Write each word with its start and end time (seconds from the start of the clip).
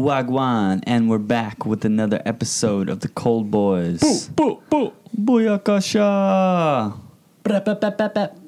Wagwan, 0.00 0.82
and 0.86 1.10
we're 1.10 1.18
back 1.18 1.66
with 1.66 1.84
another 1.84 2.22
episode 2.24 2.88
of 2.88 3.00
the 3.00 3.08
Cold 3.08 3.50
Boys. 3.50 4.28
Boo, 4.28 4.56
boo. 4.56 4.62
boo. 4.70 4.92
Booyakasha! 5.14 6.98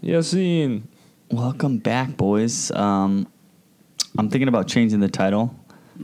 Yasin. 0.03 0.85
Welcome 1.31 1.77
back, 1.77 2.17
boys. 2.17 2.71
Um, 2.71 3.29
I'm 4.17 4.31
thinking 4.31 4.49
about 4.49 4.67
changing 4.67 5.01
the 5.01 5.11
title. 5.11 5.55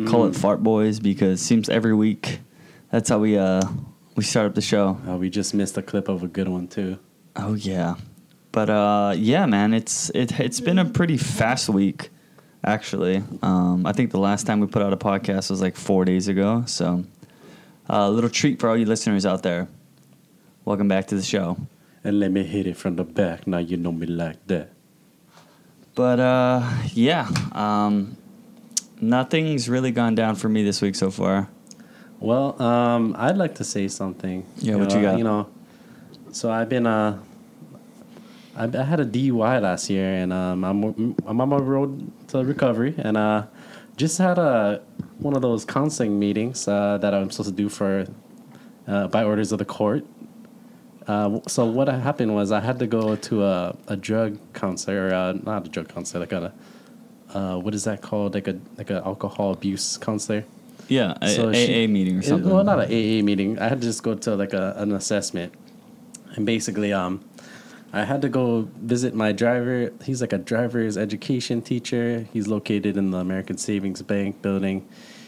Call 0.07 0.27
it 0.27 0.37
Fart 0.37 0.63
Boys 0.63 1.01
because 1.01 1.41
it 1.41 1.45
seems 1.45 1.71
every 1.71 1.95
week 1.95 2.41
that's 2.93 3.09
how 3.09 3.19
we 3.19 3.39
uh 3.39 3.63
we 4.17 4.25
start 4.25 4.49
up 4.49 4.55
the 4.55 4.61
show. 4.61 5.01
Uh, 5.09 5.17
we 5.17 5.31
just 5.31 5.55
missed 5.55 5.79
a 5.79 5.83
clip 5.83 6.09
of 6.09 6.23
a 6.23 6.29
good 6.29 6.49
one 6.49 6.69
too. 6.69 6.99
Oh 7.37 7.55
yeah, 7.55 7.95
but 8.53 8.69
uh, 8.69 9.15
yeah, 9.17 9.47
man, 9.47 9.73
it's 9.73 10.11
it 10.15 10.39
it's 10.39 10.61
been 10.61 10.79
a 10.79 10.85
pretty 10.85 11.17
fast 11.17 11.71
week, 11.71 12.11
actually. 12.69 13.23
Um, 13.43 13.87
I 13.87 13.93
think 13.93 14.11
the 14.11 14.19
last 14.19 14.47
time 14.47 14.61
we 14.61 14.67
put 14.67 14.83
out 14.83 14.93
a 14.93 14.97
podcast 14.97 15.51
was 15.51 15.61
like 15.61 15.77
four 15.77 16.05
days 16.05 16.29
ago. 16.29 16.65
So, 16.67 17.05
uh, 17.89 18.07
a 18.07 18.11
little 18.11 18.31
treat 18.31 18.61
for 18.61 18.69
all 18.69 18.77
you 18.77 18.85
listeners 18.85 19.25
out 19.25 19.43
there. 19.43 19.69
Welcome 20.65 20.89
back 20.89 21.07
to 21.09 21.15
the 21.15 21.23
show. 21.23 21.57
And 22.05 22.21
let 22.21 22.31
me 22.31 22.45
hit 22.45 22.67
it 22.67 22.77
from 22.77 22.97
the 22.97 23.05
back. 23.05 23.47
Now 23.47 23.59
you 23.59 23.77
know 23.77 23.93
me 23.93 24.07
like 24.07 24.47
that. 24.47 24.71
But 25.95 26.21
uh, 26.21 26.63
yeah, 26.93 27.29
um, 27.53 28.17
nothing's 29.01 29.69
really 29.69 29.91
gone 29.91 30.15
down 30.15 30.37
for 30.37 30.49
me 30.49 30.63
this 30.63 30.81
week 30.81 30.95
so 30.95 31.11
far. 31.11 31.49
Well, 32.21 32.61
um, 32.61 33.17
I'd 33.19 33.37
like 33.37 33.57
to 33.57 33.65
say 33.65 33.89
something. 33.89 34.47
Yeah, 34.59 34.77
what 34.77 34.91
you 34.91 35.01
know, 35.01 35.03
got? 35.03 35.19
You 35.19 35.25
know, 35.25 35.49
so 36.33 36.51
I've 36.51 36.69
been 36.69 36.87
uh, 36.87 37.19
I, 38.59 38.65
I 38.65 38.83
had 38.83 39.01
a 39.01 39.07
DUI 39.07 39.63
last 39.63 39.89
year, 39.89 40.13
and 40.15 40.33
um, 40.33 40.65
I'm 40.65 41.15
I'm 41.27 41.41
on 41.41 41.49
my 41.49 41.57
road 41.59 42.11
to 42.29 42.45
recovery, 42.45 42.95
and 42.99 43.17
uh, 43.17 43.47
just 43.97 44.19
had 44.19 44.39
a 44.39 44.83
one 45.19 45.35
of 45.37 45.43
those 45.43 45.65
counseling 45.65 46.19
meetings 46.19 46.67
uh, 46.69 46.99
that 46.99 47.15
I'm 47.15 47.31
supposed 47.31 47.51
to 47.51 47.55
do 47.55 47.69
for 47.69 48.07
uh, 48.87 49.07
by 49.09 49.23
orders 49.25 49.53
of 49.53 49.59
the 49.59 49.65
court. 49.65 50.05
Uh, 51.07 51.41
so 51.47 51.65
what 51.65 51.89
happened 51.89 52.35
was 52.35 52.53
I 52.53 52.61
had 52.61 52.79
to 52.81 52.87
go 52.87 53.17
to 53.17 53.45
a, 53.45 53.77
a 53.87 53.97
drug 53.97 54.39
counselor, 54.53 55.09
or 55.09 55.15
uh, 55.15 55.33
not 55.45 55.67
a 55.67 55.71
drug 55.71 55.89
counselor, 55.89 56.21
like 56.21 56.33
a 56.33 56.53
uh, 57.35 57.59
what 57.59 57.75
is 57.75 57.85
that 57.85 58.03
called? 58.03 58.35
Like 58.35 58.49
a 58.49 58.59
like 58.77 58.91
a 58.91 59.03
alcohol 59.05 59.53
abuse 59.53 59.97
counselor. 59.99 60.45
Yeah, 60.89 61.15
a, 61.21 61.29
So 61.29 61.49
AA 61.51 61.87
meeting 61.87 62.17
or 62.17 62.21
it- 62.21 62.25
something. 62.25 62.51
well, 62.51 62.65
not 62.65 62.81
an 62.81 62.87
AA 62.87 63.23
meeting. 63.23 63.59
I 63.59 63.69
had 63.69 63.81
to 63.83 63.87
just 63.87 64.03
go 64.03 64.15
to 64.15 64.35
like 64.35 64.53
a, 64.53 64.75
an 64.79 64.93
assessment, 64.93 65.53
and 66.35 66.45
basically, 66.47 66.93
um, 66.93 67.21
I 67.99 68.05
had 68.05 68.23
to 68.23 68.29
go 68.29 68.69
visit 68.81 69.15
my 69.15 69.33
driver. 69.33 69.91
He's 70.05 70.21
like 70.21 70.33
a 70.33 70.39
driver's 70.39 70.97
education 70.97 71.61
teacher. 71.63 72.27
He's 72.33 72.47
located 72.49 72.97
in 72.97 73.11
the 73.11 73.19
American 73.19 73.59
Savings 73.59 74.03
Bank 74.03 74.41
building. 74.43 74.87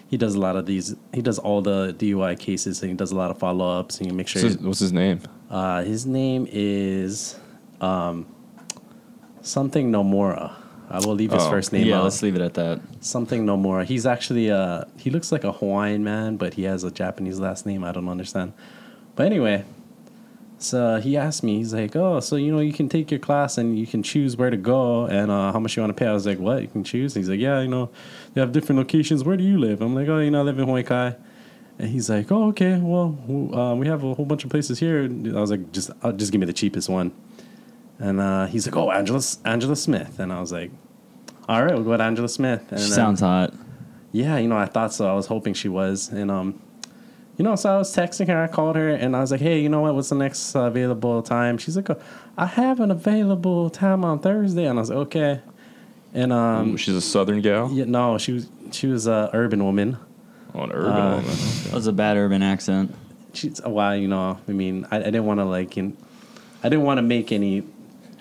He 0.09 0.17
does 0.17 0.35
a 0.35 0.41
lot 0.41 0.57
of 0.57 0.67
these. 0.67 0.95
He 1.15 1.23
does 1.23 1.39
all 1.39 1.62
the 1.62 1.93
DUI 1.95 2.39
cases, 2.39 2.83
and 2.83 2.91
he 2.91 2.97
does 2.97 3.12
a 3.12 3.17
lot 3.17 3.31
of 3.31 3.39
follow 3.39 3.79
ups. 3.81 3.99
And 3.99 4.07
you 4.09 4.12
make 4.12 4.29
sure. 4.29 4.43
What's 4.43 4.55
his, 4.57 4.62
what's 4.65 4.79
his 4.81 4.93
name? 4.93 5.21
Uh, 5.49 5.83
his 5.85 6.07
name 6.07 6.47
is 6.51 7.37
um, 7.81 8.27
something 9.43 9.91
Nomura. 9.93 10.55
I 10.89 10.99
will 10.99 11.15
leave 11.15 11.31
his 11.31 11.43
Oh, 11.45 11.51
first 11.51 11.73
name 11.73 11.87
yeah, 11.87 11.99
out. 11.99 12.05
let's 12.05 12.21
leave 12.23 12.34
it 12.34 12.41
at 12.43 12.55
that. 12.55 12.81
Something 13.01 13.47
Nomura. 13.47 13.84
He's 13.84 14.07
actually 14.07 14.51
uh 14.51 14.84
he 14.99 15.11
looks 15.11 15.31
like 15.31 15.45
a 15.45 15.53
Hawaiian 15.53 16.03
man, 16.03 16.37
but 16.37 16.55
he 16.55 16.65
has 16.65 16.83
a 16.83 16.91
Japanese 16.91 17.39
last 17.39 17.65
name. 17.67 17.84
I 17.84 17.93
don't 17.93 18.09
understand. 18.09 18.53
But 19.15 19.27
anyway, 19.27 19.65
so 20.61 21.00
he 21.00 21.16
asked 21.16 21.42
me, 21.42 21.56
he's 21.58 21.72
like, 21.75 21.97
Oh, 21.97 22.20
so 22.20 22.36
you 22.36 22.53
know 22.53 22.61
you 22.61 22.72
can 22.72 22.89
take 22.89 23.11
your 23.11 23.19
class 23.20 23.58
and 23.58 23.78
you 23.78 23.86
can 23.86 24.03
choose 24.03 24.36
where 24.36 24.50
to 24.50 24.56
go 24.56 25.06
and 25.06 25.30
uh, 25.30 25.53
how 25.53 25.58
much 25.58 25.77
you 25.77 25.83
want 25.83 25.97
to 25.97 25.98
pay. 25.98 26.06
I 26.08 26.12
was 26.12 26.27
like, 26.27 26.39
What? 26.39 26.62
You 26.62 26.69
can 26.69 26.84
choose? 26.84 27.14
He's 27.14 27.28
like, 27.28 27.41
Yeah, 27.41 27.61
you 27.61 27.69
know, 27.69 27.91
they 28.34 28.41
have 28.41 28.53
different 28.53 28.78
locations. 28.78 29.25
Where 29.25 29.36
do 29.36 29.44
you 29.44 29.58
live? 29.58 29.81
I'm 29.83 29.94
like, 29.94 30.08
Oh, 30.08 30.19
you 30.20 30.31
know, 30.31 30.41
I 30.41 30.42
live 30.42 30.58
in 30.58 30.66
Hawaii 30.66 30.83
Kai. 30.84 31.16
And 31.78 31.88
he's 31.88 32.11
like, 32.11 32.31
"Oh, 32.31 32.48
okay. 32.48 32.78
Well, 32.78 33.16
uh, 33.58 33.75
we 33.75 33.86
have 33.86 34.05
a 34.05 34.12
whole 34.12 34.27
bunch 34.27 34.44
of 34.44 34.50
places 34.50 34.78
here." 34.78 35.00
And 35.05 35.34
I 35.34 35.41
was 35.41 35.50
like, 35.50 35.72
"Just, 35.72 35.91
uh, 36.03 36.12
just 36.12 36.31
give 36.31 36.38
me 36.38 36.44
the 36.47 36.53
cheapest 36.53 36.91
one." 36.91 37.10
And 37.99 38.20
uh, 38.20 38.44
he's 38.49 38.66
like, 38.66 38.76
"Oh, 38.76 38.91
Angela, 38.91 39.22
Angela 39.47 39.75
Smith." 39.76 40.19
And 40.19 40.31
I 40.31 40.41
was 40.43 40.53
like, 40.53 40.70
"All 41.49 41.65
right, 41.65 41.72
we'll 41.72 41.84
go 41.84 41.93
with 41.93 42.03
Angela 42.03 42.28
Smith." 42.28 42.60
And 42.70 42.78
She 42.81 42.88
then- 42.88 42.94
sounds 42.97 43.20
hot. 43.20 43.54
yeah, 44.12 44.37
you 44.37 44.47
know, 44.47 44.59
I 44.59 44.66
thought 44.66 44.93
so. 44.93 45.09
I 45.10 45.15
was 45.15 45.25
hoping 45.28 45.54
she 45.54 45.70
was, 45.70 46.10
and 46.10 46.31
um, 46.31 46.60
you 47.41 47.45
know, 47.45 47.56
so 47.56 47.75
I 47.75 47.78
was 47.78 47.97
texting 47.97 48.27
her. 48.28 48.43
I 48.45 48.49
called 48.49 48.77
her, 48.77 48.91
and 48.91 49.17
I 49.17 49.21
was 49.21 49.31
like, 49.31 49.41
"Hey, 49.41 49.61
you 49.62 49.71
know 49.71 49.81
what? 49.81 49.95
What's 49.95 50.11
the 50.11 50.15
next 50.15 50.55
uh, 50.55 50.65
available 50.65 51.23
time?" 51.23 51.56
She's 51.56 51.75
like, 51.75 51.89
"Oh, 51.89 51.99
"I 52.37 52.45
have 52.45 52.81
an 52.81 52.91
available 52.91 53.71
time 53.71 54.05
on 54.05 54.19
Thursday," 54.19 54.67
and 54.67 54.78
I 54.78 54.83
was 54.83 54.91
like, 54.91 54.99
"Okay." 55.06 55.41
And 56.12 56.34
um, 56.34 56.77
She's 56.77 56.95
a 56.95 57.00
Southern 57.00 57.41
gal. 57.41 57.71
yeah, 57.73 57.84
no, 57.87 58.19
she 58.19 58.33
was 58.33 58.47
she 58.73 58.89
was 58.89 59.06
a 59.06 59.31
urban 59.33 59.65
woman. 59.65 59.97
Oh, 60.55 60.65
an 60.65 60.73
urban 60.73 60.93
Uh, 60.93 61.11
woman. 61.17 61.37
That 61.65 61.73
was 61.73 61.87
a 61.87 61.93
bad 61.95 62.19
urban 62.19 62.43
accent. 62.43 62.95
She's 63.33 63.59
well, 63.65 63.97
you 63.97 64.09
know. 64.09 64.39
I 64.47 64.53
mean, 64.53 64.87
I, 64.91 64.97
I 64.99 65.03
didn't 65.05 65.25
want 65.25 65.41
to 65.41 65.45
like, 65.47 65.79
in, 65.79 65.97
I 66.62 66.69
didn't 66.69 66.84
want 66.84 66.99
to 66.99 67.03
make 67.03 67.33
any 67.33 67.62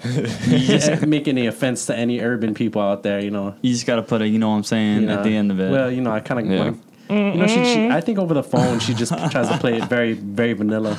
make 1.06 1.28
any 1.28 1.48
offense 1.48 1.88
to 1.88 1.96
any 1.98 2.22
urban 2.22 2.54
people 2.54 2.82
out 2.82 3.04
there. 3.04 3.20
You 3.20 3.32
know, 3.32 3.56
You 3.62 3.74
just 3.74 3.86
got 3.86 3.98
to 3.98 4.02
put 4.04 4.22
a, 4.22 4.28
you 4.30 4.40
know 4.40 4.50
what 4.52 4.56
I'm 4.56 4.64
saying, 4.64 5.02
You 5.04 5.10
at 5.10 5.24
the 5.24 5.36
end 5.36 5.52
of 5.52 5.60
it. 5.60 5.72
Well, 5.72 5.92
you 5.92 6.00
know, 6.02 6.12
I 6.12 6.22
kind 6.22 6.40
of 6.40 6.46
Yeah. 6.54 6.74
Want 7.10 7.36
You 7.36 7.42
know, 7.42 7.48
she, 7.48 7.64
she. 7.66 7.88
I 7.90 8.02
think 8.02 8.20
over 8.20 8.34
the 8.34 8.44
phone, 8.44 8.80
she 8.80 8.94
just 8.94 9.12
tries 9.32 9.50
to 9.50 9.58
play 9.58 9.78
it 9.78 9.86
very, 9.86 10.14
very 10.14 10.54
vanilla. 10.54 10.98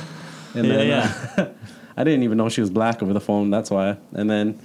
And 0.55 0.67
Yeah, 0.67 0.73
then, 0.75 0.87
yeah. 0.87 1.13
uh, 1.37 1.45
I 1.97 2.03
didn't 2.03 2.23
even 2.23 2.37
know 2.37 2.49
she 2.49 2.61
was 2.61 2.69
black 2.69 3.01
over 3.03 3.13
the 3.13 3.21
phone. 3.21 3.49
That's 3.49 3.69
why. 3.71 3.97
And 4.13 4.29
then, 4.29 4.59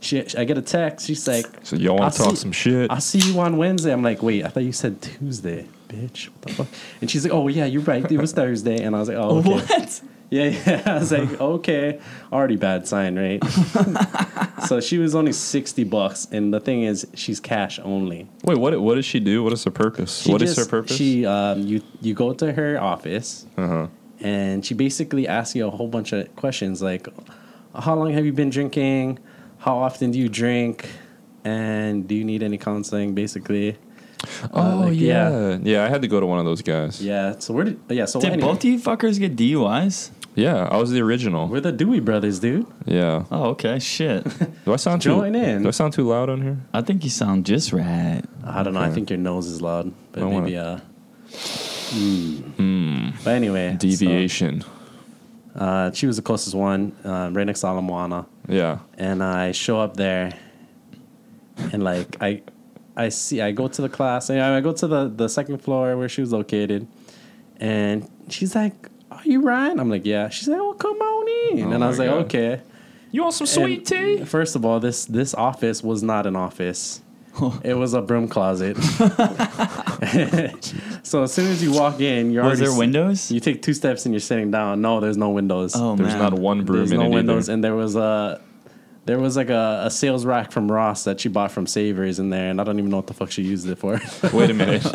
she, 0.00 0.24
I 0.36 0.44
get 0.44 0.56
a 0.56 0.62
text. 0.62 1.06
She's 1.06 1.26
like, 1.28 1.46
So 1.62 1.76
y'all 1.76 1.96
want 1.98 2.12
to 2.14 2.18
talk 2.18 2.30
see- 2.30 2.36
some 2.36 2.52
shit? 2.52 2.90
"I'll 2.90 3.00
see 3.02 3.18
you 3.18 3.38
on 3.40 3.56
Wednesday." 3.58 3.92
I'm 3.92 4.02
like, 4.02 4.22
"Wait, 4.22 4.44
I 4.44 4.48
thought 4.48 4.62
you 4.64 4.72
said 4.72 5.00
Tuesday, 5.02 5.66
bitch. 5.88 6.28
What 6.28 6.42
the 6.42 6.52
fuck?" 6.54 6.66
And 7.02 7.10
she's 7.10 7.24
like, 7.24 7.34
"Oh 7.34 7.48
yeah, 7.48 7.66
you're 7.66 7.82
right. 7.82 8.10
It 8.10 8.16
was 8.18 8.32
Thursday." 8.32 8.82
And 8.82 8.96
I 8.96 8.98
was 8.98 9.08
like, 9.08 9.18
"Oh, 9.18 9.38
okay." 9.40 9.50
What? 9.50 10.00
Yeah, 10.30 10.44
yeah. 10.44 10.82
I 10.86 10.94
was 10.98 11.10
like, 11.12 11.40
okay, 11.40 12.00
already 12.32 12.56
bad 12.56 12.86
sign, 12.86 13.18
right? 13.18 13.42
so 14.66 14.80
she 14.80 14.98
was 14.98 15.14
only 15.14 15.32
sixty 15.32 15.84
bucks, 15.84 16.26
and 16.30 16.54
the 16.54 16.60
thing 16.60 16.82
is, 16.84 17.06
she's 17.14 17.40
cash 17.40 17.78
only. 17.82 18.28
Wait, 18.44 18.56
what? 18.58 18.80
What 18.80 18.94
does 18.94 19.04
she 19.04 19.20
do? 19.20 19.42
What 19.42 19.52
is 19.52 19.64
her 19.64 19.70
purpose? 19.70 20.22
She 20.22 20.32
What 20.32 20.42
is 20.42 20.54
just- 20.54 20.60
her 20.70 20.70
purpose? 20.70 20.96
She, 20.96 21.26
um, 21.26 21.62
you, 21.62 21.82
you 22.00 22.14
go 22.14 22.32
to 22.32 22.52
her 22.52 22.80
office, 22.80 23.46
uh 23.56 23.66
huh. 23.66 23.86
and 24.20 24.64
she 24.64 24.74
basically 24.74 25.26
asks 25.26 25.56
you 25.56 25.66
a 25.66 25.70
whole 25.70 25.88
bunch 25.88 26.12
of 26.12 26.34
questions 26.36 26.80
like, 26.80 27.08
how 27.74 27.94
long 27.96 28.12
have 28.12 28.24
you 28.24 28.32
been 28.32 28.50
drinking? 28.50 29.18
How 29.58 29.76
often 29.78 30.10
do 30.12 30.18
you 30.18 30.28
drink? 30.28 30.88
And 31.42 32.06
do 32.06 32.14
you 32.14 32.24
need 32.24 32.42
any 32.42 32.58
counseling? 32.58 33.14
Basically, 33.14 33.76
Oh 34.52 34.84
like, 34.84 34.98
yeah. 34.98 35.30
yeah. 35.30 35.58
yeah, 35.62 35.84
I 35.84 35.88
had 35.88 36.02
to 36.02 36.08
go 36.08 36.20
to 36.20 36.26
one 36.26 36.38
of 36.38 36.44
those 36.44 36.60
guys. 36.62 37.02
yeah. 37.02 37.38
So 37.38 37.54
where 37.54 37.64
did? 37.64 37.80
Yeah. 37.88 38.04
So 38.04 38.20
Did 38.20 38.32
anyway, 38.34 38.48
both 38.48 38.58
of 38.58 38.64
you 38.64 38.78
fuckers 38.78 39.18
get 39.18 39.36
DUIs? 39.36 40.10
Yeah, 40.40 40.68
I 40.70 40.76
was 40.78 40.90
the 40.90 41.00
original. 41.02 41.48
we're 41.48 41.60
the 41.60 41.72
Dewey 41.72 42.00
brothers, 42.00 42.38
dude. 42.40 42.66
Yeah. 42.86 43.24
Oh, 43.30 43.50
okay. 43.54 43.78
Shit. 43.78 44.24
Do 44.64 44.72
I 44.72 44.76
sound 44.76 45.02
too? 45.02 45.10
Join 45.10 45.34
in. 45.34 45.62
Do 45.62 45.68
I 45.68 45.72
sound 45.72 45.92
too 45.92 46.06
loud 46.08 46.28
on 46.30 46.40
here? 46.42 46.58
I 46.72 46.80
think 46.82 47.04
you 47.04 47.10
sound 47.10 47.44
just 47.46 47.72
right. 47.72 48.22
I 48.44 48.62
don't 48.62 48.74
know. 48.74 48.80
I 48.80 48.84
Okay. 48.86 48.94
think 48.94 49.10
your 49.10 49.18
nose 49.18 49.46
is 49.46 49.60
loud, 49.60 49.92
but 50.12 50.22
I 50.22 50.26
wanna- 50.26 50.40
maybe 50.46 50.56
uh. 50.56 50.78
Mm. 51.92 53.14
But 53.24 53.30
anyway, 53.34 53.72
so, 53.72 53.78
Deviation. 53.78 54.62
uh, 55.54 55.90
she 55.92 56.06
was 56.06 56.16
the 56.16 56.22
closest 56.22 56.54
one, 56.54 56.92
uh, 57.04 57.30
right 57.32 57.46
next 57.46 57.60
to 57.62 57.66
Ala 57.68 57.82
Moana, 57.82 58.26
Yeah. 58.48 58.78
and 58.96 59.22
I 59.22 59.52
show 59.52 59.80
up 59.80 59.96
there, 59.96 60.32
and 61.72 61.82
like 61.82 62.16
I, 62.20 62.42
I 62.96 63.08
see, 63.08 63.40
I 63.40 63.50
go 63.52 63.68
to 63.68 63.82
the 63.82 63.88
class, 63.88 64.30
and 64.30 64.40
I 64.40 64.60
go 64.60 64.72
to 64.72 64.86
the 64.86 65.08
the 65.08 65.28
second 65.28 65.58
floor 65.62 65.96
where 65.96 66.08
she 66.08 66.20
was 66.20 66.32
located, 66.32 66.86
and 67.58 68.08
she's 68.28 68.54
like, 68.54 68.88
"Are 69.20 69.28
you 69.28 69.40
Ryan?" 69.42 69.80
I'm 69.80 69.90
like, 69.90 70.04
"Yeah." 70.04 70.28
She's 70.28 70.48
like, 70.48 70.60
"Oh, 70.60 70.74
come 70.74 70.96
on 71.00 71.58
in," 71.58 71.68
Oh 71.68 71.72
and 71.72 71.84
I 71.84 71.88
was 71.88 71.98
my 71.98 72.06
like, 72.06 72.14
God. 72.14 72.24
"Okay." 72.26 72.60
You 73.12 73.22
want 73.22 73.34
some 73.34 73.46
sweet 73.46 73.90
And 73.90 74.28
First 74.28 74.54
of 74.56 74.64
all, 74.64 74.80
this 74.80 75.04
this 75.04 75.34
office 75.34 75.82
was 75.82 76.02
not 76.02 76.26
an 76.26 76.36
office. 76.36 77.00
it 77.64 77.74
was 77.74 77.94
a 77.94 78.02
broom 78.02 78.28
closet. 78.28 78.76
so 81.02 81.22
as 81.22 81.32
soon 81.32 81.46
as 81.48 81.62
you 81.62 81.72
walk 81.72 82.00
in, 82.00 82.30
you're 82.30 82.42
Was 82.42 82.60
already 82.60 82.62
there 82.62 82.70
s- 82.72 82.78
windows? 82.78 83.32
You 83.32 83.40
take 83.40 83.62
two 83.62 83.74
steps 83.74 84.06
and 84.06 84.14
you're 84.14 84.20
sitting 84.20 84.50
down. 84.50 84.80
No, 84.80 85.00
there's 85.00 85.16
no 85.16 85.30
windows. 85.30 85.72
Oh, 85.76 85.96
There's 85.96 86.10
man. 86.14 86.18
not 86.18 86.32
one 86.34 86.64
broom 86.64 86.82
in 86.82 86.88
there. 86.88 86.88
there's 86.88 86.92
in 86.92 86.98
no 87.00 87.06
it 87.06 87.14
windows, 87.14 87.48
either. 87.48 87.54
and 87.54 87.64
there 87.64 87.74
was 87.74 87.96
a 87.96 88.40
there 89.10 89.18
was 89.18 89.36
like 89.36 89.50
a, 89.50 89.82
a 89.86 89.90
sales 89.90 90.24
rack 90.24 90.52
from 90.52 90.70
Ross 90.70 91.02
that 91.04 91.18
she 91.20 91.28
bought 91.28 91.50
from 91.50 91.66
Savers 91.66 92.20
in 92.20 92.30
there, 92.30 92.48
and 92.48 92.60
I 92.60 92.64
don't 92.64 92.78
even 92.78 92.90
know 92.90 92.96
what 92.98 93.08
the 93.08 93.14
fuck 93.14 93.30
she 93.32 93.42
used 93.42 93.68
it 93.68 93.76
for. 93.76 94.00
Wait 94.32 94.50
a 94.50 94.54
minute. 94.54 94.86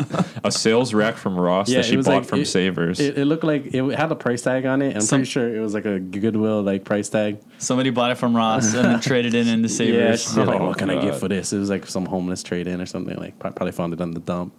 a 0.42 0.50
sales 0.50 0.94
rack 0.94 1.16
from 1.16 1.38
Ross 1.38 1.68
Yeah, 1.68 1.78
that 1.78 1.84
she 1.84 1.96
was 1.98 2.06
bought 2.06 2.20
like- 2.22 2.24
from 2.24 2.40
it- 2.40 2.46
Savers. 2.46 2.98
it, 2.98 3.18
it 3.18 3.26
looked 3.26 3.44
like 3.44 3.74
it 3.74 3.84
had 3.98 4.10
a 4.10 4.14
price 4.16 4.40
tag 4.40 4.64
on 4.64 4.80
it. 4.80 4.94
I'm 4.94 5.02
Some- 5.02 5.18
pretty 5.20 5.30
sure 5.30 5.54
it 5.54 5.60
was 5.60 5.74
like 5.74 5.84
a 5.84 5.98
Goodwill 6.00 6.62
like 6.62 6.84
price 6.84 7.08
tag. 7.10 7.38
Somebody 7.58 7.90
bought 7.90 8.10
it 8.10 8.14
from 8.16 8.34
Ross 8.34 8.72
and 8.74 8.84
then 8.86 9.00
traded 9.00 9.34
it 9.34 9.46
into 9.46 9.68
Yeah, 9.68 9.74
Savers. 9.76 10.22
she's 10.22 10.36
like, 10.38 10.60
Oh, 10.60 10.66
what 10.68 10.78
can 10.78 10.88
I 10.90 10.94
get 11.00 11.14
oh, 11.14 11.18
for 11.18 11.28
this? 11.28 11.52
It 11.52 11.58
was 11.58 11.68
like 11.68 11.86
some 11.86 12.06
homeless 12.06 12.42
trade 12.42 12.66
in 12.66 12.80
or 12.80 12.86
something. 12.86 13.16
Like 13.18 13.38
probably 13.38 13.72
found 13.72 13.92
it 13.92 14.00
on 14.00 14.12
the 14.12 14.20
dump. 14.20 14.54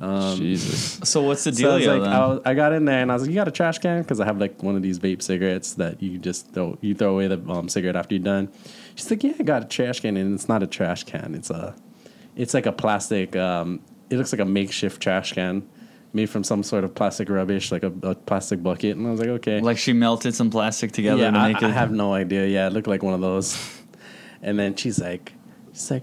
Jesus. 0.00 1.00
so 1.08 1.22
what's 1.22 1.44
the 1.44 1.54
So 1.54 1.70
I, 1.70 1.74
was 1.74 1.84
deal 1.84 1.98
like. 1.98 2.10
I, 2.10 2.26
was- 2.26 2.40
I 2.44 2.54
got 2.54 2.72
in 2.72 2.84
there 2.84 3.00
and 3.00 3.10
I 3.10 3.14
was 3.14 3.22
like, 3.22 3.30
"You 3.30 3.36
got 3.36 3.48
a 3.48 3.52
trash 3.52 3.78
can?" 3.78 4.02
Because 4.02 4.20
I 4.20 4.26
have 4.26 4.38
like 4.38 4.62
one 4.62 4.76
of 4.76 4.82
these 4.82 4.98
vape 4.98 5.22
cigarettes 5.22 5.74
that 5.74 6.02
you 6.02 6.18
just 6.18 6.52
throw 6.52 6.76
you 6.80 6.94
throw 6.94 7.12
away 7.12 7.28
the 7.28 7.40
um, 7.50 7.68
cigarette 7.68 7.96
after 7.96 8.14
you're 8.14 8.24
done. 8.24 8.50
She's 8.94 9.10
like, 9.10 9.24
"Yeah, 9.24 9.32
I 9.38 9.42
got 9.42 9.62
a 9.62 9.66
trash 9.66 10.00
can, 10.00 10.16
and 10.16 10.34
it's 10.34 10.48
not 10.48 10.62
a 10.62 10.66
trash 10.66 11.04
can. 11.04 11.34
It's 11.34 11.50
a, 11.50 11.74
it's 12.34 12.52
like 12.52 12.66
a 12.66 12.72
plastic 12.72 13.34
um, 13.36 13.80
it 14.10 14.16
looks 14.16 14.32
like 14.32 14.40
a 14.40 14.44
makeshift 14.44 15.02
trash 15.02 15.32
can 15.32 15.66
made 16.12 16.30
from 16.30 16.42
some 16.42 16.62
sort 16.62 16.82
of 16.82 16.94
plastic 16.94 17.28
rubbish, 17.28 17.70
like 17.70 17.82
a, 17.82 17.92
a 18.02 18.14
plastic 18.14 18.62
bucket. 18.62 18.96
And 18.96 19.06
I 19.06 19.10
was 19.10 19.20
like, 19.20 19.28
okay. 19.28 19.60
Like 19.60 19.76
she 19.76 19.92
melted 19.92 20.34
some 20.34 20.50
plastic 20.50 20.92
together 20.92 21.22
yeah, 21.22 21.30
to 21.30 21.36
I, 21.38 21.52
make 21.52 21.62
I 21.62 21.68
it. 21.68 21.72
have 21.72 21.92
no 21.92 22.14
idea. 22.14 22.46
Yeah, 22.46 22.68
it 22.68 22.72
looked 22.72 22.86
like 22.88 23.02
one 23.02 23.14
of 23.14 23.20
those. 23.20 23.56
And 24.42 24.58
then 24.58 24.76
she's 24.76 25.00
like, 25.00 25.32
she's 25.72 25.90
like, 25.90 26.02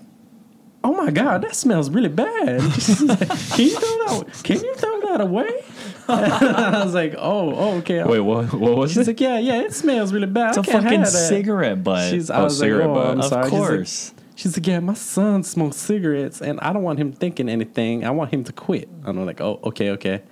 oh 0.84 0.94
my 0.94 1.12
god, 1.12 1.42
that 1.44 1.56
smells 1.56 1.90
really 1.90 2.10
bad. 2.10 2.62
Like, 3.04 3.30
can 3.30 3.66
you 3.66 3.80
throw 3.80 4.20
that? 4.24 4.42
Can 4.44 4.60
you 4.62 4.76
throw 4.76 5.00
that 5.02 5.22
away? 5.22 5.50
I 6.08 6.82
was 6.84 6.94
like, 6.94 7.16
oh, 7.18 7.56
oh 7.56 7.78
okay. 7.78 8.04
Wait, 8.04 8.20
what? 8.20 8.54
What 8.54 8.76
was 8.76 8.92
She's 8.92 9.08
it? 9.08 9.12
like, 9.12 9.22
yeah, 9.22 9.38
yeah, 9.40 9.62
it 9.62 9.74
smells 9.74 10.12
really 10.14 10.28
bad. 10.28 10.50
it's 10.50 10.58
I 10.58 10.62
a 10.62 10.64
can't 10.66 10.84
fucking 10.84 11.00
have 11.02 11.12
that." 11.12 11.28
cigarette 11.30 11.84
butt. 11.84 12.10
She's, 12.10 12.30
I 12.30 12.40
Oh, 12.42 12.44
was 12.46 12.60
like, 12.60 12.68
cigarette 12.68 12.90
oh, 12.90 12.94
butt. 12.94 13.08
I'm 13.12 13.18
of. 13.20 13.24
She's 13.26 13.32
like- 13.32 13.50
course. 13.50 14.14
She's 14.36 14.58
like, 14.58 14.66
yeah, 14.66 14.80
my 14.80 14.96
son 14.96 15.44
smokes 15.44 15.78
cigarettes, 15.78 16.42
and 16.42 16.60
I 16.60 16.74
don't 16.74 16.82
want 16.82 16.98
him 17.00 17.12
thinking 17.14 17.48
anything. 17.48 18.04
I 18.04 18.10
want 18.10 18.34
him 18.34 18.44
to 18.46 18.52
quit. 18.52 18.90
And 19.06 19.20
I'm 19.20 19.26
like, 19.28 19.40
oh, 19.42 19.60
okay, 19.64 19.92
okay. 19.92 20.24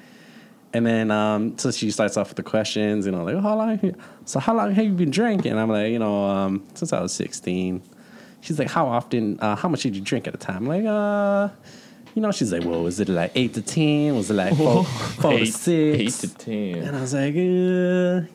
And 0.73 0.85
then, 0.85 1.11
um, 1.11 1.57
so 1.59 1.69
she 1.71 1.91
starts 1.91 2.17
off 2.17 2.29
with 2.29 2.37
the 2.37 2.43
questions, 2.43 3.05
you 3.05 3.11
know, 3.11 3.23
like, 3.23 3.35
oh, 3.35 3.41
how 3.41 3.55
long? 3.55 3.95
So 4.25 4.39
how 4.39 4.55
long 4.55 4.73
have 4.73 4.83
you 4.85 4.93
been 4.93 5.11
drinking? 5.11 5.55
I'm 5.57 5.69
like, 5.69 5.91
you 5.91 5.99
know, 5.99 6.25
um, 6.25 6.65
since 6.73 6.91
I 6.93 6.99
was 7.01 7.13
16. 7.13 7.83
She's 8.41 8.59
like, 8.59 8.69
how 8.69 8.87
often? 8.87 9.39
Uh, 9.39 9.55
how 9.55 9.69
much 9.69 9.83
did 9.83 9.95
you 9.95 10.01
drink 10.01 10.27
at 10.27 10.33
a 10.35 10.37
time? 10.37 10.57
I'm 10.57 10.65
like, 10.67 10.85
uh, 10.85 11.49
you 12.15 12.21
know, 12.21 12.31
she's 12.31 12.51
like, 12.51 12.63
well, 12.65 12.83
was 12.83 12.99
it 12.99 13.07
like 13.07 13.31
eight 13.35 13.53
to 13.53 13.61
ten? 13.61 14.15
Was 14.15 14.29
it 14.29 14.33
like 14.33 14.55
four, 14.55 14.83
four 14.85 15.39
to 15.39 15.45
six? 15.45 16.23
eight 16.23 16.29
to 16.29 16.35
ten. 16.35 16.75
And 16.83 16.97
I 16.97 17.01
was 17.01 17.13
like, 17.13 17.35
uh, 17.35 18.27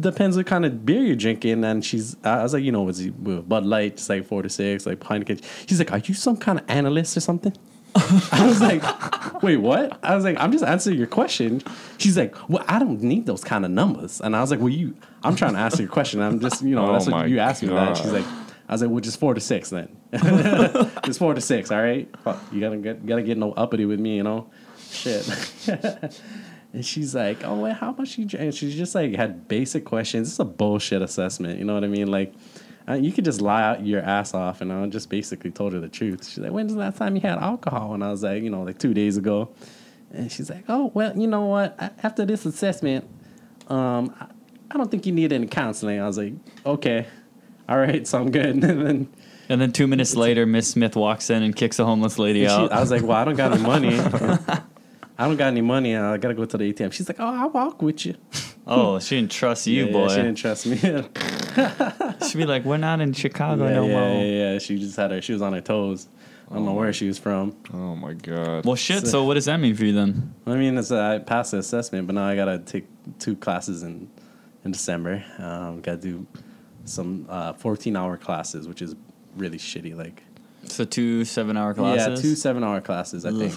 depends 0.00 0.36
what 0.36 0.46
kind 0.46 0.64
of 0.64 0.86
beer 0.86 1.02
you're 1.02 1.16
drinking. 1.16 1.64
And 1.64 1.84
she's, 1.84 2.16
I 2.24 2.42
was 2.42 2.54
like, 2.54 2.62
you 2.64 2.72
know, 2.72 2.82
was 2.82 3.00
it 3.00 3.48
Bud 3.48 3.66
Light, 3.66 3.96
just 3.96 4.08
like 4.08 4.26
four 4.26 4.42
to 4.42 4.48
six, 4.48 4.86
like 4.86 5.00
Heineken. 5.00 5.42
She's 5.68 5.78
like, 5.78 5.92
are 5.92 5.98
you 5.98 6.14
some 6.14 6.36
kind 6.36 6.58
of 6.60 6.64
analyst 6.68 7.16
or 7.16 7.20
something? 7.20 7.52
I 7.96 8.46
was 8.46 8.60
like, 8.60 9.42
wait, 9.42 9.56
what? 9.56 9.98
I 10.04 10.14
was 10.14 10.22
like, 10.24 10.36
I'm 10.38 10.52
just 10.52 10.64
answering 10.64 10.96
your 10.96 11.08
question. 11.08 11.60
She's 11.98 12.16
like, 12.16 12.36
well, 12.48 12.64
I 12.68 12.78
don't 12.78 13.02
need 13.02 13.26
those 13.26 13.42
kind 13.42 13.64
of 13.64 13.72
numbers. 13.72 14.20
And 14.20 14.36
I 14.36 14.40
was 14.40 14.52
like, 14.52 14.60
well, 14.60 14.68
you, 14.68 14.96
I'm 15.24 15.34
trying 15.34 15.54
to 15.54 15.58
answer 15.58 15.82
your 15.82 15.90
question. 15.90 16.20
I'm 16.20 16.38
just, 16.38 16.62
you 16.62 16.76
know, 16.76 16.86
Oh 16.90 16.92
that's 16.92 17.08
what 17.08 17.28
you 17.28 17.40
asked 17.40 17.62
me 17.62 17.70
that. 17.70 17.96
She's 17.96 18.12
like, 18.12 18.24
I 18.70 18.74
was 18.74 18.82
like, 18.82 18.90
well, 18.92 19.00
just 19.00 19.18
four 19.18 19.34
to 19.34 19.40
six 19.40 19.70
then. 19.70 19.96
it's 20.12 21.18
four 21.18 21.34
to 21.34 21.40
six, 21.40 21.72
all 21.72 21.82
right? 21.82 22.08
You 22.52 22.60
gotta 22.60 22.76
get, 22.76 23.04
gotta 23.04 23.24
get 23.24 23.36
no 23.36 23.50
uppity 23.52 23.84
with 23.84 23.98
me, 23.98 24.16
you 24.16 24.22
know? 24.22 24.48
Shit. 24.78 25.28
And 26.72 26.86
she's 26.86 27.14
like, 27.14 27.44
"Oh, 27.44 27.56
wait, 27.56 27.74
how 27.74 27.92
much 27.92 28.16
you?" 28.16 28.24
drink?" 28.24 28.44
And 28.44 28.54
she's 28.54 28.76
just 28.76 28.94
like 28.94 29.14
had 29.16 29.48
basic 29.48 29.84
questions. 29.84 30.28
It's 30.28 30.38
a 30.38 30.44
bullshit 30.44 31.02
assessment. 31.02 31.58
You 31.58 31.64
know 31.64 31.74
what 31.74 31.82
I 31.82 31.88
mean? 31.88 32.10
Like, 32.10 32.32
uh, 32.88 32.92
you 32.92 33.10
could 33.10 33.24
just 33.24 33.40
lie 33.40 33.62
out 33.62 33.84
your 33.84 34.02
ass 34.02 34.34
off, 34.34 34.60
and 34.60 34.72
I 34.72 34.86
just 34.86 35.10
basically 35.10 35.50
told 35.50 35.72
her 35.72 35.80
the 35.80 35.88
truth. 35.88 36.28
She's 36.28 36.38
like, 36.38 36.52
"When's 36.52 36.72
the 36.72 36.78
last 36.78 36.96
time 36.96 37.16
you 37.16 37.22
had 37.22 37.38
alcohol?" 37.38 37.94
And 37.94 38.04
I 38.04 38.10
was 38.10 38.22
like, 38.22 38.42
"You 38.42 38.50
know, 38.50 38.62
like 38.62 38.78
two 38.78 38.94
days 38.94 39.16
ago." 39.16 39.50
And 40.12 40.30
she's 40.30 40.48
like, 40.48 40.64
"Oh, 40.68 40.92
well, 40.94 41.16
you 41.18 41.26
know 41.26 41.46
what? 41.46 41.76
After 42.04 42.24
this 42.24 42.46
assessment, 42.46 43.04
um, 43.68 44.14
I 44.70 44.76
don't 44.76 44.90
think 44.92 45.06
you 45.06 45.12
need 45.12 45.32
any 45.32 45.48
counseling." 45.48 46.00
I 46.00 46.06
was 46.06 46.18
like, 46.18 46.34
"Okay, 46.64 47.08
all 47.70 47.78
right, 47.78 48.06
so 48.06 48.18
I'm 48.20 48.30
good." 48.30 48.46
and 48.62 48.62
then 48.62 49.08
and 49.48 49.60
then 49.60 49.72
two 49.72 49.86
minutes 49.86 50.14
later, 50.14 50.46
Miss 50.46 50.68
Smith 50.68 50.94
walks 50.94 51.30
in 51.30 51.42
and 51.42 51.56
kicks 51.56 51.78
a 51.78 51.84
homeless 51.84 52.18
lady 52.18 52.40
she, 52.40 52.46
out. 52.46 52.70
I 52.72 52.80
was 52.80 52.90
like, 52.90 53.02
"Well, 53.02 53.16
I 53.16 53.24
don't 53.24 53.36
got 53.36 53.52
any 53.52 53.62
money." 53.62 53.98
I 55.18 55.26
don't 55.26 55.36
got 55.36 55.48
any 55.48 55.60
money. 55.60 55.94
I 55.96 56.16
gotta 56.16 56.32
go 56.34 56.46
to 56.46 56.56
the 56.56 56.72
ATM. 56.72 56.92
She's 56.92 57.08
like, 57.08 57.20
"Oh, 57.20 57.26
I'll 57.26 57.50
walk 57.50 57.82
with 57.82 58.06
you." 58.06 58.14
oh, 58.66 58.98
she 58.98 59.16
didn't 59.16 59.30
trust 59.30 59.66
you, 59.66 59.86
Yeah, 59.86 59.92
boy. 59.92 60.08
She 60.08 60.16
didn't 60.16 60.36
trust 60.36 60.66
me. 60.66 60.76
She'd 62.28 62.38
be 62.38 62.46
like, 62.46 62.64
"We're 62.64 62.76
not 62.76 63.00
in 63.00 63.12
Chicago 63.12 63.66
yeah, 63.66 63.74
no 63.74 63.86
yeah, 63.86 63.92
more." 63.92 64.22
yeah, 64.22 64.52
yeah. 64.52 64.58
She 64.58 64.78
just 64.78 64.96
had 64.96 65.10
her. 65.10 65.20
She 65.20 65.32
was 65.32 65.42
on 65.42 65.52
her 65.52 65.60
toes. 65.60 66.08
I 66.50 66.54
don't 66.54 66.64
know 66.64 66.72
where 66.72 66.92
she 66.92 67.06
was 67.06 67.18
from. 67.18 67.54
Oh 67.72 67.94
my 67.94 68.12
god. 68.14 68.64
Well, 68.64 68.74
shit. 68.74 69.02
So- 69.02 69.06
So 69.06 69.24
what 69.24 69.34
does 69.34 69.44
that 69.44 69.58
mean 69.60 69.74
for 69.76 69.84
you 69.84 69.92
then? 69.92 70.34
I 70.46 70.56
mean, 70.56 70.76
it's, 70.78 70.90
uh, 70.90 71.00
I 71.00 71.18
passed 71.18 71.52
the 71.52 71.58
assessment, 71.58 72.08
but 72.08 72.14
now 72.14 72.26
I 72.26 72.34
gotta 72.34 72.58
take 72.58 72.86
two 73.20 73.36
classes 73.36 73.82
in 73.84 74.08
in 74.64 74.72
December. 74.72 75.24
Um, 75.38 75.80
gotta 75.80 75.98
do 75.98 76.26
some 76.90 77.26
uh, 77.28 77.52
fourteen 77.54 77.96
hour 77.96 78.16
classes, 78.16 78.66
which 78.68 78.82
is 78.82 78.94
really 79.36 79.58
shitty. 79.58 79.96
Like, 79.96 80.22
So 80.64 80.84
two 80.84 81.24
seven-hour 81.24 81.74
classes. 81.74 82.08
yeah, 82.08 82.22
two 82.22 82.34
seven 82.34 82.62
hour 82.64 82.80
classes. 82.80 83.24
I 83.24 83.30
think. 83.32 83.54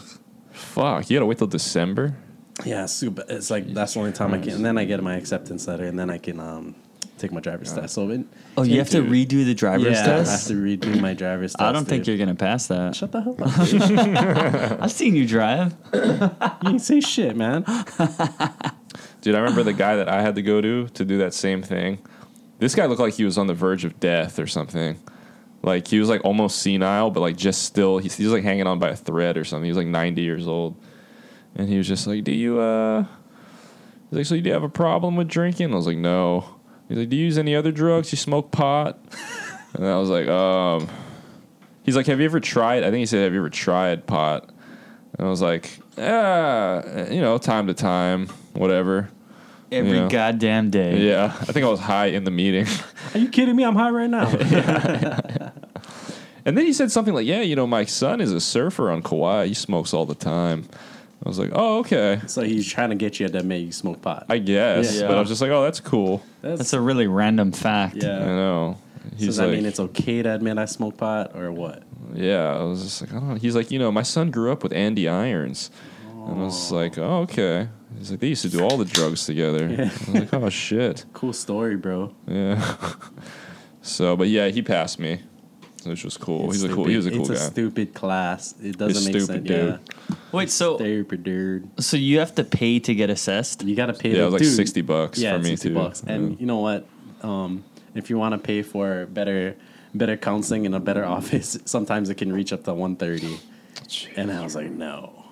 Fuck. 0.52 1.10
You 1.10 1.18
gotta 1.18 1.26
wait 1.26 1.38
till 1.40 1.48
December. 1.48 2.16
Yeah, 2.64 2.86
super. 2.86 3.24
It's 3.28 3.50
like 3.50 3.74
that's 3.74 3.96
the 3.96 4.00
only 4.00 4.12
time 4.12 4.34
I 4.34 4.38
can. 4.40 4.54
And 4.54 4.66
then 4.66 4.78
I 4.78 4.86
get 4.86 5.02
my 5.02 5.16
acceptance 5.16 5.68
letter, 5.68 5.86
and 5.86 5.98
then 5.98 6.12
I 6.12 6.20
can 6.20 6.40
um, 6.40 6.76
take 7.18 7.32
my 7.32 7.40
driver's 7.42 7.74
test. 7.74 7.96
So, 7.96 8.08
it, 8.12 8.22
Oh, 8.56 8.62
you 8.62 8.78
have 8.78 8.92
to 8.92 9.02
redo 9.02 9.44
the 9.44 9.56
driver's 9.56 9.98
test? 10.00 10.08
yeah, 10.08 10.14
I 10.28 10.32
have 10.32 10.44
to 10.46 10.54
redo 10.54 11.02
my 11.02 11.16
driver's 11.16 11.54
test. 11.54 11.64
I 11.64 11.72
don't 11.72 11.86
think 11.86 12.04
dude. 12.04 12.20
you're 12.20 12.24
gonna 12.28 12.38
pass 12.38 12.68
that. 12.68 12.96
Shut 12.96 13.12
the 13.12 13.22
hell 13.22 13.36
up. 13.42 14.80
I've 14.84 14.92
seen 14.92 15.16
you 15.16 15.28
drive. 15.28 15.74
you 15.92 16.30
ain't 16.70 16.82
say 16.82 17.00
shit, 17.02 17.36
man. 17.36 17.64
Dude, 19.22 19.36
I 19.36 19.40
remember 19.40 19.64
the 19.64 19.74
guy 19.74 19.96
that 19.96 20.10
I 20.10 20.22
had 20.22 20.36
to 20.36 20.42
go 20.42 20.60
to 20.62 20.88
to 20.90 21.06
do 21.06 21.18
that 21.20 21.34
same 21.34 21.64
thing. 21.64 22.00
This 22.64 22.76
guy 22.76 22.86
looked 22.86 23.02
like 23.02 23.16
he 23.16 23.26
was 23.26 23.38
on 23.38 23.48
the 23.48 23.54
verge 23.54 23.84
of 23.84 24.00
death 24.00 24.40
or 24.40 24.48
something. 24.48 24.98
Like 25.64 25.86
he 25.86 26.00
was 26.00 26.08
like 26.08 26.24
almost 26.24 26.62
senile, 26.62 27.12
but 27.12 27.20
like 27.20 27.36
just 27.36 27.64
still, 27.64 27.98
he's, 27.98 28.16
he 28.16 28.24
was 28.24 28.32
like 28.32 28.44
hanging 28.44 28.68
on 28.68 28.80
by 28.80 28.88
a 28.88 28.96
thread 28.96 29.36
or 29.36 29.44
something. 29.44 29.66
He 29.66 29.70
was 29.70 29.76
like 29.78 29.88
90 29.88 30.22
years 30.22 30.48
old. 30.48 30.82
And 31.58 31.68
he 31.68 31.78
was 31.78 31.90
just 31.90 32.08
like, 32.08 32.24
Do 32.24 32.32
you, 32.32 32.62
uh, 32.62 33.04
he's 34.10 34.18
like, 34.18 34.26
So 34.26 34.36
you 34.36 34.42
do 34.42 34.48
you 34.48 34.54
have 34.54 34.64
a 34.64 34.70
problem 34.70 35.18
with 35.18 35.28
drinking? 35.28 35.74
I 35.74 35.76
was 35.76 35.88
like, 35.88 35.98
No. 35.98 36.56
He's 36.88 37.00
like, 37.00 37.10
Do 37.10 37.18
you 37.18 37.26
use 37.26 37.38
any 37.38 37.54
other 37.54 37.74
drugs? 37.74 38.14
You 38.14 38.18
smoke 38.18 38.52
pot? 38.52 38.98
and 39.74 39.86
I 39.86 39.98
was 39.98 40.08
like, 40.08 40.30
Um, 40.30 40.88
he's 41.84 41.98
like, 41.98 42.06
Have 42.06 42.22
you 42.22 42.26
ever 42.26 42.40
tried? 42.40 42.86
I 42.86 42.92
think 42.92 43.00
he 43.00 43.06
said, 43.06 43.26
Have 43.26 43.34
you 43.34 43.40
ever 43.40 43.50
tried 43.50 44.08
pot? 44.08 44.50
And 45.18 45.28
I 45.28 45.30
was 45.30 45.42
like, 45.42 45.80
Yeah, 45.98 47.12
you 47.12 47.20
know, 47.20 47.38
time 47.38 47.68
to 47.68 47.74
time, 47.74 48.28
whatever. 48.54 49.10
Every 49.74 49.98
Yeah. 49.98 50.08
goddamn 50.10 50.70
day. 50.70 51.00
Yeah, 51.08 51.26
I 51.42 51.46
think 51.46 51.66
I 51.66 51.70
was 51.70 51.80
high 51.80 52.08
in 52.08 52.24
the 52.24 52.32
meeting. 52.32 52.68
Are 53.14 53.18
you 53.20 53.30
kidding 53.30 53.56
me? 53.56 53.64
I'm 53.64 53.76
high 53.76 53.90
right 53.90 54.10
now. 54.10 54.28
And 56.46 56.58
then 56.58 56.66
he 56.66 56.74
said 56.74 56.92
something 56.92 57.14
like, 57.14 57.26
"Yeah, 57.26 57.40
you 57.42 57.56
know, 57.56 57.66
my 57.66 57.86
son 57.86 58.20
is 58.20 58.34
a 58.34 58.42
surfer 58.42 58.92
on 58.92 59.02
Kauai. 59.02 59.48
He 59.48 59.54
smokes 59.54 59.94
all 59.94 60.06
the 60.06 60.14
time." 60.16 60.66
I 61.26 61.30
was 61.30 61.40
like, 61.40 61.52
"Oh, 61.54 61.80
okay, 61.80 62.20
so 62.28 62.42
he's 62.42 62.70
trying 62.70 62.90
to 62.90 62.96
get 62.98 63.18
you 63.18 63.30
to 63.30 63.38
admit 63.38 63.62
you 63.62 63.72
smoke 63.72 64.02
pot. 64.02 64.26
I 64.28 64.40
guess." 64.40 65.00
Yeah. 65.00 65.08
But 65.08 65.16
I 65.16 65.20
was 65.22 65.30
just 65.30 65.42
like, 65.42 65.52
"Oh, 65.52 65.64
that's 65.64 65.80
cool." 65.80 66.22
That's 66.42 66.74
a 66.74 66.82
really 66.82 67.08
random 67.08 67.54
fact. 67.54 67.96
yeah. 67.96 68.18
I 68.18 68.20
yeah. 68.20 68.26
know. 68.26 68.78
So 69.04 69.10
He's 69.18 69.26
does 69.28 69.38
that 69.38 69.48
like, 69.48 69.56
mean 69.56 69.66
it's 69.66 69.80
okay 69.80 70.22
to 70.22 70.34
admit 70.36 70.58
I 70.58 70.66
smoke 70.66 70.98
pot 70.98 71.32
or 71.34 71.50
what? 71.54 71.84
"Yeah." 72.14 72.58
I 72.60 72.64
was 72.64 72.84
just 72.84 73.02
like, 73.02 73.12
"I 73.14 73.20
don't 73.20 73.30
know." 73.30 73.36
He's 73.36 73.56
like, 73.56 73.72
"You 73.72 73.80
know, 73.80 73.90
my 73.94 74.04
son 74.04 74.30
grew 74.30 74.52
up 74.52 74.64
with 74.64 74.74
Andy 74.74 75.08
Irons," 75.08 75.72
and 76.28 76.42
I 76.42 76.44
was 76.46 76.72
like, 76.72 76.98
"Oh, 76.98 77.22
okay." 77.22 77.70
He's 77.98 78.12
like, 78.12 78.20
"They 78.20 78.28
used 78.28 78.42
to 78.44 78.50
do 78.50 78.64
all 78.64 78.78
the 78.78 78.86
drugs 78.86 79.26
together." 79.26 79.68
Yeah. 79.70 79.82
I 79.82 79.84
was 79.84 80.08
like, 80.10 80.34
"Oh 80.34 80.50
shit." 80.66 81.06
Cool 81.14 81.34
story, 81.34 81.76
bro. 81.76 82.14
Yeah. 82.28 82.76
so, 83.82 84.16
but 84.16 84.28
yeah, 84.30 84.48
he 84.50 84.62
passed 84.62 85.00
me, 85.00 85.22
which 85.86 86.04
was 86.04 86.18
cool. 86.18 86.46
It's 86.46 86.62
He's 86.62 86.64
a 86.64 86.68
cool. 86.74 86.86
stupid. 86.86 86.90
He 86.92 86.96
was 86.98 87.06
a 87.08 87.12
cool 87.12 87.20
it's 87.22 87.30
guy. 87.30 87.36
a 87.36 87.52
stupid 87.52 87.94
class. 87.94 88.56
It 88.62 88.78
doesn't 88.78 88.98
It's 88.98 89.06
make 89.06 89.24
stupid, 89.24 89.48
sense. 89.48 89.48
dude. 89.48 89.80
Yeah. 90.10 90.16
Wait, 90.32 90.50
so 90.50 90.78
Stupid 90.78 91.24
dude. 91.24 91.70
so 91.84 91.96
you 91.98 92.20
have 92.20 92.34
to 92.36 92.44
pay 92.44 92.80
to 92.80 92.96
get 92.96 93.10
assessed? 93.12 93.64
You 93.64 93.76
gotta 93.76 93.94
pay. 93.94 94.10
yeah, 94.10 94.16
the, 94.16 94.22
it 94.22 94.26
was 94.26 94.34
like 94.34 94.42
dude, 94.44 94.54
sixty 94.56 94.82
bucks 94.82 95.20
yeah, 95.20 95.34
for 95.34 95.40
me 95.44 95.50
60 95.52 95.70
too. 95.70 95.76
bucks. 95.76 96.02
And 96.08 96.32
Yeah. 96.32 96.38
you 96.40 96.46
know 96.48 96.58
what? 96.60 96.88
Um, 97.22 97.64
if 97.96 98.10
you 98.10 98.18
want 98.18 98.34
to 98.34 98.40
pay 98.40 98.64
for 98.64 99.06
better, 99.06 99.56
better 99.94 100.18
counseling 100.18 100.66
in 100.66 100.74
a 100.74 100.80
better 100.80 101.06
office, 101.18 101.58
sometimes 101.66 102.10
it 102.10 102.16
can 102.16 102.34
reach 102.34 102.52
up 102.52 102.64
to 102.64 102.74
one 102.74 102.96
thirty. 102.96 103.38
And 104.16 104.32
I 104.32 104.44
was 104.44 104.56
like, 104.56 104.72
no, 104.72 105.23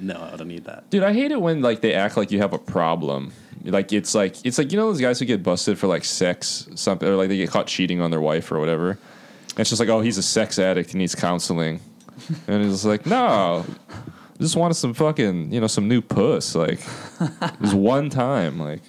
no, 0.00 0.30
I 0.32 0.36
don't 0.36 0.48
need 0.48 0.64
that. 0.64 0.88
Dude, 0.90 1.02
I 1.02 1.12
hate 1.12 1.32
it 1.32 1.40
when 1.40 1.62
like 1.62 1.80
they 1.80 1.94
act 1.94 2.16
like 2.16 2.30
you 2.30 2.38
have 2.38 2.52
a 2.52 2.58
problem. 2.58 3.32
Like 3.64 3.92
it's 3.92 4.14
like 4.14 4.36
it's 4.44 4.58
like 4.58 4.72
you 4.72 4.78
know 4.78 4.86
those 4.86 5.00
guys 5.00 5.18
who 5.18 5.24
get 5.24 5.42
busted 5.42 5.78
for 5.78 5.86
like 5.86 6.04
sex 6.04 6.68
something 6.74 7.08
or 7.08 7.16
like 7.16 7.28
they 7.28 7.36
get 7.36 7.50
caught 7.50 7.66
cheating 7.66 8.00
on 8.00 8.10
their 8.10 8.20
wife 8.20 8.52
or 8.52 8.58
whatever. 8.58 8.90
And 8.90 9.60
it's 9.60 9.70
just 9.70 9.80
like, 9.80 9.88
oh, 9.88 10.00
he's 10.00 10.18
a 10.18 10.22
sex 10.22 10.58
addict. 10.58 10.92
He 10.92 10.98
needs 10.98 11.14
counseling. 11.14 11.80
and 12.46 12.64
it's 12.64 12.84
like, 12.84 13.06
no, 13.06 13.64
I 13.90 14.42
just 14.42 14.56
wanted 14.56 14.74
some 14.74 14.94
fucking 14.94 15.52
you 15.52 15.60
know 15.60 15.66
some 15.66 15.88
new 15.88 16.00
puss. 16.00 16.54
Like 16.54 16.80
just 17.62 17.74
one 17.74 18.10
time. 18.10 18.58
Like 18.58 18.82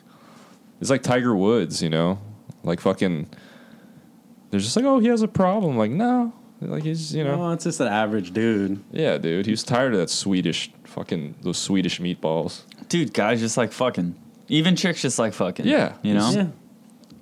it's 0.80 0.90
like 0.90 1.04
Tiger 1.04 1.36
Woods. 1.36 1.82
You 1.82 1.90
know, 1.90 2.20
like 2.64 2.80
fucking. 2.80 3.28
They're 4.52 4.60
just 4.60 4.76
like, 4.76 4.86
oh, 4.86 4.98
he 4.98 5.08
has 5.08 5.22
a 5.22 5.28
problem. 5.28 5.78
Like 5.78 5.92
no, 5.92 6.34
like 6.62 6.84
he's 6.84 7.14
you 7.16 7.24
know. 7.24 7.38
No, 7.38 7.52
it's 7.54 7.64
just 7.64 7.80
an 7.80 7.88
average 7.88 8.32
dude. 8.34 8.84
Yeah, 8.92 9.18
dude. 9.18 9.46
He 9.46 9.52
was 9.52 9.64
tired 9.64 9.94
of 9.94 10.00
that 10.00 10.10
Swedish 10.10 10.72
fucking 10.86 11.36
those 11.42 11.58
Swedish 11.58 12.00
meatballs. 12.00 12.62
Dude, 12.90 13.14
guys 13.14 13.40
just 13.40 13.56
like 13.58 13.72
fucking. 13.72 14.16
Even 14.50 14.76
chicks 14.76 15.02
just 15.02 15.20
like 15.20 15.34
fucking. 15.34 15.66
Yeah. 15.68 15.94
You 16.02 16.16
know? 16.16 16.30
Yeah. 16.32 16.48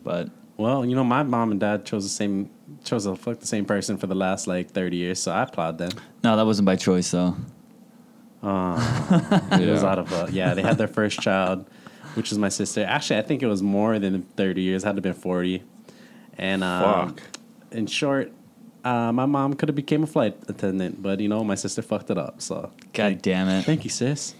But 0.03 0.29
Well, 0.55 0.85
you 0.85 0.95
know, 0.95 1.03
my 1.03 1.23
mom 1.23 1.51
and 1.51 1.59
dad 1.59 1.85
chose 1.85 2.03
the 2.03 2.09
same 2.09 2.49
chose 2.83 3.03
to 3.05 3.15
fuck 3.15 3.39
the 3.39 3.47
same 3.47 3.65
person 3.65 3.97
for 3.97 4.07
the 4.07 4.15
last 4.15 4.47
like 4.47 4.71
thirty 4.71 4.97
years, 4.97 5.19
so 5.21 5.31
I 5.31 5.43
applaud 5.43 5.77
them. 5.77 5.91
no, 6.23 6.35
that 6.37 6.45
wasn't 6.45 6.65
by 6.65 6.75
choice 6.77 7.11
though. 7.11 7.35
Uh, 8.41 8.77
It 9.51 9.67
was 9.69 9.83
Yeah. 9.83 9.89
out 9.89 9.99
of 9.99 10.13
uh, 10.13 10.27
yeah. 10.31 10.53
They 10.53 10.61
had 10.61 10.77
their 10.77 10.87
first 10.87 11.19
child, 11.19 11.67
which 12.15 12.31
is 12.31 12.37
my 12.37 12.49
sister. 12.49 12.83
Actually, 12.83 13.19
I 13.19 13.23
think 13.23 13.43
it 13.43 13.47
was 13.47 13.61
more 13.61 13.99
than 13.99 14.21
thirty 14.35 14.61
years. 14.61 14.83
Had 14.83 14.95
to 14.95 15.01
been 15.01 15.13
forty. 15.13 15.63
And 16.37 16.63
um, 16.63 17.15
Fuck. 17.15 17.21
in 17.71 17.87
short, 17.87 18.31
Uh, 18.83 19.11
my 19.11 19.25
mom 19.25 19.53
could 19.53 19.69
have 19.69 19.75
became 19.75 20.03
a 20.03 20.07
flight 20.07 20.37
attendant, 20.47 21.01
but 21.01 21.19
you 21.19 21.27
know 21.27 21.43
my 21.43 21.55
sister 21.55 21.81
fucked 21.81 22.09
it 22.09 22.17
up. 22.17 22.41
So 22.41 22.71
God 22.93 23.21
damn 23.21 23.49
it. 23.49 23.63
thank 23.63 23.83
you, 23.83 23.89
sis. 23.89 24.33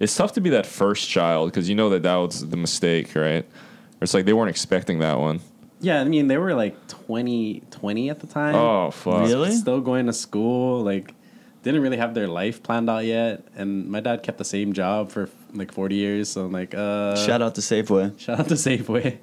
It's 0.00 0.16
tough 0.16 0.32
to 0.34 0.40
be 0.40 0.50
that 0.50 0.64
first 0.66 1.08
child 1.08 1.50
because 1.50 1.68
you 1.68 1.74
know 1.74 1.90
that 1.90 2.02
that 2.04 2.14
was 2.16 2.48
the 2.48 2.56
mistake, 2.56 3.14
right? 3.14 3.44
Or 3.44 4.02
it's 4.02 4.14
like 4.14 4.24
they 4.24 4.32
weren't 4.32 4.50
expecting 4.50 5.00
that 5.00 5.18
one. 5.18 5.40
Yeah, 5.80 6.00
I 6.00 6.04
mean 6.04 6.28
they 6.28 6.38
were 6.38 6.54
like 6.54 6.86
20, 6.88 7.62
20 7.70 8.10
at 8.10 8.20
the 8.20 8.26
time. 8.26 8.54
Oh 8.54 8.90
fuck! 8.90 9.26
Really? 9.28 9.50
Still 9.50 9.80
going 9.80 10.06
to 10.06 10.12
school, 10.12 10.82
like 10.82 11.14
didn't 11.62 11.82
really 11.82 11.96
have 11.96 12.14
their 12.14 12.28
life 12.28 12.62
planned 12.62 12.88
out 12.88 13.04
yet. 13.04 13.44
And 13.56 13.88
my 13.88 14.00
dad 14.00 14.22
kept 14.22 14.38
the 14.38 14.44
same 14.44 14.72
job 14.72 15.10
for 15.10 15.28
like 15.52 15.72
forty 15.72 15.96
years. 15.96 16.28
So 16.28 16.44
I'm 16.44 16.52
like, 16.52 16.74
uh, 16.74 17.16
Shout 17.16 17.42
out 17.42 17.54
to 17.56 17.60
Safeway. 17.60 18.18
shout 18.18 18.40
out 18.40 18.48
to 18.48 18.54
Safeway 18.54 19.18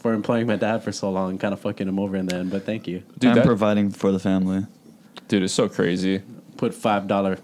for 0.00 0.14
employing 0.14 0.46
my 0.46 0.56
dad 0.56 0.82
for 0.82 0.92
so 0.92 1.10
long, 1.10 1.38
kind 1.38 1.52
of 1.52 1.60
fucking 1.60 1.86
him 1.86 1.98
over 1.98 2.16
in 2.16 2.26
the 2.26 2.36
end. 2.36 2.50
But 2.50 2.64
thank 2.64 2.88
you. 2.88 3.02
Dude, 3.18 3.30
I'm 3.30 3.36
that- 3.36 3.46
providing 3.46 3.90
for 3.90 4.10
the 4.10 4.18
family. 4.18 4.66
Dude, 5.28 5.44
it's 5.44 5.54
so 5.54 5.68
crazy. 5.68 6.22
Put 6.56 6.74
five 6.74 7.06
dollar 7.06 7.38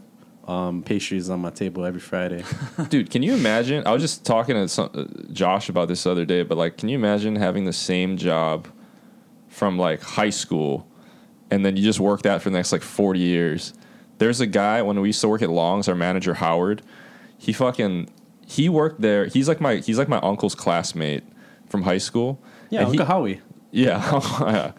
um, 0.49 0.83
pastries 0.83 1.31
on 1.31 1.41
my 1.41 1.51
table 1.51 1.85
every 1.85 2.01
Friday. 2.01 2.45
Dude, 2.89 3.11
can 3.11 3.23
you 3.23 3.35
imagine? 3.35 3.87
I 3.87 3.93
was 3.93 4.03
just 4.03 4.25
talking 4.25 4.55
to 4.55 4.69
some, 4.69 4.91
uh, 4.95 5.05
Josh 5.33 5.69
about 5.69 5.89
this 5.89 6.03
the 6.05 6.11
other 6.11 6.25
day, 6.25 6.43
but 6.43 6.57
like, 6.59 6.79
can 6.79 6.89
you 6.89 6.97
imagine 6.97 7.37
having 7.37 7.65
the 7.65 7.73
same 7.73 8.17
job 8.17 8.69
from 9.49 9.79
like 9.79 10.03
high 10.03 10.31
school 10.31 10.87
and 11.51 11.65
then 11.65 11.77
you 11.77 11.83
just 11.83 12.01
work 12.01 12.23
that 12.23 12.43
for 12.43 12.51
the 12.51 12.57
next 12.57 12.73
like 12.73 12.83
40 12.83 13.19
years? 13.21 13.75
There's 14.19 14.41
a 14.41 14.47
guy 14.47 14.83
when 14.83 15.01
we 15.01 15.09
used 15.09 15.21
to 15.21 15.29
work 15.29 15.43
at 15.43 15.51
Long's, 15.51 15.89
our 15.89 15.95
manager 15.95 16.35
Howard, 16.35 16.83
he 17.39 17.53
fucking 17.53 18.09
he 18.47 18.69
worked 18.69 19.01
there. 19.01 19.27
He's 19.27 19.49
like 19.49 19.61
my 19.61 19.77
he's 19.77 19.99
like 19.99 20.09
my 20.09 20.19
uncle's 20.21 20.55
classmate 20.55 21.25
from 21.69 21.83
high 21.83 21.99
school. 21.99 22.39
Yeah, 22.71 22.81
And 22.81 22.89
he- 22.93 22.99
Uncle 22.99 23.07
Howie. 23.07 23.41
Yeah, 23.73 23.99
yeah. 24.41 24.73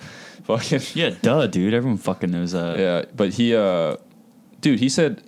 fucking 0.43 0.81
Yeah, 0.93 1.11
duh, 1.21 1.47
dude. 1.47 1.73
Everyone 1.73 1.97
fucking 1.97 2.31
knows 2.31 2.51
that. 2.53 2.79
yeah. 2.79 3.05
But 3.15 3.33
he, 3.33 3.55
uh, 3.55 3.97
dude, 4.61 4.79
he 4.79 4.89
said, 4.89 5.21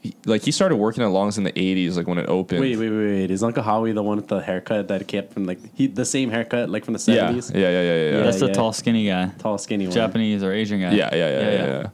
he, 0.00 0.14
like, 0.26 0.42
he 0.42 0.50
started 0.50 0.76
working 0.76 1.02
at 1.02 1.06
Long's 1.08 1.38
in 1.38 1.44
the 1.44 1.52
'80s, 1.52 1.96
like 1.96 2.06
when 2.06 2.18
it 2.18 2.28
opened. 2.28 2.60
Wait, 2.60 2.76
wait, 2.76 2.90
wait, 2.90 3.06
wait. 3.06 3.30
Is 3.30 3.42
Uncle 3.42 3.62
Howie 3.62 3.92
the 3.92 4.02
one 4.02 4.16
with 4.18 4.28
the 4.28 4.40
haircut 4.42 4.88
that 4.88 5.00
he 5.00 5.04
kept 5.06 5.32
from 5.32 5.46
like 5.46 5.58
he 5.74 5.86
the 5.86 6.04
same 6.04 6.30
haircut 6.30 6.68
like 6.68 6.84
from 6.84 6.92
the 6.94 7.02
yeah, 7.06 7.14
yeah, 7.14 7.20
seventies? 7.40 7.50
yeah, 7.54 7.60
yeah, 7.70 7.82
yeah, 7.82 8.10
yeah. 8.18 8.22
That's 8.24 8.40
the 8.40 8.52
tall, 8.52 8.72
skinny 8.74 9.06
guy. 9.06 9.28
Tall, 9.38 9.56
skinny 9.56 9.86
one. 9.86 9.94
Japanese 9.94 10.42
or 10.42 10.52
Asian 10.52 10.80
guy. 10.80 10.92
Yeah, 10.92 11.14
yeah, 11.14 11.30
yeah, 11.30 11.40
yeah, 11.50 11.66
yeah. 11.66 11.88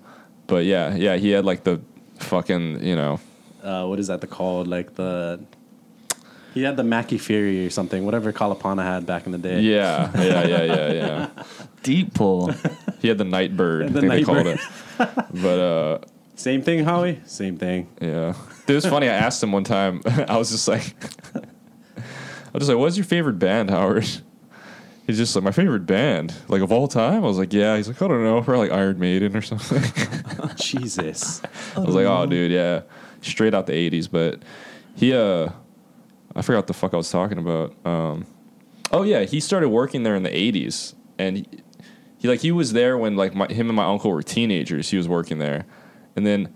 But 0.49 0.65
yeah, 0.65 0.97
yeah, 0.97 1.17
he 1.19 1.31
had 1.31 1.45
like 1.45 1.63
the 1.63 1.81
fucking, 2.19 2.83
you 2.85 2.97
know, 2.97 3.21
Uh, 3.63 3.87
what 3.87 4.01
is 4.01 4.09
that 4.09 4.21
the 4.23 4.27
called? 4.27 4.67
Like 4.67 4.97
the 4.97 5.39
he 6.55 6.63
had 6.63 6.77
the 6.77 6.85
Mackey 6.85 7.19
Feary 7.19 7.67
or 7.67 7.71
something, 7.71 8.05
whatever 8.05 8.33
Kalapana 8.33 8.83
had 8.83 9.07
back 9.07 9.27
in 9.27 9.33
the 9.33 9.39
day. 9.39 9.61
yeah, 9.61 10.11
yeah, 10.21 10.47
yeah, 10.47 10.63
yeah, 10.65 10.93
yeah. 10.93 11.29
Deep 11.83 12.13
pull. 12.15 12.53
He 13.01 13.09
had 13.09 13.19
the 13.19 13.25
Nightbird. 13.25 13.89
The 13.93 13.99
I 13.99 14.01
think 14.01 14.13
they 14.13 14.23
called 14.25 14.45
bird. 14.45 14.61
it. 14.99 15.09
But 15.43 15.59
uh, 15.61 15.99
Same 16.37 16.63
thing, 16.63 16.85
Howie. 16.85 17.21
Same 17.25 17.57
thing. 17.57 17.89
yeah, 18.01 18.35
Dude, 18.67 18.71
it 18.71 18.75
was 18.75 18.87
funny. 18.87 19.09
I 19.09 19.15
asked 19.15 19.43
him 19.43 19.53
one 19.53 19.65
time. 19.65 20.03
I 20.29 20.37
was 20.37 20.51
just 20.51 20.69
like, 20.69 20.95
I 21.35 22.53
was 22.53 22.61
just 22.63 22.69
like, 22.69 22.79
"What's 22.79 22.97
your 22.97 23.05
favorite 23.07 23.39
band, 23.39 23.71
Howard?" 23.71 24.07
He's 25.07 25.17
just 25.17 25.35
like, 25.35 25.45
"My 25.45 25.53
favorite 25.53 25.87
band, 25.87 26.35
like 26.49 26.63
of 26.63 26.71
all 26.73 26.87
time." 26.89 27.17
I 27.25 27.27
was 27.27 27.39
like, 27.39 27.53
"Yeah." 27.53 27.77
He's 27.77 27.89
like, 27.89 28.01
"I 28.03 28.09
don't 28.09 28.23
know, 28.25 28.43
probably 28.43 28.69
like 28.69 28.77
Iron 28.79 28.99
Maiden 28.99 29.37
or 29.37 29.43
something." 29.43 29.83
Jesus. 30.57 31.41
I 31.77 31.81
was 31.81 31.95
like, 31.95 32.07
"Oh, 32.07 32.27
dude, 32.27 32.51
yeah, 32.53 32.83
straight 33.23 33.55
out 33.55 33.67
the 33.67 33.73
'80s." 33.73 34.11
But 34.11 34.41
he, 34.97 35.15
uh, 35.15 35.51
I 36.35 36.43
forgot 36.43 36.59
what 36.59 36.67
the 36.69 36.75
fuck 36.75 36.95
I 36.95 36.97
was 36.97 37.11
talking 37.11 37.39
about. 37.39 37.75
Um, 37.85 38.27
oh 38.93 39.03
yeah, 39.03 39.23
he 39.25 39.41
started 39.41 39.69
working 39.69 40.03
there 40.03 40.15
in 40.15 40.23
the 40.23 40.31
'80s, 40.31 40.95
and 41.19 41.39
he, 41.39 41.47
he 42.19 42.29
like 42.29 42.41
he 42.41 42.53
was 42.53 42.73
there 42.73 42.97
when 42.97 43.17
like 43.17 43.35
my, 43.35 43.47
him 43.47 43.69
and 43.69 43.77
my 43.77 43.85
uncle 43.85 44.11
were 44.11 44.23
teenagers. 44.23 44.91
He 44.91 44.97
was 44.97 45.09
working 45.09 45.39
there, 45.39 45.67
and 46.17 46.27
then 46.27 46.55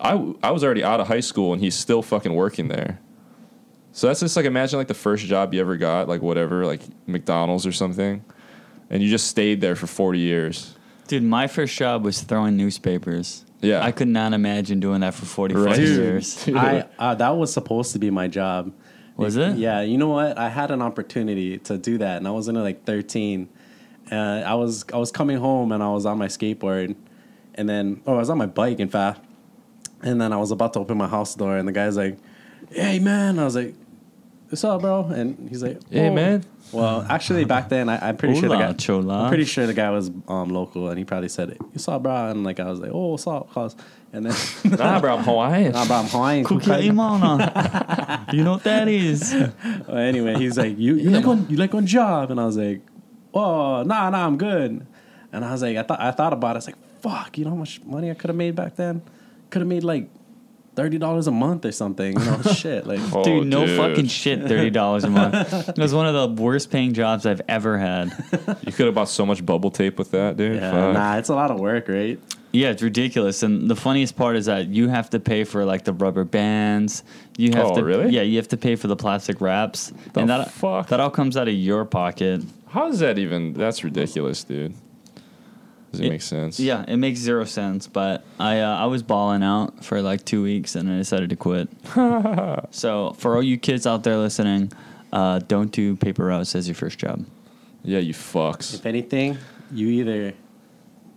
I 0.00 0.34
I 0.42 0.50
was 0.50 0.62
already 0.64 0.84
out 0.84 1.00
of 1.00 1.08
high 1.08 1.20
school, 1.20 1.52
and 1.52 1.62
he's 1.62 1.74
still 1.74 2.02
fucking 2.02 2.34
working 2.34 2.68
there. 2.68 3.00
So 3.92 4.06
that's 4.06 4.20
just 4.20 4.36
like 4.36 4.46
imagine 4.46 4.78
like 4.78 4.88
the 4.88 4.94
first 4.94 5.24
job 5.24 5.52
you 5.52 5.60
ever 5.60 5.76
got, 5.76 6.08
like 6.08 6.22
whatever, 6.22 6.64
like 6.64 6.80
McDonald's 7.06 7.66
or 7.66 7.72
something, 7.72 8.24
and 8.90 9.02
you 9.02 9.08
just 9.10 9.28
stayed 9.28 9.60
there 9.60 9.76
for 9.76 9.86
forty 9.86 10.18
years. 10.18 10.76
Dude, 11.08 11.22
my 11.22 11.46
first 11.46 11.76
job 11.76 12.04
was 12.04 12.22
throwing 12.22 12.56
newspapers. 12.56 13.44
Yeah. 13.60 13.82
I 13.84 13.92
could 13.92 14.08
not 14.08 14.32
imagine 14.32 14.80
doing 14.80 15.00
that 15.00 15.14
for 15.14 15.24
45 15.24 15.64
Right. 15.64 15.78
Years. 15.78 16.44
Dude. 16.44 16.56
I 16.56 16.88
uh, 16.98 17.14
that 17.14 17.36
was 17.36 17.52
supposed 17.52 17.92
to 17.92 17.98
be 17.98 18.10
my 18.10 18.28
job. 18.28 18.72
Was 19.22 19.36
it? 19.36 19.56
Yeah, 19.56 19.80
you 19.82 19.96
know 19.98 20.08
what? 20.08 20.36
I 20.38 20.48
had 20.48 20.70
an 20.70 20.82
opportunity 20.82 21.58
to 21.58 21.78
do 21.78 21.98
that, 21.98 22.16
and 22.18 22.26
I 22.28 22.30
was 22.32 22.48
in 22.48 22.54
like 22.56 22.84
thirteen. 22.84 23.48
Uh, 24.10 24.42
I 24.44 24.54
was 24.54 24.84
I 24.92 24.96
was 24.98 25.10
coming 25.10 25.38
home, 25.38 25.72
and 25.72 25.82
I 25.82 25.88
was 25.90 26.04
on 26.06 26.18
my 26.18 26.26
skateboard, 26.28 26.94
and 27.54 27.68
then 27.68 28.02
oh, 28.06 28.14
I 28.14 28.18
was 28.18 28.30
on 28.30 28.38
my 28.38 28.46
bike, 28.46 28.78
in 28.80 28.88
fact. 28.88 29.20
And 30.02 30.20
then 30.20 30.32
I 30.32 30.36
was 30.36 30.50
about 30.50 30.72
to 30.72 30.80
open 30.80 30.98
my 30.98 31.06
house 31.06 31.34
door, 31.34 31.56
and 31.56 31.66
the 31.68 31.72
guy's 31.72 31.96
like, 31.96 32.18
"Hey, 32.70 32.98
man!" 32.98 33.38
I 33.38 33.44
was 33.44 33.54
like, 33.54 33.74
"What's 34.48 34.64
up, 34.64 34.80
bro?" 34.80 35.04
And 35.04 35.48
he's 35.48 35.62
like, 35.62 35.78
Hey, 35.90 36.08
"Oh." 36.08 36.14
man. 36.14 36.44
Well, 36.72 37.06
actually, 37.08 37.44
back 37.44 37.68
then, 37.68 37.88
I, 37.90 38.08
I'm 38.08 38.16
pretty 38.16 38.34
sure 38.40 38.48
the 38.48 38.56
Hola, 38.56 38.68
guy. 38.68 38.72
chola. 38.72 39.22
I'm 39.24 39.28
pretty 39.28 39.44
sure 39.44 39.66
the 39.66 39.74
guy 39.74 39.90
was 39.90 40.10
um, 40.26 40.48
local, 40.48 40.88
and 40.88 40.98
he 40.98 41.04
probably 41.04 41.28
said, 41.28 41.56
"You 41.72 41.78
saw, 41.78 41.98
bro?" 41.98 42.30
And 42.30 42.42
like 42.44 42.58
I 42.60 42.68
was 42.68 42.80
like, 42.80 42.90
"Oh, 42.92 43.08
what's 43.12 43.26
up, 43.26 43.52
cuz?" 43.52 43.76
And 44.14 44.26
then, 44.26 44.34
nah, 44.78 45.00
bro, 45.00 45.16
I'm 45.16 45.24
Hawaiian. 45.24 45.72
nah, 45.72 45.86
bro, 45.86 45.96
I'm 45.96 46.06
Hawaiian. 46.06 46.44
Kuka 46.44 46.70
Imana. 46.82 48.32
you 48.34 48.44
know 48.44 48.52
what 48.52 48.64
that 48.64 48.86
is? 48.88 49.32
Well, 49.88 49.96
anyway, 49.96 50.34
he's 50.34 50.58
like, 50.58 50.78
"You 50.78 50.96
you 50.96 51.10
like 51.10 51.24
one 51.26 51.46
you 51.48 51.56
like 51.56 51.72
one 51.72 51.86
job?" 51.86 52.30
And 52.30 52.38
I 52.38 52.44
was 52.44 52.56
like, 52.58 52.82
"Oh, 53.32 53.82
nah, 53.84 54.10
nah, 54.10 54.26
I'm 54.26 54.36
good." 54.36 54.86
And 55.32 55.44
I 55.44 55.52
was 55.52 55.62
like, 55.62 55.76
I 55.78 55.82
thought 55.82 56.00
I 56.00 56.10
thought 56.10 56.32
about 56.34 56.50
it. 56.50 56.52
I 56.52 56.58
was 56.58 56.66
like, 56.66 57.00
"Fuck, 57.00 57.38
you 57.38 57.44
know 57.44 57.50
how 57.52 57.56
much 57.56 57.80
money 57.84 58.10
I 58.10 58.14
could 58.14 58.28
have 58.28 58.36
made 58.36 58.54
back 58.54 58.76
then? 58.76 59.00
Could 59.48 59.60
have 59.62 59.68
made 59.68 59.82
like 59.82 60.10
thirty 60.74 60.98
dollars 60.98 61.26
a 61.26 61.30
month 61.32 61.64
or 61.64 61.72
something. 61.72 62.18
You 62.18 62.24
know, 62.24 62.42
shit. 62.54 62.86
Like, 62.86 63.00
Oh, 63.14 63.24
dude, 63.24 63.46
no 63.46 63.64
dude. 63.64 63.78
fucking 63.78 64.06
shit, 64.08 64.40
$30 64.40 65.04
a 65.04 65.08
month. 65.10 65.68
It 65.70 65.78
was 65.78 65.94
one 65.94 66.06
of 66.06 66.36
the 66.36 66.42
worst 66.42 66.70
paying 66.70 66.92
jobs 66.92 67.24
I've 67.24 67.40
ever 67.48 67.78
had. 67.78 68.12
You 68.66 68.72
could 68.72 68.86
have 68.86 68.94
bought 68.94 69.08
so 69.08 69.24
much 69.26 69.44
bubble 69.44 69.70
tape 69.70 69.98
with 69.98 70.10
that, 70.12 70.36
dude. 70.36 70.56
yeah, 70.56 70.70
Fuck. 70.70 70.94
nah, 70.94 71.16
it's 71.16 71.28
a 71.30 71.34
lot 71.34 71.50
of 71.50 71.58
work, 71.60 71.88
right? 71.88 72.18
Yeah, 72.52 72.68
it's 72.70 72.82
ridiculous. 72.82 73.42
And 73.42 73.70
the 73.70 73.76
funniest 73.76 74.14
part 74.16 74.36
is 74.36 74.44
that 74.46 74.68
you 74.68 74.88
have 74.88 75.08
to 75.10 75.20
pay 75.20 75.44
for 75.44 75.64
like 75.64 75.84
the 75.84 75.92
rubber 75.94 76.24
bands. 76.24 77.02
You 77.38 77.52
have 77.52 77.66
Oh, 77.68 77.74
to 77.76 77.82
really? 77.84 78.10
Yeah, 78.10 78.22
you 78.22 78.36
have 78.36 78.48
to 78.48 78.56
pay 78.58 78.76
for 78.76 78.88
the 78.88 78.96
plastic 78.96 79.40
wraps. 79.40 79.92
The 80.12 80.20
and 80.20 80.28
that 80.28 80.50
fuck? 80.50 80.88
that 80.88 81.00
all 81.00 81.10
comes 81.10 81.36
out 81.36 81.48
of 81.48 81.54
your 81.54 81.84
pocket. 81.86 82.42
How 82.68 82.88
is 82.88 82.98
that 82.98 83.18
even? 83.18 83.54
That's 83.54 83.82
ridiculous, 83.84 84.44
dude. 84.44 84.74
Does 85.92 86.00
it, 86.00 86.06
It- 86.06 86.10
make 86.10 86.22
sense? 86.22 86.58
Yeah, 86.60 86.84
it 86.88 86.96
makes 86.98 87.20
zero 87.20 87.44
sense. 87.44 87.86
But 87.86 88.24
I 88.38 88.60
uh, 88.60 88.76
I 88.76 88.84
was 88.86 89.02
balling 89.02 89.42
out 89.42 89.82
for 89.84 90.02
like 90.02 90.24
two 90.24 90.42
weeks 90.42 90.74
and 90.76 90.90
I 90.90 90.96
decided 90.98 91.30
to 91.30 91.36
quit. 91.36 91.68
so 92.70 93.14
for 93.18 93.36
all 93.36 93.42
you 93.42 93.58
kids 93.58 93.86
out 93.86 94.02
there 94.04 94.16
listening, 94.18 94.72
uh, 95.12 95.38
don't 95.48 95.70
do 95.72 95.96
paper 95.96 96.24
routes 96.26 96.54
as 96.54 96.68
your 96.68 96.74
first 96.74 96.98
job. 96.98 97.24
Yeah, 97.84 97.98
you 97.98 98.14
fucks. 98.14 98.74
If 98.74 98.86
anything, 98.86 99.38
you 99.72 99.88
either 99.88 100.34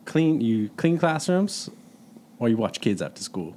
clean 0.05 0.41
you 0.41 0.69
clean 0.77 0.97
classrooms 0.97 1.69
or 2.39 2.49
you 2.49 2.57
watch 2.57 2.79
kids 2.81 3.01
after 3.01 3.21
school. 3.21 3.55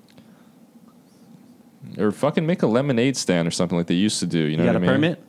Or 1.97 2.11
fucking 2.11 2.45
make 2.47 2.63
a 2.63 2.67
lemonade 2.67 3.17
stand 3.17 3.47
or 3.47 3.51
something 3.51 3.79
like 3.79 3.87
they 3.87 3.95
used 3.95 4.21
to 4.21 4.27
do. 4.27 4.39
You 4.39 4.57
know 4.57 4.65
You 4.65 4.73
got 4.73 4.81
what 4.81 4.89
a 4.89 4.93
I 4.93 4.97
mean? 4.99 5.15
permit? 5.17 5.25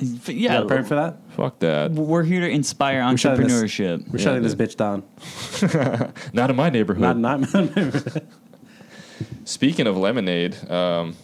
F- 0.00 0.28
You 0.30 0.34
Yeah, 0.34 0.48
got 0.54 0.62
a 0.62 0.66
permit 0.66 0.86
for 0.88 0.94
that? 0.94 1.16
Fuck 1.36 1.58
that. 1.60 1.92
we're 1.92 2.22
here 2.22 2.40
to 2.40 2.48
inspire 2.48 3.04
We're 3.04 3.16
shutting 3.16 3.46
this- 3.46 3.52
entrepreneurship. 3.62 4.08
We're 4.10 4.18
Yeah, 4.18 4.24
shutting 4.24 4.42
this 4.42 4.54
bitch 4.54 4.76
down. 4.76 5.02
Not 6.32 6.50
in 6.50 6.56
my 6.56 6.70
neighborhood. 6.70 7.16
Not 7.16 7.40
not. 7.40 7.48
Speaking 9.44 9.86
of 9.86 9.96
lemonade, 9.96 10.56
um, 10.70 11.14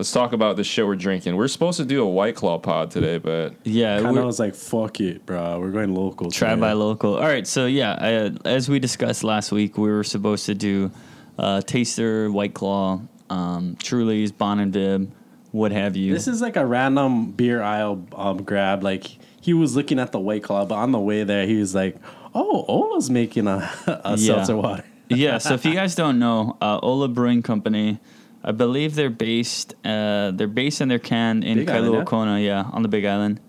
let's 0.00 0.12
talk 0.12 0.32
about 0.32 0.56
the 0.56 0.64
shit 0.64 0.86
we're 0.86 0.96
drinking. 0.96 1.36
We're 1.36 1.46
supposed 1.46 1.76
to 1.76 1.84
do 1.84 2.02
a 2.02 2.08
White 2.08 2.34
Claw 2.34 2.58
pod 2.58 2.90
today, 2.90 3.18
but 3.18 3.54
Yeah, 3.64 3.96
Kind 4.00 4.08
we're- 4.14 4.20
of 4.20 4.24
was 4.24 4.38
like, 4.40 4.54
fuck 4.54 4.98
it, 4.98 5.26
bro. 5.26 5.60
We're 5.60 5.72
going 5.72 5.94
local. 5.94 6.30
Try 6.30 6.50
today." 6.50 6.60
by 6.62 6.72
local. 6.72 7.16
All 7.16 7.20
right, 7.28 7.46
so 7.46 7.66
yeah, 7.66 7.90
uh, 7.92 8.30
as 8.46 8.70
we 8.70 8.78
discussed 8.78 9.22
last 9.22 9.52
week, 9.52 9.76
we 9.76 9.90
were 9.90 10.02
supposed 10.02 10.46
to 10.46 10.54
do 10.54 10.90
uh, 11.38 11.60
Taster, 11.60 12.32
White 12.32 12.54
Claw, 12.54 13.02
um, 13.28 13.76
Truly's, 13.82 14.32
Bon 14.32 14.58
and 14.58 14.72
Viv, 14.72 15.08
what 15.52 15.70
have 15.70 15.96
you. 15.96 16.14
This 16.14 16.26
is 16.28 16.40
like 16.40 16.56
a 16.56 16.64
random 16.64 17.32
beer 17.32 17.60
aisle 17.60 18.02
um, 18.16 18.42
grab. 18.42 18.82
Like 18.82 19.06
he 19.42 19.52
was 19.52 19.76
looking 19.76 19.98
at 19.98 20.12
the 20.12 20.18
White 20.20 20.42
Claw, 20.44 20.64
but 20.64 20.76
on 20.76 20.92
the 20.92 20.98
way 20.98 21.24
there, 21.24 21.46
he 21.46 21.56
was 21.56 21.74
like, 21.74 21.96
"Oh, 22.34 22.64
Ola's 22.68 23.10
making 23.10 23.46
a, 23.48 23.70
a 24.04 24.16
Yeah. 24.16 24.16
seltzer 24.16 24.56
water." 24.56 24.84
yeah, 25.10 25.36
so 25.36 25.52
if 25.52 25.66
you 25.66 25.74
guys 25.74 25.94
don't 25.94 26.18
know, 26.18 26.56
uh, 26.62 26.78
Ola 26.82 27.08
Brewing 27.08 27.42
Company, 27.42 27.98
I 28.42 28.52
believe 28.52 28.94
they're 28.94 29.10
based. 29.10 29.74
Uh, 29.84 30.30
they're 30.30 30.48
based 30.48 30.80
in 30.80 30.88
their 30.88 30.98
can 30.98 31.42
in 31.42 31.58
Big 31.58 31.70
Island, 31.70 31.94
Kailua 31.94 31.98
yeah? 31.98 32.04
Kona, 32.04 32.40
yeah, 32.40 32.64
on 32.72 32.82
the 32.82 32.88
Big 32.88 33.04
Island. 33.04 33.40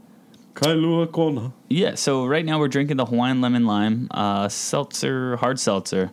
Kailua 0.54 1.12
Kona. 1.12 1.54
Yeah, 1.70 1.96
so 1.96 2.26
right 2.26 2.46
now 2.46 2.60
we're 2.60 2.68
drinking 2.68 2.98
the 2.98 3.06
Hawaiian 3.06 3.42
lemon 3.42 3.66
lime 3.66 4.08
uh, 4.12 4.50
seltzer, 4.50 5.38
hard 5.38 5.60
seltzer. 5.60 6.12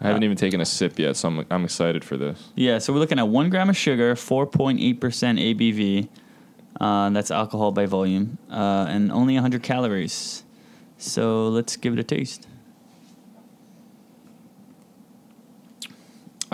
I 0.00 0.08
haven't 0.08 0.24
even 0.24 0.36
taken 0.36 0.60
a 0.60 0.66
sip 0.66 0.98
yet, 0.98 1.16
so 1.16 1.28
I'm, 1.28 1.46
I'm 1.50 1.64
excited 1.64 2.04
for 2.04 2.18
this. 2.18 2.50
Yeah, 2.56 2.76
so 2.78 2.92
we're 2.92 2.98
looking 2.98 3.18
at 3.18 3.28
one 3.28 3.48
gram 3.48 3.70
of 3.70 3.76
sugar, 3.76 4.14
4.8% 4.14 4.98
ABV. 4.98 6.08
Uh, 6.78 7.10
that's 7.10 7.30
alcohol 7.30 7.72
by 7.72 7.86
volume, 7.86 8.36
uh, 8.50 8.86
and 8.88 9.10
only 9.12 9.34
100 9.34 9.62
calories. 9.62 10.44
So 10.98 11.48
let's 11.48 11.76
give 11.76 11.94
it 11.94 11.98
a 11.98 12.04
taste. 12.04 12.46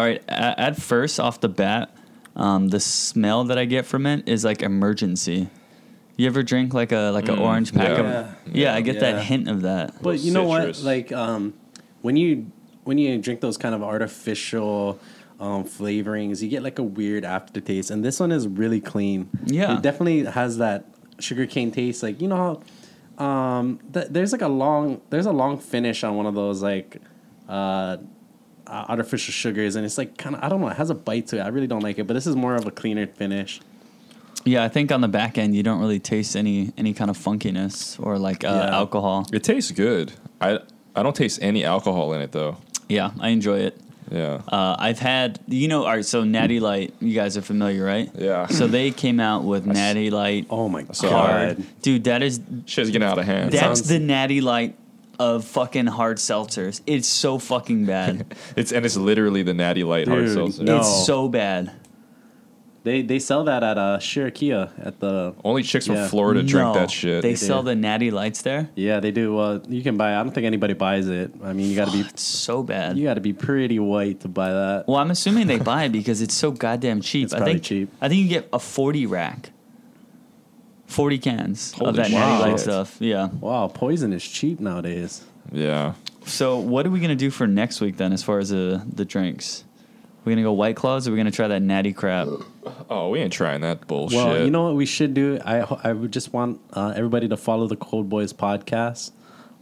All 0.01 0.07
right, 0.07 0.23
at, 0.29 0.59
at 0.59 0.77
first, 0.81 1.21
off 1.21 1.41
the 1.43 1.49
bat, 1.51 1.95
um, 2.35 2.69
the 2.69 2.81
smell 2.81 3.45
that 3.45 3.59
I 3.59 3.67
get 3.67 3.85
from 3.85 4.07
it 4.07 4.27
is 4.27 4.47
like 4.47 4.63
emergency. 4.63 5.51
You 6.17 6.27
ever 6.27 6.43
drink 6.43 6.73
like 6.73 6.91
a 6.91 7.11
like 7.13 7.29
an 7.29 7.37
Mm, 7.37 7.41
orange 7.43 7.75
pack 7.75 7.99
yeah. 7.99 8.21
of? 8.21 8.35
Yeah, 8.57 8.75
I 8.75 8.81
get 8.81 8.95
Yeah. 8.95 9.01
that 9.13 9.25
hint 9.25 9.47
of 9.47 9.61
that. 9.61 10.03
But 10.03 10.21
you 10.21 10.33
know 10.33 10.49
citrus. 10.57 10.79
what? 10.79 10.87
Like 10.87 11.13
um, 11.13 11.53
when 12.01 12.17
you 12.17 12.51
when 12.85 12.97
you 12.97 13.19
drink 13.19 13.43
those 13.43 13.59
kind 13.59 13.75
of 13.75 13.83
artificial 13.83 14.99
um, 15.39 15.65
flavorings, 15.65 16.41
you 16.41 16.49
get 16.49 16.63
like 16.63 16.79
a 16.79 16.83
weird 16.83 17.27
aftertaste. 17.27 17.91
And 17.91 18.03
this 18.03 18.19
one 18.21 18.33
is 18.33 18.49
really 18.49 18.81
clean. 18.81 19.29
Yeah. 19.45 19.77
it 19.77 19.83
definitely 19.83 20.25
has 20.25 20.57
that 20.57 20.87
sugarcane 21.19 21.73
taste. 21.73 22.03
Like 22.03 22.23
you 22.23 22.29
know 22.29 22.63
how 23.19 23.23
um, 23.23 23.81
th- 23.93 24.07
there's 24.09 24.33
like 24.33 24.41
a 24.41 24.49
long 24.49 25.03
there's 25.11 25.27
a 25.27 25.33
long 25.33 25.59
finish 25.59 26.03
on 26.05 26.17
one 26.17 26.25
of 26.25 26.35
those 26.35 26.63
like 26.63 27.03
uh, 27.51 27.99
artificial 28.71 29.33
sugars, 29.33 29.77
and 29.77 29.85
it's 29.85 29.99
like 29.99 30.17
kind 30.17 30.35
of 30.37 30.43
I 30.45 30.49
don't 30.49 30.61
know. 30.61 30.69
It 30.69 30.77
has 30.77 30.91
a 30.91 30.95
bite 30.95 31.27
to 31.29 31.39
it. 31.39 31.41
I 31.41 31.49
really 31.49 31.67
don't 31.67 31.83
like 31.83 31.99
it, 31.99 32.07
but 32.07 32.15
this 32.15 32.27
is 32.27 32.37
more 32.37 32.55
of 32.55 32.67
a 32.67 32.71
cleaner 32.71 33.07
finish. 33.07 33.61
Yeah, 34.45 34.65
I 34.65 34.69
think 34.69 34.91
on 34.91 35.01
the 35.03 35.09
back 35.09 35.37
end 35.37 35.55
you 35.55 35.63
don't 35.63 35.81
really 35.81 35.99
taste 36.01 36.35
any 36.37 36.73
any 36.79 36.95
kind 36.95 37.11
of 37.11 37.19
funkiness 37.19 37.99
or 38.05 38.19
like 38.19 38.45
uh, 38.45 38.49
Yeah. 38.49 38.75
alcohol. 38.77 39.27
It 39.33 39.43
tastes 39.45 39.71
good. 39.71 40.13
I 40.41 40.61
I 40.97 41.03
don't 41.03 41.15
taste 41.17 41.39
any 41.43 41.65
alcohol 41.65 42.13
in 42.15 42.21
it 42.23 42.33
though. 42.33 42.57
Yeah, 42.89 43.11
I 43.21 43.29
enjoy 43.31 43.61
it. 43.61 43.79
Yeah. 44.11 44.41
Uh, 44.49 44.75
I've 44.77 44.99
had, 44.99 45.39
you 45.47 45.69
know, 45.69 45.85
all 45.85 45.95
right. 45.95 46.05
So 46.05 46.25
Natty 46.25 46.59
Light, 46.59 46.93
you 47.01 47.15
guys 47.15 47.37
are 47.37 47.43
familiar, 47.43 47.85
right? 47.85 48.11
Yeah. 48.19 48.49
So 48.49 48.67
they 48.67 48.91
came 48.91 49.21
out 49.21 49.45
with 49.45 49.67
Natty 49.67 50.11
Light 50.11 50.47
Oh 50.51 50.69
my 50.69 50.83
god! 50.83 50.97
hard. 51.05 51.65
dude. 51.83 52.03
That 52.05 52.21
is 52.25 52.41
Shit's 52.67 52.91
getting 52.91 53.07
out 53.07 53.19
of 53.19 53.25
hand. 53.27 53.53
that's 53.53 53.63
sounds- 53.63 53.89
the 53.89 54.01
Natty 54.01 54.41
Light 54.41 54.75
of 55.21 55.45
fucking 55.45 55.87
hard 55.87 56.17
seltzers. 56.17 56.81
It's 56.87 57.07
so 57.07 57.39
fucking 57.39 57.85
bad. 57.87 58.35
It's 58.57 58.73
and 58.73 58.85
it's 58.85 58.97
literally 58.97 59.43
the 59.45 59.55
Natty 59.55 59.85
Light 59.85 60.09
hard 60.09 60.25
Dude, 60.25 60.35
seltzer. 60.35 60.65
no. 60.65 60.79
It's 60.79 61.07
so 61.07 61.29
bad. 61.29 61.71
They 62.83 63.03
they 63.03 63.19
sell 63.19 63.45
that 63.45 63.63
at 63.63 63.77
uh, 63.77 63.99
Shirokiya 63.99 64.71
at 64.87 65.01
the 65.01 65.35
Only 65.45 65.63
chicks 65.63 65.87
from 65.87 66.09
Florida 66.09 66.43
drink 66.43 66.65
No, 66.67 66.73
that 66.73 66.91
shit. 66.91 67.21
They 67.21 67.33
They 67.33 67.37
sell 67.37 67.61
do. 67.63 67.67
the 67.67 67.75
Natty 67.77 68.11
Lights 68.11 68.41
there. 68.41 68.71
Yeah, 68.75 69.01
they 69.01 69.11
do. 69.11 69.39
Uh, 69.39 69.61
you 69.69 69.83
can 69.83 69.99
buy. 69.99 70.15
I 70.19 70.23
don't 70.23 70.33
think 70.33 70.47
anybody 70.47 70.73
buys 70.73 71.07
it. 71.07 71.31
I 71.45 71.53
mean, 71.53 71.69
you 71.69 71.77
got 71.77 71.89
to 71.89 71.93
be 71.93 72.01
It's 72.09 72.23
so 72.23 72.63
bad. 72.63 72.97
you 72.97 73.05
got 73.05 73.15
to 73.15 73.21
be 73.21 73.35
pretty 73.35 73.79
white 73.79 74.21
to 74.21 74.29
buy 74.29 74.49
that. 74.51 74.85
Well, 74.89 74.97
I'm 74.97 75.11
assuming 75.11 75.47
they 75.47 75.59
buy 75.59 75.85
it 75.85 75.93
because 75.93 76.23
it's 76.23 76.33
so 76.35 76.51
goddamn 76.53 77.03
cheap. 77.03 77.25
It's 77.25 77.35
I 77.35 77.39
probably 77.39 77.55
think 77.55 77.65
cheap. 77.65 77.93
I 78.01 78.09
think 78.09 78.23
you 78.23 78.29
get 78.29 78.49
a 78.51 78.59
40 78.59 79.05
rack. 79.05 79.51
40 80.91 81.19
cans 81.19 81.73
Holy 81.73 81.89
of 81.91 81.97
that 81.97 82.07
shit. 82.07 82.15
Natty 82.19 82.51
Light 82.51 82.61
stuff. 82.61 82.97
Yeah. 83.01 83.29
Wow, 83.41 83.69
poison 83.69 84.13
is 84.13 84.27
cheap 84.27 84.61
nowadays. 84.61 85.25
yeah. 85.53 85.95
So, 86.27 86.59
what 86.59 86.87
are 86.87 86.91
we 86.91 87.01
gonna 87.01 87.17
do 87.17 87.31
for 87.31 87.47
next 87.47 87.81
week 87.81 87.97
then, 87.97 88.13
as 88.13 88.23
far 88.23 88.39
as 88.39 88.51
the 88.51 88.85
the 88.93 89.05
drinks? 89.07 89.65
We're 90.25 90.33
gonna 90.33 90.43
go 90.43 90.53
White 90.53 90.77
Claws, 90.77 91.09
or 91.09 91.13
we're 91.13 91.17
gonna 91.17 91.31
try 91.31 91.49
that 91.49 91.63
Natty 91.63 91.95
Crap. 91.95 92.29
Oh, 92.91 93.09
we 93.09 93.21
ain't 93.21 93.33
trying 93.33 93.63
that 93.63 93.87
bullshit. 93.87 94.19
Well, 94.19 94.45
you 94.45 94.51
know 94.51 94.65
what 94.65 94.75
we 94.75 94.85
should 94.85 95.15
do? 95.15 95.39
I 95.45 95.61
ho- 95.61 95.81
I 95.83 95.95
would 95.95 96.13
just 96.13 96.35
want 96.35 96.61
uh, 96.75 96.93
everybody 96.95 97.27
to 97.29 97.39
follow 97.39 97.67
the 97.67 97.77
Cold 97.77 98.11
Boys 98.11 98.35
podcast 98.35 99.13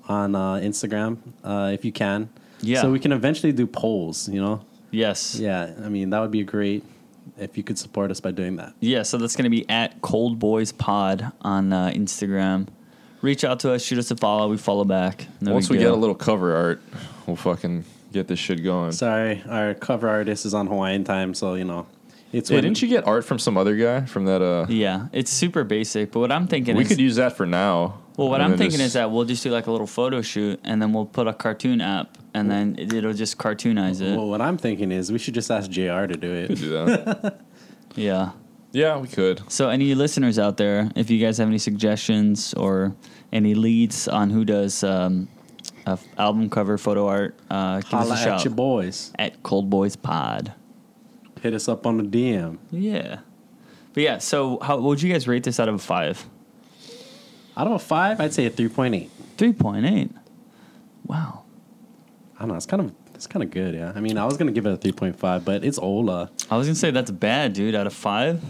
on 0.08 0.34
uh, 0.34 0.54
Instagram 0.54 1.18
uh, 1.44 1.70
if 1.72 1.84
you 1.84 1.92
can. 1.92 2.28
Yeah. 2.60 2.80
So 2.80 2.90
we 2.90 2.98
can 2.98 3.12
eventually 3.12 3.52
do 3.52 3.66
polls. 3.68 4.28
You 4.28 4.40
know. 4.40 4.64
Yes. 4.90 5.36
Yeah. 5.38 5.74
I 5.84 5.88
mean, 5.88 6.10
that 6.10 6.18
would 6.20 6.32
be 6.32 6.42
great 6.42 6.82
if 7.38 7.56
you 7.56 7.62
could 7.62 7.78
support 7.78 8.10
us 8.10 8.20
by 8.20 8.30
doing 8.30 8.56
that. 8.56 8.74
Yeah. 8.80 9.02
So 9.02 9.18
that's 9.18 9.36
gonna 9.36 9.50
be 9.50 9.68
at 9.68 10.00
Cold 10.02 10.38
Boys 10.38 10.72
Pod 10.72 11.32
on 11.42 11.72
uh, 11.72 11.90
Instagram. 11.94 12.68
Reach 13.20 13.42
out 13.42 13.60
to 13.60 13.72
us, 13.72 13.82
shoot 13.82 13.98
us 13.98 14.10
a 14.10 14.16
follow. 14.16 14.48
We 14.48 14.56
follow 14.56 14.84
back. 14.84 15.26
No 15.40 15.52
Once 15.52 15.68
big 15.68 15.78
we 15.78 15.84
get 15.84 15.92
a 15.92 15.96
little 15.96 16.14
cover 16.14 16.54
art, 16.54 16.80
we'll 17.26 17.36
fucking 17.36 17.84
get 18.12 18.28
this 18.28 18.38
shit 18.38 18.62
going. 18.62 18.92
Sorry, 18.92 19.42
our 19.48 19.74
cover 19.74 20.08
artist 20.08 20.46
is 20.46 20.54
on 20.54 20.66
Hawaiian 20.68 21.04
time, 21.04 21.34
so 21.34 21.54
you 21.54 21.64
know, 21.64 21.86
it's 22.32 22.50
Yeah, 22.50 22.60
didn't 22.60 22.80
you 22.80 22.88
get 22.88 23.06
art 23.06 23.24
from 23.24 23.38
some 23.38 23.56
other 23.56 23.74
guy 23.76 24.02
from 24.06 24.26
that? 24.26 24.40
Uh, 24.42 24.66
Yeah, 24.68 25.08
it's 25.12 25.30
super 25.32 25.64
basic. 25.64 26.12
But 26.12 26.20
what 26.20 26.32
I'm 26.32 26.46
thinking 26.46 26.76
we 26.76 26.82
is, 26.82 26.88
could 26.88 27.00
use 27.00 27.16
that 27.16 27.36
for 27.36 27.46
now. 27.46 27.98
Well, 28.18 28.28
what 28.28 28.40
I'm 28.42 28.50
thinking 28.58 28.78
just- 28.78 28.88
is 28.88 28.92
that 28.94 29.10
we'll 29.10 29.24
just 29.24 29.42
do 29.42 29.50
like 29.50 29.66
a 29.66 29.72
little 29.72 29.86
photo 29.86 30.20
shoot, 30.20 30.60
and 30.64 30.82
then 30.82 30.92
we'll 30.92 31.06
put 31.06 31.26
a 31.26 31.32
cartoon 31.32 31.80
app, 31.80 32.18
and 32.34 32.50
then 32.50 32.76
it, 32.78 32.92
it'll 32.92 33.14
just 33.14 33.38
cartoonize 33.38 34.02
it. 34.02 34.14
Well, 34.16 34.28
what 34.28 34.42
I'm 34.42 34.58
thinking 34.58 34.92
is 34.92 35.10
we 35.10 35.18
should 35.18 35.34
just 35.34 35.50
ask 35.50 35.70
Jr. 35.70 36.04
to 36.06 36.08
do 36.08 36.32
we 36.42 36.46
could 36.48 36.50
it. 36.50 36.60
do 36.60 36.68
that. 36.70 37.40
Yeah. 37.96 38.30
yeah, 38.72 38.98
we 38.98 39.08
could. 39.08 39.50
So, 39.50 39.70
any 39.70 39.94
listeners 39.94 40.38
out 40.38 40.56
there, 40.58 40.90
if 40.94 41.10
you 41.10 41.18
guys 41.18 41.38
have 41.38 41.48
any 41.48 41.58
suggestions 41.58 42.52
or 42.54 42.94
any 43.32 43.54
leads 43.54 44.06
on 44.06 44.30
who 44.30 44.44
does 44.44 44.84
um, 44.84 45.26
a 45.86 45.92
f- 45.92 46.04
album 46.16 46.48
cover 46.50 46.78
photo 46.78 47.08
art, 47.08 47.34
uh, 47.50 47.76
give 47.80 47.86
Holla 47.90 48.12
us 48.14 48.18
a 48.20 48.22
at 48.22 48.24
shout 48.24 48.44
your 48.44 48.54
boys. 48.54 49.10
at 49.18 49.42
Cold 49.42 49.68
Boys 49.70 49.96
Pod. 49.96 50.52
Hit 51.42 51.54
us 51.54 51.66
up 51.68 51.86
on 51.86 51.96
the 51.96 52.04
DM. 52.04 52.58
Yeah, 52.70 53.20
but 53.94 54.02
yeah. 54.02 54.18
So, 54.18 54.58
how 54.62 54.76
what 54.76 54.84
would 54.84 55.02
you 55.02 55.12
guys 55.12 55.26
rate 55.26 55.42
this 55.44 55.58
out 55.58 55.68
of 55.68 55.74
a 55.74 55.78
five? 55.78 56.24
Out 57.58 57.66
of 57.66 57.72
a 57.72 57.78
five, 57.78 58.20
I'd 58.20 58.32
say 58.32 58.46
a 58.46 58.50
three 58.50 58.68
point 58.68 58.94
eight. 58.94 59.10
Three 59.36 59.52
point 59.52 59.84
eight. 59.84 60.10
Wow. 61.04 61.42
I 62.36 62.40
don't 62.40 62.48
know. 62.50 62.54
It's 62.54 62.66
kind 62.66 62.82
of 62.82 62.94
it's 63.14 63.26
kind 63.26 63.42
of 63.42 63.50
good. 63.50 63.74
Yeah. 63.74 63.92
I 63.94 64.00
mean, 64.00 64.16
I 64.16 64.24
was 64.24 64.36
gonna 64.36 64.52
give 64.52 64.64
it 64.64 64.72
a 64.72 64.76
three 64.76 64.92
point 64.92 65.18
five, 65.18 65.44
but 65.44 65.64
it's 65.64 65.78
Ola. 65.78 66.30
I 66.50 66.56
was 66.56 66.68
gonna 66.68 66.76
say 66.76 66.92
that's 66.92 67.10
bad, 67.10 67.52
dude. 67.54 67.74
Out 67.74 67.86
of 67.88 67.92
five. 67.92 68.40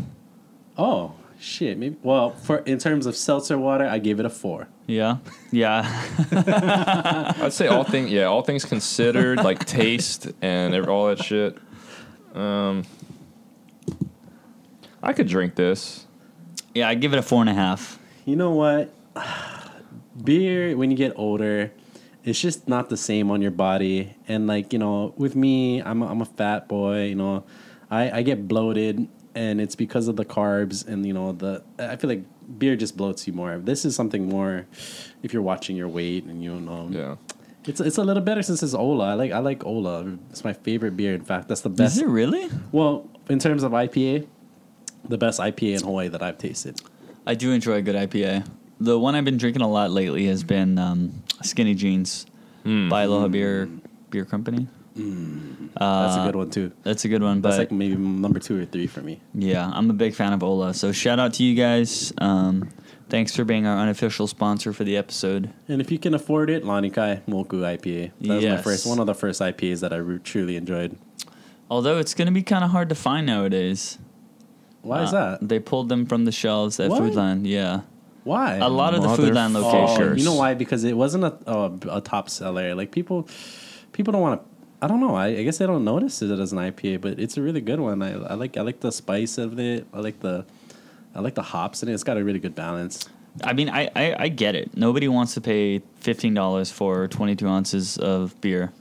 Oh 0.76 1.14
shit. 1.40 1.78
Maybe. 1.78 1.96
Well, 2.02 2.30
for 2.30 2.58
in 2.58 2.78
terms 2.78 3.06
of 3.06 3.16
seltzer 3.16 3.56
water, 3.58 3.86
I 3.86 3.98
gave 3.98 4.20
it 4.20 4.26
a 4.26 4.30
four. 4.30 4.68
Yeah. 4.86 5.18
Yeah. 5.50 5.84
I'd 7.40 7.52
say 7.52 7.66
all 7.66 7.84
things, 7.84 8.10
yeah, 8.10 8.24
all 8.24 8.42
things 8.42 8.64
considered, 8.66 9.38
like 9.38 9.64
taste 9.64 10.32
and 10.42 10.74
ev- 10.74 10.88
all 10.88 11.06
that 11.08 11.22
shit. 11.22 11.56
Um, 12.34 12.84
I 15.02 15.12
could 15.14 15.28
drink 15.28 15.54
this. 15.54 16.06
yeah. 16.74 16.88
I 16.88 16.94
give 16.94 17.12
it 17.14 17.18
a 17.18 17.22
four 17.22 17.40
and 17.40 17.48
a 17.50 17.54
half. 17.54 17.98
You 18.24 18.36
know 18.36 18.50
what? 18.50 18.92
Beer, 20.24 20.76
when 20.76 20.90
you 20.90 20.96
get 20.96 21.12
older, 21.16 21.70
it's 22.24 22.40
just 22.40 22.68
not 22.68 22.88
the 22.88 22.96
same 22.96 23.30
on 23.30 23.40
your 23.40 23.50
body. 23.52 24.14
And 24.26 24.46
like 24.46 24.72
you 24.72 24.78
know, 24.78 25.14
with 25.16 25.36
me, 25.36 25.80
I'm 25.82 26.02
a, 26.02 26.06
I'm 26.08 26.20
a 26.20 26.24
fat 26.26 26.68
boy. 26.68 27.04
You 27.06 27.14
know, 27.14 27.44
I 27.90 28.10
I 28.10 28.22
get 28.22 28.48
bloated, 28.48 29.08
and 29.34 29.60
it's 29.60 29.76
because 29.76 30.08
of 30.08 30.16
the 30.16 30.24
carbs 30.24 30.86
and 30.86 31.06
you 31.06 31.12
know 31.12 31.32
the. 31.32 31.62
I 31.78 31.96
feel 31.96 32.10
like 32.10 32.24
beer 32.58 32.74
just 32.76 32.96
bloats 32.96 33.26
you 33.26 33.32
more. 33.32 33.58
This 33.58 33.84
is 33.84 33.94
something 33.94 34.28
more. 34.28 34.66
If 35.22 35.32
you're 35.32 35.42
watching 35.42 35.76
your 35.76 35.88
weight 35.88 36.24
and 36.24 36.42
you 36.42 36.54
know, 36.58 36.88
Yeah. 36.90 37.16
it's 37.66 37.80
it's 37.80 37.98
a 37.98 38.02
little 38.04 38.22
better 38.22 38.42
since 38.42 38.62
it's 38.62 38.74
Ola. 38.74 39.10
I 39.10 39.14
like 39.14 39.30
I 39.32 39.38
like 39.38 39.64
Ola. 39.64 40.18
It's 40.30 40.42
my 40.44 40.52
favorite 40.52 40.96
beer. 40.96 41.14
In 41.14 41.24
fact, 41.24 41.46
that's 41.48 41.60
the 41.60 41.70
best. 41.70 41.96
Is 41.96 42.02
it 42.02 42.08
really? 42.08 42.48
Well, 42.72 43.08
in 43.28 43.38
terms 43.38 43.62
of 43.62 43.70
IPA, 43.72 44.26
the 45.08 45.18
best 45.18 45.38
IPA 45.38 45.76
in 45.78 45.82
Hawaii 45.84 46.08
that 46.08 46.22
I've 46.22 46.38
tasted. 46.38 46.80
I 47.26 47.34
do 47.34 47.52
enjoy 47.52 47.74
a 47.74 47.82
good 47.82 47.94
IPA. 47.94 48.48
The 48.80 48.98
one 48.98 49.14
I've 49.14 49.24
been 49.24 49.36
drinking 49.38 49.62
a 49.62 49.68
lot 49.68 49.90
lately 49.90 50.26
has 50.26 50.44
been 50.44 50.78
um, 50.78 51.22
Skinny 51.42 51.74
Jeans 51.74 52.26
by 52.64 53.02
Aloha 53.04 53.28
Beer 53.28 53.68
Beer 54.10 54.24
Company. 54.24 54.68
That's 54.94 56.16
a 56.16 56.22
good 56.24 56.36
one 56.36 56.50
too. 56.50 56.72
That's 56.82 57.04
a 57.04 57.08
good 57.08 57.22
one, 57.22 57.40
That's 57.40 57.56
but 57.56 57.58
like 57.62 57.72
maybe 57.72 57.96
number 57.96 58.38
two 58.40 58.60
or 58.60 58.64
three 58.64 58.86
for 58.86 59.00
me. 59.00 59.20
yeah, 59.34 59.70
I'm 59.72 59.90
a 59.90 59.94
big 59.94 60.14
fan 60.14 60.32
of 60.32 60.42
Ola. 60.42 60.74
So 60.74 60.92
shout 60.92 61.18
out 61.20 61.34
to 61.34 61.42
you 61.44 61.54
guys. 61.54 62.12
Um, 62.18 62.68
thanks 63.08 63.34
for 63.34 63.44
being 63.44 63.66
our 63.66 63.78
unofficial 63.78 64.26
sponsor 64.26 64.72
for 64.72 64.84
the 64.84 64.96
episode. 64.96 65.50
And 65.68 65.80
if 65.80 65.90
you 65.90 65.98
can 65.98 66.14
afford 66.14 66.50
it, 66.50 66.64
Lanikai 66.64 67.22
Moku 67.28 67.60
IPA. 67.62 68.10
That 68.20 68.34
was 68.34 68.44
my 68.44 68.50
Yes. 68.50 68.64
first, 68.64 68.86
one 68.86 68.98
of 68.98 69.06
the 69.06 69.14
first 69.14 69.40
IPAs 69.40 69.80
that 69.80 69.92
I 69.92 69.96
re- 69.96 70.18
truly 70.18 70.56
enjoyed. 70.56 70.96
Although 71.70 71.98
it's 71.98 72.14
going 72.14 72.26
to 72.26 72.32
be 72.32 72.42
kind 72.42 72.64
of 72.64 72.70
hard 72.70 72.88
to 72.88 72.94
find 72.94 73.26
nowadays. 73.26 73.98
Why 74.82 75.02
is 75.04 75.12
Uh, 75.12 75.36
that? 75.40 75.48
They 75.48 75.58
pulled 75.58 75.88
them 75.90 76.06
from 76.06 76.24
the 76.24 76.32
shelves 76.32 76.80
at 76.80 76.90
What? 76.90 77.02
Foodland. 77.02 77.46
Yeah, 77.46 77.82
Why? 78.28 78.56
a 78.56 78.68
lot 78.68 78.94
of 78.94 79.02
the 79.02 79.08
Foodland 79.08 79.54
locations. 79.54 80.18
you 80.18 80.24
know 80.24 80.34
why? 80.34 80.52
Because 80.52 80.84
it 80.84 80.94
wasn't 80.94 81.24
a, 81.24 81.34
a, 81.46 81.72
a 81.98 82.00
top 82.02 82.28
seller. 82.28 82.74
Like 82.74 82.90
people, 82.90 83.26
people 83.92 84.12
don't 84.12 84.20
want 84.20 84.42
to. 84.42 84.48
I 84.80 84.86
don't 84.86 85.00
know. 85.00 85.14
I, 85.14 85.28
I 85.28 85.42
guess 85.44 85.58
they 85.58 85.66
don't 85.66 85.84
notice 85.84 86.20
it 86.20 86.38
as 86.38 86.52
an 86.52 86.58
IPA, 86.58 87.00
but 87.00 87.18
it's 87.18 87.36
a 87.38 87.42
really 87.42 87.62
good 87.62 87.80
one. 87.80 88.02
I, 88.02 88.12
I 88.12 88.34
like 88.34 88.56
I 88.56 88.60
like 88.60 88.80
the 88.80 88.92
spice 88.92 89.38
of 89.38 89.58
it. 89.58 89.86
I 89.94 90.00
like 90.00 90.20
the 90.20 90.44
I 91.14 91.20
like 91.20 91.34
the 91.34 91.42
hops 91.42 91.82
in 91.82 91.88
it. 91.88 91.94
It's 91.94 92.04
got 92.04 92.18
a 92.18 92.22
really 92.22 92.38
good 92.38 92.54
balance. 92.54 93.08
I 93.42 93.54
mean, 93.54 93.68
I, 93.70 93.90
I, 93.96 94.16
I 94.18 94.28
get 94.28 94.54
it. 94.54 94.76
Nobody 94.76 95.08
wants 95.08 95.34
to 95.34 95.40
pay 95.40 95.80
fifteen 95.96 96.34
dollars 96.34 96.70
for 96.70 97.08
twenty 97.08 97.34
two 97.34 97.48
ounces 97.48 97.96
of 97.96 98.38
beer. 98.40 98.72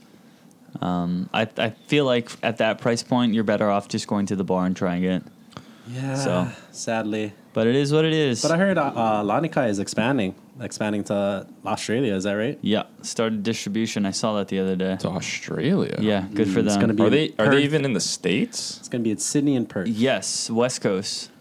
Um, 0.81 1.29
I 1.33 1.47
I 1.57 1.69
feel 1.87 2.05
like 2.05 2.29
at 2.43 2.57
that 2.57 2.79
price 2.79 3.01
point, 3.01 3.33
you're 3.33 3.43
better 3.43 3.69
off 3.69 3.87
just 3.87 4.07
going 4.07 4.25
to 4.27 4.35
the 4.35 4.43
bar 4.43 4.65
and 4.65 4.75
trying 4.75 5.03
it. 5.03 5.23
Yeah. 5.87 6.15
So. 6.15 6.47
sadly, 6.71 7.33
But 7.57 7.65
it 7.65 7.73
is 7.73 7.91
what 7.91 8.05
it 8.05 8.13
is. 8.13 8.43
but 8.43 8.51
I 8.51 8.57
heard 8.57 8.77
uh, 8.77 8.83
uh, 8.95 9.23
Lanikai 9.23 9.69
is 9.69 9.79
expanding, 9.79 10.35
expanding 10.61 11.03
to 11.05 11.47
Australia. 11.65 12.13
Is 12.13 12.23
that 12.25 12.33
right? 12.33 12.59
yeah, 12.61 12.83
started 13.01 13.41
distribution. 13.41 14.05
I 14.05 14.11
saw 14.11 14.35
that 14.35 14.47
the 14.49 14.59
other 14.59 14.75
day. 14.75 14.95
To 14.97 15.07
Australia. 15.09 15.97
Yeah, 15.99 16.27
good 16.35 16.49
for 16.49 16.61
Mm, 16.61 16.67
it's 16.67 16.77
gonna 16.77 16.93
be- 16.93 17.01
Are 17.01 17.09
they 17.09 17.33
are 17.39 17.49
they 17.49 17.63
even 17.63 17.83
in 17.83 17.93
the 17.93 17.99
states? 17.99 18.77
It's 18.77 18.87
gonna 18.89 19.03
be 19.03 19.11
at 19.11 19.19
Sydney 19.19 19.55
and 19.55 19.67
Perth. 19.67 19.87
yes, 19.87 20.51
West 20.51 20.81
Coast. 20.81 21.31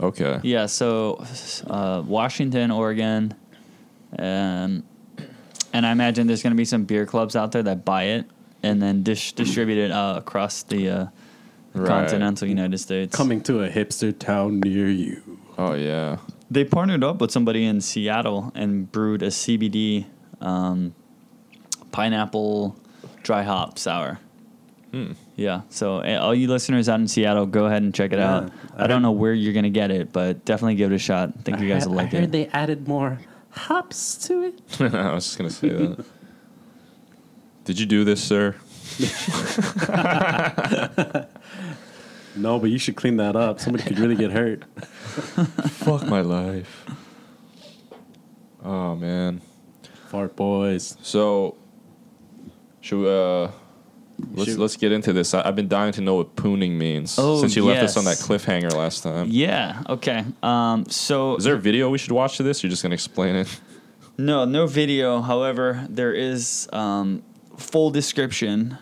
Okay. 0.00 0.40
Yeah, 0.42 0.66
so 0.66 1.24
uh, 1.68 2.02
Washington, 2.04 2.72
Oregon, 2.72 3.34
um, 4.18 4.82
and 5.72 5.86
I 5.86 5.92
imagine 5.92 6.26
there's 6.26 6.42
going 6.42 6.50
to 6.50 6.56
be 6.56 6.64
some 6.64 6.82
beer 6.82 7.06
clubs 7.06 7.36
out 7.36 7.52
there 7.52 7.62
that 7.62 7.84
buy 7.84 8.04
it 8.16 8.24
and 8.64 8.82
then 8.82 9.04
dis- 9.04 9.30
distribute 9.30 9.78
it 9.78 9.92
uh, 9.92 10.14
across 10.16 10.64
the 10.64 10.88
uh, 10.90 11.06
Right. 11.76 11.88
continental 11.88 12.46
United 12.48 12.78
States. 12.78 13.14
Coming 13.16 13.40
to 13.42 13.62
a 13.64 13.68
hipster 13.68 14.16
town 14.16 14.60
near 14.60 14.88
you. 14.88 15.33
Oh 15.58 15.74
yeah. 15.74 16.18
They 16.50 16.64
partnered 16.64 17.04
up 17.04 17.20
with 17.20 17.30
somebody 17.30 17.64
in 17.64 17.80
Seattle 17.80 18.52
and 18.54 18.90
brewed 18.90 19.22
a 19.22 19.28
CBD 19.28 20.06
um, 20.40 20.94
pineapple 21.92 22.76
dry 23.22 23.42
hop 23.42 23.78
sour. 23.78 24.18
Hmm. 24.92 25.12
Yeah, 25.36 25.62
so 25.70 25.96
uh, 25.98 26.18
all 26.20 26.34
you 26.34 26.46
listeners 26.46 26.88
out 26.88 27.00
in 27.00 27.08
Seattle, 27.08 27.46
go 27.46 27.64
ahead 27.66 27.82
and 27.82 27.92
check 27.92 28.12
it 28.12 28.18
Yeah, 28.20 28.36
out. 28.36 28.52
I 28.76 28.84
I 28.84 28.86
don't 28.86 29.02
know 29.02 29.10
where 29.10 29.32
you're 29.32 29.52
gonna 29.52 29.68
get 29.70 29.90
it, 29.90 30.12
but 30.12 30.44
definitely 30.44 30.76
give 30.76 30.92
it 30.92 30.94
a 30.94 30.98
shot. 30.98 31.32
I 31.36 31.42
think 31.42 31.58
you 31.60 31.68
guys 31.68 31.84
I, 31.84 31.88
will 31.88 31.96
like 31.96 32.12
it. 32.12 32.16
I 32.16 32.20
heard 32.20 32.28
it. 32.28 32.32
they 32.32 32.46
added 32.48 32.86
more 32.86 33.18
hops 33.50 34.16
to 34.28 34.42
it. 34.44 34.60
I 34.94 35.12
was 35.14 35.24
just 35.24 35.38
gonna 35.38 35.50
say 35.50 35.70
that. 35.70 36.04
Did 37.64 37.80
you 37.80 37.86
do 37.86 38.04
this, 38.04 38.22
sir? 38.22 38.54
No, 42.36 42.58
but 42.58 42.70
you 42.70 42.78
should 42.78 42.96
clean 42.96 43.16
that 43.18 43.36
up. 43.36 43.60
Somebody 43.60 43.84
could 43.84 43.98
really 43.98 44.16
get 44.16 44.30
hurt. 44.32 44.64
Fuck 44.74 46.06
my 46.06 46.20
life. 46.20 46.84
Oh 48.64 48.96
man. 48.96 49.40
Fart 50.08 50.36
boys. 50.36 50.96
So, 51.02 51.56
should 52.80 53.00
we, 53.00 53.08
uh, 53.08 53.48
let's 54.32 54.50
Shoot. 54.50 54.58
let's 54.58 54.76
get 54.76 54.92
into 54.92 55.12
this. 55.12 55.34
I, 55.34 55.46
I've 55.46 55.56
been 55.56 55.68
dying 55.68 55.92
to 55.92 56.00
know 56.00 56.14
what 56.16 56.36
pooning 56.36 56.72
means 56.78 57.16
Oh, 57.18 57.40
since 57.40 57.56
you 57.56 57.64
left 57.64 57.82
us 57.82 57.96
on 57.96 58.04
that 58.04 58.16
cliffhanger 58.18 58.72
last 58.74 59.02
time. 59.02 59.28
Yeah. 59.30 59.82
Okay. 59.88 60.24
Um. 60.42 60.86
So 60.86 61.36
Is 61.36 61.44
there 61.44 61.54
a 61.54 61.60
video 61.60 61.90
we 61.90 61.98
should 61.98 62.12
watch 62.12 62.36
to 62.38 62.42
this? 62.42 62.62
Or 62.62 62.66
you're 62.66 62.70
just 62.70 62.82
gonna 62.82 62.94
explain 62.94 63.36
it? 63.36 63.60
no, 64.18 64.44
no 64.44 64.66
video. 64.66 65.20
However, 65.20 65.86
there 65.90 66.12
is 66.14 66.68
um, 66.72 67.22
full 67.56 67.90
description 67.90 68.78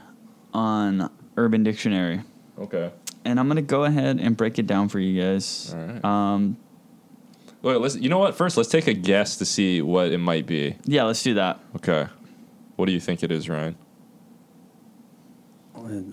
on 0.54 1.10
Urban 1.36 1.62
Dictionary, 1.64 2.20
Okay. 2.58 2.92
And 3.24 3.38
I'm 3.40 3.48
gonna 3.48 3.62
go 3.62 3.84
ahead 3.84 4.18
and 4.20 4.36
break 4.36 4.58
it 4.58 4.66
down 4.66 4.88
for 4.88 4.98
you 4.98 5.20
guys. 5.22 5.74
All 5.74 5.80
right. 5.86 6.04
Um. 6.04 6.56
Wait, 7.62 7.76
let's. 7.76 7.96
You 7.96 8.08
know 8.08 8.18
what? 8.18 8.34
First, 8.34 8.56
let's 8.56 8.68
take 8.68 8.86
a 8.88 8.94
guess 8.94 9.36
to 9.36 9.44
see 9.44 9.80
what 9.82 10.10
it 10.12 10.18
might 10.18 10.46
be. 10.46 10.76
Yeah. 10.84 11.04
Let's 11.04 11.22
do 11.22 11.34
that. 11.34 11.60
Okay. 11.76 12.06
What 12.76 12.86
do 12.86 12.92
you 12.92 13.00
think 13.00 13.22
it 13.22 13.30
is, 13.30 13.48
Ryan? 13.48 13.76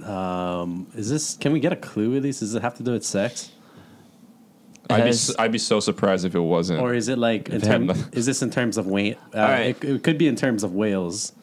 Um, 0.03 0.87
is 0.95 1.09
this? 1.09 1.37
Can 1.37 1.51
we 1.53 1.59
get 1.59 1.71
a 1.73 1.75
clue 1.75 2.15
at 2.15 2.23
least? 2.23 2.39
Does 2.39 2.55
it 2.55 2.61
have 2.61 2.75
to 2.75 2.83
do 2.83 2.93
with 2.93 3.05
sex, 3.05 3.51
I'd 4.89 4.97
be, 4.97 5.07
has- 5.07 5.29
s- 5.29 5.35
I'd 5.37 5.51
be 5.51 5.57
so 5.59 5.79
surprised 5.79 6.25
if 6.25 6.33
it 6.35 6.39
wasn't. 6.39 6.81
or 6.81 6.93
is 6.93 7.07
it 7.07 7.17
like 7.19 7.49
in 7.49 7.55
If 7.57 7.61
they 7.63 7.67
term, 7.67 7.85
nothing- 7.87 8.13
Is 8.13 8.25
this 8.25 8.41
in 8.41 8.49
terms 8.49 8.77
of 8.77 8.87
weight? 8.87 9.17
Uh, 9.33 9.37
right. 9.39 9.59
it, 9.69 9.83
it 9.83 10.03
could 10.03 10.17
be 10.17 10.27
in 10.27 10.35
terms 10.35 10.63
of 10.63 10.73
whales. 10.73 11.33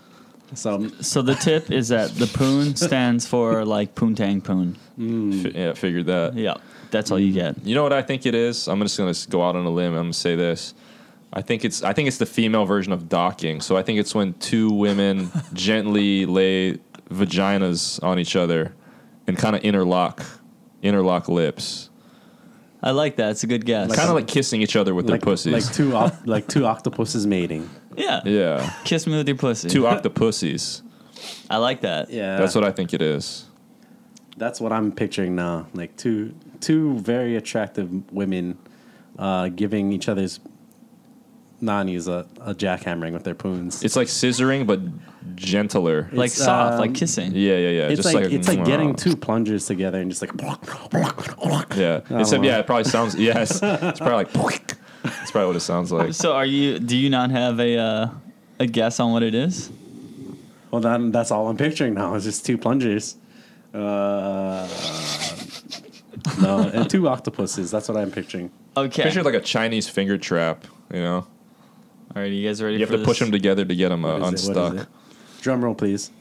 So 0.54 0.74
um, 0.74 1.02
So 1.02 1.22
the 1.22 1.34
tip 1.34 1.70
is 1.70 1.88
that 1.88 2.10
the 2.14 2.26
poon 2.26 2.76
stands 2.76 3.26
for 3.26 3.64
like 3.64 3.94
poontang 3.94 4.42
poon. 4.42 4.76
Mm. 4.98 5.46
F- 5.46 5.54
yeah, 5.54 5.72
figured 5.74 6.06
that. 6.06 6.34
Yeah. 6.34 6.54
That's 6.90 7.10
all 7.10 7.18
you 7.18 7.32
mm. 7.32 7.34
get. 7.34 7.66
You 7.66 7.74
know 7.74 7.82
what 7.82 7.92
I 7.92 8.02
think 8.02 8.26
it 8.26 8.34
is? 8.34 8.68
I'm 8.68 8.80
just 8.80 8.96
gonna 8.96 9.14
go 9.28 9.42
out 9.42 9.56
on 9.56 9.64
a 9.66 9.70
limb. 9.70 9.94
I'm 9.94 10.04
gonna 10.04 10.12
say 10.12 10.36
this. 10.36 10.74
I 11.32 11.42
think 11.42 11.64
it's 11.64 11.82
I 11.82 11.92
think 11.92 12.08
it's 12.08 12.18
the 12.18 12.26
female 12.26 12.64
version 12.64 12.92
of 12.92 13.08
docking. 13.08 13.60
So 13.60 13.76
I 13.76 13.82
think 13.82 13.98
it's 13.98 14.14
when 14.14 14.34
two 14.34 14.70
women 14.70 15.30
gently 15.52 16.26
lay 16.26 16.78
vaginas 17.10 18.02
on 18.02 18.18
each 18.18 18.36
other 18.36 18.74
and 19.26 19.36
kind 19.36 19.56
of 19.56 19.62
interlock, 19.62 20.24
interlock 20.82 21.28
lips, 21.28 21.90
I 22.82 22.90
like 22.92 23.16
that. 23.16 23.30
It's 23.32 23.42
a 23.42 23.46
good 23.46 23.64
guess. 23.64 23.94
kind 23.94 24.08
of 24.08 24.14
like 24.14 24.28
kissing 24.28 24.62
each 24.62 24.76
other 24.76 24.94
with 24.94 25.08
like 25.08 25.20
their 25.20 25.32
pussies. 25.32 25.52
like 25.52 25.74
two 25.74 25.96
op- 25.96 26.14
like 26.26 26.46
two 26.46 26.66
octopuses 26.66 27.26
mating. 27.26 27.68
Yeah. 27.96 28.20
yeah, 28.24 28.74
Kiss 28.84 29.06
me 29.06 29.16
with 29.16 29.28
your 29.28 29.36
pussy. 29.36 29.68
two 29.68 29.82
octopussies. 29.82 30.82
I 31.48 31.56
like 31.58 31.80
that. 31.82 32.10
Yeah, 32.10 32.36
That's 32.36 32.54
what 32.54 32.64
I 32.64 32.72
think 32.72 32.92
it 32.92 33.02
is. 33.02 33.46
That's 34.36 34.60
what 34.60 34.72
I'm 34.72 34.92
picturing 34.92 35.34
now. 35.34 35.66
Like 35.72 35.96
two 35.96 36.34
two 36.60 36.98
very 36.98 37.36
attractive 37.36 38.12
women 38.12 38.58
uh, 39.18 39.48
giving 39.48 39.92
each 39.92 40.08
other's 40.08 40.40
nannies 41.60 42.06
a, 42.06 42.26
a 42.40 42.54
jackhammering 42.54 43.12
with 43.12 43.24
their 43.24 43.34
poons. 43.34 43.82
It's 43.82 43.96
like 43.96 44.08
scissoring, 44.08 44.66
but 44.66 44.80
gentler. 45.36 46.08
Like 46.12 46.26
It's, 46.26 46.36
soft, 46.36 46.74
um, 46.74 46.80
like 46.80 46.94
kissing. 46.94 47.32
Yeah, 47.34 47.56
yeah, 47.56 47.68
yeah. 47.68 47.88
it's 47.88 48.02
just 48.02 48.14
like, 48.14 48.24
like, 48.24 48.32
it's 48.32 48.48
like 48.48 48.64
getting 48.64 48.94
mwah. 48.94 48.98
two 48.98 49.16
plungers 49.16 49.66
together 49.66 50.00
and 50.00 50.10
just 50.10 50.22
like 50.22 50.32
Yeah, 51.76 52.00
except 52.20 52.44
yeah, 52.44 52.58
it 52.58 52.66
probably 52.66 52.84
sounds 52.84 53.14
yes. 53.14 53.60
It's 53.62 53.98
probably 53.98 54.24
like. 54.24 54.76
That's 55.26 55.32
probably 55.32 55.48
what 55.48 55.56
it 55.56 55.60
sounds 55.60 55.90
like. 55.90 56.14
So 56.14 56.34
are 56.34 56.46
you? 56.46 56.78
Do 56.78 56.96
you 56.96 57.10
not 57.10 57.32
have 57.32 57.58
a 57.58 57.76
uh, 57.76 58.08
a 58.60 58.66
guess 58.68 59.00
on 59.00 59.10
what 59.10 59.24
it 59.24 59.34
is? 59.34 59.72
well 60.70 60.80
then 60.80 61.10
that's 61.10 61.32
all 61.32 61.48
I'm 61.48 61.56
picturing 61.56 61.94
now. 61.94 62.14
It's 62.14 62.24
just 62.24 62.46
two 62.46 62.56
plungers. 62.56 63.16
Uh, 63.74 64.68
no, 66.40 66.70
and 66.72 66.88
two 66.88 67.08
octopuses. 67.08 67.72
That's 67.72 67.88
what 67.88 67.98
I'm 67.98 68.12
picturing. 68.12 68.52
Okay. 68.76 69.02
Picture 69.02 69.24
like 69.24 69.34
a 69.34 69.40
Chinese 69.40 69.88
finger 69.88 70.16
trap. 70.16 70.64
You 70.94 71.00
know, 71.00 71.16
All 71.16 71.26
right, 72.22 72.30
you 72.30 72.46
guys 72.46 72.62
ready? 72.62 72.74
you 72.74 72.86
have 72.86 72.90
for 72.90 72.98
to 72.98 73.04
push 73.04 73.18
them 73.18 73.32
together 73.32 73.64
to 73.64 73.74
get 73.74 73.88
them 73.88 74.04
uh, 74.04 74.20
What 74.20 74.32
is 74.34 74.48
it? 74.48 74.54
What 74.54 74.74
is 74.74 74.80
unstuck. 74.80 74.88
Drum 75.40 75.64
roll, 75.64 75.74
please. 75.74 76.12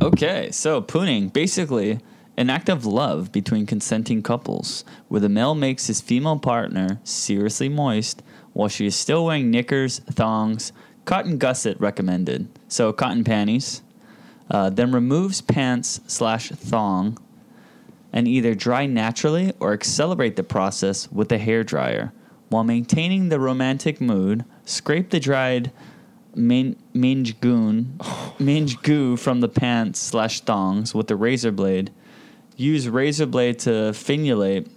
Okay, 0.00 0.50
so 0.50 0.80
pooning 0.80 1.28
basically 1.28 2.00
an 2.36 2.50
act 2.50 2.68
of 2.68 2.84
love 2.84 3.32
between 3.32 3.66
consenting 3.66 4.22
couples, 4.22 4.84
where 5.08 5.20
the 5.20 5.28
male 5.28 5.54
makes 5.54 5.86
his 5.86 6.00
female 6.00 6.38
partner 6.38 7.00
seriously 7.02 7.68
moist 7.68 8.22
while 8.52 8.68
she 8.68 8.86
is 8.86 8.96
still 8.96 9.24
wearing 9.24 9.50
knickers, 9.50 10.00
thongs, 10.00 10.72
cotton 11.04 11.38
gusset 11.38 11.80
recommended, 11.80 12.48
so 12.68 12.92
cotton 12.92 13.24
panties. 13.24 13.82
Uh, 14.50 14.70
then 14.70 14.92
removes 14.92 15.40
pants 15.40 16.00
slash 16.06 16.50
thong, 16.50 17.18
and 18.12 18.28
either 18.28 18.54
dry 18.54 18.86
naturally 18.86 19.52
or 19.60 19.72
accelerate 19.72 20.36
the 20.36 20.42
process 20.42 21.10
with 21.10 21.32
a 21.32 21.38
hair 21.38 21.64
dryer. 21.64 22.12
While 22.48 22.64
maintaining 22.64 23.28
the 23.28 23.40
romantic 23.40 24.00
mood, 24.00 24.44
scrape 24.64 25.10
the 25.10 25.18
dried 25.18 25.72
min- 26.34 26.76
minge 26.94 27.40
goon, 27.40 27.98
minge 28.38 28.80
goo 28.82 29.16
from 29.16 29.40
the 29.40 29.48
pants 29.48 29.98
slash 29.98 30.40
thongs 30.40 30.94
with 30.94 31.10
a 31.10 31.16
razor 31.16 31.50
blade. 31.50 31.90
Use 32.56 32.88
razor 32.88 33.26
blade 33.26 33.58
to 33.60 33.92
finulate, 33.92 34.68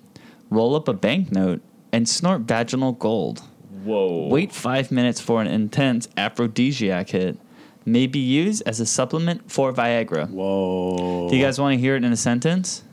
roll 0.50 0.76
up 0.76 0.88
a 0.88 0.94
banknote, 0.94 1.62
and 1.92 2.08
snort 2.08 2.42
vaginal 2.42 2.92
gold. 2.92 3.42
Whoa! 3.84 4.28
Wait 4.28 4.52
five 4.52 4.92
minutes 4.92 5.22
for 5.22 5.42
an 5.42 5.48
intense 5.48 6.08
aphrodisiac 6.18 7.10
hit. 7.10 7.38
May 7.86 8.06
be 8.08 8.20
used 8.20 8.62
as 8.66 8.80
a 8.82 8.86
supplement 8.86 9.50
for 9.50 9.72
Viagra. 9.74 10.30
Whoa. 10.30 11.30
Do 11.30 11.36
you 11.38 11.44
guys 11.44 11.60
want 11.60 11.74
to 11.74 11.80
hear 11.80 11.96
it 11.96 12.04
in 12.04 12.12
a 12.12 12.18
sentence? 12.18 12.84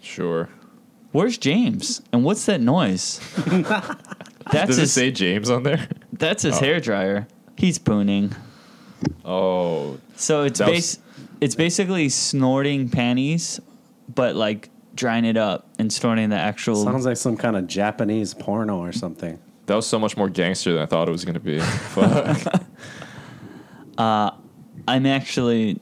Sure. 0.00 0.48
Where's 1.12 1.36
James? 1.36 2.00
And 2.12 2.24
what's 2.24 2.46
that 2.46 2.60
noise? 2.62 3.20
that's 3.46 4.66
Does 4.68 4.78
it 4.78 4.80
his. 4.82 4.92
say 4.92 5.10
James 5.10 5.50
on 5.50 5.62
there? 5.62 5.86
that's 6.14 6.42
his 6.42 6.56
Oh. 6.56 6.60
hair 6.60 6.80
dryer. 6.80 7.28
He's 7.56 7.78
pooning. 7.78 8.32
Oh, 9.24 9.98
So 10.16 10.44
it's 10.44 10.58
That 10.58 10.68
was- 10.70 10.96
base. 10.96 10.98
It's 11.40 11.54
basically 11.56 12.08
snorting 12.08 12.88
panties, 12.88 13.60
but 14.08 14.34
like 14.36 14.70
drying 14.94 15.24
it 15.24 15.36
up 15.36 15.68
and 15.78 15.92
snorting 15.92 16.28
the 16.30 16.36
actual. 16.36 16.76
Sounds 16.84 17.06
like 17.06 17.16
some 17.16 17.36
kind 17.36 17.56
of 17.56 17.66
Japanese 17.66 18.34
porno 18.34 18.78
or 18.78 18.92
something. 18.92 19.38
that 19.66 19.74
was 19.74 19.86
so 19.86 19.98
much 19.98 20.16
more 20.16 20.28
gangster 20.28 20.72
than 20.72 20.82
I 20.82 20.86
thought 20.86 21.08
it 21.08 21.12
was 21.12 21.24
gonna 21.24 21.40
be. 21.40 21.58
Fuck. 21.60 22.62
I'm 23.98 25.06
actually 25.06 25.80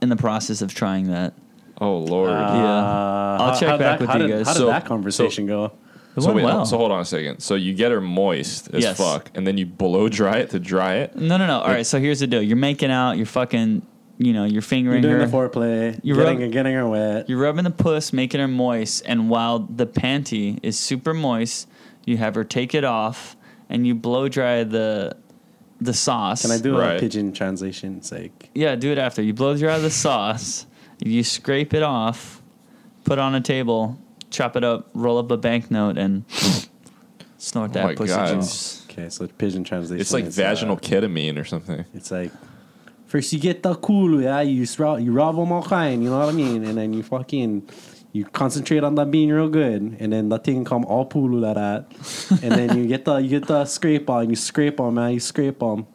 in 0.00 0.08
the 0.08 0.16
process 0.16 0.62
of 0.62 0.74
trying 0.74 1.08
that. 1.08 1.34
Oh 1.80 1.98
lord. 1.98 2.30
Yeah. 2.30 2.36
Uh, 2.38 3.36
I'll 3.40 3.58
check 3.58 3.78
back 3.78 3.98
that- 3.98 4.00
with 4.00 4.10
you 4.22 4.26
did- 4.28 4.30
guys. 4.38 4.46
How 4.46 4.52
did 4.54 4.58
So- 4.60 4.66
that 4.66 4.84
conversation 4.86 5.46
go? 5.46 5.72
It 6.16 6.20
so 6.20 6.26
went 6.28 6.36
wait, 6.36 6.44
well. 6.44 6.64
so 6.64 6.78
hold 6.78 6.92
on 6.92 7.00
a 7.00 7.04
second. 7.04 7.40
So 7.40 7.56
you 7.56 7.74
get 7.74 7.90
her 7.90 8.00
moist 8.00 8.70
as 8.72 8.84
Yes. 8.84 8.96
fuck, 8.96 9.32
and 9.34 9.44
then 9.44 9.58
you 9.58 9.66
blow 9.66 10.08
dry 10.08 10.36
it 10.38 10.50
to 10.50 10.60
dry 10.60 10.94
it. 10.98 11.16
No, 11.16 11.36
no, 11.36 11.44
no. 11.48 11.58
All 11.58 11.66
right. 11.66 11.84
So 11.84 11.98
here's 11.98 12.20
the 12.20 12.28
deal. 12.28 12.40
You're 12.40 12.56
making 12.56 12.92
out. 12.92 13.16
You're 13.16 13.26
fucking. 13.26 13.82
You 14.18 14.32
know. 14.32 14.44
You're 14.44 14.62
fingering 14.62 15.02
You're 15.02 15.12
doing 15.18 15.20
her. 15.22 15.26
the 15.26 15.36
foreplay. 15.36 16.00
You're 16.02 16.16
getting, 16.16 16.40
rub- 16.40 16.52
getting 16.52 16.74
her 16.74 16.88
wet. 16.88 17.28
You're 17.28 17.38
rubbing 17.40 17.64
the 17.64 17.70
puss, 17.70 18.12
making 18.12 18.40
her 18.40 18.48
moist, 18.48 19.02
and 19.06 19.28
while 19.28 19.58
the 19.60 19.86
panty 19.86 20.58
is 20.62 20.78
super 20.78 21.12
moist, 21.14 21.68
you 22.04 22.16
have 22.18 22.34
her 22.34 22.44
take 22.44 22.74
it 22.74 22.84
off, 22.84 23.36
and 23.68 23.86
you 23.86 23.94
blow 23.94 24.28
dry 24.28 24.64
the 24.64 25.16
the 25.80 25.92
sauce. 25.94 26.42
Can 26.42 26.50
I 26.52 26.58
do 26.58 26.78
Right. 26.78 26.96
a 26.96 27.00
pidgin 27.00 27.32
translation 27.32 28.00
sake? 28.02 28.50
Yeah, 28.54 28.76
do 28.76 28.92
it 28.92 28.98
after. 28.98 29.20
You 29.22 29.34
blow 29.34 29.56
dry 29.56 29.78
the 29.78 29.90
sauce, 29.90 30.66
you 31.04 31.22
scrape 31.24 31.74
it 31.74 31.82
off, 31.82 32.40
put 33.04 33.14
it 33.14 33.18
on 33.18 33.34
a 33.34 33.40
table, 33.40 33.98
chop 34.30 34.54
it 34.56 34.62
up, 34.64 34.88
roll 34.94 35.18
up 35.18 35.30
a 35.32 35.36
banknote, 35.36 35.98
and 35.98 36.24
snort 37.38 37.70
Oh 37.70 37.74
that 37.74 37.84
my 37.84 37.94
pussy 37.94 38.14
God. 38.14 38.34
juice. 38.34 38.86
Okay, 38.90 39.08
so 39.08 39.26
pidgin 39.26 39.64
translation. 39.64 40.00
It's 40.00 40.12
like 40.12 40.26
is, 40.26 40.36
vaginal 40.36 40.76
uh, 40.76 40.80
ketamine 40.80 41.38
or 41.38 41.44
something. 41.44 41.84
it's 41.92 42.10
like 42.12 42.30
first 43.14 43.32
you 43.32 43.38
get 43.38 43.62
the 43.62 43.76
cool, 43.76 44.20
yeah. 44.20 44.40
You 44.40 44.66
rub 44.76 44.98
you 44.98 45.12
rub 45.12 45.36
them 45.36 45.52
all 45.52 45.62
kind, 45.62 46.02
you 46.02 46.10
know 46.10 46.18
what 46.18 46.30
I 46.30 46.32
mean, 46.32 46.64
and 46.64 46.76
then 46.76 46.92
you 46.92 47.04
fucking 47.04 47.62
You 48.12 48.24
concentrate 48.24 48.82
on 48.82 48.94
that 48.94 49.10
being 49.10 49.30
real 49.30 49.48
good, 49.48 49.96
and 50.00 50.12
then 50.12 50.28
the 50.28 50.38
thing 50.38 50.64
come 50.64 50.84
all 50.84 51.06
pulu 51.06 51.38
like 51.46 51.54
that, 51.54 51.80
and 52.42 52.52
then 52.58 52.78
you 52.78 52.86
get 52.86 53.04
the 53.04 53.16
you 53.18 53.28
get 53.28 53.46
the 53.46 53.64
scrape 53.64 54.10
on, 54.10 54.30
you 54.30 54.36
scrape 54.36 54.78
on 54.80 54.94
man, 54.94 55.12
you 55.14 55.20
scrape 55.20 55.62
on, 55.62 55.86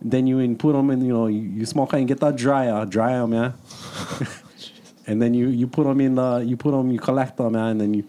then 0.00 0.26
you 0.26 0.38
in 0.38 0.56
put 0.56 0.72
them 0.72 0.90
in, 0.90 1.00
you 1.04 1.12
know, 1.12 1.28
you, 1.28 1.40
you 1.40 1.64
smoke 1.64 1.92
and 1.94 2.08
get 2.08 2.20
that 2.20 2.36
dryer, 2.36 2.84
dry 2.84 3.12
them, 3.16 3.32
yeah, 3.32 3.52
and 5.06 5.20
then 5.20 5.32
you 5.32 5.48
you 5.48 5.66
put 5.66 5.84
them 5.84 6.00
in 6.00 6.14
the 6.14 6.44
you 6.44 6.56
put 6.56 6.72
them 6.72 6.90
you 6.90 6.98
collect 6.98 7.36
them, 7.36 7.52
man, 7.52 7.70
and 7.72 7.80
then 7.80 7.92
you 7.94 8.04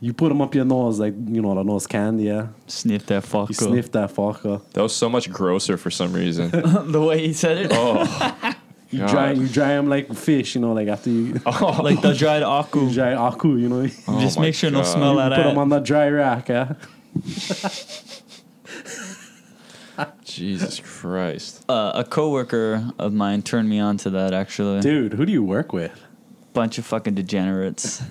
you 0.00 0.12
put 0.12 0.28
them 0.28 0.40
up 0.42 0.54
your 0.54 0.64
nose 0.64 0.98
like 1.00 1.14
you 1.14 1.40
know 1.42 1.54
the 1.54 1.62
nose 1.62 1.86
candy, 1.86 2.24
yeah. 2.24 2.48
Sniff 2.66 3.06
that 3.06 3.24
fuck. 3.24 3.48
You 3.48 3.54
sniff 3.54 3.90
that 3.92 4.14
fucker. 4.14 4.60
That 4.72 4.82
was 4.82 4.94
so 4.94 5.08
much 5.08 5.30
grosser 5.30 5.76
for 5.76 5.90
some 5.90 6.12
reason. 6.12 6.50
the 6.92 7.00
way 7.02 7.26
he 7.26 7.32
said 7.32 7.56
it. 7.58 7.70
oh, 7.72 8.54
You 8.90 9.00
God. 9.00 9.10
dry 9.10 9.30
you 9.32 9.48
dry 9.48 9.68
them 9.68 9.88
like 9.88 10.14
fish, 10.14 10.54
you 10.54 10.60
know, 10.60 10.72
like 10.72 10.86
after 10.88 11.10
you, 11.10 11.40
oh, 11.46 11.80
like 11.82 12.00
the 12.02 12.12
dried 12.14 12.42
aku. 12.44 12.86
you 12.88 12.94
dry 12.94 13.14
aku, 13.14 13.56
you 13.56 13.68
know. 13.68 13.88
Oh 14.06 14.20
Just 14.20 14.36
my 14.38 14.42
make 14.46 14.54
sure 14.54 14.70
no 14.70 14.82
God. 14.82 14.86
smell 14.86 15.14
You 15.14 15.20
out 15.20 15.32
put 15.32 15.40
of 15.40 15.44
them 15.46 15.58
on 15.58 15.68
the 15.70 15.80
dry 15.80 16.08
rack, 16.08 16.48
yeah. 16.48 16.74
Jesus 20.24 20.80
Christ. 20.80 21.64
uh, 21.70 21.92
a 21.94 22.04
coworker 22.04 22.92
of 22.98 23.12
mine 23.14 23.40
turned 23.42 23.68
me 23.68 23.78
on 23.80 23.96
to 23.98 24.10
that 24.10 24.34
actually. 24.34 24.80
Dude, 24.80 25.14
who 25.14 25.24
do 25.24 25.32
you 25.32 25.42
work 25.42 25.72
with? 25.72 25.98
Bunch 26.52 26.76
of 26.78 26.84
fucking 26.86 27.14
degenerates. 27.14 28.02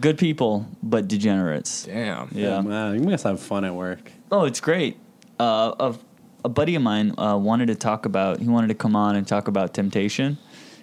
Good 0.00 0.18
people, 0.18 0.66
but 0.82 1.08
degenerates. 1.08 1.84
Damn. 1.84 2.28
Yeah. 2.32 2.60
man, 2.60 2.94
you 2.94 3.00
must 3.08 3.24
have 3.24 3.40
fun 3.40 3.64
at 3.64 3.74
work. 3.74 4.12
Oh, 4.30 4.44
it's 4.44 4.60
great. 4.60 4.96
Uh, 5.40 5.74
a, 5.80 5.98
a 6.44 6.48
buddy 6.48 6.74
of 6.74 6.82
mine 6.82 7.14
uh, 7.18 7.36
wanted 7.36 7.66
to 7.66 7.74
talk 7.74 8.06
about. 8.06 8.38
He 8.40 8.48
wanted 8.48 8.68
to 8.68 8.74
come 8.74 8.94
on 8.96 9.16
and 9.16 9.26
talk 9.26 9.48
about 9.48 9.74
temptation, 9.74 10.38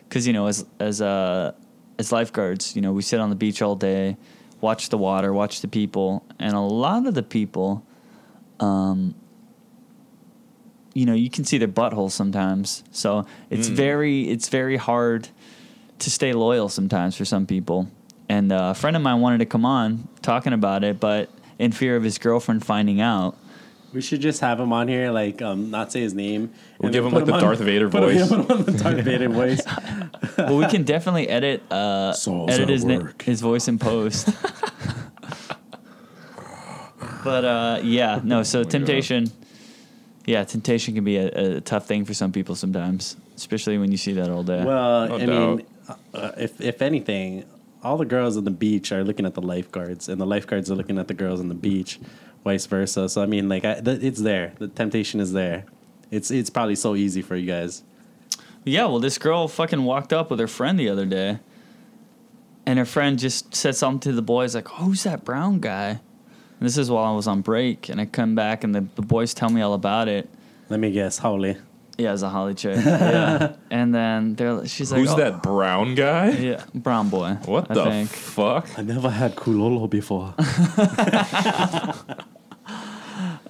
because 0.09 0.25
you 0.27 0.33
know, 0.33 0.47
as 0.47 0.65
as 0.79 1.01
uh, 1.01 1.51
as 1.99 2.11
lifeguards, 2.11 2.75
you 2.75 2.81
know, 2.81 2.91
we 2.93 3.01
sit 3.01 3.19
on 3.19 3.29
the 3.29 3.35
beach 3.35 3.61
all 3.61 3.75
day, 3.75 4.17
watch 4.61 4.89
the 4.89 4.97
water, 4.97 5.31
watch 5.33 5.61
the 5.61 5.67
people, 5.67 6.25
and 6.39 6.53
a 6.53 6.59
lot 6.59 7.05
of 7.05 7.13
the 7.13 7.23
people, 7.23 7.85
um, 8.59 9.13
you 10.93 11.05
know, 11.05 11.13
you 11.13 11.29
can 11.29 11.43
see 11.45 11.57
their 11.57 11.67
buttholes 11.67 12.11
sometimes. 12.11 12.83
So 12.91 13.25
it's 13.49 13.69
Mm. 13.69 13.75
very 13.75 14.21
it's 14.29 14.49
very 14.49 14.77
hard 14.77 15.29
to 15.99 16.09
stay 16.09 16.33
loyal 16.33 16.69
sometimes 16.69 17.15
for 17.15 17.25
some 17.25 17.45
people. 17.45 17.87
And 18.27 18.51
uh, 18.51 18.69
a 18.71 18.73
friend 18.73 18.95
of 18.95 19.01
mine 19.01 19.21
wanted 19.21 19.37
to 19.39 19.45
come 19.45 19.65
on 19.65 20.07
talking 20.21 20.53
about 20.53 20.83
it, 20.83 20.99
but 20.99 21.29
in 21.59 21.71
fear 21.71 21.95
of 21.95 22.03
his 22.03 22.17
girlfriend 22.17 22.65
finding 22.65 22.99
out. 23.01 23.37
We 23.93 24.01
should 24.01 24.19
just 24.19 24.41
have 24.41 24.59
him 24.59 24.73
on 24.73 24.87
here, 24.89 25.09
like 25.11 25.41
um, 25.41 25.71
not 25.71 25.91
say 25.93 26.01
his 26.01 26.13
name. 26.13 26.51
We'll 26.79 26.91
give 26.91 27.05
him, 27.05 27.11
put 27.11 27.25
like, 27.27 27.33
the 27.33 27.39
Darth 27.39 27.59
Vader 27.59 27.89
put 27.89 28.03
him- 28.03 28.17
voice. 28.17 28.27
put 28.27 28.39
him 28.49 28.51
on 28.51 28.63
the 28.65 28.71
Darth 28.73 28.99
Vader 29.05 29.29
voice. 29.29 29.61
Well, 30.37 30.57
we 30.57 30.65
can 30.67 30.83
definitely 30.83 31.29
edit 31.29 31.63
uh, 31.71 32.11
Saul's 32.11 32.51
edit 32.51 32.67
his 32.67 32.83
na- 32.83 33.07
his 33.23 33.39
voice 33.39 33.69
in 33.69 33.79
post. 33.79 34.27
but 37.23 37.45
uh, 37.45 37.79
yeah, 37.83 38.19
no. 38.21 38.43
So 38.43 38.63
God. 38.63 38.71
temptation, 38.71 39.31
yeah, 40.25 40.43
temptation 40.43 40.93
can 40.93 41.05
be 41.05 41.15
a, 41.15 41.57
a 41.57 41.61
tough 41.61 41.87
thing 41.87 42.03
for 42.03 42.13
some 42.13 42.33
people 42.33 42.55
sometimes, 42.55 43.15
especially 43.37 43.77
when 43.77 43.91
you 43.91 43.97
see 43.97 44.11
that 44.13 44.29
all 44.29 44.43
day. 44.43 44.61
Well, 44.65 45.07
No 45.07 45.15
I 45.15 45.25
mean, 45.25 45.65
uh, 46.13 46.31
if 46.37 46.59
if 46.59 46.81
anything, 46.81 47.45
all 47.85 47.97
the 47.97 48.05
girls 48.05 48.35
on 48.35 48.43
the 48.45 48.51
beach 48.51 48.91
are 48.91 49.03
looking 49.03 49.27
at 49.27 49.35
the 49.35 49.41
lifeguards, 49.41 50.09
and 50.09 50.19
the 50.19 50.25
lifeguards 50.25 50.71
are 50.71 50.75
looking 50.75 50.97
at 50.97 51.07
the 51.07 51.13
girls 51.13 51.39
on 51.39 51.49
the 51.49 51.55
beach, 51.55 51.99
vice 52.43 52.65
versa. 52.65 53.07
So 53.07 53.21
I 53.21 53.27
mean, 53.27 53.47
like, 53.47 53.63
I, 53.63 53.79
th- 53.79 54.01
it's 54.01 54.21
there. 54.21 54.53
The 54.57 54.67
temptation 54.67 55.19
is 55.19 55.33
there. 55.33 55.65
It's 56.09 56.31
it's 56.31 56.49
probably 56.49 56.75
so 56.75 56.95
easy 56.95 57.21
for 57.21 57.35
you 57.35 57.45
guys. 57.45 57.83
Yeah, 58.63 58.85
well, 58.85 58.99
this 58.99 59.19
girl 59.19 59.47
fucking 59.47 59.83
walked 59.83 60.11
up 60.11 60.31
with 60.31 60.39
her 60.39 60.47
friend 60.47 60.79
the 60.79 60.89
other 60.89 61.05
day, 61.05 61.39
and 62.65 62.79
her 62.79 62.85
friend 62.85 63.19
just 63.19 63.53
said 63.53 63.75
something 63.75 63.99
to 63.99 64.13
the 64.13 64.23
boys 64.23 64.55
like, 64.55 64.67
"Who's 64.67 65.03
that 65.03 65.23
brown 65.23 65.59
guy?" 65.59 65.89
And 65.89 66.67
this 66.67 66.77
is 66.77 66.89
while 66.89 67.03
I 67.03 67.15
was 67.15 67.27
on 67.27 67.41
break, 67.41 67.89
and 67.89 68.01
I 68.01 68.07
come 68.07 68.33
back, 68.33 68.63
and 68.63 68.73
the, 68.73 68.85
the 68.95 69.03
boys 69.03 69.35
tell 69.35 69.49
me 69.49 69.61
all 69.61 69.75
about 69.75 70.07
it. 70.07 70.27
Let 70.69 70.79
me 70.79 70.91
guess, 70.91 71.19
Haole. 71.19 71.55
Yeah, 71.97 72.13
it's 72.13 72.23
a 72.23 72.29
Haole 72.29 72.53
chick. 72.53 72.75
yeah, 72.85 73.55
and 73.71 73.93
then 73.95 74.35
they're 74.35 74.65
she's 74.67 74.91
like, 74.91 74.99
Who's 75.01 75.11
"Oh." 75.11 75.17
that 75.17 75.41
brown 75.41 75.95
guy? 75.95 76.29
Yeah, 76.31 76.63
brown 76.73 77.09
boy. 77.09 77.37
What 77.45 77.71
I 77.71 77.73
the 77.73 77.83
think. 77.85 78.09
fuck? 78.09 78.67
I 78.77 78.81
never 78.81 79.09
had 79.09 79.35
Kulolo 79.35 79.89
before. 79.89 80.33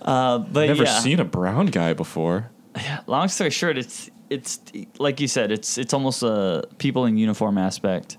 Uh, 0.01 0.37
but 0.37 0.67
Never 0.67 0.83
yeah, 0.83 0.99
seen 0.99 1.19
a 1.19 1.25
brown 1.25 1.65
guy 1.67 1.93
before. 1.93 2.51
yeah. 2.75 2.99
Long 3.07 3.27
story 3.27 3.49
short, 3.49 3.75
it's 3.77 4.11
it's 4.29 4.59
like 4.99 5.19
you 5.19 5.27
said, 5.27 5.51
it's 5.51 5.79
it's 5.79 5.93
almost 5.95 6.21
a 6.21 6.63
people 6.77 7.05
in 7.05 7.17
uniform 7.17 7.57
aspect. 7.57 8.17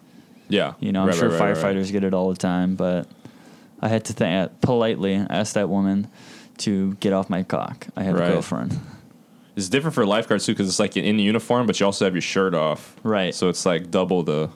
Yeah. 0.48 0.74
You 0.80 0.90
know, 0.90 1.02
I'm 1.02 1.08
Right, 1.08 1.16
sure 1.16 1.28
right, 1.28 1.40
right, 1.40 1.56
firefighters 1.56 1.84
right. 1.84 1.92
get 1.92 2.02
it 2.04 2.12
all 2.14 2.28
the 2.30 2.36
time, 2.36 2.74
but 2.74 3.06
I 3.80 3.86
had 3.88 4.04
to 4.06 4.14
th- 4.14 4.50
politely 4.62 5.14
ask 5.14 5.54
that 5.54 5.68
woman 5.68 6.08
to 6.58 6.94
get 6.94 7.12
off 7.12 7.30
my 7.30 7.44
cock. 7.44 7.86
I 7.96 8.02
had 8.02 8.14
Right. 8.18 8.30
a 8.30 8.32
girlfriend. 8.32 8.78
It's 9.56 9.68
different 9.70 9.94
for 9.94 10.04
lifeguards 10.06 10.44
too 10.46 10.52
because 10.52 10.68
it's 10.68 10.78
like 10.78 10.94
you're 10.96 11.04
in 11.04 11.18
uniform, 11.18 11.66
but 11.66 11.80
you 11.80 11.86
also 11.86 12.04
have 12.04 12.14
your 12.14 12.20
shirt 12.22 12.54
off. 12.54 12.94
Right. 13.02 13.34
So 13.34 13.48
it's 13.48 13.64
like 13.66 13.90
double 13.90 14.22
the 14.22 14.50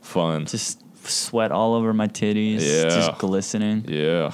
fun. 0.00 0.46
Just 0.46 0.80
sweat 1.06 1.50
all 1.50 1.74
over 1.74 1.92
my 1.92 2.06
titties, 2.06 2.60
Yeah. 2.60 2.84
just 2.90 3.18
glistening. 3.18 3.84
yeah. 3.88 4.32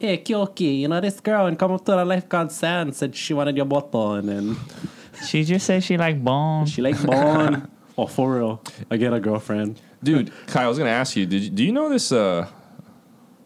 hey, 0.00 0.18
Kyoki, 0.18 0.80
you 0.80 0.88
know 0.88 1.00
this 1.00 1.20
girl 1.20 1.46
and 1.46 1.58
come 1.58 1.72
up 1.72 1.84
to 1.84 1.92
the 1.92 2.04
lifeguard 2.04 2.50
stand 2.52 2.94
said 2.96 3.14
she 3.14 3.32
wanted 3.34 3.56
your 3.56 3.66
bottle, 3.66 4.14
and 4.14 4.28
then 4.28 4.56
She 5.28 5.44
just 5.44 5.64
said 5.64 5.82
she 5.84 5.96
like 5.96 6.22
bone. 6.22 6.66
she 6.66 6.82
like 6.82 7.00
born. 7.02 7.70
oh, 7.98 8.06
for 8.06 8.34
real, 8.36 8.62
I 8.90 8.96
get 8.98 9.12
a 9.14 9.20
girlfriend. 9.20 9.80
Dude, 10.02 10.30
Kyle, 10.48 10.66
I 10.66 10.68
was 10.68 10.76
gonna 10.78 10.90
ask 10.90 11.16
you. 11.16 11.24
Did 11.24 11.42
you, 11.44 11.50
do 11.50 11.64
you 11.64 11.72
know 11.72 11.88
this? 11.88 12.12
Uh, 12.12 12.46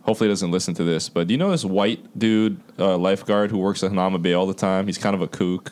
hopefully, 0.02 0.28
he 0.28 0.32
doesn't 0.32 0.50
listen 0.50 0.74
to 0.74 0.84
this. 0.84 1.08
But 1.08 1.28
do 1.28 1.34
you 1.34 1.38
know 1.38 1.50
this 1.52 1.64
white 1.64 2.18
dude 2.18 2.60
uh, 2.78 2.96
lifeguard 2.98 3.50
who 3.52 3.58
works 3.58 3.84
at 3.84 3.92
Hanauma 3.92 4.20
Bay 4.20 4.32
all 4.32 4.46
the 4.46 4.54
time? 4.54 4.86
He's 4.86 4.98
kind 4.98 5.14
of 5.14 5.22
a 5.22 5.28
kook, 5.28 5.70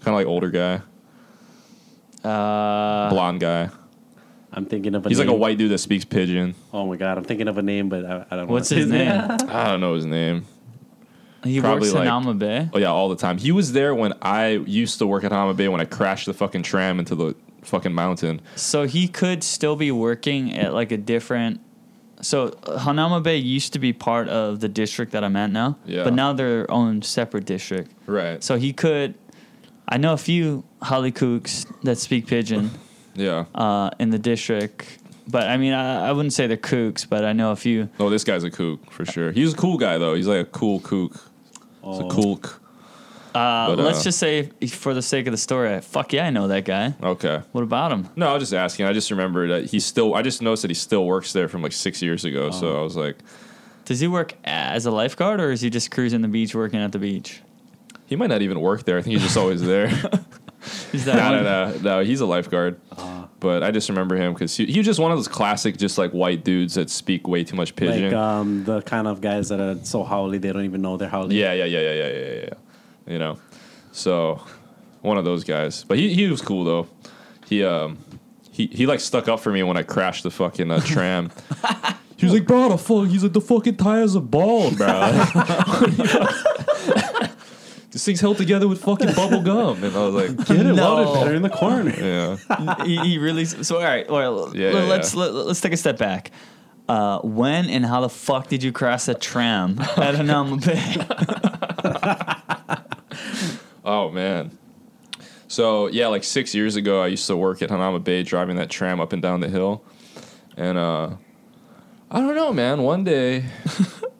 kind 0.00 0.08
of 0.08 0.14
like 0.14 0.26
older 0.26 0.50
guy, 0.50 0.80
Uh, 2.24 3.08
blonde 3.10 3.40
guy. 3.40 3.70
I'm 4.52 4.66
thinking 4.66 4.94
of 4.94 5.06
a 5.06 5.08
He's 5.08 5.18
like 5.18 5.28
a 5.28 5.32
white 5.34 5.58
dude 5.58 5.70
that 5.70 5.78
speaks 5.78 6.04
pidgin. 6.04 6.54
Oh 6.72 6.86
my 6.86 6.96
god, 6.96 7.18
I'm 7.18 7.24
thinking 7.24 7.46
of 7.48 7.56
a 7.58 7.62
name, 7.62 7.88
but 7.88 8.04
I, 8.04 8.26
I 8.30 8.36
don't 8.36 8.46
know. 8.48 8.52
What's 8.52 8.68
his 8.80 8.86
name? 8.88 9.08
I 9.08 9.64
don't 9.68 9.80
know 9.80 9.94
his 9.94 10.06
name. 10.06 10.44
he 11.44 11.60
Probably 11.60 11.80
works 11.82 11.92
in 11.92 11.98
like- 12.00 12.08
Alma 12.10 12.34
Bay. 12.34 12.68
Oh 12.72 12.78
yeah, 12.78 12.88
all 12.88 13.08
the 13.08 13.16
time. 13.16 13.38
He 13.38 13.52
was 13.52 13.72
there 13.72 13.94
when 13.94 14.12
I 14.20 14.48
used 14.66 14.98
to 14.98 15.06
work 15.06 15.22
at 15.24 15.30
Hanauma 15.30 15.56
Bay 15.56 15.68
when 15.68 15.80
I 15.80 15.84
crashed 15.84 16.26
the 16.26 16.34
fucking 16.34 16.62
tram 16.64 16.98
into 16.98 17.14
the 17.14 17.36
fucking 17.62 17.94
mountain. 17.94 18.40
So 18.56 18.86
he 18.86 19.06
could 19.06 19.44
still 19.44 19.76
be 19.76 19.92
working 19.92 20.52
at 20.56 20.74
like 20.74 20.90
a 20.92 20.96
different. 20.96 21.60
So 22.22 22.48
uh, 22.64 22.78
Hanauma 22.80 23.22
Bay 23.22 23.36
used 23.38 23.72
to 23.74 23.78
be 23.78 23.92
part 23.94 24.28
of 24.28 24.60
the 24.60 24.68
district 24.68 25.12
that 25.12 25.22
I'm 25.24 25.36
at 25.36 25.50
now, 25.52 25.78
Yeah. 25.86 26.02
but 26.04 26.12
now 26.12 26.32
they're 26.34 26.48
their 26.64 26.70
own 26.70 27.00
separate 27.02 27.44
district. 27.46 27.92
Right. 28.06 28.42
So 28.42 28.56
he 28.56 28.72
could. 28.72 29.14
I 29.90 29.96
know 29.96 30.12
a 30.12 30.16
few 30.16 30.64
Haole 30.82 31.10
Kooks 31.10 31.66
that 31.82 31.98
speak 31.98 32.26
pidgin 32.26 32.70
Yeah. 33.14 33.44
uh, 33.54 33.90
in 33.98 34.10
the 34.10 34.18
district, 34.18 34.98
but 35.28 35.48
I 35.48 35.56
mean 35.56 35.72
I, 35.72 36.08
I 36.08 36.12
wouldn't 36.12 36.32
say 36.32 36.46
they're 36.46 36.56
kooks, 36.56 37.08
but 37.08 37.24
I 37.24 37.32
know 37.32 37.50
a 37.50 37.56
few. 37.56 37.88
Oh, 37.98 38.08
this 38.08 38.24
guy's 38.24 38.44
a 38.44 38.50
kook 38.50 38.90
for 38.90 39.04
sure. 39.04 39.32
He's 39.32 39.52
a 39.52 39.56
cool 39.56 39.78
guy 39.78 39.98
though. 39.98 40.14
He's 40.14 40.28
like 40.28 40.40
a 40.46 40.50
cool 40.50 40.80
kook. 40.80 41.12
He's 41.12 41.98
a 41.98 42.04
Oh. 42.04 42.08
cool. 42.08 42.36
k- 42.36 42.50
Uh, 43.34 43.76
But, 43.76 43.78
let's 43.84 44.00
uh, 44.00 44.04
just 44.04 44.18
say, 44.18 44.50
for 44.70 44.92
the 44.92 45.02
sake 45.02 45.26
of 45.28 45.30
the 45.32 45.36
story, 45.38 45.80
fuck 45.82 46.12
yeah, 46.12 46.26
I 46.26 46.30
know 46.30 46.48
that 46.48 46.64
guy. 46.64 46.94
Okay. 47.00 47.40
What 47.52 47.62
about 47.62 47.92
him? 47.92 48.08
No, 48.16 48.28
I 48.28 48.34
was 48.34 48.42
just 48.42 48.52
asking. 48.54 48.86
I 48.86 48.92
just 48.92 49.08
remembered 49.10 49.50
that 49.50 49.66
he 49.70 49.78
still. 49.78 50.14
I 50.14 50.22
just 50.22 50.42
noticed 50.42 50.62
that 50.62 50.70
he 50.70 50.74
still 50.74 51.04
works 51.06 51.32
there 51.32 51.46
from 51.48 51.62
like 51.62 51.72
six 51.72 52.02
years 52.02 52.24
ago. 52.24 52.50
So 52.50 52.76
I 52.78 52.82
was 52.82 52.96
like, 52.96 53.16
Does 53.84 54.00
he 54.00 54.08
work 54.08 54.34
as 54.44 54.84
a 54.84 54.90
lifeguard 54.90 55.40
or 55.40 55.50
is 55.52 55.60
he 55.60 55.70
just 55.70 55.90
cruising 55.92 56.22
the 56.22 56.28
beach, 56.28 56.54
working 56.56 56.80
at 56.80 56.90
the 56.92 56.98
beach? 56.98 57.40
He 58.10 58.16
might 58.16 58.26
not 58.26 58.42
even 58.42 58.60
work 58.60 58.84
there. 58.84 58.98
I 58.98 59.02
think 59.02 59.12
he's 59.12 59.22
just 59.22 59.36
always 59.36 59.62
there. 59.62 59.86
Is 60.92 61.04
that 61.06 61.14
no, 61.14 61.42
no, 61.42 61.42
no, 61.42 61.78
no. 61.78 62.04
He's 62.04 62.20
a 62.20 62.26
lifeguard. 62.26 62.80
But 63.38 63.62
I 63.62 63.70
just 63.70 63.88
remember 63.88 64.16
him 64.16 64.34
because 64.34 64.54
he, 64.54 64.66
he 64.66 64.78
was 64.78 64.84
just 64.84 65.00
one 65.00 65.10
of 65.12 65.16
those 65.16 65.28
classic, 65.28 65.78
just 65.78 65.96
like 65.96 66.10
white 66.10 66.44
dudes 66.44 66.74
that 66.74 66.90
speak 66.90 67.26
way 67.26 67.44
too 67.44 67.56
much 67.56 67.74
pidgin. 67.74 68.10
Like 68.10 68.12
um, 68.12 68.64
the 68.64 68.82
kind 68.82 69.06
of 69.06 69.22
guys 69.22 69.48
that 69.48 69.60
are 69.60 69.82
so 69.82 70.02
haole 70.02 70.28
they 70.28 70.38
don't 70.38 70.64
even 70.64 70.82
know 70.82 70.98
they're 70.98 71.08
haole. 71.08 71.32
yeah, 71.32 71.54
yeah, 71.54 71.64
yeah, 71.64 71.80
yeah, 71.80 71.92
yeah, 71.92 72.08
yeah, 72.08 72.18
yeah, 72.18 72.42
yeah. 72.42 73.12
You 73.12 73.18
know, 73.18 73.38
so 73.92 74.42
one 75.00 75.16
of 75.16 75.24
those 75.24 75.44
guys. 75.44 75.84
But 75.84 75.96
he 75.96 76.12
he 76.12 76.26
was 76.28 76.42
cool 76.42 76.64
though. 76.64 76.88
He 77.46 77.64
um 77.64 77.96
he 78.50 78.66
he 78.66 78.86
like 78.86 79.00
stuck 79.00 79.28
up 79.28 79.40
for 79.40 79.52
me 79.52 79.62
when 79.62 79.78
I 79.78 79.84
crashed 79.84 80.24
the 80.24 80.30
fucking 80.30 80.70
uh, 80.70 80.80
tram. 80.80 81.30
He 82.20 82.26
was 82.26 82.34
like, 82.34 82.46
bro, 82.46 82.68
the 82.68 82.76
fuck. 82.76 83.08
He's 83.08 83.22
like, 83.22 83.32
the 83.32 83.40
fucking 83.40 83.76
tires 83.76 84.14
are 84.14 84.20
bald, 84.20 84.76
bro. 84.76 85.24
This 88.00 88.06
thing's 88.06 88.20
held 88.22 88.38
together 88.38 88.66
with 88.66 88.80
fucking 88.82 89.12
bubble 89.12 89.42
gum, 89.42 89.84
and 89.84 89.94
I 89.94 90.06
was 90.08 90.14
like, 90.14 90.34
Get 90.48 90.64
it 90.64 90.72
No. 90.72 90.94
loaded 90.94 91.20
better 91.20 91.34
in 91.34 91.42
the 91.42 91.50
corner. 91.50 91.90
yeah. 92.48 92.82
he, 92.86 92.96
he 92.96 93.18
really. 93.18 93.44
So 93.44 93.76
all 93.76 93.82
right, 93.82 94.08
well, 94.10 94.56
Yeah, 94.56 94.70
let, 94.70 94.74
yeah, 94.74 94.88
let's 94.88 95.14
yeah. 95.14 95.20
Let, 95.20 95.34
let's 95.34 95.60
take 95.60 95.74
a 95.74 95.76
step 95.76 95.98
back. 95.98 96.30
Uh, 96.88 97.18
when 97.20 97.68
and 97.68 97.84
how 97.84 98.00
the 98.00 98.08
fuck 98.08 98.48
did 98.48 98.62
you 98.62 98.72
cross 98.72 99.06
a 99.08 99.12
tram 99.14 99.78
at 99.80 100.14
Hanauma 100.14 100.64
Bay? 100.64 100.96
Oh 103.84 104.10
man. 104.10 104.56
So 105.48 105.88
yeah, 105.88 106.06
like 106.06 106.24
six 106.24 106.54
years 106.54 106.76
ago, 106.76 107.02
I 107.02 107.08
used 107.08 107.26
to 107.26 107.36
work 107.36 107.60
at 107.60 107.68
Hanauma 107.68 108.02
Bay, 108.02 108.22
driving 108.22 108.56
that 108.56 108.70
tram 108.70 108.98
up 108.98 109.12
and 109.12 109.20
down 109.20 109.40
the 109.40 109.48
hill, 109.50 109.84
and 110.56 110.78
uh, 110.78 111.10
I 112.10 112.20
don't 112.20 112.34
know, 112.34 112.50
man. 112.52 112.82
One 112.82 113.04
day, 113.04 113.44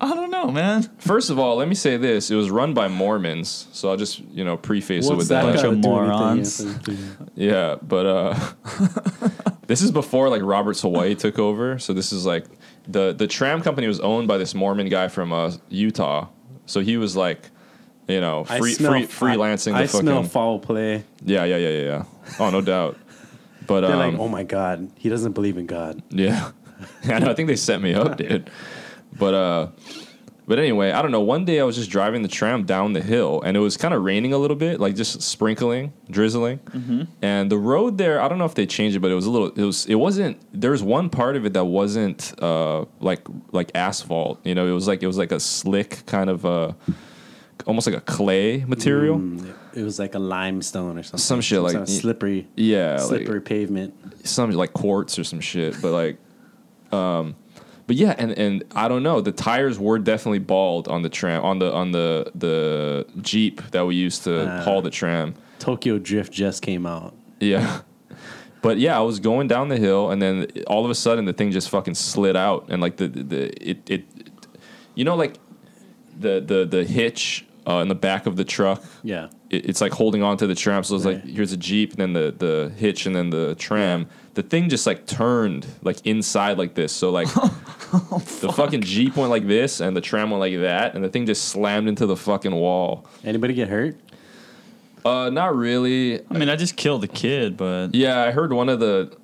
I 0.01 0.15
don't 0.15 0.30
know, 0.47 0.53
man. 0.53 0.83
first 0.99 1.31
of 1.31 1.39
all, 1.39 1.57
let 1.57 1.69
me 1.69 1.75
say 1.75 1.97
this: 1.97 2.31
it 2.31 2.35
was 2.35 2.51
run 2.51 2.75
by 2.75 2.89
Mormons, 2.89 3.69
so 3.73 3.91
I'll 3.91 3.97
just 3.97 4.19
you 4.21 4.45
know 4.45 4.57
preface 4.57 5.09
it 5.09 5.15
with 5.15 5.29
that 5.29 5.45
that. 5.45 5.55
Bunch 5.55 5.65
of 5.65 5.81
do 5.81 5.89
morons. 5.89 6.67
Yeah, 7.35 7.77
but 7.83 8.07
uh 8.07 8.39
this 9.67 9.83
is 9.83 9.91
before 9.91 10.29
like 10.29 10.43
Robert's 10.43 10.83
Hawaii 10.83 11.15
took 11.15 11.39
over. 11.39 11.79
So 11.79 11.93
this 11.93 12.13
is 12.13 12.27
like 12.27 12.47
the 12.89 13.13
the 13.13 13.27
tram 13.27 13.63
company 13.63 13.87
was 13.87 14.01
owned 14.01 14.29
by 14.29 14.39
this 14.39 14.55
Mormon 14.55 14.89
guy 14.89 15.09
from 15.09 15.33
uh, 15.33 15.53
Utah. 15.69 16.29
So 16.67 16.81
he 16.81 16.97
was 16.97 17.17
like, 17.17 17.51
you 18.09 18.21
know, 18.21 18.47
I 18.49 18.59
free, 18.59 18.75
smell- 18.75 18.93
free 18.93 19.35
freelancing 19.35 19.75
I, 19.75 19.81
I 19.81 19.83
the 19.83 19.89
fucking 19.89 20.07
smell 20.07 20.23
foul 20.25 20.59
play. 20.61 21.05
Yeah, 21.25 21.45
yeah, 21.45 21.57
yeah, 21.57 21.69
yeah, 21.69 21.83
yeah. 21.83 22.05
Oh, 22.39 22.51
no 22.51 22.61
doubt. 22.61 22.97
But 23.67 23.83
They're 23.83 23.93
um 23.93 23.99
like, 24.15 24.19
oh 24.19 24.27
my 24.27 24.43
god, 24.43 24.91
he 24.97 25.09
doesn't 25.09 25.31
believe 25.31 25.57
in 25.57 25.67
God. 25.67 26.03
yeah. 26.09 26.51
I 27.05 27.21
know, 27.21 27.31
I 27.31 27.35
think 27.35 27.47
they 27.47 27.55
set 27.55 27.81
me 27.81 27.95
up, 27.95 28.17
dude. 28.17 28.51
But 29.17 29.35
uh 29.35 29.69
but 30.51 30.59
anyway, 30.59 30.91
I 30.91 31.01
don't 31.01 31.13
know. 31.13 31.21
One 31.21 31.45
day 31.45 31.61
I 31.61 31.63
was 31.63 31.77
just 31.77 31.91
driving 31.91 32.23
the 32.23 32.29
tram 32.29 32.65
down 32.65 32.93
the 32.93 33.01
hill 33.01 33.41
and 33.43 33.57
it 33.57 33.61
was 33.61 33.77
kind 33.77 33.95
of 33.95 34.03
raining 34.03 34.33
a 34.33 34.39
little 34.39 34.57
bit, 34.57 34.81
like 34.81 34.97
just 34.97 35.23
sprinkling, 35.23 35.93
drizzling. 36.11 36.59
And 37.23 37.49
the 37.53 37.57
road 37.57 37.99
there, 37.99 38.21
I 38.21 38.27
don't 38.29 38.39
know 38.39 38.47
if 38.47 38.57
they 38.57 38.67
changed 38.67 38.97
it, 38.97 39.01
but 39.01 39.13
it 39.13 39.15
was 39.15 39.27
a 39.27 39.31
little 39.31 39.51
it 39.51 39.63
was 39.63 39.87
it 39.87 39.95
wasn't 39.95 40.35
there 40.53 40.73
was 40.73 40.83
one 40.83 41.09
part 41.09 41.37
of 41.37 41.47
it 41.47 41.53
that 41.53 41.67
wasn't 41.67 42.35
uh 42.43 42.85
like 42.99 43.21
like 43.53 43.71
asphalt, 43.77 44.45
you 44.45 44.57
know, 44.57 44.67
it 44.67 44.73
was 44.73 44.89
like 44.89 45.05
it 45.05 45.07
was 45.07 45.17
like 45.17 45.31
a 45.31 45.39
slick 45.39 46.03
kind 46.07 46.29
of 46.29 46.45
uh 46.45 46.73
almost 47.67 47.87
like 47.87 47.97
a 47.97 48.01
clay 48.01 48.65
material. 48.67 49.19
Mm, 49.19 49.55
it 49.75 49.85
was 49.85 50.01
like 50.01 50.17
a 50.17 50.19
limestone 50.19 50.99
or 50.99 51.05
something. 51.05 51.19
Some 51.21 51.41
shit 51.43 51.61
like- 51.61 51.73
sort 51.73 51.83
of 51.83 51.89
slippery, 51.89 52.49
Yeah, 52.57 52.95
like- 52.95 53.01
slippery 53.03 53.41
pavement. 53.41 53.95
some 54.27 54.51
like 54.51 54.73
quartz 54.73 55.17
or 55.17 55.23
some 55.23 55.39
shit, 55.41 55.81
but 55.81 55.93
like, 55.93 56.19
um, 56.93 57.37
but 57.91 57.97
yeah, 57.97 58.15
and 58.19 58.31
and 58.39 58.63
I 58.77 58.87
don't 58.87 59.03
know. 59.03 59.21
The 59.21 59.33
tires 59.33 59.77
were 59.81 59.99
definitely 59.99 60.39
bald 60.39 60.87
on 60.87 61.03
the 61.03 61.09
tram 61.09 61.43
on 61.43 61.59
the 61.59 61.73
on 61.73 61.91
the 61.91 62.31
the 62.37 63.05
Jeep 63.21 63.61
that 63.73 63.85
we 63.85 63.97
used 63.97 64.23
to 64.25 64.49
Ah. 64.49 64.63
haul 64.63 64.81
the 64.81 64.91
tram. 64.91 65.35
Tokyo 65.59 65.99
Drift 65.99 66.33
just 66.33 66.63
came 66.63 66.87
out. 66.87 67.13
Yeah. 67.41 67.81
But 68.63 68.77
yeah, 68.79 68.97
I 68.97 69.01
was 69.01 69.21
going 69.21 69.49
down 69.49 69.69
the 69.71 69.79
hill, 69.79 70.11
and 70.11 70.21
then 70.21 70.47
all 70.67 70.85
of 70.85 70.91
a 70.91 70.95
sudden 70.95 71.25
the 71.25 71.33
thing 71.33 71.51
just 71.51 71.71
fucking 71.71 71.95
slid 71.95 72.37
out, 72.37 72.67
and 72.69 72.83
like 72.83 72.97
the 72.99 73.09
the, 73.09 73.23
the 73.25 73.71
it, 73.71 73.79
it 73.91 74.05
you 74.95 75.03
know 75.05 75.17
like 75.17 75.39
the 76.21 76.41
the 76.47 76.67
the 76.67 76.85
hitch 76.85 77.47
uh, 77.67 77.77
in 77.83 77.89
the 77.89 77.95
back 77.95 78.27
of 78.27 78.37
the 78.37 78.45
truck 78.45 78.83
Yeah. 79.03 79.29
it, 79.49 79.67
it's 79.71 79.81
like 79.81 79.93
holding 79.95 80.23
on 80.23 80.37
to 80.37 80.47
the 80.47 80.55
tram. 80.55 80.85
So 80.85 80.95
it's 80.95 81.07
like 81.07 81.25
here's 81.25 81.53
a 81.53 81.57
jeep, 81.57 81.93
and 81.95 82.01
then 82.03 82.13
the 82.13 82.27
the 82.47 82.73
hitch, 82.77 83.07
and 83.07 83.17
then 83.17 83.31
the 83.31 83.55
tram. 83.57 84.07
The 84.35 84.43
thing 84.43 84.69
just 84.69 84.87
like 84.87 85.07
turned 85.07 85.67
like 85.83 86.07
inside 86.07 86.57
like 86.59 86.75
this. 86.75 86.93
So 86.93 87.11
like 87.11 87.29
the 87.35 88.53
fucking 88.55 88.83
jeep 88.83 89.17
went 89.17 89.31
like 89.31 89.47
this, 89.47 89.81
and 89.81 89.97
the 89.97 90.01
tram 90.01 90.31
went 90.31 90.41
like 90.41 90.59
that, 90.61 90.95
and 90.95 91.03
the 91.03 91.09
thing 91.09 91.27
just 91.27 91.47
slammed 91.49 91.89
into 91.89 92.07
the 92.07 92.17
fucking 92.17 92.55
wall. 92.55 93.07
Anybody 93.25 93.55
get 93.55 93.69
hurt? 93.69 93.97
Uh, 95.05 95.31
not 95.31 95.57
really. 95.57 96.21
I 96.31 96.35
mean, 96.39 96.49
I 96.49 96.57
just 96.57 96.77
killed 96.77 97.03
a 97.05 97.09
kid, 97.09 97.57
but 97.57 97.95
Yeah, 97.95 98.23
I 98.23 98.31
heard 98.31 98.53
one 98.53 98.69
of 98.69 98.81
the. 98.81 99.17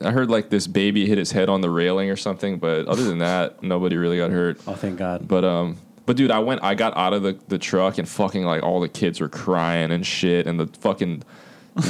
I 0.00 0.10
heard 0.10 0.30
like 0.30 0.50
this 0.50 0.66
baby 0.66 1.06
hit 1.06 1.16
his 1.16 1.32
head 1.32 1.48
on 1.48 1.62
the 1.62 1.70
railing 1.70 2.10
or 2.10 2.16
something, 2.16 2.58
but 2.58 2.86
other 2.86 3.02
than 3.04 3.18
that, 3.18 3.62
nobody 3.62 3.96
really 3.96 4.18
got 4.18 4.30
hurt. 4.30 4.60
Oh, 4.66 4.74
thank 4.74 4.98
God. 4.98 5.26
But 5.26 5.42
um, 5.44 5.78
but 6.04 6.16
dude, 6.16 6.30
I 6.30 6.38
went, 6.38 6.62
I 6.62 6.74
got 6.74 6.96
out 6.96 7.14
of 7.14 7.22
the, 7.22 7.38
the 7.48 7.58
truck 7.58 7.96
and 7.98 8.08
fucking 8.08 8.44
like 8.44 8.62
all 8.62 8.80
the 8.80 8.88
kids 8.90 9.20
were 9.20 9.28
crying 9.28 9.90
and 9.90 10.06
shit, 10.06 10.46
and 10.46 10.60
the 10.60 10.66
fucking 10.80 11.22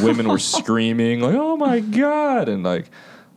women 0.03 0.29
were 0.29 0.38
screaming 0.57 1.20
like, 1.20 1.35
"Oh 1.35 1.57
my 1.57 1.81
god!" 1.81 2.49
and 2.49 2.62
like, 2.62 2.90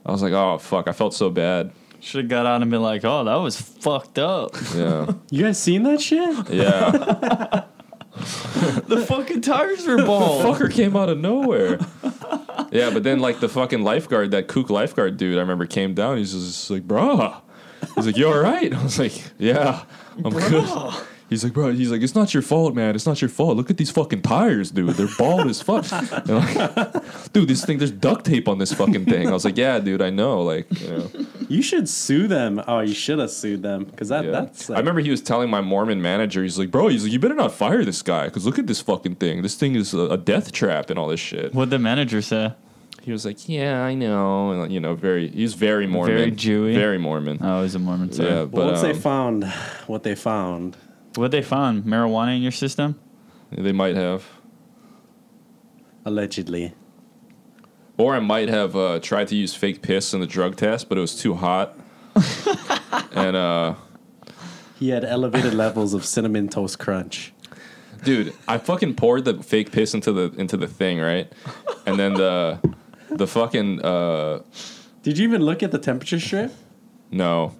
I 0.05 0.12
was 0.12 0.21
like, 0.21 0.33
"Oh 0.33 0.57
fuck!" 0.57 0.88
I 0.88 0.91
felt 0.91 1.13
so 1.13 1.29
bad. 1.29 1.71
should 1.99 2.21
have 2.21 2.29
got 2.29 2.45
out 2.45 2.62
and 2.62 2.71
been 2.71 2.81
like, 2.81 3.03
"Oh, 3.05 3.23
that 3.23 3.35
was 3.35 3.59
fucked 3.59 4.19
up." 4.19 4.55
Yeah, 4.75 5.12
You 5.31 5.43
guys 5.43 5.59
seen 5.62 5.83
that 5.83 6.01
shit? 6.01 6.49
yeah. 6.49 6.91
the 8.88 9.05
fucking 9.07 9.41
tires 9.41 9.85
were 9.85 9.97
bald. 9.97 10.43
the 10.43 10.47
Fucker 10.65 10.71
came 10.73 10.95
out 10.97 11.09
of 11.09 11.17
nowhere. 11.19 11.79
Yeah, 12.71 12.89
but 12.91 13.03
then 13.03 13.19
like 13.19 13.39
the 13.39 13.47
fucking 13.49 13.83
lifeguard, 13.83 14.31
that 14.31 14.47
kook 14.47 14.69
lifeguard 14.69 15.17
dude, 15.17 15.38
I 15.38 15.41
remember 15.41 15.65
came 15.65 15.93
down. 15.93 16.17
He's 16.17 16.33
just 16.33 16.69
like, 16.69 16.88
"Bruh," 16.88 17.41
he's 17.95 18.05
like, 18.07 18.17
"You 18.17 18.27
all 18.27 18.38
right?" 18.39 18.73
I 18.73 18.83
was 18.83 18.99
like, 18.99 19.13
"Yeah, 19.38 19.83
I'm 20.23 20.33
good." 20.33 20.93
He's 21.29 21.43
like, 21.43 21.53
bro, 21.53 21.71
he's 21.71 21.91
like, 21.91 22.01
it's 22.01 22.15
not 22.15 22.33
your 22.33 22.41
fault, 22.41 22.73
man. 22.73 22.95
It's 22.95 23.05
not 23.05 23.21
your 23.21 23.29
fault. 23.29 23.55
Look 23.55 23.69
at 23.69 23.77
these 23.77 23.91
fucking 23.91 24.23
tires, 24.23 24.71
dude. 24.71 24.89
They're 24.95 25.07
bald 25.17 25.47
as 25.47 25.61
fuck. 25.61 25.85
Like, 26.29 27.33
dude, 27.33 27.47
this 27.47 27.65
thing, 27.65 27.77
there's 27.77 27.91
duct 27.91 28.25
tape 28.25 28.47
on 28.47 28.57
this 28.57 28.73
fucking 28.73 29.05
thing. 29.05 29.27
I 29.27 29.31
was 29.31 29.45
like, 29.45 29.57
yeah, 29.57 29.79
dude, 29.79 30.01
I 30.01 30.09
know. 30.09 30.41
Like, 30.41 30.67
you 30.81 30.89
know, 30.89 31.11
You 31.47 31.61
should 31.61 31.87
sue 31.89 32.27
them. 32.27 32.61
Oh, 32.67 32.79
you 32.79 32.93
should 32.93 33.19
have 33.19 33.31
sued 33.31 33.61
them 33.63 33.85
because 33.85 34.09
that 34.09 34.25
yeah. 34.25 34.31
that's. 34.31 34.69
Like, 34.69 34.77
I 34.77 34.79
remember 34.79 35.01
he 35.01 35.09
was 35.09 35.21
telling 35.21 35.49
my 35.49 35.61
Mormon 35.61 36.01
manager, 36.01 36.43
he's 36.43 36.57
like, 36.57 36.71
bro, 36.71 36.87
he's 36.87 37.03
like, 37.03 37.11
you 37.11 37.19
better 37.19 37.35
not 37.35 37.51
fire 37.51 37.83
this 37.83 38.01
guy 38.01 38.25
because 38.25 38.45
look 38.45 38.59
at 38.59 38.67
this 38.67 38.81
fucking 38.81 39.15
thing. 39.15 39.41
This 39.41 39.55
thing 39.55 39.75
is 39.75 39.93
a, 39.93 40.01
a 40.01 40.17
death 40.17 40.51
trap 40.51 40.89
and 40.89 40.97
all 40.97 41.07
this 41.07 41.19
shit. 41.19 41.53
What'd 41.53 41.69
the 41.69 41.79
manager 41.79 42.21
say? 42.21 42.53
He 43.01 43.11
was 43.11 43.25
like, 43.25 43.47
yeah, 43.47 43.83
I 43.83 43.95
know. 43.95 44.51
And, 44.51 44.71
you 44.71 44.79
know, 44.79 44.95
very, 44.95 45.29
he's 45.29 45.53
very 45.53 45.87
Mormon. 45.87 46.15
Very 46.17 46.31
Jewy? 46.31 46.73
Very 46.73 46.97
Mormon. 46.97 47.39
Oh, 47.41 47.63
he's 47.63 47.75
a 47.75 47.79
Mormon. 47.79 48.09
Too. 48.09 48.23
yeah, 48.23 48.29
Well, 48.29 48.47
but 48.47 48.65
once 48.65 48.81
they 48.81 48.91
um, 48.91 48.99
found 48.99 49.45
what 49.87 50.03
they 50.03 50.15
found, 50.15 50.77
What 51.15 51.32
they 51.32 51.41
found? 51.41 51.84
Marijuana 51.86 52.36
in 52.36 52.41
your 52.41 52.52
system? 52.52 53.00
they 53.52 53.72
might 53.72 53.95
have. 53.95 54.26
allegedly. 56.06 56.74
Or 57.98 58.15
I 58.15 58.19
might 58.19 58.48
have 58.50 58.76
uh, 58.76 59.00
tried 59.00 59.28
to 59.30 59.36
use 59.36 59.54
fake 59.54 59.82
piss 59.82 60.13
in 60.13 60.22
the 60.22 60.28
drug 60.28 60.56
test, 60.56 60.88
but 60.88 60.98
it 60.98 61.02
was 61.02 61.19
too 61.19 61.34
hot. 61.34 61.78
and 63.12 63.36
uh, 63.36 63.74
He 64.80 64.89
had 64.89 65.04
elevated 65.04 65.54
levels 65.54 65.93
of 65.93 66.06
cinnamon 66.06 66.48
toast 66.48 66.80
crunch. 66.80 67.34
dude, 68.06 68.34
I 68.48 68.58
fucking 68.58 68.95
poured 68.95 69.26
the 69.26 69.43
fake 69.43 69.72
piss 69.72 69.93
into 69.93 70.12
the 70.13 70.32
into 70.38 70.56
the 70.58 70.67
thing, 70.67 71.00
right? 71.00 71.32
And 71.86 72.00
then 72.00 72.13
the 72.13 72.60
the 73.10 73.28
fucking 73.28 73.82
uh, 73.84 74.43
Did 75.04 75.17
you 75.17 75.28
even 75.28 75.41
look 75.41 75.62
at 75.63 75.72
the 75.72 75.80
temperature 75.80 76.19
strip? 76.19 76.54
no, 77.12 77.54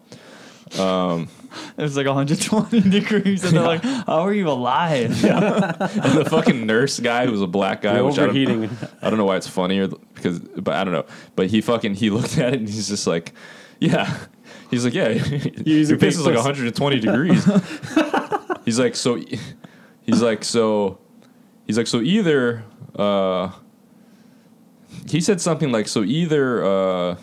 It 0.72 1.82
was 1.82 1.98
like 1.98 2.06
120 2.06 2.82
degrees, 2.90 3.44
and 3.44 3.58
they're 3.58 3.64
like, 3.64 3.84
"How 3.84 4.22
are 4.22 4.34
you 4.34 4.48
alive?" 4.48 5.24
and 5.26 6.18
the 6.18 6.28
fucking 6.30 6.66
nurse 6.66 7.00
guy 7.00 7.26
who 7.26 7.32
was 7.32 7.42
a 7.42 7.48
black 7.48 7.82
guy, 7.82 7.96
You're 7.96 8.06
which 8.06 8.20
I 8.20 8.28
don't, 8.28 8.30
overheating. 8.30 8.70
I 9.02 9.10
don't 9.10 9.18
know 9.18 9.26
why 9.26 9.38
it's 9.38 9.48
funnier 9.48 9.88
because, 9.88 10.40
but 10.40 10.76
I 10.76 10.84
don't 10.84 10.94
know. 10.94 11.06
But 11.36 11.48
he 11.48 11.62
fucking 11.62 11.96
he 11.96 12.10
looked 12.10 12.38
at 12.38 12.54
it 12.54 12.60
and 12.60 12.70
he's 12.70 12.90
just 12.90 13.08
like, 13.08 13.34
yeah. 13.80 14.18
He's 14.70 14.86
like, 14.86 14.94
yeah, 14.94 15.10
use 15.66 15.90
your 15.90 15.98
your 15.98 15.98
piss 15.98 16.16
is 16.16 16.26
like 16.26 16.36
120 16.36 17.00
degrees. 17.00 17.44
he's 18.66 18.78
like, 18.78 18.96
so, 18.96 19.20
he's 20.04 20.22
like, 20.22 20.44
so, 20.44 21.00
he's 21.66 21.78
like, 21.78 21.88
so 21.88 22.02
either, 22.02 22.64
uh, 22.96 23.52
he 25.08 25.22
said 25.22 25.42
something 25.42 25.72
like, 25.72 25.88
so 25.88 26.04
either, 26.04 26.64
uh, 26.64 27.16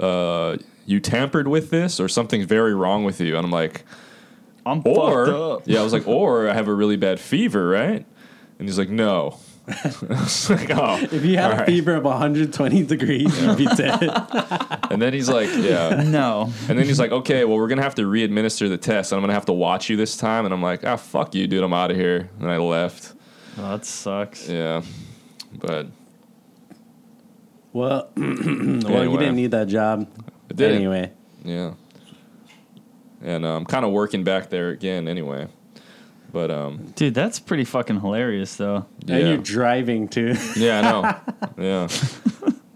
uh, 0.00 0.56
you 0.86 1.00
tampered 1.00 1.48
with 1.48 1.70
this 1.70 2.00
or 2.00 2.08
something's 2.08 2.46
very 2.46 2.74
wrong 2.74 3.04
with 3.04 3.20
you. 3.20 3.36
And 3.36 3.44
I'm 3.44 3.50
like, 3.52 3.84
I'm 4.64 4.82
or 4.84 5.26
fucked 5.26 5.38
up. 5.38 5.62
yeah, 5.66 5.80
I 5.80 5.82
was 5.82 5.92
like, 5.92 6.06
or 6.08 6.48
I 6.48 6.54
have 6.54 6.68
a 6.68 6.74
really 6.74 6.96
bad 6.96 7.20
fever, 7.20 7.68
right? 7.68 8.06
And 8.58 8.68
he's 8.68 8.78
like, 8.78 8.88
no. 8.88 9.38
Like, 10.48 10.70
oh. 10.70 10.98
If 11.10 11.24
you 11.24 11.36
had 11.38 11.50
a 11.52 11.56
right. 11.56 11.66
fever 11.66 11.96
of 11.96 12.04
120 12.04 12.84
degrees, 12.84 13.42
you'd 13.42 13.58
be 13.58 13.66
dead. 13.66 14.00
and 14.90 15.02
then 15.02 15.12
he's 15.12 15.28
like, 15.28 15.48
yeah. 15.56 16.04
No. 16.06 16.52
And 16.68 16.78
then 16.78 16.86
he's 16.86 17.00
like, 17.00 17.10
okay, 17.10 17.44
well, 17.44 17.56
we're 17.56 17.66
gonna 17.66 17.82
have 17.82 17.96
to 17.96 18.06
re-administer 18.06 18.68
the 18.68 18.76
test, 18.78 19.10
and 19.10 19.16
I'm 19.16 19.22
gonna 19.24 19.32
have 19.32 19.46
to 19.46 19.52
watch 19.52 19.90
you 19.90 19.96
this 19.96 20.16
time. 20.16 20.44
And 20.44 20.54
I'm 20.54 20.62
like, 20.62 20.84
ah, 20.84 20.94
fuck 20.96 21.34
you, 21.34 21.48
dude. 21.48 21.64
I'm 21.64 21.72
out 21.72 21.90
of 21.90 21.96
here. 21.96 22.30
And 22.38 22.48
I 22.48 22.58
left. 22.58 23.14
Oh, 23.58 23.70
that 23.70 23.84
sucks. 23.84 24.48
Yeah, 24.48 24.82
but 25.58 25.88
Well, 27.72 28.08
well, 28.16 28.24
Anyway. 28.26 29.08
you 29.10 29.18
didn't 29.18 29.36
need 29.36 29.50
that 29.50 29.66
job. 29.66 30.08
I 30.50 30.54
did. 30.54 30.72
Anyway, 30.72 31.12
Yeah. 31.44 31.74
And 33.22 33.44
uh, 33.44 33.56
I'm 33.56 33.64
kind 33.64 33.84
of 33.84 33.92
working 33.92 34.24
back 34.24 34.50
there 34.50 34.68
again, 34.70 35.08
anyway. 35.08 35.48
But 36.32 36.50
um, 36.50 36.92
Dude, 36.96 37.14
that's 37.14 37.38
pretty 37.40 37.64
fucking 37.64 38.00
hilarious, 38.00 38.56
though. 38.56 38.86
and 39.08 39.26
you're 39.28 39.38
driving 39.38 40.06
too. 40.08 40.34
yeah, 40.56 40.78
I 40.78 40.82
know. 40.82 41.52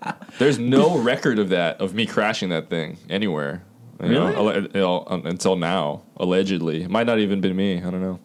yeah. 0.02 0.12
There's 0.38 0.58
no 0.58 0.96
record 0.98 1.38
of 1.38 1.50
that 1.50 1.80
of 1.80 1.92
me 1.94 2.06
crashing 2.06 2.48
that 2.50 2.70
thing 2.70 2.96
anywhere. 3.10 3.62
You 4.02 4.08
Really? 4.08 4.34
alle- 4.34 4.62
you 4.62 4.68
know, 4.74 5.04
until 5.08 5.56
now, 5.56 6.02
allegedly, 6.16 6.84
it 6.84 6.90
might 6.90 7.06
not 7.06 7.18
even 7.18 7.42
been 7.42 7.54
me. 7.54 7.76
I 7.78 7.90
don't 7.90 8.00
know, 8.00 8.18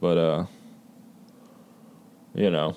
but 0.00 0.16
uh, 0.16 0.44
you 2.34 2.48
know, 2.50 2.74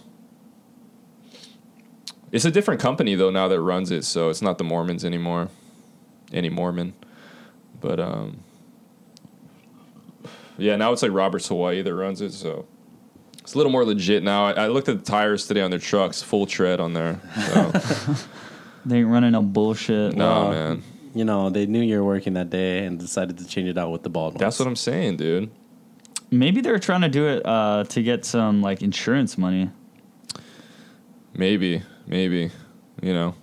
it's 2.34 2.44
a 2.44 2.52
different 2.52 2.82
company 2.82 3.16
though 3.16 3.30
now 3.30 3.48
that 3.48 3.62
runs 3.62 3.90
it, 3.92 4.04
so 4.04 4.28
it's 4.30 4.42
not 4.42 4.58
the 4.58 4.64
Mormons 4.66 5.06
anymore, 5.06 5.48
any 6.32 6.50
Mormon, 6.50 6.94
but 7.82 8.00
um, 8.00 8.40
yeah, 10.58 10.76
now 10.76 10.92
it's 10.94 11.02
like 11.04 11.12
Robert's 11.12 11.48
Hawaii 11.48 11.82
that 11.82 11.94
runs 11.94 12.22
it. 12.22 12.32
So 12.32 12.66
It's 13.40 13.54
a 13.54 13.58
little 13.58 13.72
more 13.72 13.84
legit 13.86 14.24
now. 14.24 14.46
I, 14.46 14.52
I 14.66 14.68
looked 14.68 14.88
at 14.90 15.04
the 15.04 15.12
tires 15.12 15.48
today 15.48 15.62
on 15.62 15.70
their 15.72 15.80
trucks, 15.80 16.22
full 16.22 16.46
tread 16.46 16.80
on 16.80 16.94
there. 16.94 17.20
So, 17.54 17.72
They 18.86 18.98
ain't 19.00 19.08
running 19.08 19.32
no 19.32 19.42
bullshit. 19.42 20.16
no, 20.16 20.28
Wow. 20.28 20.52
man. 20.52 20.84
You 21.16 21.24
know, 21.26 21.50
they 21.52 21.66
knew 21.68 21.80
you 21.82 21.98
were 22.00 22.04
working 22.06 22.34
that 22.34 22.50
day 22.50 22.80
and 22.86 23.00
decided 23.00 23.38
to 23.38 23.46
change 23.48 23.70
it 23.70 23.78
out 23.78 23.92
with 23.92 24.02
the 24.04 24.10
bald 24.10 24.34
ones. 24.34 24.40
That's 24.42 24.58
what 24.60 24.68
I'm 24.68 24.76
saying, 24.76 25.18
dude. 25.18 25.52
Maybe 26.32 26.60
they're 26.62 26.80
trying 26.80 27.02
to 27.02 27.10
do 27.10 27.28
it 27.28 27.46
uh, 27.46 27.84
to 27.90 28.02
get 28.02 28.26
some 28.26 28.62
like 28.64 28.82
insurance 28.82 29.38
money. 29.38 29.70
Maybe, 31.36 31.84
maybe. 32.08 32.50
You 33.02 33.14
know, 33.14 33.36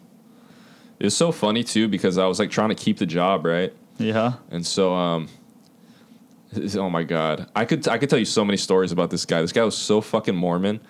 it's 1.01 1.17
so 1.17 1.33
funny 1.33 1.65
too 1.65 1.89
because 1.89 2.19
I 2.19 2.27
was 2.27 2.39
like 2.39 2.51
trying 2.51 2.69
to 2.69 2.75
keep 2.75 2.99
the 2.99 3.07
job, 3.07 3.45
right? 3.45 3.73
Yeah. 3.99 4.35
And 4.51 4.67
so, 4.67 4.95
um, 4.95 5.29
oh 6.77 6.91
my 6.91 7.03
god, 7.03 7.51
I 7.57 7.65
could 7.65 7.89
I 7.89 7.99
could 7.99 8.11
tell 8.11 8.19
you 8.19 8.25
so 8.25 8.45
many 8.45 8.57
stories 8.57 8.93
about 8.93 9.11
this 9.11 9.25
guy. 9.25 9.41
This 9.41 9.53
guy 9.53 9.65
was 9.65 9.77
so 9.77 10.01
fucking 10.01 10.37
Mormon. 10.37 10.81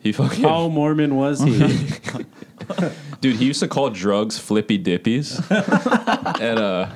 He 0.00 0.10
fucking 0.10 0.42
How 0.42 0.68
Mormon 0.68 1.14
was 1.14 1.40
he? 1.40 1.58
dude. 3.20 3.36
He 3.36 3.44
used 3.44 3.60
to 3.60 3.68
call 3.68 3.88
drugs 3.90 4.36
flippy 4.36 4.76
dippies, 4.82 5.38
and 6.40 6.58
uh, 6.58 6.88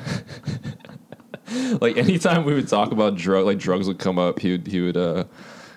like 1.81 1.97
anytime 1.97 2.45
we 2.45 2.53
would 2.53 2.67
talk 2.67 2.91
about 2.91 3.17
drug, 3.17 3.47
like 3.47 3.59
drugs 3.59 3.87
would 3.87 4.01
come 4.01 4.19
up, 4.19 4.41
he 4.41 4.53
would 4.53 4.67
he 4.67 4.81
would 4.81 4.97
uh 4.97 5.25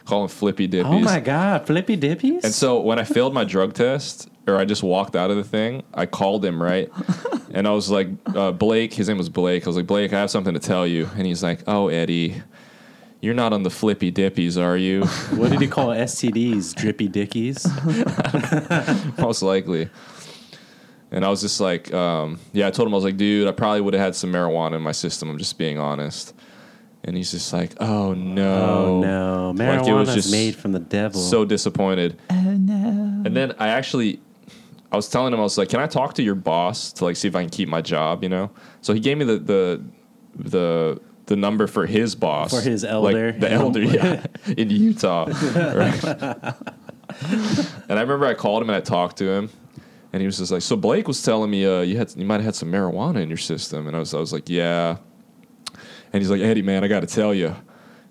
call 0.06 0.22
them 0.22 0.30
flippy 0.30 0.68
dippies. 0.68 0.86
oh 0.86 1.00
my 1.00 1.20
god, 1.20 1.68
flippy 1.68 1.96
dippies? 1.96 2.44
And 2.44 2.54
so 2.54 2.80
when 2.80 2.98
I 2.98 3.04
failed 3.04 3.34
my 3.34 3.44
drug 3.44 3.74
test, 3.74 4.28
or 4.56 4.58
I 4.58 4.66
just 4.66 4.84
walked 4.84 5.16
out 5.16 5.32
of 5.32 5.38
the 5.38 5.44
thing, 5.44 5.84
I 5.94 6.06
called 6.06 6.44
him 6.46 6.62
right, 6.62 6.90
and 7.54 7.68
I 7.68 7.72
was 7.72 7.90
like, 7.90 8.08
uh, 8.36 8.52
Blake. 8.52 8.94
His 8.94 9.08
name 9.08 9.18
was 9.18 9.30
Blake. 9.30 9.64
I 9.66 9.70
was 9.70 9.76
like, 9.78 9.88
Blake, 9.88 10.14
I 10.14 10.20
have 10.20 10.30
something 10.32 10.54
to 10.54 10.60
tell 10.60 10.86
you. 10.88 11.10
And 11.16 11.26
he's 11.26 11.42
like, 11.44 11.62
Oh, 11.68 11.88
Eddie, 11.88 12.42
you're 13.22 13.34
not 13.34 13.54
on 13.54 13.64
the 13.64 13.70
flippy 13.70 14.12
dippies, 14.12 14.62
are 14.62 14.78
you? 14.78 15.04
what 15.36 15.52
did 15.52 15.60
he 15.62 15.68
call 15.68 15.88
STDs? 15.88 16.74
Drippy 16.76 17.08
dickies? 17.10 17.66
Most 19.18 19.42
likely. 19.42 19.90
And 21.12 21.26
I 21.26 21.30
was 21.30 21.42
just 21.42 21.60
like, 21.60 21.92
um, 21.94 22.40
yeah, 22.54 22.68
I 22.68 22.72
told 22.72 22.88
him 22.88 22.94
I 22.94 22.98
was 22.98 23.04
like, 23.04 23.18
dude, 23.18 23.48
I 23.48 23.52
probably 23.52 23.82
would 23.82 23.94
have 23.96 24.04
had 24.04 24.16
some 24.16 24.32
marijuana 24.32 24.76
in 24.76 24.82
my 24.84 24.92
system. 24.92 25.30
I'm 25.30 25.38
just 25.40 25.58
being 25.58 25.80
honest. 25.80 26.34
And 27.04 27.16
he's 27.18 27.32
just 27.32 27.52
like, 27.54 27.72
oh 27.82 28.14
no, 28.14 28.54
Oh 28.54 29.54
no, 29.54 29.66
Like, 29.78 29.88
it 29.88 29.94
was 29.94 30.14
just 30.14 30.32
made 30.32 30.56
from 30.56 30.74
the 30.74 30.80
devil. 30.80 31.20
so 31.20 31.46
disappointed. 31.46 32.20
Oh 32.30 32.36
no. 32.36 33.24
And 33.26 33.36
then 33.36 33.54
I 33.58 33.70
actually, 33.70 34.20
I 34.92 34.96
was 34.96 35.08
telling 35.10 35.34
him 35.34 35.40
I 35.40 35.44
was 35.44 35.58
like, 35.58 35.70
"Can 35.70 35.80
I 35.80 35.88
talk 35.88 36.16
to 36.16 36.24
your 36.24 36.36
boss 36.36 36.92
to 36.94 37.06
like 37.06 37.16
see 37.16 37.28
if 37.28 37.36
I 37.36 37.42
can 37.42 37.50
keep 37.50 37.70
my 37.70 37.82
job?" 37.82 38.24
You 38.24 38.30
know. 38.30 38.52
So 38.82 38.94
he 38.94 39.00
gave 39.00 39.18
me 39.18 39.26
the 39.26 39.38
the 39.40 39.84
the 40.36 41.02
the 41.28 41.36
number 41.36 41.68
for 41.68 41.86
his 41.86 42.16
boss 42.16 42.50
For 42.52 42.62
his 42.62 42.84
like, 42.84 42.92
elder. 42.92 43.32
the 43.34 43.52
elder, 43.52 43.84
yeah, 43.84 44.26
in 44.58 44.70
Utah. 44.72 45.26
Right. 45.26 46.04
and 47.88 47.98
I 47.98 48.02
remember 48.02 48.26
I 48.26 48.34
called 48.34 48.64
him 48.64 48.70
and 48.70 48.76
I 48.78 48.82
talked 48.82 49.18
to 49.18 49.30
him, 49.30 49.50
and 50.14 50.22
he 50.22 50.26
was 50.26 50.38
just 50.38 50.52
like, 50.52 50.62
"So 50.62 50.76
Blake 50.76 51.08
was 51.08 51.22
telling 51.22 51.50
me 51.52 51.66
uh, 51.66 51.82
you 51.82 51.98
had 51.98 52.14
you 52.16 52.26
might 52.26 52.36
have 52.36 52.46
had 52.46 52.56
some 52.56 52.72
marijuana 52.72 53.22
in 53.22 53.30
your 53.30 53.38
system," 53.38 53.88
and 53.88 53.96
I 53.96 54.00
was 54.00 54.14
I 54.14 54.20
was 54.20 54.34
like, 54.34 54.50
"Yeah." 54.50 54.98
And 56.12 56.22
he's 56.22 56.32
like, 56.32 56.42
"Eddie, 56.42 56.62
man, 56.64 56.84
I 56.84 56.88
got 56.88 57.02
to 57.02 57.08
tell 57.08 57.34
you." 57.34 57.56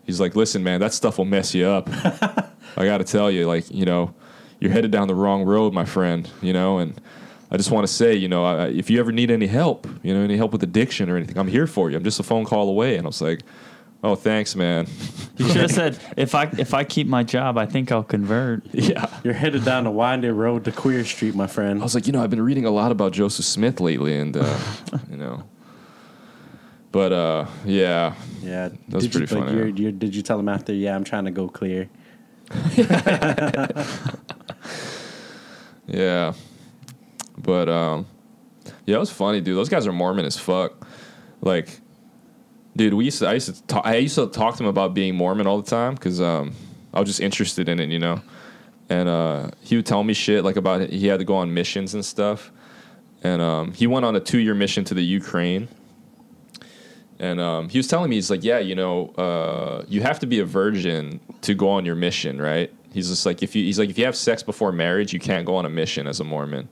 He's 0.04 0.20
like, 0.20 0.36
"Listen, 0.36 0.62
man, 0.62 0.80
that 0.80 0.92
stuff 0.94 1.18
will 1.18 1.24
mess 1.24 1.54
you 1.54 1.66
up." 1.66 1.88
I 2.76 2.84
got 2.84 2.98
to 2.98 3.04
tell 3.04 3.30
you, 3.30 3.46
like, 3.46 3.68
you 3.72 3.84
know, 3.84 4.14
you're 4.60 4.72
headed 4.72 4.90
down 4.90 5.08
the 5.08 5.14
wrong 5.14 5.44
road, 5.44 5.72
my 5.72 5.84
friend, 5.84 6.28
you 6.42 6.52
know, 6.52 6.78
and 6.78 7.00
I 7.50 7.56
just 7.56 7.70
want 7.70 7.86
to 7.86 7.92
say, 7.92 8.14
you 8.14 8.28
know, 8.28 8.44
I, 8.44 8.66
if 8.68 8.90
you 8.90 9.00
ever 9.00 9.12
need 9.12 9.30
any 9.30 9.46
help, 9.46 9.86
you 10.02 10.12
know, 10.12 10.20
any 10.22 10.36
help 10.36 10.52
with 10.52 10.62
addiction 10.62 11.08
or 11.08 11.16
anything, 11.16 11.38
I'm 11.38 11.48
here 11.48 11.66
for 11.66 11.90
you. 11.90 11.96
I'm 11.96 12.04
just 12.04 12.20
a 12.20 12.22
phone 12.22 12.44
call 12.44 12.68
away. 12.68 12.96
And 12.96 13.06
I 13.06 13.08
was 13.08 13.22
like, 13.22 13.40
oh, 14.04 14.14
thanks, 14.16 14.54
man. 14.54 14.86
You 15.38 15.46
should 15.46 15.56
have 15.62 15.70
said 15.82 15.98
if 16.16 16.34
I 16.34 16.50
if 16.58 16.74
I 16.74 16.84
keep 16.84 17.06
my 17.06 17.22
job, 17.22 17.56
I 17.56 17.64
think 17.64 17.90
I'll 17.90 18.02
convert. 18.04 18.66
yeah. 18.74 19.06
You're 19.24 19.32
headed 19.34 19.64
down 19.64 19.84
the 19.84 19.90
winding 19.90 20.32
road 20.36 20.64
to 20.66 20.72
Queer 20.72 21.04
Street, 21.04 21.34
my 21.34 21.46
friend. 21.46 21.80
I 21.80 21.84
was 21.84 21.94
like, 21.94 22.06
you 22.06 22.12
know, 22.12 22.22
I've 22.22 22.30
been 22.30 22.42
reading 22.42 22.66
a 22.66 22.70
lot 22.70 22.92
about 22.92 23.12
Joseph 23.12 23.46
Smith 23.46 23.80
lately, 23.80 24.18
and, 24.18 24.36
uh, 24.36 24.58
you 25.10 25.16
know, 25.16 25.44
but, 26.92 27.12
uh, 27.12 27.46
yeah, 27.64 28.14
Yeah, 28.42 28.70
That's 28.88 29.04
did 29.04 29.12
pretty 29.12 29.34
you, 29.34 29.40
like, 29.40 29.48
funny, 29.48 29.58
you're, 29.58 29.68
you're, 29.68 29.92
did 29.92 30.14
you 30.14 30.22
tell 30.22 30.38
him 30.38 30.48
after? 30.48 30.72
Yeah, 30.72 30.94
I'm 30.94 31.04
trying 31.04 31.26
to 31.26 31.30
go 31.30 31.48
clear. 31.48 31.88
yeah. 35.86 36.32
But, 37.36 37.68
um, 37.68 38.06
yeah, 38.86 38.96
it 38.96 39.00
was 39.00 39.10
funny, 39.10 39.40
dude. 39.40 39.56
Those 39.56 39.68
guys 39.68 39.86
are 39.86 39.92
Mormon 39.92 40.24
as 40.24 40.38
fuck. 40.38 40.86
Like, 41.40 41.80
dude, 42.76 42.94
we 42.94 43.04
used 43.04 43.20
to, 43.20 43.28
I 43.28 43.34
used 43.34 43.54
to 43.54 43.62
talk, 43.66 43.86
I 43.86 43.96
used 43.96 44.14
to 44.16 44.26
talk 44.26 44.56
to 44.56 44.62
him 44.62 44.68
about 44.68 44.94
being 44.94 45.14
Mormon 45.14 45.46
all 45.46 45.60
the 45.60 45.70
time 45.70 45.94
because, 45.94 46.20
um, 46.20 46.52
I 46.92 47.00
was 47.00 47.08
just 47.08 47.20
interested 47.20 47.68
in 47.68 47.80
it, 47.80 47.90
you 47.90 47.98
know? 47.98 48.20
And, 48.88 49.08
uh, 49.08 49.50
he 49.60 49.76
would 49.76 49.86
tell 49.86 50.02
me 50.02 50.14
shit 50.14 50.44
like 50.44 50.56
about. 50.56 50.88
He 50.88 51.06
had 51.06 51.18
to 51.18 51.24
go 51.24 51.36
on 51.36 51.52
missions 51.52 51.94
and 51.94 52.04
stuff. 52.04 52.50
And, 53.22 53.42
um, 53.42 53.72
he 53.74 53.86
went 53.86 54.06
on 54.06 54.16
a 54.16 54.20
two 54.20 54.38
year 54.38 54.54
mission 54.54 54.84
to 54.84 54.94
the 54.94 55.02
Ukraine. 55.04 55.68
And 57.20 57.40
um, 57.40 57.68
he 57.68 57.78
was 57.78 57.88
telling 57.88 58.10
me, 58.10 58.16
he's 58.16 58.30
like, 58.30 58.44
yeah, 58.44 58.58
you 58.60 58.74
know, 58.76 59.08
uh, 59.16 59.84
you 59.88 60.02
have 60.02 60.20
to 60.20 60.26
be 60.26 60.38
a 60.38 60.44
virgin 60.44 61.18
to 61.42 61.54
go 61.54 61.68
on 61.68 61.84
your 61.84 61.96
mission, 61.96 62.40
right? 62.40 62.72
He's 62.92 63.08
just 63.08 63.26
like, 63.26 63.42
if 63.42 63.56
you, 63.56 63.64
he's 63.64 63.78
like, 63.78 63.90
if 63.90 63.98
you 63.98 64.04
have 64.04 64.16
sex 64.16 64.42
before 64.42 64.70
marriage, 64.72 65.12
you 65.12 65.18
can't 65.18 65.44
go 65.44 65.56
on 65.56 65.66
a 65.66 65.68
mission 65.70 66.06
as 66.06 66.20
a 66.20 66.24
Mormon. 66.24 66.68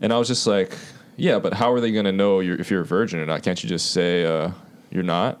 And 0.00 0.12
I 0.12 0.18
was 0.18 0.26
just 0.28 0.46
like, 0.46 0.76
yeah, 1.16 1.38
but 1.38 1.54
how 1.54 1.72
are 1.72 1.80
they 1.80 1.92
going 1.92 2.04
to 2.06 2.12
know 2.12 2.40
you're, 2.40 2.60
if 2.60 2.70
you're 2.70 2.82
a 2.82 2.84
virgin 2.84 3.20
or 3.20 3.26
not? 3.26 3.42
Can't 3.42 3.62
you 3.62 3.68
just 3.68 3.92
say 3.92 4.24
uh, 4.24 4.50
you're 4.90 5.02
not, 5.04 5.40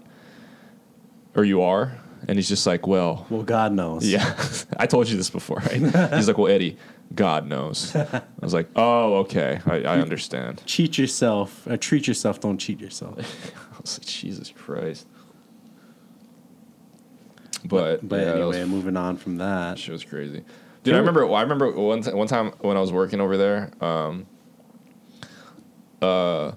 or 1.34 1.44
you 1.44 1.62
are? 1.62 1.98
And 2.28 2.38
he's 2.38 2.48
just 2.48 2.66
like, 2.66 2.86
well, 2.86 3.26
Well, 3.28 3.42
God 3.42 3.72
knows. 3.72 4.06
yeah, 4.08 4.36
I 4.78 4.86
told 4.86 5.08
you 5.08 5.16
this 5.16 5.30
before, 5.30 5.58
right? 5.58 5.72
he's 6.14 6.28
like, 6.28 6.38
well, 6.38 6.50
Eddie, 6.50 6.78
God 7.14 7.46
knows. 7.46 7.94
I 7.96 8.22
was 8.40 8.52
like, 8.54 8.68
oh, 8.76 9.16
okay, 9.18 9.60
I, 9.66 9.82
I 9.82 9.98
understand. 10.00 10.62
Cheat 10.66 10.98
yourself. 10.98 11.66
Or 11.66 11.76
treat 11.76 12.06
yourself. 12.06 12.40
Don't 12.40 12.58
cheat 12.58 12.80
yourself. 12.80 13.18
I 13.72 13.80
was 13.80 13.98
like, 13.98 14.06
Jesus 14.06 14.50
Christ. 14.50 15.06
But, 17.64 18.06
But 18.06 18.16
yeah, 18.16 18.24
that 18.24 18.34
anyway, 18.36 18.60
was, 18.60 18.68
moving 18.68 18.96
on 18.96 19.16
from 19.16 19.38
that. 19.38 19.78
she 19.78 19.90
was 19.90 20.04
crazy. 20.04 20.44
Dude, 20.82 20.94
I 20.94 20.98
remember. 20.98 21.28
I 21.32 21.42
remember 21.42 21.72
one 21.72 22.02
t- 22.02 22.12
one 22.12 22.28
time 22.28 22.52
when 22.60 22.76
I 22.76 22.80
was 22.80 22.92
working 22.92 23.20
over 23.20 23.36
there. 23.36 23.72
Um, 23.80 24.26
uh, 26.00 26.52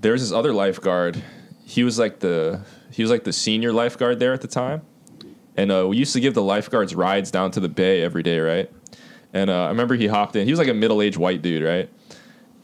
there 0.00 0.12
was 0.12 0.22
this 0.22 0.32
other 0.32 0.52
lifeguard. 0.52 1.22
He 1.64 1.84
was 1.84 1.96
like 1.96 2.18
the 2.18 2.62
he 2.90 3.02
was 3.02 3.10
like 3.10 3.22
the 3.22 3.32
senior 3.32 3.72
lifeguard 3.72 4.18
there 4.18 4.32
at 4.32 4.40
the 4.40 4.48
time, 4.48 4.82
and 5.56 5.70
uh, 5.70 5.86
we 5.86 5.96
used 5.96 6.12
to 6.14 6.20
give 6.20 6.34
the 6.34 6.42
lifeguards 6.42 6.92
rides 6.92 7.30
down 7.30 7.52
to 7.52 7.60
the 7.60 7.68
bay 7.68 8.02
every 8.02 8.24
day, 8.24 8.40
right? 8.40 8.68
And 9.32 9.48
uh, 9.48 9.64
I 9.64 9.68
remember 9.68 9.94
he 9.94 10.06
hopped 10.06 10.36
in. 10.36 10.44
He 10.46 10.52
was 10.52 10.58
like 10.58 10.68
a 10.68 10.74
middle 10.74 11.00
aged 11.00 11.16
white 11.16 11.40
dude, 11.40 11.62
right? 11.62 11.88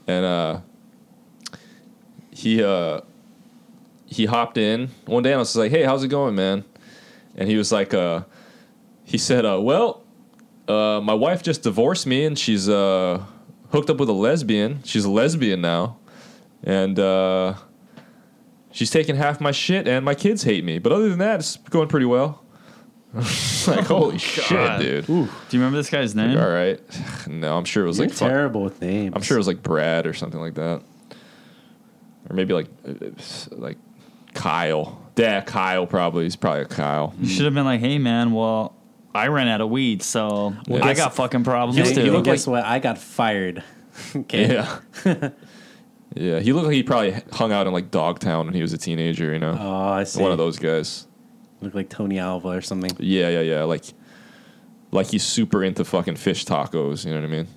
And 0.07 0.25
uh, 0.25 0.61
he 2.31 2.63
uh, 2.63 3.01
he 4.07 4.27
hopped 4.27 4.59
in 4.59 4.91
one 5.07 5.23
day, 5.23 5.31
and 5.31 5.37
I 5.37 5.41
was 5.41 5.57
like, 5.57 5.71
"Hey, 5.71 5.83
how's 5.83 6.05
it 6.05 6.09
going, 6.09 6.35
man?" 6.35 6.65
And 7.37 7.49
he 7.49 7.57
was 7.57 7.73
like, 7.73 7.95
uh, 7.95 8.23
he 9.05 9.17
said, 9.17 9.45
uh, 9.45 9.61
"Well, 9.61 10.03
uh, 10.67 11.01
my 11.03 11.15
wife 11.15 11.43
just 11.43 11.63
divorced 11.63 12.07
me, 12.07 12.25
and 12.25 12.39
she's 12.39 12.67
hooked 12.67 13.91
up 13.91 13.99
with 13.99 14.09
a 14.09 14.15
lesbian. 14.15 14.83
She's 14.85 15.05
a 15.05 15.11
lesbian 15.11 15.61
now, 15.61 15.97
and 16.63 16.99
she's 18.73 18.91
taking 18.91 19.17
half 19.17 19.41
my 19.41 19.53
shit, 19.53 19.89
and 19.89 20.05
my 20.05 20.15
kids 20.15 20.43
hate 20.43 20.65
me. 20.65 20.79
But 20.79 20.93
other 20.93 21.09
than 21.09 21.19
that, 21.21 21.41
it's 21.41 21.57
going 21.57 21.89
pretty 21.89 22.07
well." 22.07 22.45
like, 23.67 23.87
holy 23.87 24.19
shit, 24.19 24.81
dude! 24.81 25.07
Do 25.07 25.13
you 25.13 25.29
remember 25.53 25.77
this 25.79 25.89
guy's 25.91 26.15
name? 26.15 26.39
All 26.39 26.49
right, 26.49 26.79
no, 27.27 27.57
I'm 27.57 27.65
sure 27.65 27.85
it 27.85 27.87
was 27.89 27.99
You're 27.99 28.09
like 28.09 28.17
fuck- 28.17 28.29
terrible 28.29 28.63
with 28.63 28.81
names. 28.83 29.15
I'm 29.17 29.23
sure 29.23 29.37
it 29.37 29.41
was 29.41 29.47
like 29.47 29.63
Brad 29.63 30.07
or 30.07 30.13
something 30.13 30.41
like 30.41 30.55
that, 30.55 30.83
or 32.29 32.37
maybe 32.37 32.53
like 32.53 32.67
uh, 32.87 32.93
like 33.53 33.79
Kyle. 34.35 35.01
Yeah, 35.17 35.41
Kyle 35.41 35.87
probably. 35.87 36.25
He's 36.25 36.37
probably 36.37 36.63
a 36.63 36.67
Kyle. 36.67 37.15
You 37.19 37.29
should 37.29 37.45
have 37.47 37.55
been 37.55 37.65
like, 37.65 37.81
hey 37.81 37.99
man, 37.99 38.33
well, 38.33 38.77
I 39.15 39.29
ran 39.29 39.49
out 39.49 39.61
of 39.63 39.71
weed, 39.71 40.03
so 40.03 40.55
Well, 40.69 40.85
I 40.85 40.89
guess- 40.89 40.99
got 40.99 41.15
fucking 41.17 41.45
problems 41.45 41.77
Hey, 41.89 41.95
too. 41.95 42.05
you 42.05 42.13
look 42.13 42.25
guess 42.25 42.47
what? 42.47 42.65
I 42.65 42.79
got 42.79 42.99
fired. 42.99 43.65
okay. 44.15 44.53
Yeah. 44.53 44.79
yeah, 46.15 46.39
he 46.41 46.53
looked 46.53 46.67
like 46.67 46.75
he 46.77 46.83
probably 46.85 47.17
hung 47.33 47.51
out 47.53 47.67
in 47.67 47.73
like 47.73 47.91
Dogtown 47.91 48.47
when 48.47 48.55
he 48.55 48.63
was 48.63 48.73
a 48.73 48.79
teenager, 48.79 49.33
you 49.33 49.41
know? 49.41 49.57
Oh, 49.59 49.89
I 49.89 50.05
see. 50.05 50.23
One 50.23 50.31
of 50.31 50.39
those 50.39 50.59
guys. 50.61 51.07
Look 51.61 51.75
like 51.75 51.89
Tony 51.89 52.19
Alva 52.19 52.49
or 52.49 52.61
something. 52.61 52.91
Yeah, 52.99 53.29
yeah, 53.29 53.41
yeah. 53.41 53.63
Like 53.65 53.85
like 54.91 55.09
he's 55.09 55.25
super 55.25 55.63
into 55.65 55.85
fucking 55.85 56.17
fish 56.17 56.45
tacos, 56.45 57.05
you 57.05 57.11
know 57.13 57.21
what 57.21 57.27
I 57.27 57.31
mean? 57.31 57.49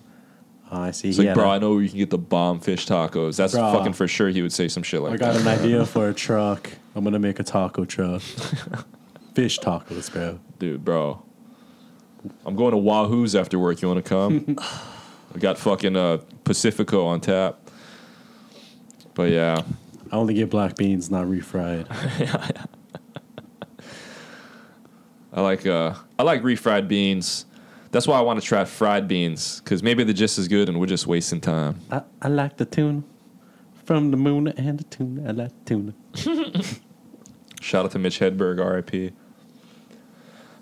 Oh, 0.73 0.81
I 0.81 0.91
see. 0.91 1.09
It's 1.09 1.17
He 1.17 1.25
like, 1.25 1.35
bro, 1.35 1.49
a- 1.49 1.55
I 1.55 1.59
know 1.59 1.73
where 1.73 1.81
you 1.81 1.89
can 1.89 1.97
get 1.97 2.09
the 2.09 2.17
bomb 2.17 2.59
fish 2.61 2.87
tacos. 2.87 3.35
That's 3.37 3.53
Bro. 3.53 3.73
fucking 3.73 3.93
for 3.93 4.07
sure 4.07 4.29
he 4.29 4.41
would 4.41 4.53
say 4.53 4.67
some 4.69 4.83
shit 4.83 5.01
like 5.01 5.13
I 5.13 5.17
got 5.17 5.33
that. 5.33 5.41
an 5.41 5.47
idea 5.47 5.85
for 5.93 6.09
a 6.09 6.13
truck. 6.13 6.69
I'm 6.95 7.03
gonna 7.03 7.19
make 7.19 7.39
a 7.39 7.43
taco 7.43 7.85
truck. 7.85 8.21
Fish 9.33 9.59
tacos, 9.59 10.11
bro. 10.11 10.39
Dude, 10.59 10.83
bro. 10.83 11.21
I'm 12.45 12.55
going 12.57 12.71
to 12.71 12.77
Wahoo's 12.77 13.33
after 13.33 13.57
work. 13.57 13.81
You 13.81 13.87
want 13.87 14.03
to 14.03 14.09
come? 14.09 14.57
I 15.35 15.39
got 15.39 15.57
fucking 15.57 15.95
uh, 15.95 16.17
Pacifico 16.43 17.05
on 17.05 17.21
tap. 17.21 17.57
But 19.13 19.31
yeah. 19.31 19.61
I 20.11 20.15
only 20.17 20.33
get 20.33 20.49
black 20.49 20.75
beans, 20.75 21.09
not 21.09 21.25
refried. 21.27 21.87
I 25.33 25.41
like 25.41 25.65
uh, 25.65 25.93
I 26.19 26.23
like 26.23 26.41
refried 26.43 26.87
beans. 26.87 27.45
That's 27.91 28.07
why 28.07 28.17
I 28.17 28.21
want 28.21 28.39
to 28.39 28.45
try 28.45 28.63
fried 28.65 29.07
beans 29.07 29.59
because 29.61 29.83
maybe 29.83 30.03
they're 30.03 30.13
just 30.13 30.37
as 30.39 30.47
good, 30.47 30.69
and 30.69 30.79
we're 30.79 30.85
just 30.87 31.07
wasting 31.07 31.41
time. 31.41 31.79
I, 31.91 32.01
I 32.21 32.27
like 32.29 32.57
the 32.57 32.65
tuna 32.65 33.03
from 33.85 34.11
the 34.11 34.17
moon 34.17 34.47
and 34.49 34.79
the 34.79 34.83
tuna. 34.85 35.29
I 35.29 35.31
like 35.31 35.51
the 35.65 35.65
tuna. 35.65 36.63
Shout 37.61 37.85
out 37.85 37.91
to 37.91 37.99
Mitch 37.99 38.19
Hedberg, 38.19 38.59
R.I.P. 38.63 39.11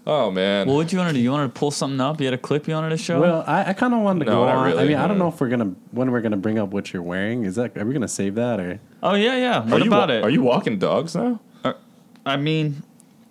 Oh 0.08 0.32
man, 0.32 0.66
Well, 0.68 0.78
what 0.78 0.88
do 0.88 0.96
you 0.96 1.00
want 1.00 1.10
to 1.10 1.14
do? 1.14 1.20
You 1.20 1.30
wanted 1.30 1.54
to 1.54 1.60
pull 1.60 1.70
something 1.72 2.00
up? 2.02 2.20
You 2.20 2.26
had 2.26 2.34
a 2.34 2.38
clip 2.38 2.68
you 2.68 2.74
wanted 2.74 2.90
to 2.90 2.98
show? 2.98 3.20
Well, 3.22 3.44
I, 3.46 3.70
I 3.70 3.74
kind 3.74 3.94
of 3.94 4.00
wanted 4.02 4.26
to 4.26 4.32
No, 4.32 4.40
go 4.40 4.46
not 4.46 4.56
on. 4.56 4.64
I 4.64 4.68
really, 4.72 4.88
mean, 4.88 4.98
I 4.98 5.08
don't 5.08 5.20
know 5.20 5.28
if 5.28 5.40
we're 5.40 5.50
gonna 5.50 5.76
when 5.92 6.10
we're 6.12 6.22
gonna 6.22 6.38
bring 6.38 6.58
up 6.58 6.70
what 6.70 6.92
you're 6.92 7.04
wearing. 7.04 7.44
Is 7.46 7.56
that 7.56 7.78
are 7.78 7.86
we 7.86 7.94
gonna 7.94 8.08
save 8.08 8.36
that 8.36 8.60
or? 8.60 8.80
oh 9.04 9.14
yeah, 9.14 9.36
yeah. 9.36 9.60
What 9.64 9.82
you 9.84 9.88
about 9.90 10.10
wa- 10.10 10.16
it? 10.16 10.24
Are 10.24 10.30
you 10.30 10.42
walking 10.42 10.80
dogs 10.80 11.16
now? 11.16 11.40
I 12.26 12.38
mean, 12.38 12.82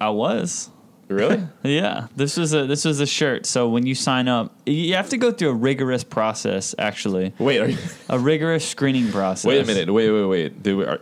I 0.01 0.11
was. 0.11 0.71
Really? 1.09 1.43
Yeah, 1.65 2.09
this 2.17 2.37
was 2.37 2.53
a 2.55 2.67
this 2.67 2.85
was 2.85 3.01
a 3.01 3.07
shirt. 3.07 3.47
So 3.47 3.69
when 3.69 3.87
you 3.87 3.95
sign 3.95 4.29
up, 4.29 4.53
you 4.67 4.95
have 4.95 5.09
to 5.11 5.17
go 5.17 5.33
through 5.33 5.51
a 5.51 5.55
rigorous 5.55 6.05
process. 6.05 6.75
Actually, 6.79 7.33
wait, 7.39 7.61
are 7.61 7.69
you, 7.69 7.79
a 8.09 8.19
rigorous 8.19 8.67
screening 8.69 9.11
process. 9.11 9.45
wait 9.47 9.63
a 9.63 9.67
minute. 9.67 9.93
Wait, 9.93 10.11
wait, 10.11 10.25
wait. 10.25 10.63
Do 10.63 10.77
we, 10.79 10.85
are, 10.85 11.01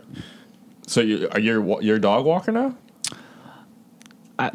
so 0.87 1.01
you 1.01 1.27
are 1.31 1.39
you 1.39 1.61
wa- 1.61 1.79
you're 1.79 1.99
dog 1.99 2.25
walker 2.25 2.51
now? 2.51 2.75
I 4.39 4.51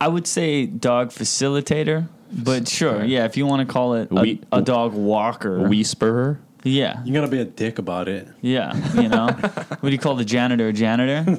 I 0.00 0.08
would 0.08 0.26
say 0.26 0.66
dog 0.66 1.10
facilitator, 1.10 2.08
but 2.32 2.68
sure, 2.68 3.04
yeah. 3.04 3.24
If 3.24 3.36
you 3.36 3.46
want 3.46 3.66
to 3.66 3.72
call 3.72 3.94
it 3.94 4.08
a, 4.10 4.14
We- 4.14 4.40
a 4.50 4.62
dog 4.62 4.94
walker, 4.94 5.68
Whisperer. 5.68 6.40
yeah, 6.64 7.02
You 7.04 7.12
gotta 7.12 7.28
be 7.28 7.40
a 7.40 7.44
dick 7.44 7.78
about 7.78 8.08
it. 8.08 8.28
yeah. 8.40 8.74
You 9.00 9.08
know, 9.08 9.26
what 9.80 9.82
do 9.82 9.90
you 9.90 9.98
call 9.98 10.16
the 10.16 10.24
janitor? 10.24 10.68
A 10.68 10.72
janitor? 10.72 11.38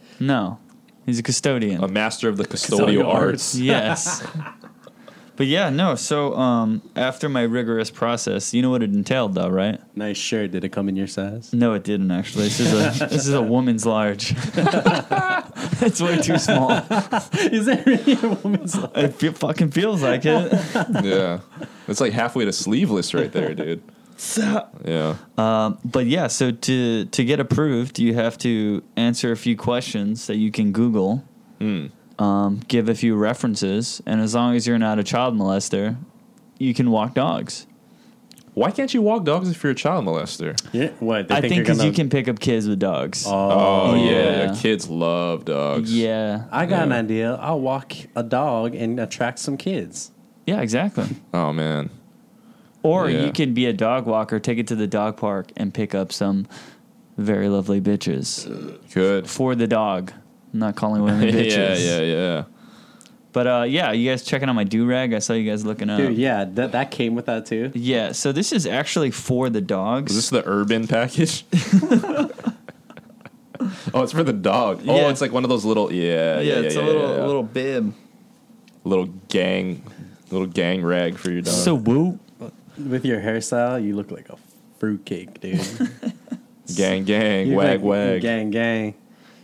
no, 0.20 0.58
he's 1.10 1.18
a 1.18 1.22
custodian. 1.22 1.82
A 1.82 1.88
master 1.88 2.28
of 2.28 2.36
the 2.36 2.44
Custodial 2.44 3.02
custodial 3.02 3.06
arts. 3.06 3.54
yes. 3.58 4.26
But 5.36 5.46
yeah, 5.46 5.70
no. 5.70 5.94
So 5.94 6.34
um, 6.36 6.82
after 6.94 7.26
my 7.30 7.40
rigorous 7.44 7.90
process, 7.90 8.52
you 8.52 8.60
know 8.60 8.68
what 8.68 8.82
it 8.82 8.90
entailed, 8.92 9.34
though, 9.34 9.48
right? 9.48 9.80
Nice 9.96 10.18
shirt. 10.18 10.50
Did 10.50 10.64
it 10.64 10.68
come 10.68 10.86
in 10.86 10.96
your 10.96 11.06
size? 11.06 11.50
No, 11.54 11.72
it 11.72 11.82
didn't 11.82 12.10
actually. 12.10 12.44
This 12.44 12.60
is 12.60 12.72
a 12.74 13.06
this 13.08 13.26
is 13.26 13.32
a 13.32 13.40
woman's 13.40 13.86
large. 13.86 14.34
it's 15.80 15.98
way 15.98 16.18
too 16.18 16.36
small. 16.36 16.72
Is 16.72 17.64
that 17.64 17.84
really 17.86 18.18
a 18.22 18.34
woman's? 18.42 18.74
It 18.94 19.14
fe- 19.14 19.30
fucking 19.30 19.70
feels 19.70 20.02
like 20.02 20.26
it. 20.26 20.52
yeah, 21.02 21.40
it's 21.88 22.02
like 22.02 22.12
halfway 22.12 22.44
to 22.44 22.52
sleeveless 22.52 23.14
right 23.14 23.32
there, 23.32 23.54
dude. 23.54 23.82
Yeah. 24.84 25.16
Um, 25.38 25.78
but 25.84 26.06
yeah, 26.06 26.26
so 26.28 26.50
to 26.50 27.04
to 27.06 27.24
get 27.24 27.40
approved, 27.40 27.98
you 27.98 28.14
have 28.14 28.36
to 28.38 28.82
answer 28.96 29.32
a 29.32 29.36
few 29.36 29.56
questions 29.56 30.26
that 30.26 30.36
you 30.36 30.50
can 30.50 30.72
Google, 30.72 31.24
Hmm. 31.58 31.86
um, 32.18 32.60
give 32.68 32.88
a 32.88 32.94
few 32.94 33.16
references, 33.16 34.02
and 34.06 34.20
as 34.20 34.34
long 34.34 34.54
as 34.56 34.66
you're 34.66 34.78
not 34.78 34.98
a 34.98 35.02
child 35.04 35.34
molester, 35.36 35.96
you 36.58 36.74
can 36.74 36.90
walk 36.90 37.14
dogs. 37.14 37.66
Why 38.54 38.72
can't 38.72 38.92
you 38.92 39.00
walk 39.00 39.24
dogs 39.24 39.48
if 39.48 39.62
you're 39.62 39.72
a 39.72 39.76
child 39.76 40.04
molester? 40.04 40.58
Yeah. 40.72 40.90
What? 40.98 41.28
They 41.28 41.36
I 41.36 41.40
think 41.40 41.54
because 41.62 41.78
you 41.78 41.84
gonna- 41.84 41.94
can 41.94 42.10
pick 42.10 42.28
up 42.28 42.40
kids 42.40 42.66
with 42.68 42.80
dogs. 42.80 43.24
Oh, 43.26 43.94
yeah. 43.94 44.10
yeah. 44.52 44.54
kids 44.60 44.88
love 44.90 45.44
dogs. 45.44 45.92
yeah, 45.96 46.44
I 46.50 46.66
got 46.66 46.82
an 46.82 46.92
idea. 46.92 47.34
I'll 47.40 47.60
walk 47.60 47.92
a 48.16 48.22
dog 48.24 48.74
and 48.74 48.98
attract 49.00 49.38
some 49.38 49.56
kids. 49.56 50.10
yeah, 50.46 50.60
exactly. 50.60 51.06
Oh 51.32 51.52
man. 51.52 51.90
Or 52.82 53.10
Yeah. 53.10 53.26
you 53.26 53.32
can 53.32 53.52
be 53.54 53.66
a 53.66 53.72
dog 53.72 54.06
walker, 54.06 54.38
take 54.40 54.58
it 54.58 54.66
to 54.68 54.74
the 54.76 54.86
dog 54.86 55.16
park, 55.16 55.52
and 55.56 55.72
pick 55.74 55.94
up 55.94 56.12
some 56.12 56.46
very 57.18 57.48
lovely 57.48 57.80
bitches 57.80 58.48
Good. 58.94 59.28
for 59.28 59.54
the 59.54 59.66
dog. 59.66 60.12
I'm 60.52 60.60
not 60.60 60.76
calling 60.76 61.02
women 61.02 61.22
yeah, 61.28 61.32
bitches. 61.32 61.86
yeah, 61.86 62.00
yeah. 62.00 62.44
But 63.32 63.46
uh, 63.46 63.64
yeah, 63.68 63.92
you 63.92 64.10
guys 64.10 64.24
checking 64.24 64.48
out 64.48 64.54
my 64.54 64.64
do 64.64 64.84
rag? 64.86 65.12
I 65.14 65.20
saw 65.20 65.34
you 65.34 65.48
guys 65.48 65.64
looking 65.64 65.88
up. 65.88 65.98
Dude, 65.98 66.16
yeah, 66.16 66.44
that 66.54 66.72
that 66.72 66.90
came 66.90 67.14
with 67.14 67.26
that 67.26 67.46
too. 67.46 67.70
Yeah, 67.74 68.10
so 68.10 68.32
this 68.32 68.52
is 68.52 68.66
actually 68.66 69.12
for 69.12 69.48
the 69.48 69.60
dogs. 69.60 70.10
Is 70.10 70.16
this 70.16 70.30
the 70.30 70.42
urban 70.48 70.88
package? 70.88 71.44
oh, 73.94 74.02
it's 74.02 74.12
for 74.12 74.24
the 74.24 74.32
dog. 74.32 74.82
Yeah. 74.82 74.92
Oh, 74.92 75.08
it's 75.10 75.20
like 75.20 75.32
one 75.32 75.44
of 75.44 75.50
those 75.50 75.64
little 75.64 75.92
yeah, 75.92 76.40
yeah, 76.40 76.54
yeah, 76.54 76.54
it's 76.60 76.74
yeah, 76.74 76.82
a 76.82 76.84
little 76.84 77.02
yeah, 77.08 77.16
yeah. 77.18 77.26
little 77.26 77.42
bib. 77.44 77.94
little 78.84 79.06
gang, 79.28 79.82
little 80.30 80.46
gang 80.48 80.82
rag 80.82 81.16
for 81.16 81.30
your 81.30 81.42
dog. 81.42 81.54
So 81.54 81.74
woo. 81.74 82.18
With 82.88 83.04
your 83.04 83.20
hairstyle, 83.20 83.82
you 83.84 83.94
look 83.96 84.10
like 84.10 84.28
a 84.28 84.36
fruitcake, 84.78 85.40
dude. 85.40 85.60
gang, 86.76 87.04
gang, 87.04 87.48
You 87.48 87.56
wag, 87.56 87.80
like- 87.80 87.82
wag. 87.82 88.20
gang, 88.22 88.50
gang. 88.50 88.94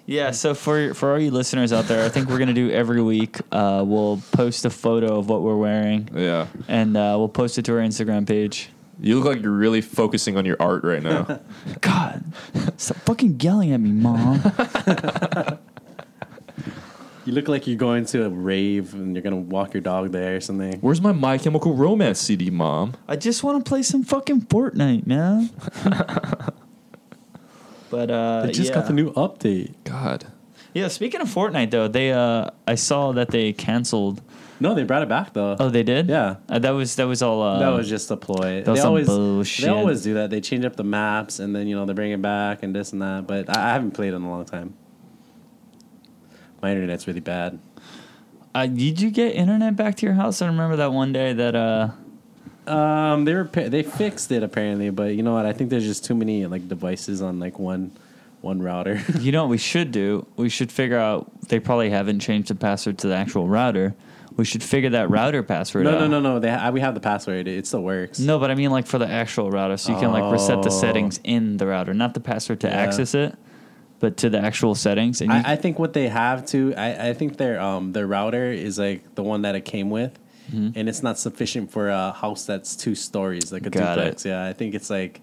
Yeah, 0.08 0.30
so 0.30 0.54
for 0.54 0.94
for 0.94 1.12
all 1.12 1.18
you 1.18 1.32
listeners 1.32 1.72
out 1.72 1.86
there, 1.88 2.04
I 2.04 2.08
think 2.08 2.28
we're 2.28 2.38
gonna 2.38 2.52
do 2.54 2.70
every 2.70 3.02
week. 3.02 3.38
Uh, 3.50 3.82
we'll 3.84 4.22
post 4.30 4.64
a 4.64 4.70
photo 4.70 5.18
of 5.18 5.28
what 5.28 5.42
we're 5.42 5.56
wearing, 5.56 6.08
Yeah, 6.14 6.46
and 6.68 6.96
uh, 6.96 7.16
we'll 7.18 7.28
post 7.28 7.58
it 7.58 7.64
to 7.64 7.72
our 7.72 7.80
Instagram 7.80 8.24
page. 8.26 8.68
you 9.00 9.16
look 9.18 9.24
like 9.34 9.42
you're 9.42 9.50
really 9.50 9.80
focusing 9.80 10.36
on 10.36 10.44
your 10.46 10.56
art 10.60 10.84
right 10.84 11.02
now. 11.02 11.40
God, 11.80 12.22
stop 12.76 12.98
fucking 12.98 13.40
yelling 13.40 13.72
at 13.72 13.80
me, 13.80 13.90
mom. 13.90 14.40
You 17.26 17.32
look 17.32 17.48
like 17.48 17.66
you're 17.66 17.76
going 17.76 18.04
to 18.06 18.24
a 18.24 18.28
rave 18.28 18.94
and 18.94 19.14
you're 19.16 19.22
gonna 19.22 19.34
walk 19.34 19.74
your 19.74 19.80
dog 19.80 20.12
there 20.12 20.36
or 20.36 20.40
something. 20.40 20.78
Where's 20.80 21.00
my 21.00 21.10
My 21.10 21.38
Chemical 21.38 21.74
Romance 21.74 22.20
CD, 22.20 22.50
mom? 22.50 22.94
I 23.08 23.16
just 23.16 23.42
want 23.42 23.64
to 23.64 23.68
play 23.68 23.82
some 23.82 24.04
fucking 24.04 24.42
Fortnite, 24.42 25.08
man. 25.08 25.50
but 27.90 28.10
uh, 28.12 28.42
They 28.46 28.52
just 28.52 28.68
yeah. 28.70 28.74
got 28.76 28.86
the 28.86 28.92
new 28.92 29.12
update. 29.14 29.74
God, 29.82 30.26
Yeah, 30.72 30.86
speaking 30.86 31.20
of 31.20 31.28
Fortnite 31.28 31.72
though, 31.72 31.88
they 31.88 32.12
uh, 32.12 32.50
I 32.68 32.76
saw 32.76 33.10
that 33.12 33.30
they 33.32 33.52
canceled. 33.52 34.22
No, 34.60 34.74
they 34.74 34.84
brought 34.84 35.02
it 35.02 35.08
back 35.08 35.32
though. 35.32 35.56
Oh, 35.58 35.68
they 35.68 35.82
did. 35.82 36.08
Yeah. 36.08 36.36
uh, 36.48 36.60
that 36.60 36.70
was 36.70 36.94
that 36.94 37.08
was 37.08 37.22
all. 37.22 37.42
Uh, 37.42 37.58
that 37.58 37.70
was 37.70 37.88
just 37.88 38.08
a 38.12 38.16
ploy. 38.16 38.62
that 38.62 38.70
was 38.70 38.78
they 38.78 38.82
some 38.82 38.88
always 38.88 39.06
bullshit. 39.08 39.64
they 39.64 39.70
always 39.72 40.02
do 40.04 40.14
that. 40.14 40.30
They 40.30 40.40
change 40.40 40.64
up 40.64 40.76
the 40.76 40.84
maps 40.84 41.40
and 41.40 41.56
then 41.56 41.66
you 41.66 41.74
know 41.74 41.86
they 41.86 41.92
bring 41.92 42.12
it 42.12 42.22
back 42.22 42.62
and 42.62 42.72
this 42.72 42.92
and 42.92 43.02
that. 43.02 43.26
But 43.26 43.50
I, 43.54 43.70
I 43.70 43.72
haven't 43.72 43.90
played 43.92 44.14
in 44.14 44.22
a 44.22 44.30
long 44.30 44.44
time. 44.44 44.74
My 46.62 46.70
internet's 46.72 47.06
really 47.06 47.20
bad. 47.20 47.58
Uh, 48.54 48.66
did 48.66 49.00
you 49.00 49.10
get 49.10 49.34
internet 49.34 49.76
back 49.76 49.96
to 49.96 50.06
your 50.06 50.14
house? 50.14 50.40
I 50.40 50.46
remember 50.46 50.76
that 50.76 50.92
one 50.92 51.12
day 51.12 51.32
that 51.34 51.54
uh, 51.54 51.90
Um, 52.66 53.24
they 53.24 53.34
were 53.34 53.44
they 53.44 53.82
fixed 53.82 54.32
it 54.32 54.42
apparently, 54.42 54.90
but 54.90 55.14
you 55.14 55.22
know 55.22 55.34
what? 55.34 55.46
I 55.46 55.52
think 55.52 55.70
there's 55.70 55.84
just 55.84 56.04
too 56.04 56.14
many 56.14 56.46
like 56.46 56.68
devices 56.68 57.20
on 57.22 57.38
like 57.38 57.58
one 57.58 57.92
one 58.40 58.62
router. 58.62 59.02
you 59.20 59.30
know 59.32 59.42
what 59.44 59.50
we 59.50 59.58
should 59.58 59.92
do? 59.92 60.26
We 60.36 60.48
should 60.48 60.72
figure 60.72 60.98
out. 60.98 61.30
They 61.48 61.60
probably 61.60 61.90
haven't 61.90 62.20
changed 62.20 62.48
the 62.48 62.54
password 62.54 62.98
to 62.98 63.08
the 63.08 63.14
actual 63.16 63.46
router. 63.46 63.94
We 64.36 64.44
should 64.44 64.62
figure 64.62 64.90
that 64.90 65.08
router 65.10 65.42
password 65.42 65.84
no, 65.84 65.94
out. 65.96 66.00
no, 66.00 66.06
no, 66.08 66.20
no. 66.20 66.38
They 66.40 66.50
ha- 66.50 66.70
we 66.70 66.80
have 66.80 66.92
the 66.94 67.00
password. 67.00 67.48
It 67.48 67.66
still 67.66 67.82
works. 67.82 68.18
No, 68.18 68.38
but 68.38 68.50
I 68.50 68.54
mean 68.54 68.70
like 68.70 68.86
for 68.86 68.98
the 68.98 69.08
actual 69.08 69.50
router, 69.50 69.76
so 69.76 69.92
you 69.92 69.98
can 69.98 70.12
like 70.12 70.30
reset 70.32 70.62
the 70.62 70.68
Oh. 70.70 70.80
settings 70.80 71.20
in 71.24 71.56
the 71.58 71.66
router, 71.66 71.92
not 71.94 72.14
the 72.14 72.20
password 72.20 72.60
to 72.60 72.68
Yeah. 72.68 72.74
access 72.74 73.14
it, 73.14 73.34
but 74.00 74.16
to 74.18 74.30
the 74.30 74.38
actual 74.38 74.74
settings. 74.74 75.20
And 75.20 75.30
you, 75.32 75.36
I, 75.38 75.52
I 75.52 75.56
think 75.56 75.78
what 75.78 75.92
they 75.92 76.08
have 76.08 76.44
to, 76.46 76.74
I, 76.76 77.08
I 77.08 77.12
think 77.14 77.36
their 77.38 77.60
um 77.60 77.92
their 77.92 78.06
router 78.06 78.50
is 78.52 78.78
like 78.78 79.14
the 79.14 79.22
one 79.22 79.42
that 79.42 79.54
it 79.54 79.64
came 79.64 79.90
with, 79.90 80.18
Mm-hmm. 80.52 80.78
and 80.78 80.88
it's 80.88 81.02
not 81.02 81.18
sufficient 81.18 81.72
for 81.72 81.88
a 81.88 82.12
house 82.12 82.46
that's 82.46 82.76
two 82.76 82.94
stories, 82.94 83.50
like 83.52 83.66
a 83.66 83.70
Got 83.70 83.96
duplex. 83.96 84.24
it. 84.24 84.28
Yeah, 84.28 84.46
I 84.46 84.52
think 84.52 84.76
it's 84.76 84.88
like 84.90 85.20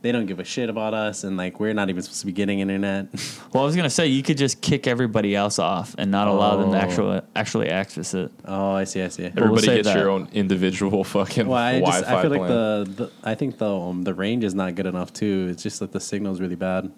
they 0.00 0.10
don't 0.10 0.24
give 0.24 0.38
a 0.40 0.44
shit 0.44 0.70
about 0.70 0.94
us, 0.94 1.22
and 1.24 1.36
like 1.36 1.60
we're 1.60 1.74
not 1.74 1.90
even 1.90 2.00
supposed 2.02 2.20
to 2.20 2.26
be 2.26 2.32
getting 2.32 2.60
internet. 2.60 3.08
well, 3.52 3.62
I 3.62 3.66
was 3.66 3.76
gonna 3.76 3.90
say 3.90 4.06
you 4.06 4.22
could 4.22 4.38
just 4.38 4.62
kick 4.62 4.86
everybody 4.86 5.36
else 5.36 5.58
off 5.58 5.94
and 5.98 6.10
not 6.10 6.28
allow 6.28 6.56
them 6.56 6.70
to 6.72 6.78
Oh. 6.78 6.80
actually 6.80 7.20
actually 7.36 7.68
access 7.68 8.14
it. 8.14 8.32
oh, 8.46 8.72
I 8.72 8.84
see, 8.84 9.02
I 9.02 9.08
see. 9.08 9.24
we'll 9.24 9.44
everybody 9.44 9.66
gets 9.66 9.88
that. 9.88 9.98
your 9.98 10.08
own 10.08 10.28
individual 10.32 11.04
fucking 11.14 11.46
Well, 11.46 11.58
I 11.58 11.80
Wi-Fi 11.80 12.00
just 12.00 12.10
I 12.10 12.22
feel 12.22 12.30
like 12.30 12.48
the, 12.48 12.84
the 12.96 13.10
I 13.22 13.34
think 13.34 13.58
the 13.58 13.70
um, 13.70 14.02
the 14.04 14.14
range 14.14 14.44
is 14.44 14.54
not 14.54 14.74
good 14.76 14.86
enough 14.86 15.12
too. 15.12 15.48
It's 15.50 15.62
just 15.62 15.78
that 15.80 15.92
the 15.92 16.00
signal's 16.00 16.40
really 16.40 16.56
bad. 16.56 16.90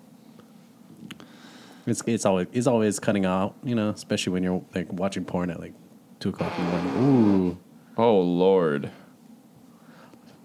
It's 1.87 2.03
it's 2.07 2.27
always 2.27 2.49
it's 2.53 2.67
always 2.67 2.99
cutting 2.99 3.25
out, 3.25 3.55
you 3.63 3.75
know, 3.75 3.91
especially 3.91 4.33
when 4.33 4.43
you're 4.43 4.63
like 4.75 4.93
watching 4.93 5.25
porn 5.25 5.51
at 5.51 5.61
like 5.61 5.75
two 6.21 6.31
o'clock 6.31 6.53
in 6.59 6.65
the 6.65 6.71
morning. 6.71 6.93
Ooh, 7.03 7.59
oh 7.97 8.21
lord, 8.21 8.91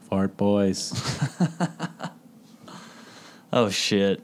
fart 0.10 0.38
boys. 0.38 0.94
Oh 3.54 3.70
shit! 3.70 4.22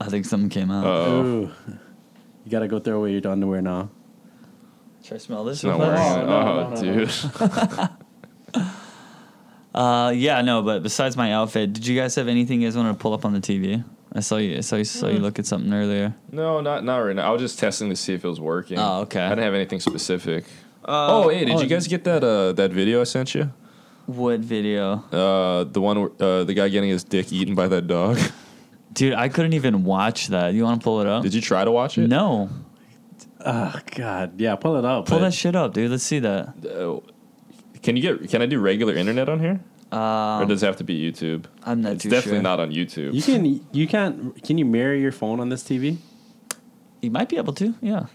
I 0.00 0.06
think 0.06 0.24
something 0.24 0.48
came 0.48 0.70
out. 0.70 0.86
Uh-oh. 0.86 1.22
Ooh, 1.22 1.52
you 2.44 2.50
gotta 2.50 2.66
go 2.66 2.78
throw 2.78 2.98
away 2.98 3.12
your 3.12 3.30
underwear 3.30 3.60
now. 3.60 3.90
Should 5.02 5.16
I 5.16 5.18
smell 5.18 5.44
this? 5.44 5.58
it's 5.58 5.64
not 5.64 5.78
real 5.78 5.88
working. 5.88 6.02
fast? 6.02 6.26
no, 6.26 6.32
oh, 6.32 6.70
no, 6.70 7.82
no, 7.84 8.64
dude. 8.64 8.70
Uh, 9.74 10.10
yeah, 10.16 10.40
no. 10.40 10.62
But 10.62 10.82
besides 10.82 11.18
my 11.18 11.34
outfit, 11.34 11.74
did 11.74 11.86
you 11.86 12.00
guys 12.00 12.14
have 12.14 12.28
anything 12.28 12.62
you 12.62 12.66
guys 12.68 12.78
want 12.78 12.96
to 12.96 12.98
pull 12.98 13.12
up 13.12 13.26
on 13.26 13.34
the 13.34 13.40
TV? 13.40 13.84
I 14.12 14.20
saw 14.20 14.36
you. 14.36 14.56
I 14.56 14.60
saw 14.60 14.76
you. 14.76 14.84
Saw 14.84 15.08
you 15.08 15.18
look 15.18 15.38
at 15.38 15.46
something 15.46 15.72
earlier. 15.72 16.14
No, 16.32 16.60
not 16.60 16.84
not 16.84 16.98
right 16.98 17.14
now. 17.14 17.28
I 17.28 17.32
was 17.32 17.42
just 17.42 17.58
testing 17.58 17.90
to 17.90 17.96
see 17.96 18.14
if 18.14 18.24
it 18.24 18.28
was 18.28 18.40
working. 18.40 18.78
Oh, 18.78 19.00
okay. 19.02 19.20
I 19.20 19.30
didn't 19.30 19.44
have 19.44 19.54
anything 19.54 19.80
specific. 19.80 20.44
Uh, 20.84 21.24
oh, 21.24 21.28
hey, 21.28 21.44
did 21.44 21.56
oh, 21.56 21.60
you 21.60 21.66
guys 21.66 21.88
get 21.88 22.04
that 22.04 22.22
uh, 22.22 22.52
that 22.52 22.70
video 22.70 23.00
I 23.00 23.04
sent 23.04 23.34
you? 23.34 23.52
What 24.06 24.38
video, 24.38 25.04
Uh, 25.10 25.64
the 25.64 25.80
one 25.80 26.00
where 26.00 26.10
uh, 26.20 26.44
the 26.44 26.54
guy 26.54 26.68
getting 26.68 26.90
his 26.90 27.02
dick 27.02 27.32
eaten 27.32 27.56
by 27.56 27.66
that 27.66 27.88
dog. 27.88 28.18
dude? 28.92 29.14
I 29.14 29.28
couldn't 29.28 29.52
even 29.52 29.84
watch 29.84 30.28
that. 30.28 30.54
You 30.54 30.62
want 30.64 30.80
to 30.80 30.84
pull 30.84 31.00
it 31.00 31.06
up? 31.06 31.22
Did 31.22 31.34
you 31.34 31.40
try 31.40 31.64
to 31.64 31.70
watch 31.70 31.98
it? 31.98 32.08
No. 32.08 32.48
Oh 33.44 33.74
God, 33.94 34.40
yeah, 34.40 34.56
pull 34.56 34.76
it 34.76 34.84
up. 34.84 35.06
Pull 35.06 35.20
that 35.20 35.34
shit 35.34 35.54
up, 35.54 35.74
dude. 35.74 35.90
Let's 35.90 36.02
see 36.02 36.18
that. 36.20 36.54
Uh, 36.66 37.00
can 37.82 37.96
you 37.96 38.02
get? 38.02 38.28
Can 38.28 38.42
I 38.42 38.46
do 38.46 38.58
regular 38.58 38.94
internet 38.94 39.28
on 39.28 39.38
here, 39.40 39.60
or 39.92 39.98
Um, 39.98 40.48
does 40.48 40.62
it 40.62 40.66
have 40.66 40.76
to 40.78 40.84
be 40.84 41.00
YouTube? 41.00 41.44
I'm 41.64 41.80
not 41.82 41.88
sure. 41.88 41.94
It's 41.94 42.02
too 42.04 42.10
definitely 42.10 42.38
sure. 42.38 42.42
not 42.42 42.60
on 42.60 42.70
YouTube. 42.72 43.14
You 43.14 43.22
can 43.22 43.66
you 43.72 43.86
can't 43.86 44.42
can 44.42 44.58
you 44.58 44.64
mirror 44.64 44.94
your 44.94 45.12
phone 45.12 45.40
on 45.40 45.48
this 45.48 45.62
TV? 45.62 45.98
You 47.02 47.10
might 47.10 47.28
be 47.28 47.36
able 47.36 47.52
to, 47.54 47.74
yeah. 47.80 48.06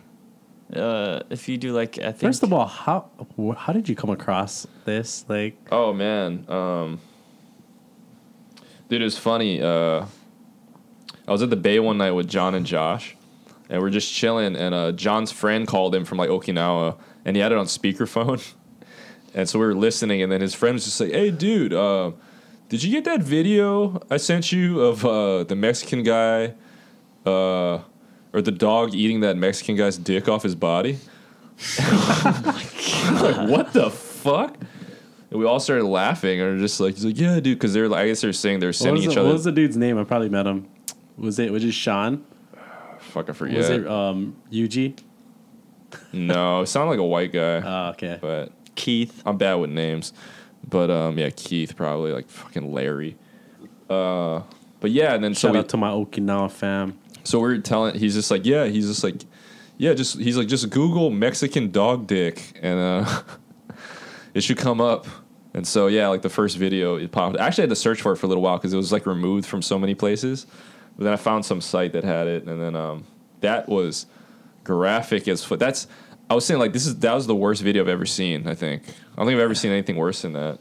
Uh, 0.75 1.21
if 1.29 1.47
you 1.49 1.57
do 1.57 1.73
like, 1.73 1.97
I 1.99 2.11
think. 2.11 2.19
First 2.19 2.43
of 2.43 2.51
all, 2.53 2.65
how 2.65 3.09
how 3.57 3.73
did 3.73 3.87
you 3.89 3.95
come 3.95 4.09
across 4.09 4.65
this? 4.85 5.25
Like, 5.27 5.55
Oh 5.71 5.93
man, 5.93 6.45
um, 6.49 6.99
dude, 8.89 9.01
it 9.01 9.05
was 9.05 9.17
funny. 9.17 9.61
Uh, 9.61 10.05
I 11.27 11.31
was 11.31 11.41
at 11.43 11.49
the 11.49 11.55
Bay 11.55 11.79
one 11.79 11.97
night 11.97 12.11
with 12.11 12.27
John 12.27 12.55
and 12.55 12.65
Josh, 12.65 13.15
and 13.69 13.81
we're 13.81 13.89
just 13.89 14.11
chilling. 14.13 14.55
And 14.55 14.73
uh, 14.75 14.91
John's 14.93 15.31
friend 15.31 15.67
called 15.67 15.93
him 15.95 16.03
from 16.05 16.17
like 16.17 16.29
Okinawa, 16.29 16.97
and 17.25 17.35
he 17.35 17.41
had 17.41 17.51
it 17.51 17.57
on 17.57 17.65
speakerphone. 17.67 18.41
and 19.33 19.47
so 19.47 19.59
we 19.59 19.65
were 19.65 19.75
listening, 19.75 20.21
and 20.21 20.31
then 20.31 20.41
his 20.41 20.53
friend 20.53 20.73
was 20.75 20.85
just 20.85 20.99
like, 20.99 21.11
"Hey, 21.11 21.31
dude, 21.31 21.73
uh, 21.73 22.11
did 22.69 22.83
you 22.83 22.91
get 22.91 23.03
that 23.05 23.21
video 23.21 24.01
I 24.09 24.17
sent 24.17 24.51
you 24.51 24.81
of 24.81 25.05
uh, 25.05 25.43
the 25.43 25.55
Mexican 25.55 26.03
guy, 26.03 26.53
uh, 27.25 27.79
or 28.33 28.41
the 28.41 28.51
dog 28.51 28.93
eating 28.93 29.21
that 29.21 29.37
Mexican 29.37 29.75
guy's 29.75 29.97
dick 29.97 30.27
off 30.29 30.43
his 30.43 30.55
body?" 30.55 30.99
like, 32.25 33.49
what 33.49 33.71
the 33.73 33.89
fuck? 33.91 34.57
And 35.29 35.39
we 35.39 35.45
all 35.45 35.59
started 35.59 35.85
laughing, 35.85 36.41
and 36.41 36.55
we're 36.55 36.59
just 36.59 36.79
like, 36.79 36.95
he's 36.95 37.05
like, 37.05 37.17
yeah, 37.19 37.39
dude, 37.39 37.57
because 37.57 37.73
they're, 37.73 37.87
like, 37.87 37.99
I 38.01 38.07
guess 38.07 38.21
they're 38.21 38.33
saying 38.33 38.59
they're 38.59 38.73
sending 38.73 39.03
each 39.03 39.13
the, 39.13 39.19
other. 39.21 39.29
what 39.29 39.33
was 39.33 39.43
the 39.45 39.51
dude's 39.51 39.77
name? 39.77 39.97
I 39.97 40.03
probably 40.03 40.27
met 40.29 40.45
him. 40.45 40.67
Was 41.17 41.39
it 41.39 41.51
was 41.51 41.63
it 41.63 41.71
Sean? 41.73 42.25
Fuck, 42.99 43.29
I 43.29 43.33
forget. 43.33 43.57
Was 43.57 43.69
it 43.69 43.87
um 43.87 44.35
Yuji? 44.51 44.97
no, 46.13 46.61
it 46.61 46.67
sounded 46.67 46.89
like 46.89 46.99
a 46.99 47.03
white 47.05 47.31
guy, 47.31 47.61
Oh, 47.63 47.89
okay. 47.91 48.17
but 48.19 48.51
Keith. 48.75 49.21
I'm 49.25 49.37
bad 49.37 49.55
with 49.55 49.69
names. 49.69 50.13
But 50.67 50.89
um, 50.89 51.17
yeah, 51.17 51.29
Keith 51.29 51.75
probably 51.75 52.11
like 52.11 52.29
fucking 52.29 52.71
Larry. 52.71 53.17
Uh, 53.89 54.41
but 54.79 54.91
yeah, 54.91 55.13
and 55.13 55.23
then 55.23 55.33
so 55.33 55.47
Shout 55.47 55.53
we, 55.53 55.59
out 55.59 55.69
to 55.69 55.77
my 55.77 55.89
Okinawa 55.89 56.51
fam. 56.51 56.97
so 57.23 57.39
we 57.39 57.43
we're 57.43 57.57
telling, 57.59 57.97
he's 57.97 58.13
just 58.13 58.31
like, 58.31 58.45
yeah, 58.45 58.65
he's 58.65 58.87
just 58.87 59.03
like, 59.03 59.15
yeah, 59.77 59.93
just 59.93 60.19
he's 60.19 60.37
like, 60.37 60.47
just 60.47 60.69
Google 60.69 61.09
Mexican 61.09 61.71
dog 61.71 62.07
dick, 62.07 62.57
and 62.61 62.79
uh, 62.79 63.21
it 64.33 64.41
should 64.41 64.57
come 64.57 64.79
up. 64.79 65.07
And 65.53 65.67
so 65.67 65.87
yeah, 65.87 66.07
like 66.07 66.21
the 66.21 66.29
first 66.29 66.57
video, 66.57 66.95
it 66.95 67.11
popped. 67.11 67.37
I 67.37 67.47
actually 67.47 67.63
had 67.63 67.71
to 67.71 67.75
search 67.75 68.01
for 68.01 68.13
it 68.13 68.17
for 68.17 68.25
a 68.25 68.29
little 68.29 68.43
while 68.43 68.57
because 68.57 68.73
it 68.73 68.77
was 68.77 68.91
like 68.91 69.05
removed 69.05 69.45
from 69.45 69.61
so 69.61 69.77
many 69.77 69.95
places. 69.95 70.45
But 70.97 71.05
then 71.05 71.13
I 71.13 71.17
found 71.17 71.45
some 71.45 71.61
site 71.61 71.93
that 71.93 72.03
had 72.03 72.27
it, 72.27 72.45
and 72.45 72.61
then 72.61 72.75
um, 72.75 73.05
that 73.41 73.67
was 73.67 74.05
graphic 74.63 75.27
as 75.27 75.43
fuck. 75.43 75.59
That's 75.59 75.87
I 76.31 76.33
was 76.33 76.45
saying 76.45 76.61
like 76.61 76.71
this 76.71 76.87
is 76.87 76.97
that 76.99 77.13
was 77.13 77.27
the 77.27 77.35
worst 77.35 77.61
video 77.61 77.83
I've 77.83 77.89
ever 77.89 78.05
seen. 78.05 78.47
I 78.47 78.55
think 78.55 78.83
I 78.87 79.17
don't 79.17 79.25
think 79.25 79.35
I've 79.35 79.43
ever 79.43 79.53
seen 79.53 79.73
anything 79.73 79.97
worse 79.97 80.21
than 80.21 80.31
that. 80.31 80.59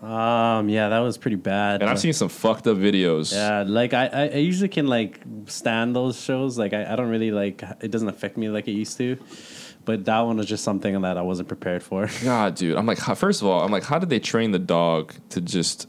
Um, 0.00 0.68
yeah, 0.68 0.88
that 0.90 1.00
was 1.00 1.18
pretty 1.18 1.36
bad. 1.36 1.80
And 1.82 1.90
I've 1.90 1.98
seen 1.98 2.12
some 2.12 2.28
fucked 2.28 2.68
up 2.68 2.76
videos. 2.76 3.32
Yeah, 3.32 3.64
like 3.66 3.92
I, 3.92 4.06
I, 4.06 4.22
I 4.28 4.36
usually 4.36 4.68
can 4.68 4.86
like 4.86 5.20
stand 5.46 5.96
those 5.96 6.20
shows. 6.20 6.56
Like 6.56 6.74
I, 6.74 6.92
I 6.92 6.94
don't 6.94 7.08
really 7.08 7.32
like 7.32 7.64
it 7.80 7.90
doesn't 7.90 8.08
affect 8.08 8.36
me 8.36 8.50
like 8.50 8.68
it 8.68 8.72
used 8.72 8.96
to. 8.98 9.18
But 9.84 10.04
that 10.04 10.20
one 10.20 10.36
was 10.36 10.46
just 10.46 10.62
something 10.62 11.00
that 11.00 11.18
I 11.18 11.22
wasn't 11.22 11.48
prepared 11.48 11.82
for. 11.82 12.08
God, 12.22 12.54
dude, 12.54 12.76
I'm 12.76 12.86
like, 12.86 12.98
first 12.98 13.42
of 13.42 13.48
all, 13.48 13.64
I'm 13.64 13.72
like, 13.72 13.82
how 13.82 13.98
did 13.98 14.10
they 14.10 14.20
train 14.20 14.52
the 14.52 14.60
dog 14.60 15.12
to 15.30 15.40
just 15.40 15.88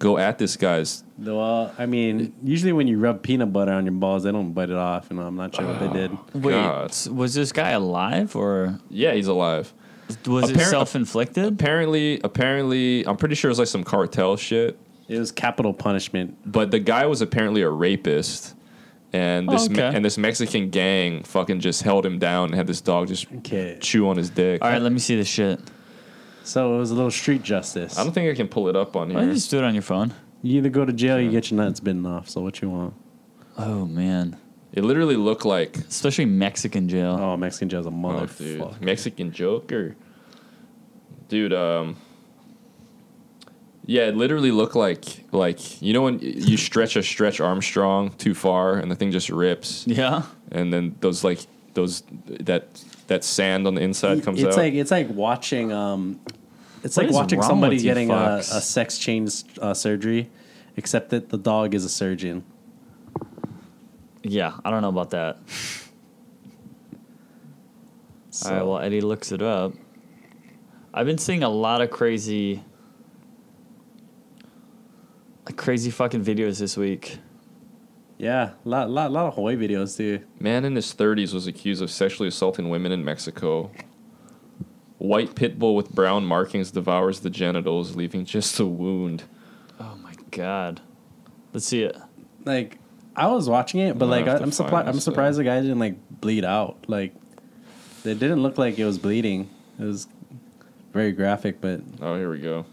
go 0.00 0.18
at 0.18 0.38
this 0.38 0.56
guy's? 0.56 1.03
Well, 1.18 1.40
uh, 1.40 1.70
I 1.78 1.86
mean, 1.86 2.32
usually 2.42 2.72
when 2.72 2.88
you 2.88 2.98
rub 2.98 3.22
peanut 3.22 3.52
butter 3.52 3.72
on 3.72 3.84
your 3.84 3.92
balls, 3.92 4.24
they 4.24 4.32
don't 4.32 4.52
bite 4.52 4.70
it 4.70 4.76
off. 4.76 5.08
You 5.10 5.16
know, 5.16 5.22
I'm 5.22 5.36
not 5.36 5.54
sure 5.54 5.66
what 5.66 5.80
they 5.80 5.88
did. 5.88 6.10
Wait, 6.34 6.52
God. 6.52 6.92
was 7.10 7.34
this 7.34 7.52
guy 7.52 7.70
alive 7.70 8.34
or 8.36 8.78
Yeah, 8.90 9.12
he's 9.14 9.26
alive. 9.28 9.72
was 10.26 10.50
it 10.50 10.56
Appar- 10.56 10.70
self 10.70 10.94
inflicted? 10.96 11.44
Apparently, 11.52 12.20
apparently, 12.24 13.06
I'm 13.06 13.16
pretty 13.16 13.34
sure 13.36 13.48
it 13.48 13.52
was 13.52 13.58
like 13.58 13.68
some 13.68 13.84
cartel 13.84 14.36
shit. 14.36 14.78
It 15.08 15.18
was 15.18 15.30
capital 15.32 15.72
punishment. 15.74 16.36
But 16.50 16.70
the 16.70 16.78
guy 16.80 17.06
was 17.06 17.20
apparently 17.20 17.60
a 17.62 17.68
rapist, 17.70 18.54
and 19.12 19.48
this 19.48 19.66
Oh, 19.66 19.68
Me- 19.68 19.74
okay. 19.82 19.94
and 19.96 20.04
this 20.04 20.16
Mexican 20.18 20.70
gang 20.70 21.22
fucking 21.22 21.60
just 21.60 21.82
held 21.82 22.04
him 22.06 22.18
down 22.18 22.46
and 22.46 22.54
had 22.54 22.66
this 22.66 22.80
dog 22.80 23.08
just 23.08 23.26
Okay, 23.38 23.76
chew 23.80 24.08
on 24.08 24.16
his 24.16 24.30
dick. 24.30 24.62
All 24.64 24.70
right, 24.70 24.80
let 24.82 24.92
me 24.92 24.98
see 24.98 25.16
the 25.16 25.24
shit. 25.24 25.60
so 26.42 26.74
it 26.74 26.78
was 26.78 26.90
a 26.90 26.94
little 26.94 27.10
street 27.10 27.42
justice. 27.42 27.98
I 27.98 28.02
don't 28.04 28.12
think 28.12 28.30
I 28.30 28.34
can 28.34 28.48
pull 28.48 28.68
it 28.68 28.76
up 28.76 28.96
on 28.96 29.08
Why 29.08 29.14
don't 29.14 29.22
here. 29.24 29.28
you 29.30 29.34
just 29.36 29.50
do 29.50 29.58
it 29.58 29.64
on 29.64 29.74
your 29.74 29.82
phone? 29.82 30.12
You 30.44 30.58
either 30.58 30.68
go 30.68 30.84
to 30.84 30.92
jail, 30.92 31.16
or 31.16 31.20
you 31.20 31.30
get 31.30 31.50
your 31.50 31.56
nuts 31.56 31.80
bitten 31.80 32.04
off. 32.04 32.28
So 32.28 32.42
what 32.42 32.60
you 32.60 32.68
want? 32.68 32.92
Oh 33.56 33.86
man, 33.86 34.36
It 34.72 34.84
literally 34.84 35.16
looked 35.16 35.44
like 35.44 35.76
especially 35.78 36.26
Mexican 36.26 36.88
jail. 36.88 37.16
Oh, 37.18 37.36
Mexican 37.36 37.68
jail's 37.70 37.86
a 37.86 37.88
Oh, 37.88 38.26
dude. 38.26 38.60
motherfucker. 38.60 38.80
Mexican 38.80 39.32
Joker. 39.32 39.96
Dude, 41.28 41.52
um 41.54 41.96
Yeah, 43.86 44.02
it 44.08 44.16
literally 44.16 44.50
looked 44.50 44.74
like 44.76 45.24
like 45.32 45.80
you 45.80 45.92
know 45.94 46.02
when 46.02 46.18
you 46.20 46.56
stretch 46.56 46.96
a 46.96 47.02
stretch 47.02 47.40
Armstrong 47.40 48.10
too 48.18 48.34
far 48.34 48.76
and 48.78 48.90
the 48.90 48.96
thing 48.96 49.12
just 49.12 49.30
rips 49.30 49.86
Yeah. 49.86 50.22
and 50.52 50.72
then 50.72 50.96
those 51.00 51.24
like 51.24 51.40
those 51.74 52.02
that 52.26 52.66
that 53.06 53.24
sand 53.24 53.66
on 53.66 53.74
the 53.74 53.82
inside 53.82 54.22
comes 54.22 54.42
it's 54.42 54.56
out. 54.56 54.62
like 54.62 54.74
it's 54.74 54.90
like 54.90 55.08
watching 55.10 55.72
um 55.72 56.18
it's 56.84 56.96
What 56.96 57.02
like 57.04 57.10
is 57.10 57.16
watching 57.16 57.38
wrong 57.40 57.48
somebody 57.48 57.76
with 57.76 57.84
you 57.84 57.90
getting 57.90 58.10
a, 58.10 58.14
a 58.14 58.16
fucks? 58.40 58.60
sex 58.62 58.98
change 58.98 59.42
uh, 59.60 59.74
surgery 59.74 60.30
except 60.76 61.10
that 61.10 61.30
the 61.30 61.38
dog 61.38 61.74
is 61.74 61.84
a 61.84 61.88
surgeon 61.88 62.44
Yeah, 64.22 64.54
I 64.64 64.70
don't 64.70 64.82
know 64.82 64.88
about 64.90 65.10
that. 65.10 65.38
so, 68.30 68.48
All 68.48 68.56
right, 68.56 68.66
well, 68.66 68.78
Eddie 68.78 69.00
looks 69.00 69.32
it 69.32 69.42
up. 69.42 69.72
I've 70.92 71.06
been 71.06 71.18
seeing 71.18 71.42
a 71.42 71.48
lot 71.48 71.80
of 71.80 71.90
crazy, 71.90 72.62
crazy 75.56 75.90
fucking 75.90 76.24
videos 76.24 76.58
this 76.58 76.76
week. 76.76 77.18
yeah 78.18 78.50
lot, 78.64 78.88
lot, 78.90 79.10
lot 79.10 79.26
of 79.26 79.34
hawaii 79.34 79.56
videos 79.56 79.96
too 79.96 80.20
Man 80.38 80.64
in 80.64 80.74
his 80.76 80.94
30s 80.94 81.34
was 81.34 81.46
accused 81.46 81.82
of 81.82 81.90
sexually 81.90 82.28
assaulting 82.28 82.68
women 82.70 82.92
in 82.92 83.04
Mexico. 83.04 83.70
White 85.04 85.34
pit 85.34 85.58
bull 85.58 85.76
with 85.76 85.90
brown 85.90 86.24
markings 86.24 86.70
devours 86.70 87.20
the 87.20 87.30
genitals, 87.30 87.94
leaving 87.94 88.24
just 88.24 88.58
a 88.58 88.66
wound. 88.66 89.24
Oh 89.78 89.96
my 90.02 90.14
god. 90.30 90.80
Let's 91.52 91.66
see 91.66 91.82
it. 91.82 91.96
like 92.44 92.78
i 93.16 93.28
was 93.28 93.48
watching 93.48 93.78
it 93.78 93.96
but 93.96 94.06
I'm 94.06 94.10
like 94.10 94.26
I, 94.26 94.32
I'm, 94.32 94.38
find 94.40 94.54
surprised 94.54 94.88
i'm 94.88 94.98
surprised 94.98 95.38
the 95.38 95.44
guy 95.44 95.60
didn't 95.60 95.78
like 95.78 95.94
bleed 96.20 96.44
out 96.44 96.76
like 96.88 97.14
it 98.04 98.18
didn't 98.18 98.42
look 98.42 98.58
like 98.58 98.76
it 98.76 98.84
was 98.84 98.98
bleeding 98.98 99.48
it 99.78 99.84
was 99.84 100.08
very 100.92 101.12
graphic 101.12 101.60
but 101.60 101.80
Oh, 102.02 102.16
here 102.16 102.28
we 102.30 102.38
go. 102.40 102.66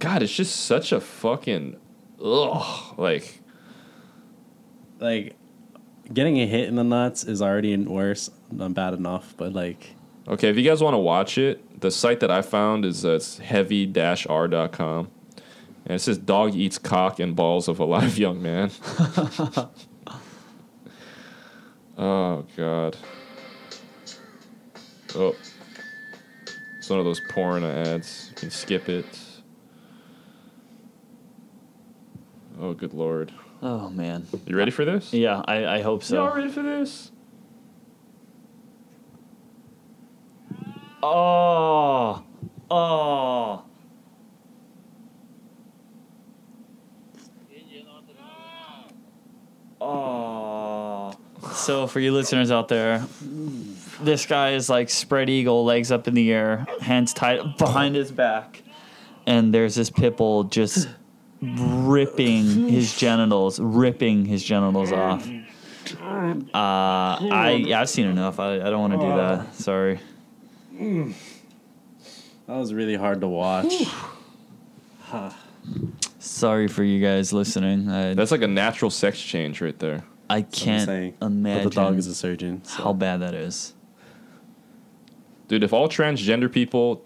God, 0.00 0.22
it's 0.24 0.34
just 0.34 0.56
such 0.56 0.90
a 0.92 1.00
fucking 1.00 1.76
ugh. 2.22 2.98
Like, 2.98 3.40
like 4.98 5.36
getting 6.12 6.38
a 6.40 6.46
hit 6.46 6.68
in 6.68 6.74
the 6.74 6.84
nuts 6.84 7.22
is 7.24 7.40
already 7.40 7.76
worse 7.76 8.30
than 8.50 8.72
bad 8.72 8.92
enough 8.94 9.34
but 9.36 9.52
like 9.52 9.93
okay, 10.28 10.48
if 10.48 10.56
you 10.56 10.62
guys 10.62 10.82
want 10.82 10.94
to 10.94 10.98
watch 10.98 11.38
it, 11.38 11.80
the 11.80 11.90
site 11.90 12.20
that 12.20 12.30
I 12.30 12.42
found 12.42 12.84
is 12.84 13.04
uh, 13.04 13.20
heavy-r.com. 13.42 15.10
And 15.86 15.94
it 15.96 15.98
says 15.98 16.16
dog 16.16 16.54
eats 16.54 16.78
cock 16.78 17.20
and 17.20 17.36
balls 17.36 17.68
of 17.68 17.78
a 17.78 17.84
live 17.84 18.16
young 18.16 18.40
man. 18.40 18.70
oh 21.98 22.46
god. 22.56 22.96
Oh. 25.14 25.36
It's 26.78 26.90
one 26.90 26.98
of 26.98 27.04
those 27.04 27.20
porn 27.30 27.64
ads. 27.64 28.28
You 28.30 28.36
can 28.36 28.50
skip 28.50 28.88
it. 28.88 29.06
Oh 32.60 32.72
good 32.72 32.94
lord. 32.94 33.32
Oh 33.62 33.90
man. 33.90 34.26
You 34.46 34.56
ready 34.56 34.70
for 34.70 34.84
this? 34.84 35.12
Yeah, 35.12 35.42
I, 35.46 35.66
I 35.66 35.82
hope 35.82 36.02
so. 36.02 36.16
Y'all 36.16 36.34
ready 36.36 36.50
for 36.50 36.62
this? 36.62 37.10
Oh. 41.06 42.22
Oh. 42.70 43.62
Oh. 49.82 51.12
So 51.52 51.86
for 51.86 52.00
you 52.00 52.10
listeners 52.12 52.50
out 52.50 52.68
there, 52.68 53.04
this 54.00 54.24
guy 54.24 54.52
is 54.52 54.70
like 54.70 54.88
spread 54.88 55.28
eagle, 55.28 55.64
legs 55.66 55.92
up 55.92 56.08
in 56.08 56.14
the 56.14 56.32
air, 56.32 56.66
hands 56.80 57.12
tied 57.12 57.58
behind 57.58 57.94
his 57.96 58.10
back, 58.10 58.62
and 59.26 59.52
there's 59.52 59.74
this 59.74 59.90
pit 59.90 60.16
bull 60.16 60.44
just 60.44 60.88
ripping 61.42 62.68
his 62.68 62.96
genitals, 62.96 63.60
ripping 63.60 64.24
his 64.24 64.42
genitals 64.42 64.90
off. 64.90 65.28
Uh, 66.02 66.48
I 66.54 67.62
yeah, 67.66 67.82
I've 67.82 67.90
seen 67.90 68.06
enough. 68.06 68.40
I, 68.40 68.54
I 68.54 68.70
don't 68.70 68.80
want 68.80 68.94
to 68.94 68.98
do 68.98 69.08
that. 69.16 69.54
Sorry. 69.54 70.00
Mm. 70.74 71.14
that 72.46 72.56
was 72.56 72.74
really 72.74 72.96
hard 72.96 73.20
to 73.20 73.28
watch 73.28 73.72
Sorry 76.18 76.66
for 76.68 76.82
you 76.82 77.00
guys 77.00 77.32
listening. 77.32 77.88
I, 77.90 78.14
That's 78.14 78.30
like 78.30 78.42
a 78.42 78.48
natural 78.48 78.90
sex 78.90 79.20
change 79.20 79.60
right 79.60 79.78
there. 79.78 80.02
I 80.28 80.40
That's 80.40 80.60
what 80.60 80.68
I'm 80.68 80.76
can't 80.76 80.86
saying. 80.86 81.14
imagine 81.22 81.64
But 81.64 81.70
the 81.70 81.74
dog 81.74 81.98
is 81.98 82.06
a 82.06 82.14
surgeon. 82.14 82.64
So. 82.64 82.82
how 82.82 82.92
bad 82.94 83.20
that 83.20 83.34
is. 83.34 83.74
Dude, 85.48 85.62
if 85.62 85.72
all 85.72 85.88
transgender 85.88 86.50
people 86.50 87.04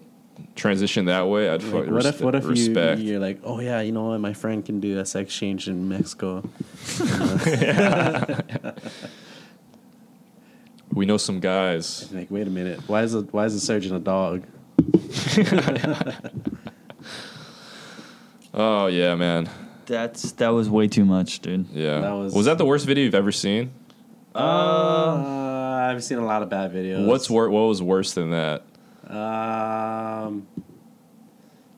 transition 0.55 1.05
that 1.05 1.27
way, 1.27 1.49
I'd 1.49 1.61
Like, 1.63 1.85
fuck, 1.85 1.93
what 1.93 2.05
if 2.05 2.21
what 2.21 2.35
if 2.35 2.43
you 2.45 2.49
respect. 2.51 3.01
you're 3.01 3.19
like, 3.19 3.41
oh 3.43 3.59
yeah, 3.59 3.81
you 3.81 3.91
know 3.91 4.05
what, 4.05 4.19
my 4.19 4.33
friend 4.33 4.65
can 4.65 4.79
do 4.79 4.97
a 4.97 5.05
sex 5.05 5.33
change 5.35 5.67
in 5.67 5.89
Mexico. 5.89 6.41
we 10.93 11.05
know 11.05 11.17
some 11.17 11.39
guys. 11.39 12.11
Like, 12.11 12.29
wait 12.31 12.47
a 12.47 12.49
minute, 12.49 12.79
why 12.87 13.03
is 13.03 13.13
a 13.15 13.21
why 13.21 13.45
is 13.45 13.55
a 13.55 13.59
surgeon 13.59 13.95
a 13.95 13.99
dog? 13.99 14.43
Oh 18.53 18.87
yeah, 18.87 19.15
man. 19.15 19.49
That's 19.85 20.31
that 20.33 20.49
was 20.49 20.69
way 20.69 20.87
too 20.87 21.05
much, 21.05 21.39
dude. 21.39 21.67
Yeah. 21.71 21.99
That 21.99 22.11
was, 22.13 22.33
was- 22.33 22.45
that 22.45 22.57
the 22.57 22.65
worst 22.65 22.85
video 22.85 23.03
you've 23.03 23.15
ever 23.15 23.31
seen? 23.31 23.71
Uh, 24.35 25.89
I've 25.91 26.03
seen 26.03 26.17
a 26.19 26.25
lot 26.25 26.41
of 26.43 26.49
bad 26.49 26.71
videos. 26.73 27.05
What's 27.05 27.29
wor- 27.29 27.49
what 27.49 27.61
was 27.67 27.81
worse 27.81 28.13
than 28.13 28.31
that? 28.31 28.63
Um, 29.07 30.47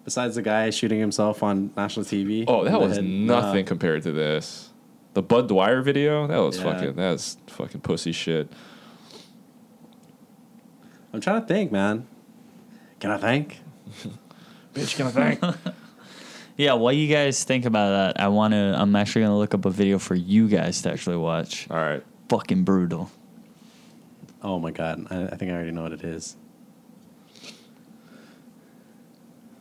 besides 0.04 0.36
the 0.36 0.42
guy 0.42 0.70
shooting 0.70 1.00
himself 1.00 1.44
on 1.44 1.72
national 1.78 2.06
TV. 2.06 2.44
Oh, 2.48 2.66
that 2.66 2.80
was 2.80 2.96
head, 2.98 3.06
nothing 3.06 3.66
uh, 3.66 3.68
compared 3.68 4.04
to 4.04 4.12
this. 4.12 4.70
The 5.14 5.22
Bud 5.22 5.48
Dwyer 5.48 5.82
video, 5.82 6.28
that 6.28 6.38
was 6.38 6.58
Yeah. 6.58 6.64
fucking 6.64 6.96
that's 6.96 7.38
fucking 7.48 7.82
pussy 7.82 8.12
shit. 8.12 8.52
I'm 11.14 11.22
trying 11.22 11.42
to 11.42 11.48
think, 11.48 11.72
man. 11.72 12.08
Can 13.00 13.12
I 13.12 13.18
think? 13.18 13.60
Bitch, 14.74 14.96
can 14.96 15.08
I 15.08 15.12
think? 15.12 15.56
Yeah, 16.58 16.74
while 16.74 16.94
you 16.94 17.08
guys 17.08 17.44
think 17.44 17.66
about 17.66 17.90
that, 17.90 18.22
I 18.22 18.28
want 18.28 18.54
to. 18.54 18.76
I'm 18.78 18.96
actually 18.96 19.24
gonna 19.24 19.38
look 19.38 19.56
up 19.56 19.66
a 19.66 19.72
video 19.72 19.98
for 19.98 20.14
you 20.14 20.48
guys 20.48 20.82
to 20.84 20.92
actually 20.92 21.16
watch. 21.16 21.68
All 21.72 21.78
right. 21.78 22.04
Fucking 22.30 22.66
brutal. 22.66 23.10
Oh 24.44 24.60
my 24.60 24.70
god, 24.70 25.08
I, 25.10 25.24
I 25.24 25.36
think 25.38 25.52
I 25.52 25.56
already 25.56 25.72
know 25.72 25.82
what 25.82 25.94
it 25.94 26.04
is. 26.04 26.36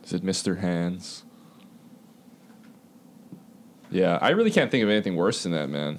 Is 0.03 0.13
it 0.13 0.23
Mr. 0.23 0.59
Hands? 0.59 1.23
Yeah, 3.89 4.19
I 4.21 4.29
really 4.29 4.51
can't 4.51 4.69
think 4.69 4.83
of 4.83 4.89
anything 4.89 5.15
worse 5.15 5.41
than 5.41 5.53
that, 5.53 5.69
man. 5.69 5.97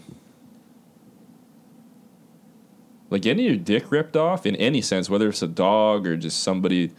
Like 3.12 3.20
getting 3.22 3.44
your 3.44 3.56
dick 3.56 3.90
ripped 3.92 4.16
off 4.16 4.46
in 4.46 4.56
any 4.56 4.80
sense, 4.80 5.10
whether 5.10 5.28
it's 5.28 5.42
a 5.42 5.46
dog 5.46 6.06
or 6.06 6.16
just 6.16 6.42
somebody 6.42 6.92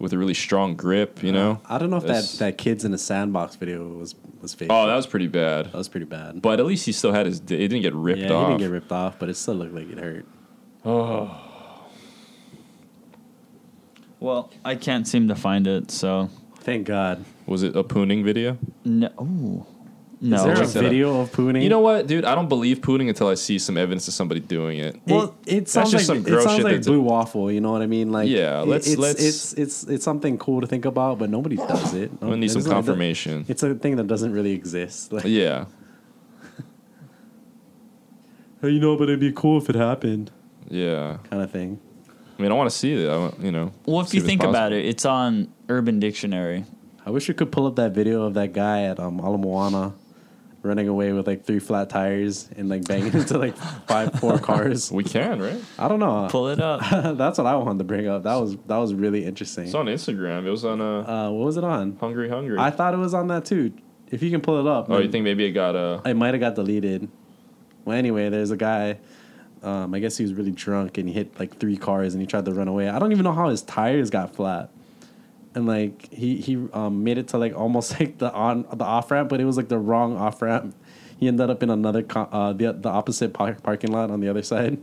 with 0.00 0.12
a 0.12 0.18
really 0.18 0.34
strong 0.34 0.74
grip, 0.74 1.22
you 1.22 1.30
know? 1.30 1.60
I 1.68 1.78
don't 1.78 1.90
know 1.90 1.98
if 1.98 2.02
that, 2.02 2.08
That's- 2.08 2.38
that 2.38 2.58
kids 2.58 2.84
in 2.84 2.92
a 2.92 2.98
sandbox 2.98 3.54
video 3.54 3.86
was 3.86 4.16
was 4.42 4.52
fake. 4.52 4.68
Oh, 4.70 4.86
that 4.88 4.96
was 4.96 5.06
pretty 5.06 5.26
bad. 5.28 5.66
that 5.66 5.74
was 5.74 5.88
pretty 5.88 6.06
bad. 6.06 6.42
But 6.42 6.58
at 6.58 6.66
least 6.66 6.86
he 6.86 6.92
still 6.92 7.12
had 7.12 7.26
his. 7.26 7.38
di- 7.38 7.54
It 7.56 7.68
didn't 7.68 7.82
get 7.82 7.94
ripped 7.94 8.20
yeah, 8.22 8.32
off. 8.32 8.46
he 8.46 8.52
didn't 8.54 8.60
get 8.62 8.70
ripped 8.72 8.90
off, 8.90 9.18
but 9.20 9.28
it 9.28 9.36
still 9.36 9.54
looked 9.54 9.74
like 9.74 9.88
it 9.90 9.98
hurt. 9.98 10.26
Oh. 10.84 11.38
Well, 14.18 14.50
I 14.64 14.74
can't 14.74 15.06
seem 15.06 15.28
to 15.28 15.34
find 15.34 15.66
it, 15.66 15.90
so 15.90 16.30
Thank 16.60 16.86
God. 16.86 17.24
Was 17.46 17.62
it 17.62 17.76
a 17.76 17.84
pooning 17.84 18.24
video? 18.24 18.58
no. 18.84 19.08
Ooh. 19.20 19.66
No. 20.22 20.36
Is 20.36 20.42
there 20.44 20.52
a 20.52 20.66
that 20.66 20.80
video 20.90 21.20
of 21.22 21.32
pooning? 21.32 21.62
You 21.62 21.70
know 21.70 21.80
what, 21.80 22.06
dude? 22.06 22.26
I 22.26 22.34
don't 22.34 22.48
believe 22.50 22.82
pooning 22.82 23.08
until 23.08 23.28
I 23.28 23.34
see 23.34 23.58
some 23.58 23.78
evidence 23.78 24.06
of 24.06 24.12
somebody 24.12 24.40
doing 24.40 24.78
it. 24.78 25.00
Well, 25.06 25.34
it, 25.46 25.54
it 25.54 25.68
sounds 25.70 25.90
just 25.90 26.08
like 26.10 26.16
some 26.18 26.26
it 26.26 26.30
gross 26.30 26.44
sounds 26.44 26.56
shit 26.56 26.64
like 26.64 26.72
that's- 26.72 26.86
blue 26.86 27.00
waffle. 27.00 27.50
You 27.50 27.62
know 27.62 27.72
what 27.72 27.80
I 27.80 27.86
mean? 27.86 28.12
Like, 28.12 28.28
Yeah, 28.28 28.60
let's- 28.60 28.86
it's, 28.86 28.98
let's- 28.98 29.24
it's 29.24 29.52
it's 29.54 29.84
it's 29.84 30.04
something 30.04 30.36
cool 30.36 30.60
to 30.60 30.66
think 30.66 30.84
about, 30.84 31.18
but 31.18 31.30
nobody 31.30 31.56
does 31.56 31.94
it. 31.94 32.10
I 32.20 32.34
need 32.34 32.50
some 32.50 32.60
like 32.60 32.68
the- 32.68 32.74
confirmation. 32.74 33.46
It's 33.48 33.62
a 33.62 33.74
thing 33.74 33.96
that 33.96 34.08
doesn't 34.08 34.32
really 34.32 34.52
exist. 34.52 35.10
Like, 35.12 35.24
Yeah, 35.24 35.64
Hey, 38.60 38.70
you 38.70 38.80
know, 38.80 38.96
but 38.96 39.04
it'd 39.04 39.20
be 39.20 39.32
cool 39.32 39.56
if 39.58 39.70
it 39.70 39.74
happened, 39.74 40.30
yeah. 40.68 41.16
kind 41.30 41.42
of 41.42 41.50
thing. 41.50 41.80
I 42.38 42.42
mean, 42.42 42.52
I 42.52 42.54
want 42.54 42.68
to 42.70 42.76
see 42.76 42.92
it. 42.92 43.08
I 43.08 43.16
want, 43.16 43.40
you 43.40 43.52
know. 43.52 43.72
Well, 43.86 44.00
if 44.00 44.08
see 44.08 44.18
you 44.18 44.22
it's 44.22 44.28
think 44.28 44.42
about 44.42 44.72
it, 44.72 44.84
it's 44.84 45.04
on 45.06 45.50
Urban 45.70 45.98
Dictionary. 45.98 46.64
I 47.06 47.10
wish 47.10 47.26
we 47.28 47.34
could 47.34 47.50
pull 47.50 47.66
up 47.66 47.76
that 47.76 47.92
video 47.92 48.24
of 48.24 48.34
that 48.34 48.52
guy 48.52 48.82
at 48.82 49.00
um, 49.00 49.18
Ala 49.20 49.38
Moana 49.38 49.94
running 50.62 50.88
away 50.88 51.12
with 51.12 51.26
like 51.26 51.44
three 51.44 51.58
flat 51.58 51.88
tires 51.88 52.48
and 52.56 52.68
like 52.68 52.86
banging 52.86 53.12
into 53.14 53.38
like 53.38 53.56
five 53.86 54.12
four 54.20 54.38
cars. 54.50 54.90
we 54.92 55.02
can, 55.04 55.40
right? 55.40 55.60
I 55.78 55.88
don't 55.88 56.00
know. 56.00 56.28
Pull 56.30 56.48
it 56.48 56.60
up. 56.60 56.80
That's 57.16 57.38
what 57.38 57.46
I 57.46 57.56
wanted 57.56 57.78
to 57.78 57.84
bring 57.84 58.06
up. 58.08 58.24
That 58.24 58.36
was 58.36 58.56
that 58.66 58.76
was 58.76 58.92
really 58.94 59.24
interesting. 59.24 59.64
It's 59.64 59.74
on 59.74 59.86
Instagram. 59.86 60.46
It 60.46 60.50
was 60.50 60.64
on 60.64 60.80
uh, 60.80 61.00
Uh, 61.00 61.30
what 61.30 61.46
was 61.46 61.56
it 61.56 61.64
on? 61.64 61.96
Hungry 61.96 62.28
Hungry. 62.28 62.58
I 62.58 62.70
thought 62.70 62.94
it 62.94 62.98
was 62.98 63.14
on 63.14 63.28
that 63.28 63.44
too. 63.44 63.72
If 64.10 64.22
you 64.22 64.30
can 64.30 64.40
pull 64.40 64.58
it 64.60 64.66
up. 64.70 64.90
oh, 64.90 64.98
you 64.98 65.08
think 65.10 65.24
maybe 65.24 65.44
it 65.44 65.52
got 65.52 65.76
uh 65.76 66.00
It 66.04 66.14
might 66.14 66.34
have 66.34 66.40
got 66.40 66.54
deleted. 66.56 67.08
Well, 67.84 67.96
anyway, 67.96 68.28
there's 68.28 68.50
a 68.50 68.56
guy. 68.56 68.98
Um, 69.62 69.94
I 69.94 69.98
guess 69.98 70.16
he 70.16 70.24
was 70.24 70.32
really 70.32 70.52
drunk 70.52 70.96
and 70.96 71.06
he 71.06 71.14
hit 71.14 71.38
like 71.38 71.58
three 71.58 71.76
cars 71.76 72.14
and 72.14 72.20
he 72.22 72.26
tried 72.26 72.46
to 72.46 72.52
run 72.52 72.66
away. 72.66 72.88
I 72.88 72.98
don't 72.98 73.12
even 73.12 73.24
know 73.24 73.32
how 73.32 73.50
his 73.50 73.60
tires 73.62 74.08
got 74.08 74.34
flat. 74.34 74.70
And 75.54 75.66
like 75.66 76.12
he 76.12 76.36
he 76.36 76.56
um, 76.72 77.02
made 77.02 77.18
it 77.18 77.28
to 77.28 77.38
like 77.38 77.54
almost 77.56 77.98
like 78.00 78.18
the 78.18 78.32
on 78.32 78.66
the 78.72 78.84
off 78.84 79.10
ramp, 79.10 79.28
but 79.28 79.40
it 79.40 79.44
was 79.44 79.56
like 79.56 79.68
the 79.68 79.78
wrong 79.78 80.16
off 80.16 80.42
ramp. 80.42 80.74
He 81.18 81.28
ended 81.28 81.50
up 81.50 81.62
in 81.62 81.70
another 81.70 82.02
co- 82.02 82.28
uh, 82.30 82.52
the 82.52 82.72
the 82.72 82.88
opposite 82.88 83.32
par- 83.32 83.58
parking 83.62 83.92
lot 83.92 84.10
on 84.10 84.20
the 84.20 84.28
other 84.28 84.42
side, 84.42 84.78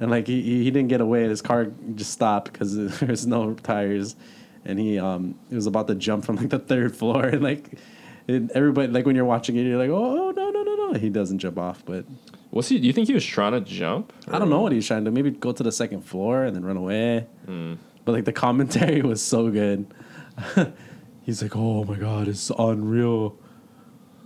and 0.00 0.10
like 0.10 0.26
he 0.26 0.42
he 0.42 0.70
didn't 0.70 0.88
get 0.88 1.00
away. 1.00 1.24
His 1.24 1.40
car 1.40 1.66
just 1.94 2.12
stopped 2.12 2.52
because 2.52 2.76
there's 3.00 3.26
no 3.26 3.54
tires, 3.54 4.16
and 4.64 4.78
he 4.78 4.98
um 4.98 5.36
he 5.48 5.54
was 5.54 5.66
about 5.66 5.86
to 5.88 5.94
jump 5.94 6.24
from 6.24 6.36
like 6.36 6.50
the 6.50 6.58
third 6.58 6.96
floor 6.96 7.24
and 7.34 7.42
like. 7.42 7.78
It, 8.28 8.50
everybody 8.56 8.88
like 8.88 9.06
when 9.06 9.14
you're 9.14 9.24
watching 9.24 9.54
it, 9.54 9.62
you're 9.62 9.78
like, 9.78 9.88
oh 9.88 10.32
no 10.32 10.50
no 10.50 10.62
no 10.64 10.74
no. 10.74 10.98
He 10.98 11.10
doesn't 11.10 11.38
jump 11.38 11.60
off, 11.60 11.84
but 11.86 12.04
What's 12.50 12.68
he? 12.68 12.78
Do 12.78 12.86
you 12.86 12.92
think 12.94 13.06
he 13.08 13.14
was 13.14 13.24
trying 13.24 13.52
to 13.52 13.60
jump? 13.60 14.14
I 14.28 14.38
don't 14.38 14.48
know 14.48 14.62
what 14.62 14.72
he 14.72 14.76
was 14.76 14.86
trying 14.86 15.04
to 15.04 15.10
do. 15.10 15.14
Maybe 15.14 15.30
go 15.30 15.52
to 15.52 15.62
the 15.62 15.70
second 15.70 16.00
floor 16.02 16.44
and 16.44 16.56
then 16.56 16.64
run 16.64 16.76
away. 16.78 17.26
But 18.06 18.12
like 18.12 18.24
the 18.24 18.32
commentary 18.32 19.02
was 19.02 19.20
so 19.20 19.50
good. 19.50 19.92
He's 21.22 21.42
like, 21.42 21.54
"Oh 21.56 21.84
my 21.84 21.96
god, 21.96 22.28
it's 22.28 22.50
unreal. 22.58 23.36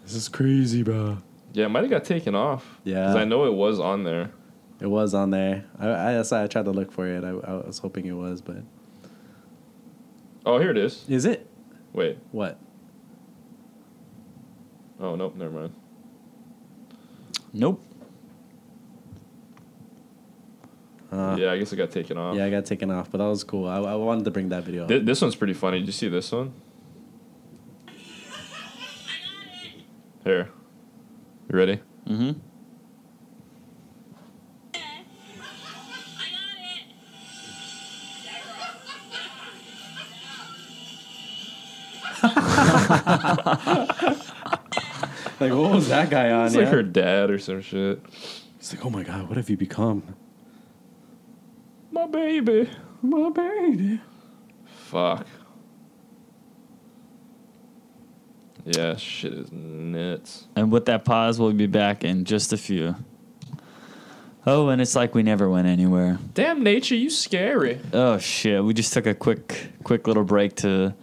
This 0.02 0.14
is 0.14 0.28
crazy, 0.28 0.84
bro." 0.84 1.18
Yeah, 1.52 1.64
it 1.64 1.70
might 1.70 1.80
have 1.80 1.90
got 1.90 2.04
taken 2.04 2.36
off. 2.36 2.78
Yeah. 2.84 3.06
because 3.06 3.16
I 3.16 3.24
know 3.24 3.46
it 3.46 3.54
was 3.54 3.80
on 3.80 4.04
there. 4.04 4.30
It 4.80 4.86
was 4.86 5.14
on 5.14 5.30
there. 5.30 5.64
I 5.78 5.88
I, 5.88 6.12
that's 6.12 6.30
I 6.30 6.46
tried 6.46 6.66
to 6.66 6.70
look 6.70 6.92
for 6.92 7.06
it. 7.08 7.24
I, 7.24 7.30
I 7.30 7.54
was 7.66 7.78
hoping 7.78 8.06
it 8.06 8.12
was, 8.12 8.40
but 8.40 8.58
Oh, 10.46 10.58
here 10.58 10.70
it 10.70 10.78
is. 10.78 11.04
is 11.08 11.24
it 11.24 11.46
Wait. 11.92 12.18
what? 12.32 12.58
Oh 15.00 15.16
nope, 15.16 15.34
never 15.36 15.52
mind. 15.58 15.74
Nope. 17.52 17.82
Uh, 21.10 21.36
yeah, 21.38 21.50
I 21.50 21.58
guess 21.58 21.72
it 21.72 21.76
got 21.76 21.90
taken 21.90 22.16
off. 22.16 22.36
yeah, 22.36 22.44
I 22.44 22.50
got 22.50 22.64
taken 22.66 22.90
off, 22.90 23.10
but 23.10 23.18
that 23.18 23.26
was 23.26 23.42
cool. 23.42 23.66
I, 23.68 23.78
I 23.78 23.94
wanted 23.96 24.24
to 24.26 24.30
bring 24.30 24.48
that 24.50 24.62
video. 24.64 24.86
Th- 24.86 25.04
this 25.04 25.20
one's 25.20 25.34
pretty 25.34 25.54
funny. 25.54 25.80
Did 25.80 25.86
you 25.86 25.92
see 25.92 26.08
this 26.08 26.30
one? 26.30 26.52
Here. 30.24 30.50
You 31.50 31.58
ready? 31.58 31.80
Mm-hmm. 32.06 32.38
Like, 45.40 45.52
what 45.52 45.70
was 45.72 45.88
that 45.88 46.10
guy 46.10 46.30
on? 46.30 46.46
It's 46.46 46.54
like 46.54 46.66
yeah? 46.66 46.70
her 46.70 46.82
dad 46.82 47.30
or 47.30 47.38
some 47.38 47.62
shit. 47.62 48.00
He's 48.58 48.74
like, 48.74 48.84
"Oh 48.84 48.90
my 48.90 49.02
god, 49.02 49.28
what 49.28 49.36
have 49.36 49.48
you 49.48 49.56
become?" 49.56 50.02
My 51.90 52.06
baby. 52.06 52.70
My 53.02 53.30
baby. 53.30 54.00
Fuck. 54.64 55.26
Yeah, 58.64 58.96
shit 58.96 59.32
is 59.32 59.52
nuts. 59.52 60.46
And 60.54 60.70
with 60.70 60.84
that 60.86 61.04
pause, 61.04 61.40
we'll 61.40 61.52
be 61.52 61.66
back 61.66 62.04
in 62.04 62.24
just 62.24 62.52
a 62.52 62.56
few. 62.56 62.94
Oh, 64.46 64.68
and 64.68 64.80
it's 64.80 64.96
like 64.96 65.14
we 65.14 65.22
never 65.22 65.50
went 65.50 65.66
anywhere. 65.66 66.18
Damn 66.34 66.62
nature, 66.62 66.94
you 66.94 67.10
scary. 67.10 67.78
Oh 67.92 68.18
shit! 68.18 68.64
We 68.64 68.72
just 68.72 68.92
took 68.92 69.06
a 69.06 69.14
quick, 69.14 69.72
quick 69.84 70.06
little 70.06 70.24
break 70.24 70.56
to, 70.56 70.94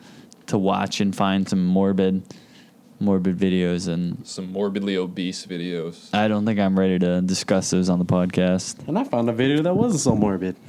to 0.48 0.58
watch 0.58 1.02
and 1.02 1.16
find 1.16 1.48
some 1.48 1.66
morbid, 1.66 2.24
morbid 3.00 3.38
videos, 3.38 3.88
and 3.88 4.26
Some 4.28 4.52
morbidly 4.52 4.98
obese 4.98 5.46
videos. 5.46 6.14
I 6.14 6.28
don't 6.28 6.46
think 6.46 6.60
I'm 6.60 6.78
ready 6.78 6.98
to 7.00 7.22
discuss 7.22 7.70
those 7.70 7.90
on 7.90 8.00
the 8.00 8.06
podcast. 8.06 8.88
And 8.88 8.98
I 8.98 9.04
found 9.04 9.30
a 9.30 9.34
video 9.34 9.62
that 9.64 9.76
wasn't 9.76 10.02
so 10.02 10.16
morbid. 10.16 10.56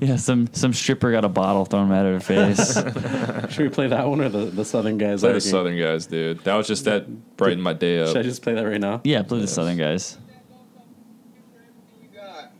Yeah, 0.00 0.16
some 0.16 0.48
some 0.52 0.74
stripper 0.74 1.10
got 1.10 1.24
a 1.24 1.28
bottle 1.28 1.64
thrown 1.64 1.90
at 1.90 2.04
her 2.04 2.20
face. 2.20 2.74
Should 3.54 3.62
we 3.62 3.68
play 3.70 3.86
that 3.88 4.06
one 4.06 4.20
or 4.20 4.28
the, 4.28 4.44
the 4.46 4.64
Southern 4.64 4.98
guys? 4.98 5.20
Play 5.20 5.30
the 5.30 5.34
arguing? 5.36 5.50
Southern 5.50 5.78
guys, 5.78 6.06
dude. 6.06 6.44
That 6.44 6.54
was 6.54 6.66
just 6.66 6.84
that 6.84 7.36
brightened 7.38 7.62
my 7.62 7.72
day 7.72 8.00
up. 8.00 8.08
Should 8.08 8.18
I 8.18 8.22
just 8.22 8.42
play 8.42 8.52
that 8.54 8.62
right 8.66 8.80
now? 8.80 9.00
yeah, 9.04 9.22
play 9.22 9.40
the 9.40 9.46
Southern 9.46 9.78
guys. 9.78 10.18
you 12.02 12.08
got. 12.14 12.52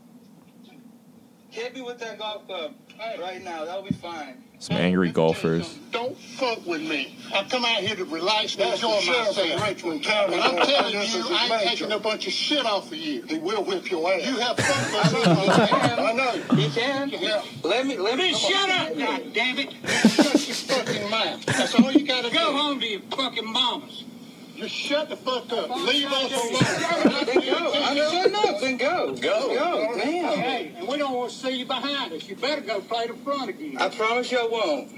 Hit 1.57 1.73
me 1.73 1.81
with 1.81 1.97
that 1.97 2.19
golf 2.19 2.45
club 2.45 2.75
right 3.19 3.43
now. 3.43 3.65
That'll 3.65 3.81
be 3.81 3.91
fine. 3.91 4.43
Some 4.59 4.77
angry 4.77 5.09
golfers. 5.09 5.79
Don't 5.91 6.09
Don't 6.09 6.17
fuck 6.37 6.63
with 6.67 6.81
me. 6.81 7.17
I 7.33 7.45
come 7.45 7.65
out 7.65 7.77
here 7.79 7.95
to 7.95 8.05
relax 8.05 8.55
and 8.57 8.71
enjoy 8.75 8.89
myself. 8.89 9.39
In 9.39 9.59
Richmond 9.59 10.03
County. 10.03 10.35
And 10.35 10.43
I'm 10.43 10.55
telling 10.67 10.93
you, 10.93 10.99
I 11.31 11.49
ain't 11.51 11.69
taking 11.71 11.91
a 11.91 11.97
bunch 11.97 12.27
of 12.27 12.33
shit 12.33 12.63
off 12.63 12.91
of 12.91 12.97
you. 12.99 13.23
He 13.23 13.39
will 13.39 13.63
whip 13.63 13.89
your 13.89 14.13
ass. 14.13 14.27
You 14.27 14.37
have 14.37 14.55
fun 14.55 15.13
with 15.13 15.27
me. 15.27 15.49
I 15.51 16.13
know. 16.13 16.55
You 16.61 16.69
can? 16.69 17.09
Yeah. 17.09 17.41
Let 17.63 17.87
me, 17.87 17.97
let 17.97 18.19
me. 18.19 18.35
Shut 18.35 18.69
up, 18.69 18.95
God 18.95 19.33
damn 19.33 19.57
it! 19.57 19.71
Shut 20.11 20.47
your 20.47 20.55
fucking 20.55 21.09
mouth. 21.09 21.43
That's 21.47 21.73
all 21.73 21.91
you 21.91 22.05
gotta 22.05 22.29
Go 22.29 22.51
do. 22.51 22.57
home 22.57 22.79
to 22.81 22.85
your 22.87 23.01
fucking 23.09 23.51
mamas. 23.51 24.03
Just 24.57 24.73
shut 24.73 25.07
the 25.07 25.15
fuck 25.15 25.53
up. 25.53 25.69
Leave 25.69 26.11
us 26.11 26.31
alone. 26.31 27.25
Then 27.25 27.41
go. 27.41 27.71
I'm 27.75 27.95
shutting 27.95 28.35
up. 28.35 28.59
Then 28.59 28.77
go. 28.77 29.13
Go. 29.13 29.53
Go. 29.53 29.93
Damn. 29.99 30.39
Hey, 30.39 30.73
and 30.75 30.87
we 30.87 30.97
don't 30.97 31.13
want 31.13 31.29
to 31.29 31.37
see 31.37 31.59
you 31.59 31.65
behind 31.67 32.11
us. 32.11 32.27
You 32.27 32.35
better 32.35 32.61
go 32.61 32.81
play 32.81 33.05
the 33.05 33.13
front 33.13 33.49
again. 33.49 33.77
I 33.77 33.89
promise 33.89 34.31
you 34.31 34.39
I 34.39 34.47
won't. 34.47 34.91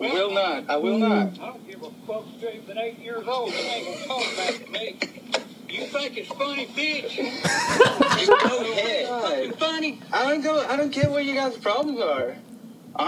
I 0.00 0.12
will 0.12 0.32
not. 0.32 0.68
I 0.68 0.76
will 0.78 0.94
hmm. 0.94 1.08
not. 1.08 1.38
I 1.40 1.46
don't 1.46 1.68
give 1.68 1.80
a 1.80 1.90
fuck 2.08 2.24
if 2.42 2.54
you've 2.68 2.76
eight 2.76 2.98
years 2.98 3.24
old. 3.28 3.52
You 3.52 3.58
ain't 3.58 3.86
gonna 3.86 4.06
talk 4.06 4.36
back 4.36 4.64
to 4.64 4.70
me. 4.72 4.96
You 5.68 5.86
think 5.86 6.16
it's 6.16 6.28
funny, 6.30 6.66
bitch? 6.66 7.16
Go 8.48 8.72
ahead. 8.72 9.06
Fucking 9.06 9.52
funny? 9.52 10.02
I 10.12 10.28
don't 10.28 10.42
go. 10.42 10.66
I 10.66 10.76
don't 10.76 10.90
care 10.90 11.08
what 11.08 11.24
you 11.24 11.34
guys' 11.34 11.56
problems 11.56 12.00
are. 12.00 12.34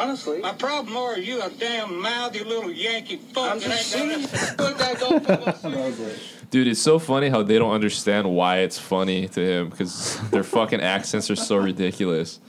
Honestly. 0.00 0.38
My 0.40 0.52
problem 0.52 0.96
are 0.96 1.18
you 1.18 1.42
a 1.42 1.50
damn 1.50 2.00
mouthy 2.00 2.42
little 2.44 2.70
Yankee 2.70 3.16
fuck 3.16 3.52
I'm 3.52 3.58
that 3.60 3.68
just 3.68 3.90
saying. 3.90 4.22
Put 4.56 4.78
that 4.78 4.98
golf. 4.98 6.10
Dude, 6.50 6.66
it's 6.68 6.80
so 6.80 6.98
funny 6.98 7.28
how 7.28 7.42
they 7.42 7.58
don't 7.58 7.72
understand 7.72 8.28
why 8.34 8.58
it's 8.58 8.78
funny 8.78 9.28
to 9.28 9.40
him 9.40 9.68
because 9.70 10.18
their 10.30 10.42
fucking 10.42 10.80
accents 10.80 11.30
are 11.30 11.36
so 11.36 11.56
ridiculous. 11.56 12.40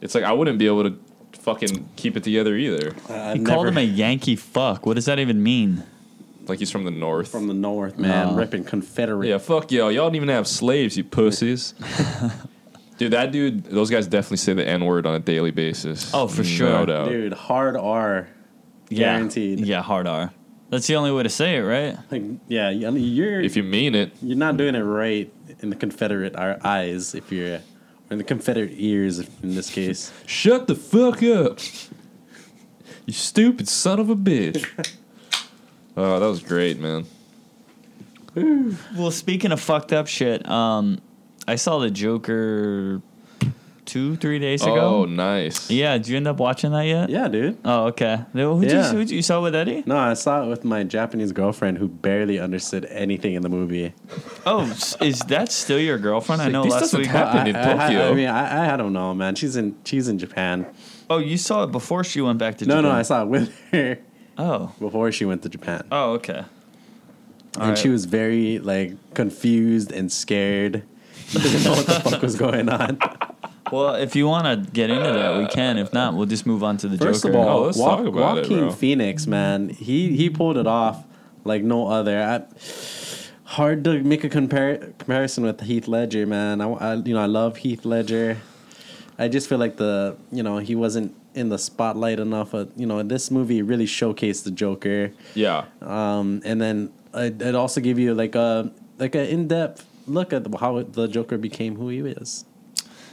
It's 0.00 0.14
like 0.14 0.24
I 0.24 0.32
wouldn't 0.32 0.58
be 0.58 0.66
able 0.66 0.84
to 0.84 0.98
fucking 1.40 1.88
keep 1.96 2.16
it 2.16 2.24
together 2.24 2.56
either. 2.56 2.94
I 3.08 3.32
He 3.34 3.38
never- 3.38 3.44
called 3.54 3.68
him 3.68 3.78
a 3.78 3.82
Yankee 3.82 4.36
fuck. 4.36 4.86
What 4.86 4.94
does 4.94 5.06
that 5.06 5.18
even 5.18 5.42
mean? 5.42 5.82
Like 6.46 6.58
he's 6.58 6.70
from 6.72 6.84
the 6.84 6.90
north. 6.90 7.28
from 7.28 7.46
the 7.46 7.54
north, 7.54 7.98
man, 7.98 8.28
No. 8.28 8.34
ripping 8.34 8.64
Confederate. 8.64 9.28
yeah, 9.28 9.38
fuck 9.38 9.70
y'all. 9.70 9.92
Y'all 9.92 10.06
don't 10.06 10.16
even 10.16 10.28
have 10.28 10.48
slaves, 10.48 10.96
you 10.96 11.04
pussies. 11.04 11.74
Dude, 13.02 13.12
that 13.12 13.32
dude, 13.32 13.64
those 13.64 13.90
guys 13.90 14.06
definitely 14.06 14.36
say 14.38 14.52
the 14.54 14.66
N 14.66 14.84
word 14.84 15.06
on 15.06 15.14
a 15.14 15.18
daily 15.18 15.50
basis. 15.50 16.10
Oh, 16.14 16.28
for 16.28 16.42
No 16.42 16.48
sure. 16.48 16.86
doubt. 16.86 17.08
Dude, 17.08 17.32
hard 17.32 17.76
R, 17.76 18.28
Yeah. 18.88 18.98
guaranteed. 19.14 19.60
Yeah, 19.60 19.82
hard 19.82 20.06
R. 20.06 20.32
That's 20.70 20.86
the 20.86 20.94
only 20.96 21.10
way 21.12 21.22
to 21.24 21.28
say 21.28 21.56
it, 21.56 21.60
right? 21.60 21.96
Like, 22.10 22.22
yeah, 22.48 22.68
I 22.68 22.90
mean, 22.90 23.12
you're 23.12 23.40
If 23.40 23.56
you 23.56 23.62
mean 23.62 23.94
it. 23.94 24.12
you're 24.22 24.38
not 24.38 24.56
doing 24.56 24.74
it 24.74 24.80
right 24.82 25.30
in 25.60 25.68
the 25.70 25.76
Confederate 25.76 26.34
our 26.36 26.58
eyes 26.64 27.14
if 27.14 27.30
you're, 27.30 27.56
or 27.56 27.60
in 28.12 28.18
the 28.18 28.24
Confederate 28.24 28.72
ears 28.74 29.18
in 29.18 29.54
this 29.54 29.68
case. 29.68 30.10
Shut 30.26 30.68
the 30.68 30.74
fuck 30.74 31.22
up. 31.22 31.58
You 33.04 33.12
stupid 33.12 33.68
son 33.68 33.98
of 34.00 34.08
a 34.10 34.16
bitch. 34.16 34.64
oh, 35.96 36.20
that 36.20 36.26
was 36.26 36.40
great, 36.40 36.78
man. 36.78 37.04
Well, 38.96 39.10
speaking 39.10 39.52
of 39.52 39.60
fucked 39.60 39.92
up 39.92 40.06
shit, 40.06 40.48
um, 40.48 41.00
I 41.46 41.56
saw 41.56 41.78
the 41.78 41.90
Joker 41.90 43.02
two, 43.84 44.16
three 44.16 44.38
days 44.38 44.62
ago. 44.62 45.02
Oh, 45.02 45.04
nice. 45.06 45.68
Yeah, 45.70 45.98
did 45.98 46.06
you 46.08 46.16
end 46.16 46.28
up 46.28 46.38
watching 46.38 46.70
that 46.70 46.86
yet? 46.86 47.10
Yeah, 47.10 47.26
dude. 47.28 47.58
Oh, 47.64 47.86
okay. 47.86 48.20
Who 48.32 48.62
Yeah. 48.64 48.92
you, 48.92 48.98
who 48.98 49.14
you 49.14 49.22
saw 49.22 49.42
with 49.42 49.54
Eddie? 49.54 49.82
No, 49.86 49.96
I 49.96 50.14
saw 50.14 50.44
it 50.44 50.48
with 50.48 50.64
my 50.64 50.84
Japanese 50.84 51.32
girlfriend 51.32 51.78
who 51.78 51.88
barely 51.88 52.38
understood 52.38 52.84
anything 52.86 53.34
in 53.34 53.42
the 53.42 53.48
movie. 53.48 53.92
Oh, 54.46 54.62
is 55.00 55.18
that 55.26 55.50
still 55.50 55.80
your 55.80 55.98
girlfriend? 55.98 56.40
I 56.42 56.44
Like, 56.46 56.52
know 56.52 56.62
this 56.64 56.72
last 56.72 56.94
week. 56.94 57.06
happen. 57.06 57.32
Happened 57.38 57.48
in 57.48 57.56
I, 57.56 57.60
I- 57.60 57.88
Tokyo. 57.88 58.10
I, 58.10 58.14
mean, 58.14 58.28
I, 58.28 58.66
I, 58.68 58.74
I 58.74 58.76
don't 58.76 58.92
know, 58.92 59.12
man. 59.14 59.34
She's 59.34 59.56
in 59.56 59.74
she's 59.84 60.06
in 60.08 60.18
Japan. 60.18 60.66
Oh, 61.10 61.18
you 61.18 61.36
saw 61.36 61.64
it 61.64 61.72
before 61.72 62.04
she 62.04 62.20
went 62.20 62.38
back 62.38 62.58
to 62.58 62.64
No, 62.66 62.76
Japan. 62.76 62.84
no, 62.92 62.98
I 62.98 63.02
saw 63.02 63.22
it 63.22 63.28
with 63.28 63.60
her 63.72 63.98
Oh, 64.38 64.72
before 64.78 65.10
she 65.12 65.24
went 65.26 65.42
to 65.42 65.48
Japan. 65.48 65.82
oh, 65.92 66.12
okay. 66.12 66.44
and 67.54 67.62
Alright. 67.62 67.78
she 67.78 67.88
was 67.90 68.06
very 68.06 68.58
like 68.60 68.92
confused 69.14 69.90
and 69.92 70.10
scared. 70.10 70.84
Didn't 71.32 71.64
know 71.64 71.72
what 71.72 71.86
the 71.86 72.00
fuck 72.10 72.22
was 72.22 72.36
going 72.36 72.68
on. 72.68 72.98
Well, 73.70 73.94
if 73.94 74.14
you 74.14 74.26
want 74.26 74.44
to 74.66 74.70
get 74.70 74.90
into 74.90 75.02
that, 75.14 75.38
we 75.38 75.46
can. 75.46 75.78
If 75.78 75.94
not, 75.94 76.12
we'll 76.12 76.26
just 76.26 76.44
move 76.44 76.62
on 76.62 76.76
to 76.78 76.88
the 76.88 76.98
First 76.98 77.22
Joker. 77.22 77.38
of 77.38 77.46
all, 77.46 77.58
Oh, 77.60 77.62
let's 77.62 77.78
Wa- 77.78 77.96
talk 77.96 78.04
about 78.06 78.36
it, 78.36 78.40
Joaquin 78.42 78.58
bro. 78.58 78.70
Phoenix, 78.72 79.26
man, 79.26 79.70
he 79.70 80.14
he 80.14 80.28
pulled 80.28 80.58
it 80.58 80.66
off 80.66 81.06
like 81.44 81.62
no 81.62 81.86
other. 81.88 82.20
I, 82.22 82.42
hard 83.44 83.82
to 83.84 84.02
make 84.02 84.24
a 84.24 84.28
compar- 84.28 84.96
comparison 84.98 85.44
with 85.44 85.62
Heath 85.62 85.88
Ledger, 85.88 86.26
man. 86.26 86.60
I, 86.60 86.70
I 86.70 86.94
you 86.96 87.14
know 87.14 87.22
I 87.22 87.26
love 87.26 87.56
Heath 87.58 87.86
Ledger. 87.86 88.36
I 89.18 89.28
just 89.28 89.48
feel 89.48 89.56
like 89.58 89.76
the 89.78 90.16
you 90.30 90.42
know 90.42 90.58
he 90.58 90.74
wasn't 90.74 91.14
in 91.34 91.48
the 91.48 91.58
spotlight 91.58 92.20
enough. 92.20 92.50
But, 92.50 92.70
you 92.76 92.84
know 92.84 93.02
this 93.02 93.30
movie 93.30 93.62
really 93.62 93.86
showcased 93.86 94.44
the 94.44 94.50
Joker. 94.50 95.12
Yeah. 95.34 95.64
um, 95.80 96.42
and 96.44 96.60
then 96.60 96.92
it, 97.14 97.40
it 97.40 97.54
also 97.54 97.80
gave 97.80 97.98
you 97.98 98.12
like 98.12 98.34
a 98.34 98.70
like 98.98 99.14
an 99.14 99.24
in 99.26 99.48
depth 99.48 99.86
look 100.06 100.32
at 100.32 100.46
how 100.58 100.82
the 100.82 101.06
Joker 101.08 101.38
became 101.38 101.76
who 101.76 101.88
he 101.88 101.98
is. 102.00 102.44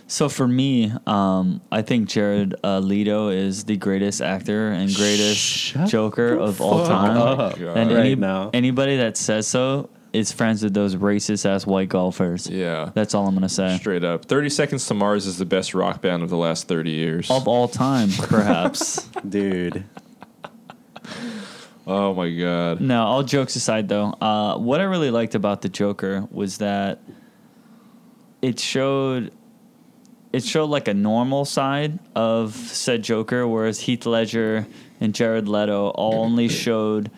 So 0.07 0.27
for 0.27 0.47
me, 0.47 0.91
um, 1.05 1.61
I 1.71 1.83
think 1.83 2.09
Jared 2.09 2.55
uh, 2.63 2.79
Leto 2.79 3.29
is 3.29 3.65
the 3.65 3.77
greatest 3.77 4.21
actor 4.21 4.69
and 4.71 4.93
greatest 4.95 5.37
Shut 5.39 5.87
Joker 5.87 6.33
of 6.35 6.59
all 6.61 6.85
time. 6.87 7.15
up. 7.15 7.57
And 7.57 7.91
Right 7.91 7.99
any, 7.99 8.15
now. 8.15 8.49
anybody 8.51 8.97
that 8.97 9.17
says 9.17 9.45
so 9.47 9.89
is 10.11 10.31
friends 10.31 10.63
with 10.63 10.73
those 10.73 10.95
racist 10.95 11.45
ass 11.45 11.67
white 11.67 11.89
golfers. 11.89 12.49
Yeah. 12.49 12.89
That's 12.95 13.13
all 13.13 13.27
I'm 13.27 13.35
gonna 13.35 13.47
say. 13.47 13.77
Straight 13.77 14.03
up. 14.03 14.25
30 14.25 14.49
Seconds 14.49 14.87
to 14.87 14.95
Mars 14.95 15.27
is 15.27 15.37
the 15.37 15.45
best 15.45 15.75
rock 15.75 16.01
band 16.01 16.23
of 16.23 16.29
the 16.31 16.37
last 16.37 16.67
30 16.67 16.89
years. 16.89 17.29
Of 17.29 17.47
all 17.47 17.67
time, 17.67 18.09
perhaps. 18.09 19.07
Dude, 19.29 19.83
Oh 21.91 22.13
my 22.13 22.29
god. 22.29 22.81
no, 22.81 23.03
all 23.03 23.23
jokes 23.23 23.55
aside, 23.55 23.89
though, 23.89 24.13
uh, 24.21 24.57
what 24.57 24.79
I 24.79 24.83
really 24.83 25.09
liked 25.09 25.33
about 25.33 25.61
the 25.63 25.69
Joker 25.69 26.27
was 26.31 26.59
that 26.59 26.99
it 28.41 28.59
showed 28.59 29.31
it 30.31 30.43
showed 30.43 30.65
like 30.69 30.87
a 30.87 30.93
normal 30.93 31.45
side 31.45 31.97
of 32.15 32.53
said 32.55 33.01
Joker, 33.03 33.47
whereas 33.47 33.79
Heath 33.79 34.05
Ledger 34.05 34.67
and 35.01 35.15
Jared 35.15 35.47
Leto 35.47 35.89
all 35.89 36.13
only 36.25 36.47
showed 36.47 37.09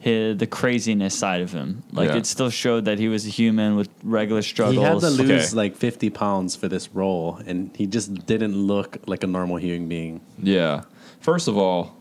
his, 0.00 0.36
the 0.38 0.46
craziness 0.48 1.16
side 1.16 1.40
of 1.40 1.52
him. 1.52 1.84
Like 1.92 2.08
Yeah. 2.10 2.16
it 2.16 2.26
still 2.26 2.50
showed 2.50 2.84
that 2.86 2.98
he 2.98 3.06
was 3.08 3.26
a 3.26 3.30
human 3.30 3.76
with 3.76 3.88
regular 4.02 4.42
struggles. 4.42 4.76
he 4.76 4.82
had 4.82 4.98
to 5.00 5.10
lose 5.10 5.48
Okay. 5.52 5.56
like 5.56 5.76
fifty 5.76 6.10
pounds 6.10 6.56
for 6.56 6.66
this 6.68 6.88
role, 6.92 7.40
and 7.46 7.70
he 7.76 7.86
just 7.86 8.26
didn't 8.26 8.56
look 8.56 8.98
like 9.06 9.22
a 9.22 9.28
normal 9.28 9.56
human 9.56 9.88
being. 9.88 10.20
Yeah. 10.42 10.82
First 11.20 11.46
of 11.46 11.56
all, 11.56 11.96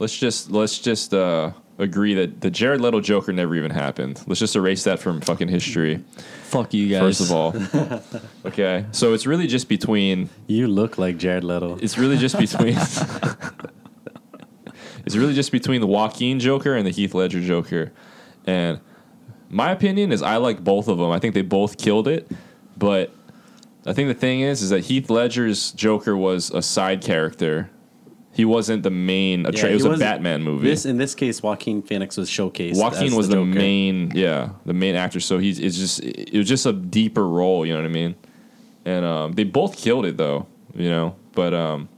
let's 0.00 0.16
just 0.16 0.50
let's 0.50 0.78
just 0.80 1.14
uh, 1.14 1.52
agree 1.78 2.14
that 2.14 2.40
the 2.40 2.50
Jared 2.50 2.80
Leto 2.80 3.00
Joker 3.00 3.32
never 3.32 3.54
even 3.54 3.70
happened. 3.70 4.22
Let's 4.26 4.40
just 4.40 4.56
erase 4.56 4.84
that 4.84 4.98
from 4.98 5.20
fucking 5.20 5.48
history. 5.48 6.02
Fuck 6.44 6.74
you 6.74 6.88
guys. 6.88 7.18
First 7.18 7.20
of 7.20 7.32
all. 7.32 7.54
okay. 8.46 8.84
So 8.92 9.14
it's 9.14 9.26
really 9.26 9.46
just 9.46 9.68
between 9.68 10.28
You 10.46 10.66
look 10.66 10.98
like 10.98 11.18
Jared 11.18 11.44
Leto. 11.44 11.78
it's 11.80 11.96
really 11.96 12.18
just 12.18 12.38
between 12.40 12.76
It's 15.06 15.16
really 15.16 15.34
just 15.34 15.52
between 15.52 15.80
the 15.80 15.86
Joaquin 15.86 16.38
Joker 16.38 16.74
and 16.74 16.86
the 16.86 16.90
Heath 16.90 17.14
Ledger 17.14 17.40
Joker. 17.40 17.92
And 18.46 18.80
my 19.48 19.70
opinion 19.70 20.12
is 20.12 20.20
I 20.20 20.36
like 20.36 20.62
both 20.62 20.88
of 20.88 20.98
them. 20.98 21.10
I 21.10 21.18
think 21.18 21.34
they 21.34 21.42
both 21.42 21.78
killed 21.78 22.08
it, 22.08 22.30
but 22.76 23.10
I 23.86 23.94
think 23.94 24.08
the 24.08 24.14
thing 24.14 24.40
is 24.40 24.60
is 24.60 24.70
that 24.70 24.84
Heath 24.84 25.08
Ledger's 25.08 25.72
Joker 25.72 26.16
was 26.16 26.50
a 26.50 26.60
side 26.60 27.00
character. 27.00 27.70
He 28.32 28.44
wasn't 28.44 28.82
the 28.84 28.90
main. 28.90 29.42
Yeah, 29.52 29.66
it 29.66 29.74
was 29.74 29.84
a 29.84 29.96
Batman 29.96 30.42
movie. 30.42 30.68
This 30.68 30.86
in 30.86 30.96
this 30.96 31.14
case, 31.14 31.42
Joaquin 31.42 31.82
Phoenix 31.82 32.16
was 32.16 32.30
showcased. 32.30 32.76
Joaquin 32.76 33.08
as 33.08 33.14
was 33.14 33.28
the, 33.28 33.34
Joker. 33.36 33.46
main, 33.46 34.12
yeah, 34.14 34.50
the 34.64 34.74
main 34.74 34.94
actor. 34.94 35.18
So 35.18 35.38
he's 35.38 35.58
it's 35.58 35.76
just 35.76 36.00
it 36.00 36.34
was 36.38 36.46
just 36.48 36.64
a 36.66 36.72
deeper 36.72 37.26
role. 37.26 37.66
You 37.66 37.74
know 37.74 37.80
what 37.80 37.86
I 37.90 37.92
mean? 37.92 38.14
And 38.84 39.04
um, 39.04 39.32
they 39.32 39.44
both 39.44 39.76
killed 39.76 40.06
it 40.06 40.16
though. 40.16 40.46
You 40.74 40.88
know, 40.88 41.16
but 41.32 41.52
um, 41.52 41.88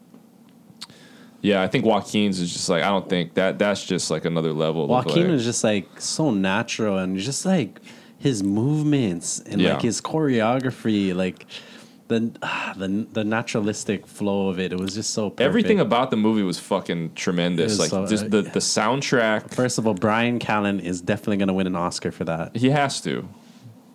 yeah, 1.43 1.63
I 1.63 1.69
think 1.69 1.85
Joaquin's 1.85 2.41
is 2.41 2.53
just 2.53 2.69
like 2.69 2.83
I 2.83 2.89
don't 2.89 3.09
think 3.09 3.35
that 3.35 3.59
that's 3.59 3.85
just 3.85 4.11
like 4.11 4.25
another 4.25 4.53
level. 4.53 4.85
of, 4.85 4.91
Joaquin 4.91 5.25
like- 5.25 5.33
was 5.33 5.45
just 5.45 5.65
like 5.65 6.01
so 6.01 6.31
natural 6.31 6.99
and 6.99 7.19
just 7.19 7.45
like 7.45 7.81
his 8.19 8.43
movements 8.43 9.41
and 9.41 9.61
Yeah. 9.61 9.75
like 9.75 9.83
his 9.83 10.01
choreography, 10.01 11.15
like 11.15 11.47
the 12.11 12.31
ah, 12.43 12.75
the 12.77 13.07
the 13.13 13.25
naturalistic 13.25 14.07
flow 14.07 14.49
of 14.51 14.61
it. 14.61 14.73
It 14.73 14.79
was 14.79 14.95
just 14.95 15.15
so 15.15 15.31
perfect. 15.31 15.41
everything 15.41 15.81
about 15.81 16.11
the 16.11 16.17
movie 16.19 16.43
was 16.43 16.59
fucking 16.59 17.15
tremendous. 17.15 17.73
Was 17.73 17.79
Like 17.79 17.91
so- 17.91 18.07
just 18.07 18.31
the 18.31 18.43
the 18.43 18.61
soundtrack. 18.61 19.55
First 19.55 19.79
of 19.79 19.87
all, 19.87 19.95
Brian 19.95 20.39
Callen 20.39 20.81
is 20.83 21.01
definitely 21.01 21.39
gonna 21.39 21.55
win 21.55 21.67
an 21.67 21.77
Oscar 21.77 22.11
for 22.11 22.25
that. 22.25 22.55
He 22.57 22.69
has 22.71 23.01
to. 23.03 23.27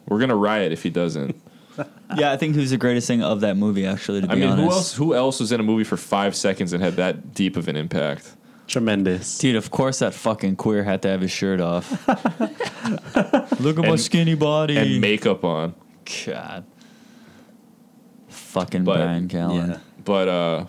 We're 0.07 0.19
gonna 0.19 0.35
riot 0.35 0.71
if 0.71 0.81
he 0.81 0.89
doesn't. 0.89 1.35
Yeah, 2.15 2.31
I 2.31 2.37
think 2.37 2.53
he 2.53 2.61
was 2.61 2.69
the 2.69 2.77
greatest 2.77 3.05
thing 3.07 3.21
of 3.23 3.41
that 3.41 3.57
movie. 3.57 3.85
Actually, 3.85 4.21
to 4.21 4.27
be 4.27 4.33
I 4.33 4.35
mean, 4.35 4.49
honest. 4.49 4.63
who 4.63 4.71
else? 4.71 4.93
Who 4.95 5.13
else 5.15 5.39
was 5.41 5.51
in 5.51 5.59
a 5.59 5.63
movie 5.63 5.83
for 5.83 5.97
five 5.97 6.33
seconds 6.35 6.71
and 6.71 6.81
had 6.81 6.95
that 6.97 7.33
deep 7.33 7.57
of 7.57 7.67
an 7.67 7.75
impact? 7.75 8.31
Tremendous. 8.67 9.37
Dude, 9.39 9.55
of 9.57 9.71
course 9.71 9.99
that 9.99 10.13
fucking 10.13 10.55
queer 10.55 10.83
had 10.83 11.01
to 11.01 11.09
have 11.09 11.19
his 11.21 11.31
shirt 11.31 11.59
off. 11.59 11.89
Look 13.59 13.77
at 13.79 13.85
my 13.85 13.95
skinny 13.97 14.35
body. 14.35 14.77
And 14.77 15.01
makeup 15.01 15.43
on. 15.43 15.73
God. 16.25 16.63
Fucking 18.55 18.83
But- 18.85 18.97
Brian 18.97 19.27
Callen. 19.27 19.67
Yeah. 19.69 19.77
But 20.03 20.27
uh 20.27 20.65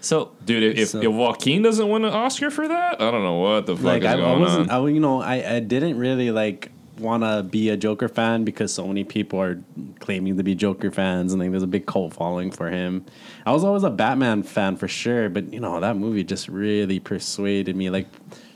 So 0.00 0.32
Dude, 0.44 0.62
if, 0.62 0.78
if, 0.78 0.88
So- 0.90 1.00
if 1.00 1.10
Joaquin 1.10 1.62
doesn't 1.62 1.88
win 1.88 2.04
an 2.04 2.12
Oscar 2.12 2.50
for 2.50 2.68
that, 2.68 3.00
I 3.00 3.10
don't 3.10 3.22
know 3.24 3.38
what 3.38 3.66
the 3.66 3.74
fuck 3.74 3.84
like 3.84 4.02
is 4.02 4.08
I, 4.08 4.12
I 4.12 4.16
going 4.16 4.40
wasn't, 4.40 4.70
on. 4.70 4.84
I, 4.86 4.88
you 4.90 5.00
know, 5.00 5.20
I, 5.22 5.56
I 5.56 5.60
didn't 5.60 5.98
really 5.98 6.30
like 6.30 6.70
want 6.98 7.22
to 7.22 7.42
be 7.42 7.68
a 7.70 7.76
Joker 7.76 8.08
fan 8.08 8.44
because 8.44 8.72
so 8.72 8.86
many 8.86 9.04
people 9.04 9.40
are 9.40 9.62
claiming 10.00 10.36
to 10.38 10.42
be 10.42 10.54
Joker 10.54 10.90
fans, 10.90 11.32
and 11.32 11.40
like 11.42 11.50
there's 11.50 11.62
a 11.62 11.66
big 11.66 11.84
cult 11.86 12.14
following 12.14 12.50
for 12.50 12.70
him. 12.70 13.04
I 13.44 13.52
was 13.52 13.64
always 13.64 13.82
a 13.82 13.90
Batman 13.90 14.42
fan 14.42 14.76
for 14.76 14.88
sure, 14.88 15.28
but 15.28 15.52
you 15.52 15.60
know 15.60 15.80
that 15.80 15.96
movie 15.96 16.24
just 16.24 16.48
really 16.48 16.98
persuaded 17.00 17.76
me, 17.76 17.90
like 17.90 18.06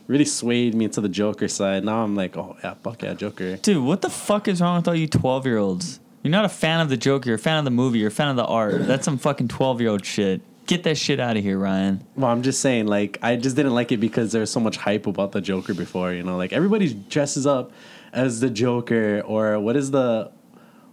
really 0.06 0.24
swayed 0.24 0.74
me 0.74 0.88
to 0.88 1.00
the 1.00 1.08
Joker 1.08 1.48
side. 1.48 1.84
Now 1.84 2.02
I'm 2.02 2.14
like, 2.16 2.36
oh 2.36 2.56
yeah, 2.64 2.74
fuck 2.82 3.02
yeah, 3.02 3.14
Joker. 3.14 3.56
Dude, 3.56 3.84
what 3.84 4.00
the 4.02 4.10
fuck 4.10 4.48
is 4.48 4.60
wrong 4.62 4.76
with 4.76 4.88
all 4.88 4.94
you 4.94 5.06
12 5.06 5.44
year 5.46 5.58
olds? 5.58 6.00
You're 6.22 6.30
not 6.30 6.44
a 6.44 6.48
fan 6.50 6.80
of 6.80 6.88
the 6.90 6.96
Joker, 6.96 7.28
you're 7.30 7.36
a 7.36 7.38
fan 7.38 7.58
of 7.58 7.64
the 7.64 7.70
movie, 7.70 7.98
you're 8.00 8.08
a 8.08 8.12
fan 8.12 8.28
of 8.28 8.36
the 8.36 8.44
art. 8.44 8.86
That's 8.86 9.04
some 9.04 9.16
fucking 9.18 9.48
12 9.48 9.80
year 9.80 9.90
old 9.90 10.04
shit. 10.04 10.42
Get 10.66 10.82
that 10.84 10.96
shit 10.98 11.18
out 11.18 11.36
of 11.36 11.42
here, 11.42 11.58
Ryan. 11.58 12.04
Well, 12.14 12.30
I'm 12.30 12.42
just 12.42 12.60
saying, 12.60 12.86
like, 12.86 13.18
I 13.22 13.36
just 13.36 13.56
didn't 13.56 13.74
like 13.74 13.90
it 13.90 13.96
because 13.96 14.30
there 14.32 14.40
was 14.40 14.50
so 14.50 14.60
much 14.60 14.76
hype 14.76 15.06
about 15.06 15.32
the 15.32 15.40
Joker 15.40 15.74
before. 15.74 16.12
You 16.12 16.22
know, 16.22 16.36
like 16.36 16.52
everybody 16.52 16.92
dresses 16.94 17.46
up 17.46 17.72
as 18.12 18.40
the 18.40 18.50
Joker, 18.50 19.20
or 19.24 19.58
what 19.58 19.76
is 19.76 19.90
the, 19.90 20.30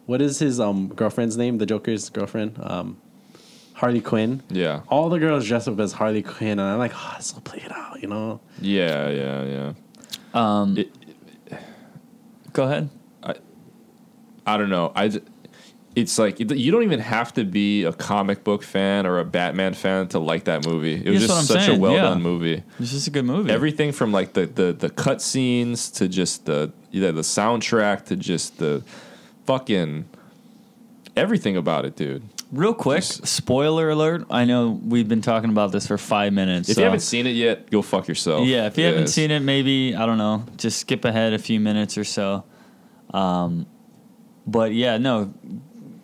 what 0.05 0.21
is 0.21 0.39
his 0.39 0.59
um 0.59 0.87
girlfriend's 0.87 1.35
name? 1.37 1.57
The 1.57 1.65
Joker's 1.65 2.09
girlfriend, 2.09 2.57
um, 2.63 2.97
Harley 3.73 4.01
Quinn. 4.01 4.41
Yeah. 4.49 4.81
All 4.87 5.09
the 5.09 5.19
girls 5.19 5.45
dress 5.45 5.67
up 5.67 5.79
as 5.79 5.91
Harley 5.91 6.23
Quinn, 6.23 6.51
and 6.57 6.61
I'm 6.61 6.79
like, 6.79 6.93
oh, 6.95 7.17
so 7.19 7.39
play 7.41 7.61
it 7.63 7.71
out, 7.71 8.01
you 8.01 8.07
know. 8.07 8.39
Yeah, 8.61 9.09
yeah, 9.09 9.43
yeah. 9.43 9.73
Um, 10.33 10.77
It- 10.77 10.91
go 12.53 12.63
ahead. 12.63 12.89
I 14.47 14.57
don't 14.57 14.69
know. 14.69 14.91
I 14.95 15.11
it's 15.97 16.19
like 16.19 16.39
you 16.39 16.71
don't 16.71 16.83
even 16.83 16.99
have 16.99 17.33
to 17.33 17.43
be 17.43 17.83
a 17.83 17.91
comic 17.91 18.43
book 18.43 18.61
fan 18.61 19.07
or 19.07 19.17
a 19.17 19.25
Batman 19.25 19.73
fan 19.73 20.07
to 20.09 20.19
like 20.19 20.43
that 20.43 20.63
movie. 20.63 20.93
It 20.93 21.09
was 21.09 21.21
That's 21.21 21.33
just 21.33 21.47
such 21.47 21.65
saying, 21.65 21.79
a 21.79 21.81
well 21.81 21.93
yeah. 21.93 22.03
done 22.03 22.21
movie. 22.21 22.63
It's 22.79 22.91
just 22.91 23.07
a 23.07 23.09
good 23.11 23.25
movie. 23.25 23.51
Everything 23.51 23.91
from 23.91 24.11
like 24.11 24.33
the 24.33 24.45
the 24.45 24.73
the 24.73 24.89
cut 24.91 25.23
scenes 25.23 25.89
to 25.91 26.07
just 26.07 26.45
the 26.45 26.71
the 26.91 26.99
soundtrack 26.99 28.05
to 28.05 28.15
just 28.15 28.59
the 28.59 28.83
fucking 29.47 30.05
everything 31.15 31.57
about 31.57 31.85
it, 31.85 31.95
dude. 31.95 32.23
Real 32.51 32.75
quick, 32.75 33.03
spoiler 33.03 33.89
alert. 33.89 34.27
I 34.29 34.45
know 34.45 34.79
we've 34.85 35.07
been 35.07 35.23
talking 35.23 35.49
about 35.49 35.71
this 35.71 35.87
for 35.87 35.97
five 35.97 36.31
minutes. 36.31 36.69
If 36.69 36.75
so- 36.75 36.81
you 36.81 36.85
haven't 36.85 36.99
seen 37.01 37.25
it 37.25 37.31
yet, 37.31 37.71
go 37.71 37.81
fuck 37.81 38.07
yourself. 38.07 38.45
Yeah, 38.47 38.67
if 38.67 38.77
you 38.77 38.85
haven't 38.85 39.07
seen 39.07 39.31
it, 39.31 39.39
maybe 39.39 39.95
I 39.95 40.05
don't 40.05 40.19
know. 40.19 40.45
Just 40.57 40.79
skip 40.79 41.05
ahead 41.05 41.33
a 41.33 41.39
few 41.39 41.59
minutes 41.59 41.97
or 41.97 42.03
so. 42.03 42.43
Um, 43.11 43.65
but 44.47 44.73
yeah, 44.73 44.97
no. 44.97 45.33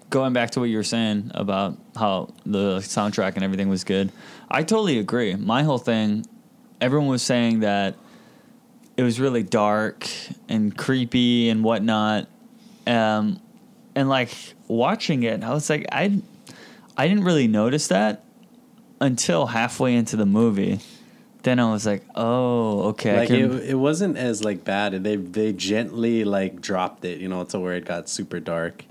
Going 0.10 0.34
back 0.34 0.52
to 0.52 0.60
what 0.60 0.70
you 0.70 0.78
were 0.78 0.84
saying 0.84 1.32
about 1.34 1.76
how 1.96 2.34
the 2.46 2.78
soundtrack 2.80 3.34
and 3.34 3.44
everything 3.44 3.68
was 3.68 3.84
good, 3.84 4.12
I 4.52 4.62
totally 4.62 5.00
agree. 5.00 5.36
My 5.36 5.64
whole 5.64 5.80
thing, 5.80 6.28
everyone 6.80 7.08
was 7.08 7.24
saying 7.24 7.62
that 7.62 7.96
it 8.96 9.02
was 9.02 9.20
really 9.20 9.42
dark 9.42 10.08
and 10.48 10.78
creepy 10.78 11.50
and 11.50 11.64
whatnot. 11.64 12.28
Um, 12.86 13.40
and 13.96 14.08
like 14.08 14.30
watching 14.68 15.24
it, 15.24 15.44
I 15.44 15.52
was 15.52 15.68
like, 15.70 15.88
I, 15.92 16.22
I 16.96 17.08
didn't 17.08 17.24
really 17.24 17.48
notice 17.48 17.88
that 17.88 18.24
until 19.02 19.48
halfway 19.48 19.96
into 19.96 20.16
the 20.16 20.28
movie. 20.28 20.80
Then 21.44 21.60
I 21.60 21.70
was 21.70 21.86
like, 21.86 22.04
oh, 22.16 22.84
okay. 22.90 23.18
Like 23.18 23.28
can, 23.28 23.60
it, 23.60 23.70
it 23.72 23.76
wasn't 23.76 24.18
as 24.18 24.44
like 24.44 24.64
bad. 24.64 25.04
They 25.04 25.18
they 25.18 25.52
gently 25.52 26.24
like 26.24 26.62
dropped 26.62 27.04
it, 27.04 27.20
you 27.20 27.28
know, 27.28 27.44
to 27.46 27.60
where 27.60 27.74
it 27.74 27.86
got 27.86 28.08
super 28.08 28.40
dark. 28.40 28.86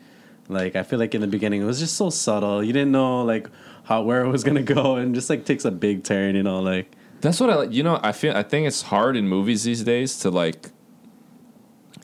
Like 0.48 0.76
I 0.76 0.82
feel 0.82 0.98
like 0.98 1.14
in 1.14 1.22
the 1.22 1.26
beginning 1.26 1.62
it 1.62 1.64
was 1.64 1.80
just 1.80 1.96
so 1.96 2.10
subtle. 2.10 2.62
You 2.62 2.74
didn't 2.74 2.92
know 2.92 3.22
like 3.22 3.48
how 3.84 4.02
where 4.02 4.22
it 4.22 4.28
was 4.28 4.44
gonna 4.44 4.62
go, 4.78 4.96
and 4.96 5.14
just 5.14 5.30
like 5.30 5.46
takes 5.46 5.64
a 5.64 5.70
big 5.70 6.04
turn, 6.04 6.36
you 6.36 6.42
know, 6.42 6.60
like. 6.60 6.94
That's 7.22 7.38
what 7.38 7.50
I 7.50 7.54
like. 7.54 7.72
You 7.72 7.84
know, 7.84 8.00
I 8.02 8.12
feel 8.12 8.36
I 8.36 8.42
think 8.42 8.66
it's 8.66 8.82
hard 8.82 9.16
in 9.16 9.28
movies 9.28 9.64
these 9.64 9.82
days 9.84 10.18
to 10.20 10.30
like 10.30 10.70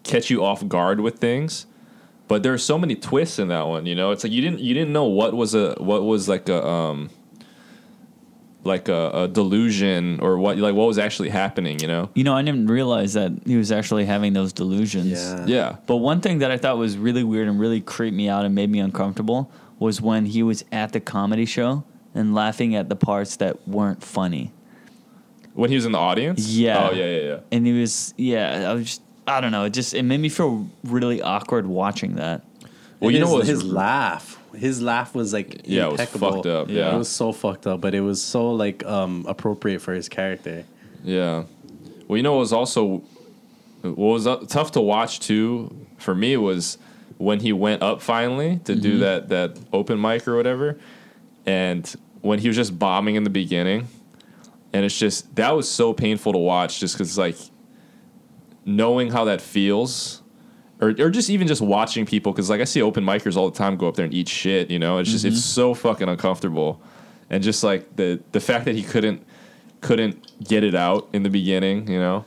catch 0.05 0.31
you 0.31 0.45
off 0.45 0.67
guard 0.67 1.01
with 1.01 1.19
things. 1.19 1.67
But 2.27 2.43
there 2.43 2.53
are 2.53 2.59
so 2.59 2.79
many 2.79 2.95
twists 2.95 3.39
in 3.39 3.49
that 3.49 3.67
one. 3.67 3.85
You 3.85 3.95
know, 3.95 4.13
it's 4.13 4.23
like 4.25 4.33
you 4.33 4.41
didn't 4.41 4.61
you 4.61 4.75
didn't 4.75 4.93
know 4.93 5.05
what 5.05 5.35
was 5.35 5.55
a 5.55 5.75
what 5.79 6.05
was 6.05 6.29
like 6.29 6.49
a 6.49 6.67
um 6.67 7.11
like 8.69 8.89
a, 8.89 9.11
a 9.13 9.29
delusion 9.29 10.21
or 10.21 10.39
what 10.39 10.57
like 10.59 10.75
what 10.75 10.87
was 10.87 10.99
actually 10.99 11.31
happening. 11.31 11.81
You 11.81 11.89
know, 11.89 12.11
you 12.15 12.23
know, 12.23 12.35
I 12.35 12.43
didn't 12.43 12.69
realize 12.69 13.15
that 13.15 13.33
he 13.45 13.57
was 13.57 13.73
actually 13.73 14.05
having 14.05 14.33
those 14.35 14.53
delusions. 14.53 15.11
Yeah. 15.11 15.47
yeah. 15.47 15.77
But 15.87 15.97
one 15.97 16.21
thing 16.21 16.39
that 16.39 16.53
I 16.53 16.57
thought 16.59 16.79
was 16.79 16.97
really 16.97 17.25
weird 17.25 17.49
and 17.49 17.59
really 17.59 17.81
creeped 17.81 18.17
me 18.17 18.29
out 18.29 18.45
and 18.45 18.55
made 18.55 18.71
me 18.71 18.79
uncomfortable 18.79 19.51
was 19.81 20.01
when 20.01 20.27
he 20.27 20.43
was 20.45 20.65
at 20.71 20.93
the 20.93 21.01
comedy 21.01 21.47
show 21.47 21.83
and 22.15 22.35
laughing 22.35 22.75
at 22.77 22.89
the 22.89 22.97
parts 22.97 23.37
that 23.37 23.67
weren't 23.67 24.03
funny. 24.03 24.53
When 25.55 25.71
he 25.71 25.77
was 25.77 25.87
in 25.87 25.93
the 25.93 25.99
audience, 25.99 26.47
Yeah. 26.49 26.89
oh 26.89 26.95
yeah, 26.95 27.05
yeah, 27.07 27.21
yeah. 27.29 27.41
And 27.51 27.67
he 27.67 27.73
was, 27.81 28.15
yeah, 28.17 28.71
I 28.71 28.75
was 28.75 28.85
just, 28.85 29.03
I 29.27 29.41
don't 29.41 29.51
know, 29.53 29.65
it 29.65 29.71
just, 29.71 29.93
it 29.93 30.05
made 30.05 30.21
me 30.21 30.29
feel 30.29 30.69
really 30.85 31.21
awkward 31.21 31.67
watching 31.67 32.15
that. 32.15 32.45
Well, 33.01 33.11
you 33.11 33.21
know 33.21 33.27
his, 33.27 33.35
what 33.35 33.47
his 33.47 33.65
laugh, 33.65 34.43
his 34.55 34.83
laugh 34.83 35.15
was 35.15 35.33
like 35.33 35.63
Yeah, 35.65 35.89
it 35.89 35.93
was 35.93 36.11
fucked 36.11 36.47
up, 36.47 36.69
yeah. 36.69 36.95
it 36.95 36.99
was 36.99 37.09
so 37.09 37.33
fucked 37.33 37.67
up, 37.67 37.81
but 37.81 37.95
it 37.95 38.01
was 38.01 38.21
so 38.21 38.51
like 38.51 38.85
um 38.85 39.25
appropriate 39.29 39.81
for 39.81 39.95
his 39.95 40.09
character. 40.09 40.65
Yeah. 41.05 41.45
Well, 42.07 42.17
you 42.17 42.23
know 42.23 42.33
what 42.33 42.41
was 42.41 42.53
also 42.53 43.03
what 43.83 43.97
was 43.97 44.27
uh, 44.27 44.37
tough 44.49 44.73
to 44.73 44.81
watch 44.81 45.21
too 45.21 45.87
for 45.99 46.15
me 46.15 46.37
was 46.37 46.79
when 47.19 47.41
he 47.41 47.53
went 47.53 47.83
up 47.83 48.01
finally 48.01 48.61
to 48.65 48.75
do 48.75 48.99
that 48.99 49.29
that 49.29 49.59
open 49.73 50.01
mic 50.01 50.27
or 50.27 50.37
whatever, 50.37 50.79
and 51.47 51.95
when 52.21 52.39
he 52.39 52.49
was 52.49 52.57
just 52.57 52.79
bombing 52.79 53.15
in 53.17 53.25
the 53.25 53.31
beginning, 53.31 53.89
and 54.73 54.85
it's 54.85 54.99
just 54.99 55.35
that 55.37 55.51
was 55.51 55.69
so 55.71 55.93
painful 55.93 56.33
to 56.33 56.39
watch 56.39 56.81
just 56.81 56.97
because 56.97 57.19
like 57.19 57.37
knowing 58.65 59.11
how 59.11 59.25
that 59.25 59.41
feels. 59.41 60.23
Or, 60.81 60.91
or 60.91 61.11
just 61.11 61.29
even 61.29 61.49
just 61.49 61.61
watching 61.61 62.07
people 62.07 62.31
because 62.33 62.49
like 62.49 62.61
I 62.61 62.65
see 62.65 62.83
open 62.83 63.05
micers 63.05 63.37
all 63.37 63.51
the 63.51 63.59
time 63.59 63.77
go 63.77 63.89
up 63.89 63.97
there 63.97 64.05
and 64.05 64.15
eat 64.15 64.29
shit 64.29 64.71
you 64.71 64.79
know 64.79 64.99
it's 64.99 65.11
just 65.11 65.25
it's 65.25 65.35
mm-hmm. 65.35 65.61
so 65.61 65.75
fucking 65.75 66.09
uncomfortable 66.09 66.81
and 67.31 67.43
just 67.43 67.65
like 67.65 67.97
the 67.97 68.21
the 68.31 68.41
fact 68.41 68.65
that 68.67 68.75
he 68.75 68.83
couldn't 68.83 69.27
couldn't 69.81 70.43
get 70.43 70.65
it 70.65 70.75
out 70.75 71.09
in 71.13 71.23
the 71.23 71.31
beginning, 71.31 71.89
you 71.89 71.99
know. 71.99 72.25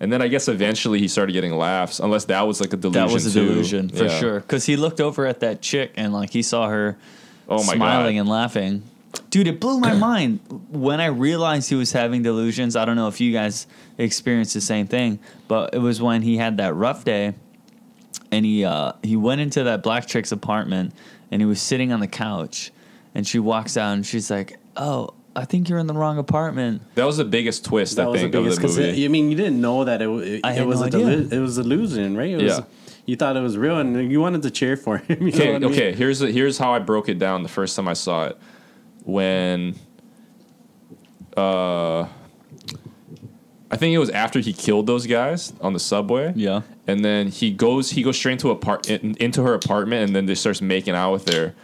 And 0.00 0.12
then 0.12 0.20
I 0.20 0.28
guess 0.28 0.48
eventually 0.48 0.98
he 0.98 1.06
started 1.06 1.32
getting 1.32 1.56
laughs, 1.56 2.00
unless 2.00 2.24
that 2.24 2.42
was 2.42 2.60
like 2.60 2.72
a 2.72 2.76
delusion. 2.76 3.06
That 3.06 3.12
was 3.12 3.26
a 3.26 3.32
too. 3.32 3.48
delusion 3.48 3.88
for 3.88 4.04
Yeah. 4.04 4.18
sure. 4.18 4.40
Because 4.40 4.66
he 4.66 4.76
looked 4.76 5.00
over 5.00 5.26
at 5.26 5.40
that 5.40 5.62
chick 5.62 5.92
and 5.96 6.12
like 6.12 6.30
he 6.30 6.42
saw 6.42 6.68
her 6.68 6.98
Oh 7.48 7.62
my 7.64 7.74
smiling 7.74 8.16
god! 8.16 8.20
and 8.20 8.28
laughing. 8.28 8.82
Dude, 9.30 9.46
it 9.46 9.60
blew 9.60 9.78
my 9.78 9.94
mind 10.10 10.40
when 10.70 11.00
I 11.00 11.06
realized 11.06 11.68
he 11.68 11.76
was 11.76 11.92
having 11.92 12.22
delusions. 12.22 12.74
I 12.74 12.84
don't 12.84 12.96
know 12.96 13.08
if 13.08 13.20
you 13.20 13.32
guys 13.32 13.66
experienced 13.96 14.54
the 14.54 14.60
same 14.60 14.86
thing, 14.88 15.20
but 15.46 15.74
it 15.74 15.78
was 15.78 16.02
when 16.02 16.22
he 16.22 16.36
had 16.36 16.56
that 16.56 16.74
rough 16.74 17.04
day, 17.04 17.34
and 18.32 18.44
he 18.44 18.64
uh, 18.64 18.92
he 19.04 19.14
went 19.16 19.40
into 19.40 19.62
that 19.64 19.82
black 19.84 20.06
chick's 20.06 20.32
apartment, 20.32 20.92
and 21.30 21.40
he 21.40 21.46
was 21.46 21.60
sitting 21.60 21.92
on 21.92 22.00
the 22.00 22.08
couch, 22.08 22.72
and 23.14 23.24
she 23.26 23.38
walks 23.38 23.76
out 23.76 23.92
and 23.92 24.04
she's 24.04 24.30
like, 24.30 24.58
"Oh, 24.76 25.10
I 25.36 25.44
think 25.44 25.68
you're 25.68 25.78
in 25.78 25.86
the 25.86 25.94
wrong 25.94 26.18
apartment." 26.18 26.82
that 26.96 27.04
was 27.04 27.18
the 27.18 27.24
biggest 27.24 27.64
twist 27.64 27.96
That 27.96 28.06
I 28.06 28.08
was 28.08 28.20
the 28.20 28.24
think 28.24 28.34
of 28.34 28.42
biggest 28.44 28.56
the 28.60 28.62
because 28.62 28.78
movie. 28.78 29.04
I 29.04 29.08
mean 29.08 29.30
you 29.30 29.36
didn't 29.36 29.60
know 29.60 29.84
that 29.84 30.02
it 30.02 30.08
it, 30.08 30.44
it 30.44 30.66
was 30.66 30.80
no 30.80 30.84
a 30.84 30.86
idea. 30.88 31.06
delu- 31.06 31.32
it 31.32 31.38
was 31.40 31.58
illusion, 31.58 32.16
right? 32.16 32.30
It 32.30 32.42
was, 32.42 32.58
Yeah. 32.58 32.64
You 33.04 33.16
thought 33.16 33.36
it 33.36 33.40
was 33.40 33.58
real, 33.58 33.78
and 33.78 34.12
you 34.12 34.20
wanted 34.20 34.42
to 34.42 34.50
cheer 34.50 34.76
for 34.76 34.98
him. 34.98 35.26
You 35.26 35.32
know 35.32 35.36
okay, 35.38 35.54
I 35.56 35.58
mean? 35.58 35.72
okay. 35.72 35.92
Here's 35.92 36.20
the, 36.20 36.30
here's 36.30 36.56
how 36.56 36.72
I 36.72 36.78
broke 36.78 37.08
it 37.08 37.18
down 37.18 37.42
the 37.42 37.48
first 37.48 37.74
time 37.74 37.88
I 37.88 37.94
saw 37.94 38.26
it. 38.26 38.38
When, 39.02 39.74
uh, 41.36 42.06
I 43.72 43.76
think 43.76 43.94
it 43.94 43.98
was 43.98 44.10
after 44.10 44.38
he 44.40 44.52
killed 44.52 44.86
those 44.86 45.06
guys 45.06 45.52
on 45.62 45.72
the 45.72 45.80
subway. 45.80 46.32
Yeah. 46.36 46.60
and 46.86 47.02
then 47.04 47.28
he 47.28 47.50
goes 47.50 47.90
he 47.90 48.02
goes 48.02 48.16
straight 48.16 48.32
into 48.32 48.50
apart 48.50 48.88
in, 48.90 49.16
into 49.18 49.42
her 49.42 49.54
apartment 49.54 50.04
and 50.06 50.14
then 50.14 50.26
just 50.26 50.42
starts 50.42 50.60
making 50.60 50.94
out 50.94 51.12
with 51.12 51.32
her 51.32 51.54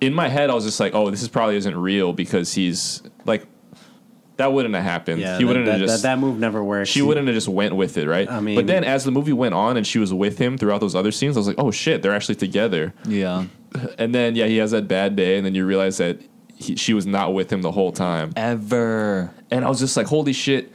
in 0.00 0.12
my 0.12 0.28
head 0.28 0.50
i 0.50 0.54
was 0.54 0.64
just 0.64 0.80
like 0.80 0.94
oh 0.94 1.10
this 1.10 1.22
is 1.22 1.28
probably 1.28 1.54
isn't 1.56 1.76
real 1.76 2.12
because 2.12 2.52
he's 2.54 3.02
like 3.24 3.46
that 4.36 4.52
wouldn't 4.52 4.74
have 4.74 4.82
happened 4.82 5.20
Yeah, 5.20 5.36
he 5.38 5.44
that, 5.44 5.46
wouldn't 5.48 5.66
that, 5.66 5.72
have 5.72 5.80
just 5.80 6.02
that, 6.02 6.16
that 6.16 6.18
move 6.18 6.38
never 6.40 6.62
worked. 6.64 6.88
she 6.88 7.02
wouldn't 7.02 7.26
have 7.28 7.34
just 7.34 7.46
went 7.48 7.76
with 7.76 7.96
it 7.96 8.08
right 8.08 8.28
I 8.28 8.40
mean- 8.40 8.56
but 8.56 8.66
then 8.66 8.82
as 8.84 9.04
the 9.04 9.12
movie 9.12 9.32
went 9.32 9.54
on 9.54 9.76
and 9.76 9.86
she 9.86 9.98
was 10.00 10.12
with 10.12 10.38
him 10.38 10.58
throughout 10.58 10.80
those 10.80 10.94
other 10.96 11.12
scenes 11.12 11.36
i 11.36 11.40
was 11.40 11.46
like 11.46 11.58
oh 11.58 11.70
shit 11.70 12.02
they're 12.02 12.14
actually 12.14 12.34
together 12.34 12.92
Yeah. 13.06 13.44
and 13.96 14.12
then 14.14 14.34
yeah 14.34 14.46
he 14.46 14.56
has 14.56 14.72
that 14.72 14.88
bad 14.88 15.14
day 15.16 15.36
and 15.36 15.46
then 15.46 15.54
you 15.54 15.64
realize 15.64 15.98
that 15.98 16.18
he, 16.56 16.74
she 16.76 16.94
was 16.94 17.06
not 17.06 17.32
with 17.32 17.52
him 17.52 17.62
the 17.62 17.72
whole 17.72 17.92
time 17.92 18.32
Ever. 18.36 19.32
and 19.52 19.64
I 19.64 19.68
was 19.68 19.78
just 19.80 19.96
like, 19.96 20.06
holy 20.08 20.32
shit! 20.32 20.72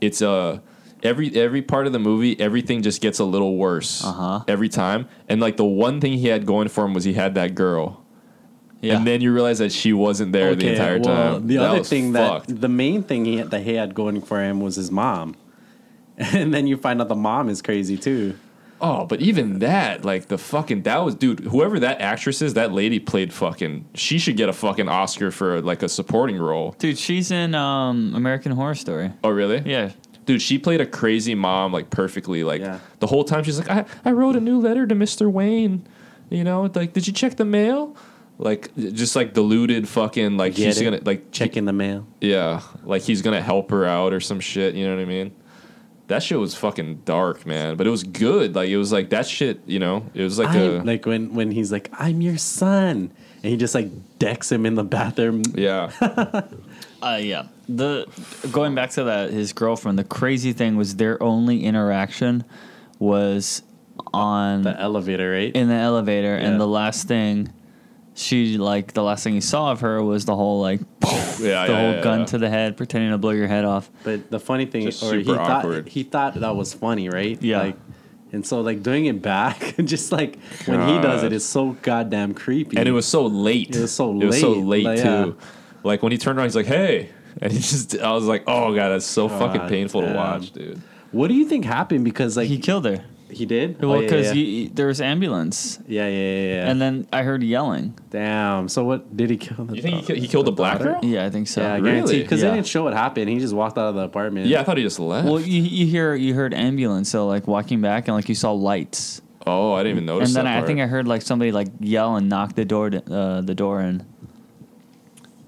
It's 0.00 0.22
uh 0.22 0.58
every 1.02 1.34
every 1.36 1.62
part 1.62 1.86
of 1.86 1.92
the 1.92 1.98
movie, 1.98 2.38
everything 2.40 2.82
just 2.82 3.00
gets 3.00 3.18
a 3.18 3.24
little 3.24 3.56
worse 3.56 4.04
Uh-huh. 4.04 4.44
every 4.48 4.68
time. 4.68 5.08
And 5.28 5.40
like 5.40 5.56
the 5.56 5.64
one 5.64 6.00
thing 6.00 6.12
he 6.14 6.28
had 6.28 6.46
going 6.46 6.68
for 6.68 6.84
him 6.84 6.94
was 6.94 7.04
he 7.04 7.12
had 7.14 7.34
that 7.36 7.54
girl, 7.54 8.02
Yeah. 8.80 8.96
and 8.96 9.06
then 9.06 9.20
you 9.20 9.32
realize 9.32 9.58
that 9.58 9.72
she 9.72 9.92
wasn't 9.92 10.32
there 10.32 10.54
the 10.54 10.68
entire 10.70 10.98
well, 11.00 11.34
time. 11.34 11.46
The 11.46 11.56
That 11.56 11.70
other 11.70 11.84
thing 11.84 12.12
fucked. 12.12 12.48
that 12.48 12.60
the 12.60 12.68
main 12.68 13.02
thing 13.02 13.24
he 13.24 13.36
had, 13.38 13.50
that 13.50 13.62
he 13.62 13.74
had 13.74 13.94
going 13.94 14.20
for 14.22 14.40
him 14.42 14.60
was 14.60 14.76
his 14.76 14.90
mom, 14.90 15.36
and 16.18 16.52
then 16.52 16.66
you 16.66 16.76
find 16.76 17.00
out 17.00 17.08
the 17.08 17.14
mom 17.14 17.48
is 17.48 17.62
crazy 17.62 17.96
too. 17.96 18.34
Oh, 18.82 19.04
but 19.04 19.20
even 19.20 19.58
that, 19.58 20.04
like 20.04 20.28
the 20.28 20.38
fucking 20.38 20.82
that 20.82 20.98
was 20.98 21.14
dude. 21.14 21.40
Whoever 21.40 21.78
that 21.80 22.00
actress 22.00 22.40
is, 22.40 22.54
that 22.54 22.72
lady 22.72 22.98
played 22.98 23.32
fucking. 23.32 23.86
She 23.94 24.18
should 24.18 24.36
get 24.36 24.48
a 24.48 24.52
fucking 24.52 24.88
Oscar 24.88 25.30
for 25.30 25.60
like 25.60 25.82
a 25.82 25.88
supporting 25.88 26.38
role. 26.38 26.74
Dude, 26.78 26.96
she's 26.98 27.30
in 27.30 27.54
um, 27.54 28.14
American 28.14 28.52
Horror 28.52 28.74
Story. 28.74 29.12
Oh, 29.22 29.30
really? 29.30 29.58
Yeah. 29.70 29.90
Dude, 30.26 30.40
she 30.40 30.58
played 30.58 30.80
a 30.80 30.86
crazy 30.86 31.34
mom 31.34 31.72
like 31.72 31.90
perfectly. 31.90 32.42
Like 32.44 32.60
Yeah. 32.60 32.78
the 33.00 33.06
whole 33.06 33.24
time 33.24 33.42
she's 33.44 33.58
like, 33.58 33.68
I, 33.70 33.84
I 34.04 34.12
wrote 34.12 34.36
a 34.36 34.40
new 34.40 34.58
letter 34.60 34.86
to 34.86 34.94
Mr. 34.94 35.30
Wayne. 35.30 35.86
You 36.30 36.44
know, 36.44 36.70
like, 36.74 36.92
did 36.92 37.06
you 37.06 37.12
check 37.12 37.36
the 37.36 37.44
mail? 37.44 37.96
Like, 38.38 38.74
just 38.76 39.16
like 39.16 39.34
deluded 39.34 39.86
fucking 39.88 40.38
like 40.38 40.54
Get 40.54 40.66
he's 40.66 40.80
it? 40.80 40.84
gonna 40.84 41.00
like 41.04 41.30
Checking 41.32 41.66
the 41.66 41.72
mail. 41.74 42.06
Yeah, 42.22 42.62
like 42.84 43.02
he's 43.02 43.20
gonna 43.20 43.42
help 43.42 43.70
her 43.70 43.84
out 43.84 44.14
or 44.14 44.20
some 44.20 44.40
shit. 44.40 44.74
You 44.74 44.86
know 44.86 44.94
what 44.96 45.02
I 45.02 45.04
mean? 45.04 45.32
That 46.10 46.22
shit 46.22 46.38
was 46.38 46.54
fucking 46.54 47.02
dark, 47.06 47.46
man. 47.46 47.76
But 47.76 47.86
it 47.86 47.90
was 47.90 48.02
good. 48.04 48.54
Like 48.54 48.68
it 48.68 48.76
was 48.76 48.92
like 48.92 49.10
that 49.10 49.26
shit. 49.26 49.60
You 49.66 49.78
know, 49.78 50.04
it 50.12 50.22
was 50.22 50.38
like 50.38 50.48
I'm- 50.48 50.80
a 50.82 50.84
like 50.84 51.06
when 51.06 51.34
when 51.34 51.50
he's 51.50 51.72
like, 51.72 51.88
"I'm 51.98 52.20
your 52.20 52.36
son," 52.36 53.10
and 53.42 53.44
he 53.50 53.56
just 53.56 53.74
like 53.74 53.88
decks 54.18 54.50
him 54.52 54.66
in 54.66 54.74
the 54.74 54.84
bathroom. 54.84 55.42
yeah. 55.54 55.90
Uh, 57.02 57.16
yeah. 57.18 57.46
The 57.66 58.06
going 58.52 58.74
back 58.74 58.90
to 58.90 59.04
that, 59.04 59.30
his 59.30 59.54
girlfriend. 59.54 59.98
The 59.98 60.04
crazy 60.04 60.52
thing 60.52 60.76
was 60.76 60.96
their 60.96 61.16
only 61.22 61.64
interaction 61.64 62.44
was 62.98 63.62
on 64.12 64.62
The 64.62 64.78
elevator, 64.78 65.30
right? 65.32 65.50
in 65.54 65.68
the 65.68 65.74
elevator, 65.74 66.36
Yeah. 66.38 66.46
and 66.46 66.60
the 66.60 66.66
last 66.66 67.08
thing 67.08 67.50
she 68.20 68.58
like 68.58 68.92
the 68.92 69.02
last 69.02 69.24
thing 69.24 69.34
he 69.34 69.40
saw 69.40 69.72
of 69.72 69.80
her 69.80 70.02
was 70.02 70.24
the 70.24 70.36
whole 70.36 70.60
like 70.60 70.80
oh, 71.04 71.36
Yeah, 71.40 71.66
the 71.66 71.72
yeah, 71.72 71.80
whole 71.80 71.92
yeah, 71.94 72.02
gun 72.02 72.20
yeah. 72.20 72.26
to 72.26 72.38
the 72.38 72.50
head, 72.50 72.76
pretending 72.76 73.10
to 73.10 73.18
blow 73.18 73.30
your 73.30 73.48
head 73.48 73.64
off. 73.64 73.90
But 74.04 74.30
the 74.30 74.40
funny 74.40 74.66
thing, 74.66 74.82
Just 74.82 75.02
or 75.02 75.16
he 75.16 75.24
super 75.24 75.36
thought 75.36 75.88
he 75.88 76.02
thought 76.02 76.34
that 76.34 76.56
was 76.56 76.74
funny, 76.74 77.08
right? 77.08 77.40
Yeah. 77.42 77.62
Like, 77.62 77.76
and 78.32 78.46
so 78.46 78.60
like 78.60 78.82
doing 78.82 79.06
it 79.06 79.20
back, 79.22 79.74
just 79.84 80.12
like 80.12 80.38
when 80.66 80.86
he 80.88 81.00
does 81.00 81.22
it, 81.24 81.32
it's 81.32 81.44
so 81.44 81.76
goddamn 81.82 82.34
creepy. 82.34 82.76
And 82.76 82.88
it 82.88 82.92
was 82.92 83.06
so 83.06 83.26
late. 83.26 83.74
It 83.74 83.80
was 83.80 83.92
so 83.92 84.10
It 84.20 84.26
was 84.26 84.40
so 84.40 84.52
late. 84.52 84.84
late 84.84 84.84
Like, 84.84 84.98
yeah. 84.98 85.24
too. 85.24 85.36
Like 85.82 86.02
when 86.02 86.12
he 86.12 86.18
turned 86.18 86.38
around, 86.38 86.46
he's 86.46 86.56
like, 86.56 86.66
"Hey," 86.66 87.10
and 87.40 87.50
he 87.52 87.58
just. 87.58 87.98
I 87.98 88.12
was 88.12 88.24
like, 88.24 88.44
"Oh 88.46 88.74
god, 88.74 88.90
that's 88.90 89.06
so 89.06 89.28
fucking 89.28 89.62
God 89.62 89.68
painful 89.68 90.02
to 90.02 90.12
watch, 90.12 90.52
dude." 90.52 90.80
What 91.12 91.28
do 91.28 91.34
you 91.34 91.44
think 91.46 91.64
happened? 91.64 92.04
Because 92.04 92.36
like 92.36 92.48
he 92.48 92.56
he, 92.56 92.60
killed 92.60 92.84
her. 92.84 93.02
Did. 93.46 93.80
Well, 93.80 93.92
Oh, 93.92 93.94
yeah, 94.00 94.00
because 94.08 94.34
yeah, 94.34 94.68
there 94.72 94.86
was 94.86 95.00
ambulance, 95.00 95.78
yeah, 95.86 96.06
yeah, 96.06 96.18
yeah, 96.18 96.54
yeah. 96.54 96.70
and 96.70 96.80
then 96.80 97.06
I 97.12 97.22
heard 97.22 97.42
yelling. 97.42 97.94
damn. 98.10 98.68
So 98.68 98.84
what 98.84 99.16
did 99.16 99.30
he 99.30 99.36
kill? 99.36 99.64
The 99.64 99.76
You 99.76 99.82
think 99.82 99.94
he, 99.96 100.00
daughter? 100.02 100.14
he 100.16 100.28
killed 100.28 100.46
the 100.46 100.52
black 100.52 100.78
daughter? 100.78 100.92
girl? 101.00 101.04
Yeah, 101.04 101.24
I 101.26 101.30
think 101.30 101.48
so. 101.48 101.60
Yeah, 101.62 101.74
I 101.74 101.76
Really? 101.78 101.90
guarantee. 101.92 102.22
Because 102.22 102.42
Yeah. 102.42 102.50
they 102.50 102.54
didn't 102.56 102.66
show 102.66 102.82
what 102.84 102.92
happened. 102.94 103.28
He 103.30 103.38
just 103.38 103.54
walked 103.54 103.78
out 103.78 103.88
of 103.88 103.94
the 103.94 104.02
apartment. 104.02 104.46
Yeah, 104.46 104.60
I 104.60 104.64
thought 104.64 104.76
he 104.76 104.82
just 104.82 104.98
left. 105.00 105.26
Well, 105.28 105.40
you, 105.40 105.62
you 105.62 105.86
hear 105.86 106.14
you 106.14 106.34
heard 106.34 106.52
ambulance, 106.54 107.08
so 107.10 107.26
like 107.26 107.46
walking 107.46 107.80
back, 107.80 108.08
and 108.08 108.16
like 108.16 108.28
you 108.28 108.34
saw 108.34 108.52
lights, 108.52 109.22
oh, 109.46 109.72
I 109.72 109.82
didn't 109.82 109.96
even 109.96 110.06
notice. 110.06 110.28
and 110.30 110.36
then 110.36 110.44
that 110.46 110.58
I, 110.58 110.62
I 110.62 110.66
think 110.66 110.80
I 110.80 110.86
heard 110.86 111.06
like 111.08 111.22
somebody 111.22 111.52
like 111.52 111.68
yell 111.80 112.16
and 112.16 112.28
knock 112.28 112.54
the 112.54 112.64
door 112.64 112.90
to, 112.90 112.98
uh, 113.14 113.40
the 113.42 113.54
door 113.54 113.80
in. 113.80 114.04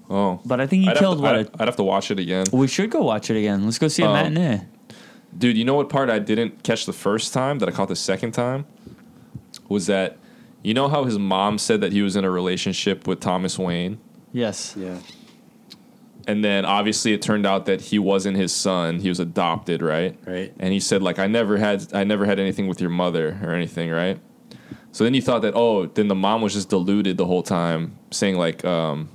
Oh, 0.09 0.41
But 0.45 0.59
I 0.61 0.67
think 0.67 0.83
he 0.83 0.89
I'd 0.89 0.97
killed 0.97 1.17
have 1.17 1.23
what? 1.23 1.31
to, 1.31 1.37
a- 1.37 1.39
I'd, 1.55 1.61
I'd 1.61 1.67
have 1.67 1.75
to 1.77 1.83
watch 1.83 2.11
it 2.11 2.19
again. 2.19 2.45
we 2.51 2.67
should 2.67 2.91
go 2.91 3.01
watch 3.01 3.29
it 3.31 3.37
again. 3.37 3.63
Let's 3.65 3.79
go 3.79 3.87
see 3.87 4.03
a 4.03 4.07
Um, 4.07 4.13
matinee. 4.13 4.61
Dude, 5.37 5.57
you 5.57 5.65
know 5.65 5.75
what 5.75 5.89
part 5.89 6.09
I 6.09 6.19
didn't 6.19 6.63
catch 6.63 6.85
the 6.85 6.93
first 6.93 7.33
time 7.33 7.59
that 7.59 7.69
I 7.69 7.71
caught 7.71 7.87
the 7.87 7.95
second 7.95 8.31
time? 8.33 8.65
Was 9.69 9.87
that 9.87 10.17
you 10.63 10.73
know 10.73 10.87
how 10.87 11.03
his 11.03 11.19
mom 11.19 11.57
said 11.57 11.81
that 11.81 11.91
he 11.91 12.01
was 12.01 12.15
in 12.15 12.23
a 12.23 12.29
relationship 12.29 13.05
with 13.05 13.19
Thomas 13.19 13.59
Wayne? 13.59 13.99
Yes. 14.31 14.75
Yeah. 14.77 14.99
And 16.25 16.43
then 16.43 16.63
obviously 16.63 17.13
it 17.13 17.21
turned 17.21 17.45
out 17.45 17.65
that 17.65 17.81
he 17.81 17.99
wasn't 17.99 18.37
his 18.37 18.53
son. 18.55 18.99
He 18.99 19.09
was 19.09 19.19
adopted, 19.19 19.81
right? 19.81 20.17
Right. 20.25 20.53
And 20.57 20.71
he 20.71 20.79
said 20.79 21.03
like 21.03 21.19
I 21.19 21.27
never 21.27 21.57
had 21.57 21.93
I 21.93 22.03
never 22.03 22.25
had 22.25 22.39
anything 22.39 22.67
with 22.67 22.79
your 22.79 22.89
mother 22.89 23.39
or 23.43 23.53
anything, 23.53 23.89
right? 23.89 24.19
So 24.93 25.03
then 25.03 25.13
you 25.13 25.21
thought 25.21 25.41
that 25.41 25.53
oh, 25.55 25.87
then 25.87 26.07
the 26.07 26.15
mom 26.15 26.41
was 26.41 26.53
just 26.53 26.69
deluded 26.69 27.17
the 27.17 27.25
whole 27.25 27.43
time, 27.43 27.97
saying 28.11 28.37
like 28.37 28.63
um 28.63 29.09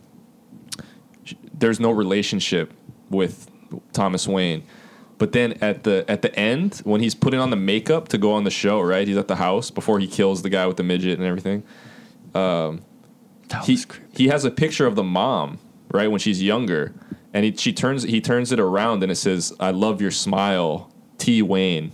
there's 1.54 1.80
no 1.80 1.90
relationship 1.90 2.72
with 3.10 3.50
Thomas 3.92 4.28
Wayne. 4.28 4.64
But 5.18 5.32
then 5.32 5.54
at 5.60 5.82
the 5.82 6.04
at 6.08 6.22
the 6.22 6.34
end, 6.38 6.80
when 6.84 7.00
he's 7.00 7.14
putting 7.14 7.40
on 7.40 7.50
the 7.50 7.56
makeup 7.56 8.08
to 8.08 8.18
go 8.18 8.32
on 8.32 8.44
the 8.44 8.50
show, 8.50 8.80
right? 8.80 9.06
He's 9.06 9.16
at 9.16 9.28
the 9.28 9.36
house 9.36 9.70
before 9.70 9.98
he 9.98 10.06
kills 10.06 10.42
the 10.42 10.48
guy 10.48 10.66
with 10.66 10.76
the 10.76 10.84
midget 10.84 11.18
and 11.18 11.26
everything. 11.26 11.64
Um, 12.34 12.82
that 13.48 13.64
He 13.64 13.78
he 14.12 14.28
has 14.28 14.44
a 14.44 14.50
picture 14.50 14.86
of 14.86 14.94
the 14.94 15.02
mom, 15.02 15.58
right, 15.92 16.08
when 16.08 16.20
she's 16.20 16.42
younger, 16.42 16.94
and 17.34 17.44
he 17.44 17.54
she 17.56 17.72
turns 17.72 18.04
he 18.04 18.20
turns 18.20 18.52
it 18.52 18.60
around 18.60 19.02
and 19.02 19.10
it 19.10 19.16
says, 19.16 19.52
"I 19.58 19.72
love 19.72 20.00
your 20.00 20.12
smile, 20.12 20.92
T 21.18 21.42
Wayne." 21.42 21.92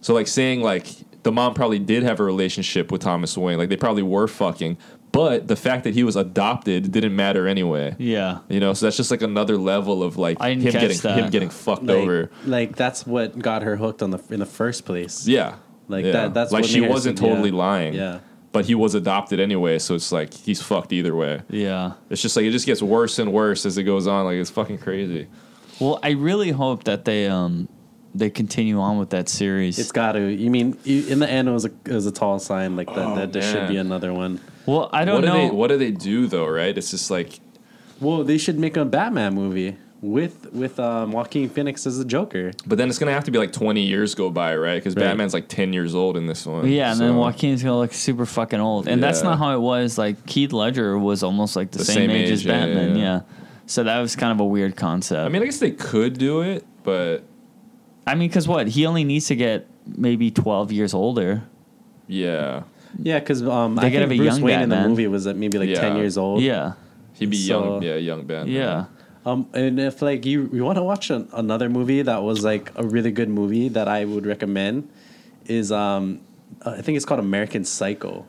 So 0.00 0.14
like 0.14 0.28
saying 0.28 0.62
like 0.62 0.86
the 1.24 1.32
mom 1.32 1.54
probably 1.54 1.80
did 1.80 2.04
have 2.04 2.20
a 2.20 2.24
relationship 2.24 2.92
with 2.92 3.02
Thomas 3.02 3.36
Wayne, 3.36 3.58
like 3.58 3.68
they 3.68 3.76
probably 3.76 4.04
were 4.04 4.28
fucking, 4.28 4.78
but 5.12 5.48
the 5.48 5.56
fact 5.56 5.84
that 5.84 5.94
he 5.94 6.04
was 6.04 6.16
adopted 6.16 6.92
didn't 6.92 7.16
matter 7.16 7.46
anyway. 7.48 7.94
Yeah. 7.98 8.38
You 8.48 8.60
know, 8.60 8.74
so 8.74 8.86
that's 8.86 8.96
just 8.96 9.10
like 9.10 9.22
another 9.22 9.56
level 9.56 10.02
of 10.02 10.16
like 10.16 10.36
I 10.40 10.50
him 10.50 10.60
getting 10.72 10.98
that. 10.98 11.18
him 11.18 11.30
getting 11.30 11.50
fucked 11.50 11.84
Like, 11.84 11.96
over. 11.96 12.30
like 12.46 12.76
that's 12.76 13.06
what 13.06 13.38
got 13.38 13.62
her 13.62 13.76
hooked 13.76 14.02
on 14.02 14.10
the 14.10 14.20
in 14.30 14.40
the 14.40 14.46
first 14.46 14.84
place. 14.84 15.26
Yeah. 15.26 15.56
Like 15.88 16.04
Yeah. 16.04 16.12
that. 16.12 16.34
That's 16.34 16.52
like 16.52 16.62
what 16.62 16.70
she 16.70 16.80
wasn't 16.80 17.18
say- 17.18 17.24
yeah. 17.26 17.30
totally 17.30 17.50
lying. 17.50 17.94
Yeah. 17.94 18.20
But 18.50 18.64
he 18.64 18.74
was 18.74 18.94
adopted 18.94 19.40
anyway, 19.40 19.78
so 19.78 19.94
it's 19.94 20.10
like 20.10 20.32
he's 20.32 20.62
fucked 20.62 20.92
either 20.92 21.14
way. 21.14 21.42
Yeah. 21.50 21.92
It's 22.10 22.22
just 22.22 22.34
like 22.36 22.44
it 22.46 22.50
just 22.50 22.66
gets 22.66 22.82
worse 22.82 23.18
and 23.18 23.32
worse 23.32 23.66
as 23.66 23.76
it 23.78 23.84
goes 23.84 24.06
on. 24.06 24.24
Like 24.24 24.36
it's 24.36 24.50
fucking 24.50 24.78
crazy. 24.78 25.26
Well, 25.80 26.00
I 26.02 26.10
really 26.10 26.50
hope 26.50 26.84
that 26.84 27.04
they 27.04 27.26
um 27.28 27.68
they 28.14 28.30
continue 28.30 28.80
on 28.80 28.98
with 28.98 29.10
that 29.10 29.28
series. 29.28 29.78
It's 29.78 29.92
got 29.92 30.12
to. 30.12 30.20
You 30.32 30.50
mean 30.50 30.76
you, 30.84 31.06
in 31.08 31.18
the 31.18 31.30
end 31.30 31.48
it 31.48 31.52
was 31.52 31.64
a 31.64 31.70
it 31.84 31.92
was 31.92 32.06
a 32.06 32.12
tall 32.12 32.38
sign 32.38 32.76
like 32.76 32.88
that. 32.88 32.98
Oh, 33.06 33.14
that 33.16 33.32
there 33.32 33.42
should 33.42 33.68
be 33.68 33.76
another 33.76 34.12
one. 34.12 34.40
well, 34.66 34.88
I 34.92 35.04
don't 35.04 35.16
what 35.16 35.20
do 35.22 35.26
know. 35.28 35.48
they 35.48 35.50
what 35.54 35.68
do 35.68 35.78
they 35.78 35.90
do 35.90 36.26
though, 36.26 36.46
right? 36.48 36.76
It's 36.76 36.90
just 36.90 37.10
like 37.10 37.40
Well, 38.00 38.24
they 38.24 38.38
should 38.38 38.58
make 38.58 38.76
a 38.76 38.84
Batman 38.84 39.34
movie 39.34 39.76
with 40.00 40.52
with 40.52 40.78
um, 40.78 41.10
Joaquin 41.12 41.48
Phoenix 41.48 41.84
as 41.86 41.98
the 41.98 42.04
Joker. 42.04 42.52
but 42.66 42.78
then 42.78 42.88
it's 42.88 42.98
gonna 42.98 43.12
have 43.12 43.24
to 43.24 43.30
be 43.32 43.38
like 43.38 43.52
twenty 43.52 43.82
years 43.82 44.14
go 44.14 44.30
by, 44.30 44.54
right? 44.56 44.76
Because 44.76 44.94
Right. 44.94 45.02
Batman's 45.02 45.34
like 45.34 45.48
ten 45.48 45.72
years 45.72 45.94
old 45.94 46.16
in 46.16 46.26
this 46.26 46.46
one. 46.46 46.68
yeah, 46.68 46.92
and 46.92 47.00
then 47.00 47.16
Joaquin's 47.16 47.62
gonna 47.62 47.78
look 47.78 47.92
super 47.92 48.24
fucking 48.24 48.60
old, 48.60 48.86
and 48.88 49.02
that's 49.02 49.22
not 49.22 49.38
how 49.38 49.54
it 49.54 49.60
was. 49.60 49.98
Like 49.98 50.28
Heath 50.28 50.52
Ledger 50.52 50.96
was 50.96 51.22
almost 51.22 51.56
like 51.56 51.72
the, 51.72 51.78
The 51.78 51.84
same, 51.84 51.94
same 51.94 52.10
age, 52.10 52.30
as 52.30 52.40
age, 52.40 52.46
yeah, 52.46 52.52
Batman. 52.66 52.88
yeah, 52.96 53.02
Yeah, 53.04 53.14
yeah. 53.16 53.20
So 53.66 53.82
that 53.84 53.98
was 53.98 54.16
kind 54.16 54.32
of 54.32 54.40
a 54.40 54.46
weird 54.46 54.76
concept. 54.76 55.20
I 55.20 55.28
mean, 55.28 55.42
I 55.42 55.44
guess 55.46 55.58
they 55.58 55.72
could 55.72 56.16
do 56.16 56.40
it, 56.42 56.64
but 56.84 57.24
I 58.08 58.14
mean, 58.14 58.28
because 58.28 58.48
what 58.48 58.68
he 58.68 58.86
only 58.86 59.04
needs 59.04 59.26
to 59.26 59.36
get 59.36 59.66
maybe 59.86 60.30
twelve 60.30 60.72
years 60.72 60.94
older. 60.94 61.42
yeah, 62.06 62.62
Yeah, 63.02 63.18
because 63.20 63.42
um, 63.42 63.76
They 63.76 63.86
I 63.86 63.90
gotta 63.90 64.08
think 64.08 64.20
Bruce 64.20 64.34
young 64.36 64.42
Wayne 64.42 64.60
in 64.62 64.68
the 64.70 64.76
Batman. 64.76 64.90
movie 64.90 65.06
was 65.06 65.26
at 65.26 65.36
maybe 65.36 65.58
like 65.58 65.68
Yeah. 65.68 65.80
ten 65.80 65.96
years 65.96 66.16
old. 66.16 66.42
Yeah, 66.42 66.72
he'd 67.14 67.30
be 67.30 67.36
So- 67.36 67.74
young. 67.74 67.82
Yeah, 67.82 67.96
young 67.96 68.24
Batman. 68.26 68.54
yeah. 68.54 68.84
Um, 69.26 69.46
and 69.52 69.78
if 69.78 70.00
like 70.00 70.24
you 70.24 70.48
you 70.52 70.64
want 70.64 70.76
to 70.78 70.82
watch 70.82 71.10
an, 71.10 71.28
another 71.34 71.68
movie 71.68 72.00
that 72.02 72.22
was 72.22 72.44
like 72.44 72.72
a 72.76 72.82
really 72.86 73.10
good 73.10 73.28
movie 73.28 73.68
that 73.68 73.86
I 73.88 74.04
would 74.06 74.24
recommend 74.24 74.88
is 75.46 75.70
um, 75.70 76.20
uh, 76.64 76.70
I 76.78 76.80
think 76.82 76.96
it's 76.96 77.04
called 77.04 77.20
American 77.20 77.64
Psycho. 77.64 78.24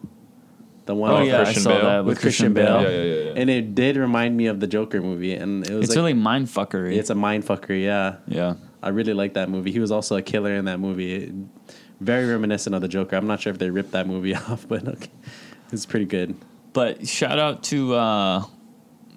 The 0.87 0.95
one 0.95 1.11
Oh, 1.11 1.19
with 1.19 1.27
yeah, 1.29 1.43
Christian 1.43 1.61
I 1.61 1.63
saw 1.63 1.69
Bale. 1.69 1.83
that 1.89 1.97
with, 1.99 2.07
with 2.07 2.19
Christian 2.21 2.53
Bale. 2.53 2.81
Bale. 2.81 2.81
Yeah, 2.91 2.97
yeah, 2.97 3.03
yeah, 3.13 3.23
yeah. 3.31 3.39
and 3.39 3.49
it 3.49 3.75
did 3.75 3.95
remind 3.95 4.35
me 4.35 4.47
of 4.47 4.59
the 4.59 4.67
Joker 4.67 4.99
movie, 5.01 5.35
and 5.35 5.65
it 5.69 5.73
was 5.73 5.85
It's 5.85 5.89
like, 5.91 5.97
really 5.97 6.13
mind 6.15 6.47
fuckery. 6.47 6.97
it's 6.97 7.11
a 7.11 7.15
mind 7.15 7.45
fucker. 7.45 7.79
Yeah, 7.81 8.15
yeah. 8.27 8.55
I 8.81 8.89
really 8.89 9.13
like 9.13 9.33
that 9.33 9.49
movie. 9.49 9.71
He 9.71 9.79
was 9.79 9.91
also 9.91 10.15
a 10.15 10.21
killer 10.21 10.53
in 10.55 10.65
that 10.65 10.79
movie. 10.79 11.33
Very 11.99 12.25
reminiscent 12.25 12.73
of 12.75 12.81
the 12.81 12.87
Joker. 12.87 13.15
I'm 13.17 13.27
not 13.27 13.41
sure 13.41 13.51
if 13.51 13.59
they 13.59 13.69
ripped 13.69 13.91
that 13.91 14.07
movie 14.07 14.33
off, 14.49 14.65
but 14.67 14.87
okay. 14.87 15.09
it's 15.71 15.85
pretty 15.85 16.05
good. 16.05 16.35
But 16.73 17.07
shout 17.07 17.39
out 17.39 17.63
to 17.65 17.95
uh, 17.95 18.45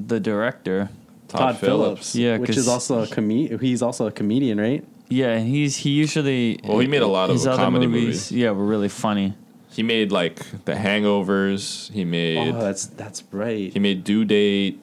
the 0.01 0.19
director. 0.19 0.89
Todd, 1.29 1.59
Phillips. 1.59 2.15
Yeah, 2.15 2.37
which 2.39 2.49
'cause 2.49 2.59
is 2.59 2.69
also 2.69 3.03
a 3.03 3.07
com- 3.07 3.31
He's 3.31 3.83
also 3.83 4.07
a 4.07 4.11
comedian, 4.13 4.61
right? 4.61 4.85
Yeah, 5.09 5.39
he's 5.39 5.77
he 5.77 5.91
usually. 5.91 6.59
Well, 6.65 6.79
he 6.79 6.87
made 6.87 7.03
a 7.03 7.07
lot 7.07 7.31
of 7.31 7.37
his 7.37 7.47
other 7.47 7.63
comedy 7.63 7.87
movies. 7.87 8.33
Yeah, 8.33 8.51
were 8.51 8.65
really 8.65 8.89
funny. 8.89 9.35
He 9.71 9.83
made 9.83 10.13
like 10.13 10.37
The 10.67 10.73
Hangovers. 10.75 11.91
He 11.93 12.05
made 12.05 12.37
Oh, 12.55 12.61
that's 12.61 12.87
that's 12.87 13.23
right. 13.31 13.73
he 13.73 13.79
made 13.79 14.05
Due 14.05 14.25
Date, 14.25 14.81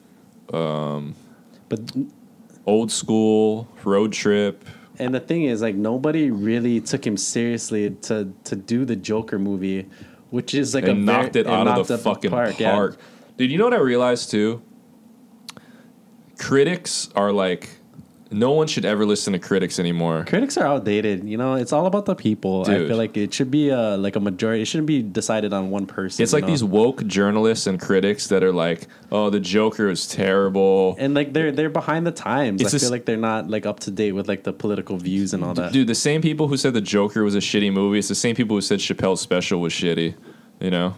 But 0.48 1.80
Old 2.70 2.90
School, 2.92 3.66
Road 3.84 4.12
Trip. 4.12 4.64
and 4.98 5.12
the 5.14 5.20
thing 5.20 5.42
is, 5.44 5.60
like 5.60 5.74
nobody 5.74 6.30
really 6.30 6.80
took 6.80 7.04
him 7.06 7.16
seriously 7.16 7.90
to 8.08 8.32
to 8.44 8.54
do 8.56 8.84
the 8.84 8.96
Joker 8.96 9.38
movie, 9.38 9.86
which 10.30 10.54
is 10.54 10.74
like 10.74 10.84
and 10.84 10.92
a 10.92 10.94
very- 10.94 11.22
knocked 11.24 11.36
it 11.36 11.46
out 11.46 11.66
of 11.66 11.88
the 11.88 11.98
fucking 11.98 12.30
park. 12.30 12.60
yeah. 12.60 12.90
Dude, 13.36 13.50
you 13.50 13.58
know 13.58 13.64
what 13.64 13.74
I 13.74 13.80
realized 13.80 14.30
too? 14.30 14.62
Critics 16.38 17.10
are 17.16 17.32
like 17.32 17.68
no 18.32 18.52
one 18.52 18.68
should 18.68 18.84
ever 18.84 19.04
listen 19.04 19.32
to 19.32 19.38
critics 19.38 19.78
anymore. 19.78 20.24
Critics 20.26 20.56
are 20.56 20.66
outdated. 20.66 21.28
You 21.28 21.36
know, 21.36 21.54
it's 21.54 21.72
all 21.72 21.86
about 21.86 22.06
the 22.06 22.14
people. 22.14 22.62
I 22.68 22.86
feel 22.86 22.96
like 22.96 23.16
it 23.16 23.34
should 23.34 23.50
be 23.50 23.70
a 23.70 23.96
like 23.96 24.16
a 24.16 24.20
majority. 24.20 24.62
It 24.62 24.66
shouldn't 24.66 24.86
be 24.86 25.02
decided 25.02 25.52
on 25.52 25.70
one 25.70 25.86
person. 25.86 26.22
It's 26.22 26.32
like 26.32 26.42
know? 26.44 26.50
these 26.50 26.62
woke 26.62 27.04
journalists 27.06 27.66
and 27.66 27.80
critics 27.80 28.28
that 28.28 28.44
are 28.44 28.52
like, 28.52 28.86
"Oh, 29.10 29.30
the 29.30 29.40
Joker 29.40 29.88
is 29.88 30.06
terrible." 30.06 30.94
and 30.98 31.14
like 31.14 31.32
they're 31.32 31.50
they're 31.50 31.70
behind 31.70 32.06
the 32.06 32.12
times. 32.12 32.62
It's 32.62 32.74
I 32.74 32.78
feel 32.78 32.90
like 32.90 33.04
they're 33.04 33.16
not 33.16 33.48
like 33.48 33.66
up 33.66 33.80
to 33.80 33.90
date 33.90 34.12
with 34.12 34.28
like 34.28 34.44
the 34.44 34.52
political 34.52 34.96
views 34.96 35.34
and 35.34 35.44
all 35.44 35.54
that. 35.54 35.72
Dude, 35.72 35.88
the 35.88 35.94
same 35.94 36.22
people 36.22 36.46
who 36.46 36.56
said 36.56 36.74
the 36.74 36.80
Joker 36.80 37.24
was 37.24 37.34
a 37.34 37.40
shitty 37.40 37.72
movie, 37.72 37.98
it's 37.98 38.08
the 38.08 38.14
same 38.14 38.36
people 38.36 38.56
who 38.56 38.60
said 38.60 38.78
Chappelle's 38.78 39.20
special 39.20 39.60
was 39.60 39.72
shitty. 39.72 40.14
You 40.60 40.70
know, 40.70 40.94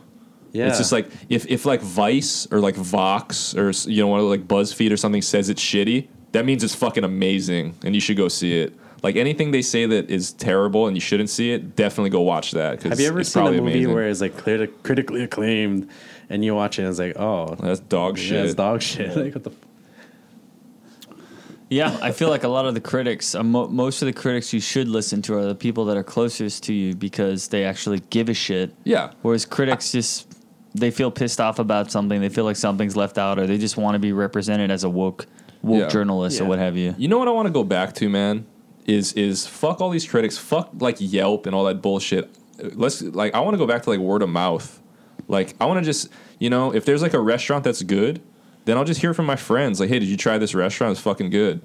yeah, 0.52 0.68
it's 0.68 0.78
just 0.78 0.92
like 0.92 1.08
if 1.30 1.46
if 1.46 1.64
like 1.64 1.80
Vice 1.80 2.46
or 2.50 2.60
like 2.60 2.74
Vox 2.74 3.56
or 3.56 3.70
you 3.90 4.02
know 4.02 4.08
one 4.08 4.20
of 4.20 4.26
like 4.26 4.46
BuzzFeed 4.46 4.92
or 4.92 4.96
something 4.98 5.22
says 5.22 5.48
it's 5.48 5.62
shitty, 5.62 6.08
that 6.32 6.44
means 6.44 6.64
it's 6.64 6.74
fucking 6.74 7.04
amazing 7.04 7.74
and 7.84 7.94
you 7.94 8.00
should 8.00 8.16
go 8.16 8.28
see 8.28 8.58
it. 8.60 8.74
Like 9.02 9.16
anything 9.16 9.50
they 9.50 9.62
say 9.62 9.84
that 9.86 10.10
is 10.10 10.32
terrible 10.32 10.86
and 10.86 10.96
you 10.96 11.00
shouldn't 11.00 11.28
see 11.30 11.52
it, 11.52 11.74
definitely 11.76 12.10
go 12.10 12.20
watch 12.20 12.52
that. 12.52 12.80
'cause 12.80 12.90
Have 12.90 13.00
you 13.00 13.08
ever 13.08 13.20
it's 13.20 13.30
seen 13.30 13.42
a 13.42 13.44
probably 13.46 13.60
movie 13.60 13.72
amazing. 13.78 13.94
where 13.94 14.08
it's 14.08 14.20
like 14.20 14.36
clear 14.36 14.66
critically 14.84 15.22
acclaimed, 15.24 15.88
and 16.30 16.44
you 16.44 16.54
watch 16.54 16.78
it 16.78 16.82
and 16.82 16.90
it's 16.90 16.98
like, 17.00 17.18
oh, 17.18 17.54
that's 17.60 17.80
dog 17.80 18.16
yeah, 18.18 18.24
shit? 18.24 18.44
it's 18.46 18.54
dog 18.54 18.80
shit. 18.80 19.16
like 19.16 19.34
what 19.34 19.44
the. 19.44 19.50
F- 19.50 19.56
Yeah, 21.68 21.96
I 22.02 22.12
feel 22.12 22.28
like 22.28 22.44
a 22.44 22.48
lot 22.48 22.66
of 22.66 22.74
the 22.74 22.80
critics, 22.80 23.34
uh, 23.34 23.42
mo- 23.42 23.68
most 23.68 24.02
of 24.02 24.06
the 24.06 24.12
critics 24.12 24.52
you 24.52 24.60
should 24.60 24.88
listen 24.88 25.22
to 25.22 25.34
are 25.34 25.44
the 25.46 25.54
people 25.54 25.84
that 25.86 25.96
are 25.96 26.02
closest 26.04 26.64
to 26.64 26.72
you 26.74 26.94
because 26.94 27.48
they 27.48 27.64
actually 27.64 28.00
give 28.10 28.28
a 28.28 28.34
shit. 28.34 28.74
yeah, 28.84 29.10
Whereas 29.22 29.44
critics 29.46 29.90
just 29.92 30.28
they 30.74 30.90
feel 30.90 31.10
pissed 31.10 31.40
off 31.40 31.58
about 31.58 31.90
something, 31.90 32.20
they 32.20 32.28
feel 32.28 32.44
like 32.44 32.56
something's 32.56 32.94
left 32.96 33.16
out, 33.18 33.38
or 33.38 33.46
they 33.46 33.58
just 33.58 33.76
want 33.76 33.94
to 33.94 33.98
be 33.98 34.12
represented 34.12 34.70
as 34.70 34.84
a 34.84 34.88
woke 34.90 35.26
woke 35.62 35.80
Yeah. 35.80 35.88
journalist 35.88 36.40
or 36.40 36.44
what 36.44 36.58
have 36.58 36.76
you. 36.76 36.94
You 36.98 37.08
know 37.08 37.18
what 37.18 37.28
I 37.28 37.30
want 37.32 37.46
to 37.46 37.52
go 37.52 37.64
back 37.64 37.94
to, 37.96 38.08
man? 38.08 38.46
Is 38.86 39.12
is 39.12 39.46
fuck 39.46 39.80
all 39.80 39.90
these 39.90 40.06
critics, 40.06 40.36
fuck 40.36 40.70
like 40.80 40.96
Yelp 40.98 41.46
and 41.46 41.54
all 41.54 41.64
that 41.64 41.80
bullshit. 41.80 42.28
Let's 42.74 43.00
like 43.02 43.34
I 43.34 43.40
want 43.40 43.54
to 43.54 43.58
go 43.58 43.66
back 43.66 43.82
to 43.84 43.90
like 43.90 44.00
word 44.00 44.22
of 44.22 44.28
mouth. 44.28 44.80
Like 45.28 45.54
I 45.60 45.66
want 45.66 45.78
to 45.78 45.84
just 45.84 46.08
you 46.40 46.50
know 46.50 46.74
if 46.74 46.84
there's 46.84 47.00
like 47.02 47.14
a 47.14 47.20
restaurant 47.20 47.62
that's 47.64 47.82
good, 47.82 48.20
then 48.64 48.76
I'll 48.76 48.84
just 48.84 49.00
hear 49.00 49.14
from 49.14 49.26
my 49.26 49.36
friends 49.36 49.78
like, 49.78 49.88
hey, 49.88 49.98
did 50.00 50.08
you 50.08 50.16
try 50.16 50.36
this 50.38 50.54
restaurant? 50.54 50.92
It's 50.92 51.00
fucking 51.00 51.30
good. 51.30 51.60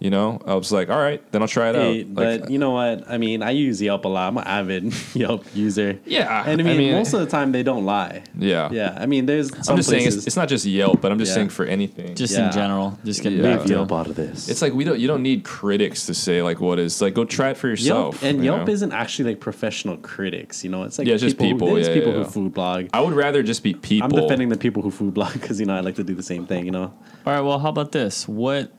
You 0.00 0.10
know, 0.10 0.40
I 0.46 0.54
was 0.54 0.70
like, 0.70 0.90
all 0.90 0.98
right, 0.98 1.20
then 1.32 1.42
I'll 1.42 1.48
try 1.48 1.70
it 1.70 1.74
Hey, 1.74 2.02
out. 2.02 2.06
Like, 2.14 2.40
but 2.40 2.50
you 2.52 2.58
know 2.60 2.70
what? 2.70 3.10
I 3.10 3.18
mean, 3.18 3.42
I 3.42 3.50
use 3.50 3.82
Yelp 3.82 4.04
a 4.04 4.08
lot. 4.08 4.28
I'm 4.28 4.36
an 4.38 4.44
avid 4.44 4.94
Yelp 5.14 5.44
user. 5.56 5.98
Yeah, 6.06 6.44
and 6.46 6.60
I 6.60 6.64
I 6.64 6.66
mean, 6.68 6.78
mean- 6.78 6.92
most 6.92 7.12
of 7.14 7.18
the 7.20 7.26
time 7.26 7.50
they 7.50 7.64
don't 7.64 7.84
lie. 7.84 8.22
yeah, 8.38 8.68
Yeah, 8.70 8.96
I 8.96 9.06
mean, 9.06 9.26
there's 9.26 9.48
some 9.64 9.72
I'm 9.72 9.76
just 9.78 9.88
saying 9.88 10.06
it's, 10.06 10.24
it's 10.24 10.36
not 10.36 10.48
just 10.48 10.64
Yelp, 10.64 11.00
but 11.00 11.10
I'm 11.10 11.18
just 11.18 11.30
Yeah. 11.30 11.34
saying 11.34 11.48
for 11.48 11.64
anything. 11.64 12.14
Just 12.14 12.32
Yeah. 12.34 12.46
in 12.46 12.52
general, 12.52 12.96
just 13.04 13.24
get 13.24 13.32
Yeah. 13.32 13.56
back 13.56 13.66
Yelp 13.68 13.90
out 13.92 14.06
of 14.06 14.14
this. 14.14 14.48
it's 14.48 14.62
like 14.62 14.72
we 14.72 14.84
don't 14.84 15.00
you 15.00 15.08
don't 15.08 15.22
need 15.24 15.42
critics 15.42 16.06
to 16.06 16.14
say 16.14 16.42
like 16.42 16.60
what 16.60 16.78
is 16.78 17.02
like 17.02 17.14
go 17.14 17.24
try 17.24 17.50
it 17.50 17.56
for 17.56 17.66
yourself. 17.66 17.88
Yelp, 17.88 18.12
yourself. 18.14 18.22
and 18.30 18.38
you 18.38 18.44
Yelp 18.52 18.66
know? 18.68 18.72
isn't 18.72 18.92
actually 18.92 19.30
like 19.30 19.40
professional 19.40 19.96
critics. 19.96 20.62
You 20.62 20.70
know, 20.70 20.84
it's 20.84 20.96
like 21.00 21.08
Yeah, 21.08 21.14
it's 21.14 21.24
just 21.24 21.38
people, 21.38 21.74
There's 21.74 21.88
yeah, 21.88 21.94
people 21.94 22.10
yeah, 22.12 22.18
who 22.18 22.24
yeah. 22.24 22.28
food 22.30 22.54
blog. 22.54 22.86
I 22.92 23.00
would 23.00 23.14
rather 23.14 23.42
just 23.42 23.64
be 23.64 23.74
people. 23.74 24.16
I'm 24.16 24.22
defending 24.22 24.48
the 24.48 24.56
people 24.58 24.80
who 24.80 24.92
food 24.92 25.14
blog 25.14 25.32
because 25.32 25.58
you 25.58 25.66
know 25.66 25.74
I 25.74 25.80
like 25.80 25.96
to 25.96 26.04
do 26.04 26.14
the 26.14 26.22
same 26.22 26.46
thing. 26.46 26.66
You 26.66 26.70
know, 26.70 26.92
All 27.26 27.32
right. 27.34 27.40
Well, 27.40 27.58
how 27.58 27.70
about 27.70 27.90
this? 27.90 28.28
What? 28.28 28.70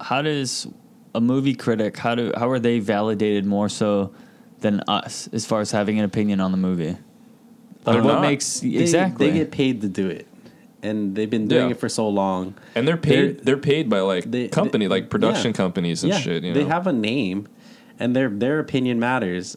How 0.00 0.20
does 0.20 0.63
a 1.14 1.20
movie 1.20 1.54
critic? 1.54 1.96
How 1.98 2.14
do? 2.14 2.32
How 2.36 2.48
are 2.50 2.58
they 2.58 2.78
validated 2.80 3.46
more 3.46 3.68
so 3.68 4.12
than 4.60 4.80
us 4.88 5.28
as 5.32 5.46
far 5.46 5.60
as 5.60 5.70
having 5.70 5.98
an 5.98 6.04
opinion 6.04 6.40
on 6.40 6.50
the 6.50 6.56
movie? 6.58 6.96
Like, 7.86 8.02
what 8.02 8.14
not. 8.14 8.22
makes 8.22 8.60
They- 8.60 8.76
exactly? 8.76 9.30
they 9.30 9.36
get 9.38 9.50
paid 9.50 9.82
to 9.82 9.88
do 9.88 10.08
it, 10.08 10.26
and 10.82 11.14
they've 11.14 11.28
been 11.30 11.46
doing 11.48 11.66
Yeah. 11.66 11.72
it 11.72 11.80
for 11.80 11.88
so 11.88 12.08
long. 12.08 12.54
And 12.74 12.88
they're 12.88 12.96
paid. 12.96 13.36
They're- 13.36 13.44
They're, 13.44 13.56
paid 13.58 13.90
by 13.90 14.00
like 14.00 14.30
they- 14.30 14.48
company, 14.48 14.86
they- 14.86 14.90
like 14.90 15.10
production 15.10 15.48
yeah. 15.50 15.56
companies 15.56 16.02
and 16.02 16.14
shit. 16.14 16.42
You 16.44 16.54
know? 16.54 16.60
they 16.60 16.64
have 16.66 16.86
a 16.86 16.92
name, 16.92 17.46
and 17.98 18.16
their 18.16 18.28
their 18.30 18.58
opinion 18.58 18.98
matters, 18.98 19.56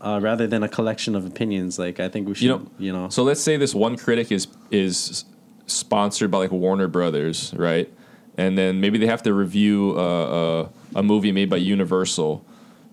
uh, 0.00 0.18
rather 0.22 0.46
than 0.46 0.62
a 0.62 0.68
collection 0.68 1.14
of 1.14 1.26
opinions. 1.26 1.78
Like 1.78 2.00
I 2.00 2.08
think 2.08 2.26
we 2.28 2.34
should, 2.34 2.42
you 2.44 2.48
know, 2.48 2.66
you 2.78 2.92
know, 2.92 3.08
So 3.10 3.22
let's 3.22 3.40
say 3.42 3.56
this 3.58 3.74
one 3.74 3.96
critic 3.96 4.32
is 4.32 4.46
is 4.70 5.24
sponsored 5.66 6.30
by 6.30 6.38
like 6.38 6.50
Warner 6.52 6.88
Brothers, 6.88 7.52
right? 7.56 7.90
And 8.36 8.58
then 8.58 8.80
maybe 8.80 8.98
they 8.98 9.06
have 9.06 9.22
to 9.24 9.32
review 9.34 9.94
uh, 9.96 10.00
uh, 10.62 10.68
a 10.96 11.02
movie 11.02 11.30
made 11.32 11.48
by 11.50 11.56
Universal. 11.58 12.44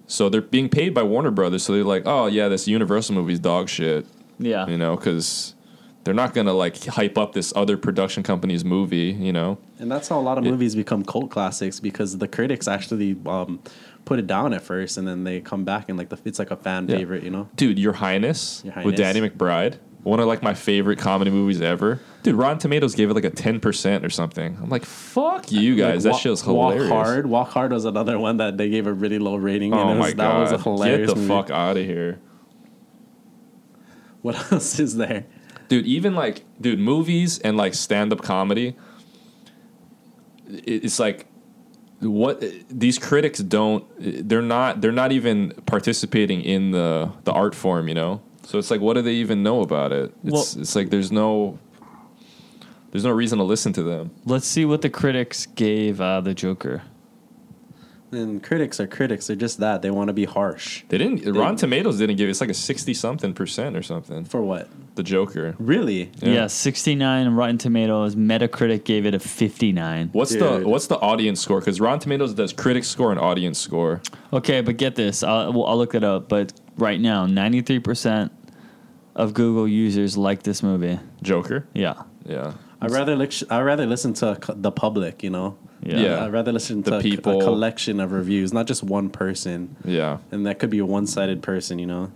So 0.08 0.30
they're 0.30 0.42
being 0.42 0.70
paid 0.70 0.94
by 0.94 1.04
Warner 1.04 1.32
Brothers. 1.32 1.64
So 1.64 1.74
they're 1.74 1.84
like, 1.84 2.04
oh 2.06 2.28
yeah, 2.28 2.48
this 2.48 2.68
Universal 2.68 3.16
movie's 3.16 3.40
dog 3.40 3.70
shit. 3.70 4.06
yeah. 4.40 4.68
You 4.68 4.78
know, 4.78 4.96
because 4.96 5.56
they're 6.04 6.14
not 6.14 6.34
gonna 6.34 6.54
like 6.54 6.84
hype 6.86 7.18
up 7.18 7.34
this 7.34 7.54
other 7.56 7.78
production 7.78 8.22
company's 8.24 8.64
movie. 8.66 9.16
You 9.20 9.32
know. 9.34 9.58
and 9.80 9.92
that's 9.92 10.10
how 10.10 10.20
a 10.20 10.22
lot 10.22 10.38
of 10.38 10.46
It- 10.46 10.52
movies 10.52 10.76
become 10.76 11.04
cult 11.04 11.32
classics 11.32 11.80
because 11.80 12.18
the 12.18 12.28
critics 12.28 12.68
actually 12.68 13.16
um, 13.26 13.60
put 14.06 14.20
it 14.20 14.28
down 14.28 14.54
at 14.54 14.62
first, 14.62 14.98
and 14.98 15.08
then 15.08 15.24
they 15.24 15.40
come 15.42 15.64
back 15.64 15.90
and 15.90 15.98
like 15.98 16.10
the, 16.10 16.20
it's 16.26 16.40
like 16.40 16.52
a 16.52 16.56
fan 16.58 16.88
Yeah. 16.88 16.98
favorite. 16.98 17.24
You 17.24 17.32
know, 17.32 17.50
Dude, 17.56 17.80
Your 17.80 17.94
Highness, 17.94 18.62
Your 18.66 18.84
with 18.84 18.96
Danny 18.96 19.22
McBride. 19.22 19.78
One 20.04 20.20
of 20.20 20.26
like 20.28 20.42
my 20.42 20.56
favorite 20.56 20.98
comedy 20.98 21.30
movies 21.30 21.62
ever. 21.62 22.00
Dude, 22.24 22.36
Rotten 22.36 22.58
Tomatoes 22.58 22.96
gave 22.96 23.10
it 23.10 23.14
like 23.14 23.24
a 23.24 23.30
ten 23.30 23.60
percent 23.60 24.04
or 24.04 24.10
something. 24.10 24.58
I'm 24.62 24.70
like, 24.70 24.86
fuck 24.86 25.52
you 25.52 25.76
guys. 25.76 26.06
Like, 26.06 26.14
that 26.16 26.20
shit 26.22 26.32
was 26.32 26.46
Walk. 26.46 26.78
Hard. 26.88 27.28
Walk 27.28 27.50
Hard 27.50 27.72
was 27.72 27.86
another 27.86 28.18
one 28.18 28.38
that 28.38 28.58
they 28.58 28.70
gave 28.70 28.88
a 28.88 28.94
really 28.94 29.20
low 29.20 29.36
rating. 29.36 29.74
Oh 29.74 29.80
and 29.80 29.92
it 29.92 30.02
was, 30.02 30.16
my 30.16 30.24
that 30.24 30.40
was 30.40 30.52
a 30.52 30.58
hilarious 30.58 31.10
Get 31.10 31.16
the 31.16 31.22
movie. 31.22 31.28
fuck 31.28 31.52
out 31.52 31.78
of 31.78 31.86
here. 31.86 32.20
What 34.22 34.52
else 34.52 34.80
is 34.80 34.98
there? 34.98 35.26
Dude, 35.68 35.86
even 35.86 36.16
like 36.16 36.46
dude, 36.60 36.80
movies 36.80 37.40
and 37.40 37.56
like 37.56 37.74
stand 37.74 38.12
up 38.12 38.22
comedy. 38.22 38.76
It's 40.48 41.00
like 41.00 41.28
what 42.00 42.44
these 42.70 42.98
critics 42.98 43.40
don't 43.40 43.86
they're 44.00 44.42
not 44.42 44.82
they're 44.82 44.92
not 44.92 45.12
even 45.12 45.52
participating 45.68 46.42
in 46.42 46.72
the 46.72 47.12
the 47.24 47.32
art 47.32 47.54
form, 47.56 47.88
you 47.88 47.94
know? 47.94 48.22
So 48.52 48.58
it's 48.58 48.70
like 48.70 48.82
what 48.82 48.96
do 48.96 49.02
they 49.02 49.14
even 49.14 49.44
know 49.44 49.62
about 49.62 49.94
it? 49.94 50.14
It's 50.26 50.34
Well- 50.34 50.62
it's 50.62 50.76
like 50.76 50.90
there's 50.90 51.10
no 51.10 51.58
there's 52.92 53.06
no 53.06 53.12
reason 53.12 53.38
to 53.38 53.46
listen 53.46 53.72
to 53.72 53.84
them. 53.84 54.12
Let's 54.26 54.46
see 54.46 54.66
what 54.66 54.82
the 54.82 54.90
critics 54.90 55.46
gave 55.46 56.02
uh, 56.02 56.20
the 56.20 56.34
Joker. 56.34 56.82
And 58.12 58.44
critics 58.44 58.82
are 58.82 58.88
critics. 58.88 59.28
They're 59.28 59.38
just 59.38 59.60
that. 59.60 59.82
They 59.82 59.90
want 59.90 60.10
to 60.10 60.14
be 60.14 60.26
harsh. 60.26 60.84
They 60.90 60.98
didn't. 60.98 61.34
Rotten 61.34 61.56
Tomatoes 61.56 61.98
didn't 61.98 62.18
give. 62.18 62.30
It's 62.30 62.42
like 62.42 62.50
a 62.50 62.54
sixty 62.54 62.94
something 62.94 63.34
percent 63.34 63.78
or 63.78 63.84
something. 63.84 64.26
For 64.26 64.42
what? 64.42 64.68
The 64.96 65.04
Joker. 65.04 65.56
Really? 65.58 66.12
Yeah. 66.20 66.34
Yeah, 66.34 66.48
69 66.48 67.30
Rotten 67.30 67.58
Tomatoes. 67.58 68.18
Metacritic 68.18 68.84
gave 68.84 69.06
it 69.06 69.16
a 69.16 69.20
59. 69.20 70.10
What's 70.12 70.36
the 70.36 70.60
What's 70.68 70.88
the 70.88 70.98
audience 70.98 71.40
score? 71.40 71.62
Because 71.62 71.80
Rotten 71.80 72.00
Tomatoes 72.02 72.34
does 72.34 72.52
critic 72.52 72.84
score 72.84 73.12
and 73.12 73.20
audience 73.20 73.58
score. 73.58 74.02
Okay, 74.34 74.60
but 74.60 74.76
get 74.76 74.96
this. 74.96 75.24
I'll, 75.24 75.54
well, 75.54 75.68
I'll 75.68 75.78
look 75.78 75.96
it 75.96 76.04
up. 76.04 76.28
But 76.28 76.52
right 76.78 77.00
now, 77.00 77.26
93% 77.26 78.30
of 79.16 79.34
Google 79.34 79.68
users 79.68 80.18
like 80.18 80.44
this 80.44 80.62
movie. 80.64 81.00
Joker. 81.22 81.68
Yeah. 81.74 82.04
Yeah. 82.26 82.54
I'd 82.82 82.92
rather 82.92 83.16
lis- 83.16 83.44
I'd 83.50 83.62
rather 83.62 83.86
listen 83.86 84.14
to 84.16 84.38
co- 84.42 84.54
the 84.56 84.72
public. 84.72 85.24
You 85.24 85.30
know. 85.30 85.58
Yeah. 85.84 86.00
Yeah. 86.00 86.26
I'd 86.26 86.32
rather 86.34 86.52
listen 86.52 86.82
to 86.84 86.98
a- 86.98 87.02
people. 87.02 87.40
a 87.42 87.44
collection 87.44 88.00
of 88.00 88.12
reviews, 88.12 88.54
not 88.54 88.68
just 88.68 88.84
one 88.84 89.10
person. 89.10 89.76
Yeah. 89.86 90.18
And 90.32 90.46
that 90.46 90.60
could 90.60 90.70
be 90.70 90.80
a 90.80 90.86
one-sided 90.86 91.42
person. 91.44 91.78
You 91.80 91.88
know. 91.88 92.12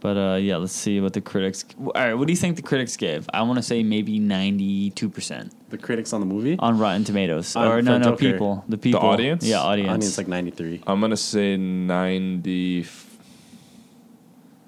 But 0.00 0.16
uh, 0.16 0.36
yeah, 0.36 0.56
let's 0.58 0.72
see 0.72 1.00
what 1.00 1.12
the 1.12 1.20
critics. 1.20 1.64
All 1.80 1.90
right, 1.94 2.14
what 2.14 2.28
do 2.28 2.32
you 2.32 2.36
think 2.36 2.54
the 2.54 2.62
critics 2.62 2.96
gave? 2.96 3.28
I 3.34 3.42
want 3.42 3.56
to 3.58 3.64
say 3.64 3.82
maybe 3.82 4.20
92% 4.20 5.50
The 5.70 5.78
critics 5.78 6.12
on 6.12 6.20
the 6.20 6.26
movie. 6.26 6.56
on 6.60 6.78
Rotten 6.78 7.02
Tomatoes. 7.02 7.56
On- 7.56 7.66
or 7.66 7.82
no, 7.82 7.98
no, 7.98 8.04
Joker. 8.10 8.16
people. 8.16 8.64
The 8.68 8.78
people. 8.78 9.00
audience? 9.00 9.44
Yeah, 9.44 9.60
I 9.60 9.72
audience. 9.72 10.16
like 10.16 10.28
ninety-three. 10.28 10.82
I'm 10.86 11.00
gonna 11.00 11.16
say 11.16 11.56
90, 11.56 12.86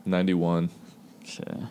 91. 0.05 0.71
Okay. 1.23 1.67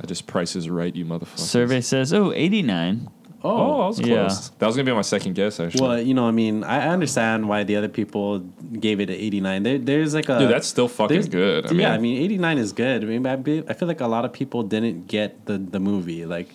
I 0.00 0.06
just 0.06 0.26
prices 0.26 0.68
right, 0.68 0.94
you 0.94 1.04
motherfucker. 1.04 1.38
Survey 1.38 1.80
says, 1.80 2.12
oh, 2.12 2.32
89. 2.32 3.08
Oh, 3.42 3.50
oh 3.50 3.80
I 3.82 3.86
was 3.86 3.98
close. 3.98 4.08
Yeah. 4.08 4.54
That 4.58 4.66
was 4.66 4.76
gonna 4.76 4.86
be 4.90 4.92
my 4.92 5.02
second 5.02 5.34
guess. 5.34 5.60
Actually. 5.60 5.80
Well, 5.80 6.00
you 6.00 6.14
know, 6.14 6.26
I 6.26 6.30
mean, 6.32 6.64
I 6.64 6.86
I 6.86 6.88
understand 6.88 7.48
why 7.48 7.62
the 7.64 7.76
other 7.76 7.88
people 7.88 8.40
gave 8.40 8.98
it 8.98 9.08
an 9.08 9.16
eighty-nine. 9.16 9.62
There, 9.62 9.78
there's 9.78 10.14
like 10.14 10.28
a 10.28 10.38
Dude, 10.38 10.50
that's 10.50 10.66
still 10.66 10.88
fucking 10.88 11.26
good. 11.26 11.66
I 11.66 11.68
yeah, 11.70 11.74
mean- 11.74 11.86
I 11.86 11.98
mean, 11.98 12.22
eighty-nine 12.22 12.58
is 12.58 12.72
good. 12.72 13.04
I 13.04 13.06
mean, 13.06 13.24
I, 13.26 13.36
be- 13.36 13.62
I 13.68 13.74
feel 13.74 13.86
like 13.88 14.00
a 14.00 14.06
lot 14.08 14.24
of 14.24 14.32
people 14.32 14.62
didn't 14.62 15.06
get 15.06 15.46
the 15.46 15.58
the 15.58 15.78
movie. 15.78 16.24
Like, 16.26 16.48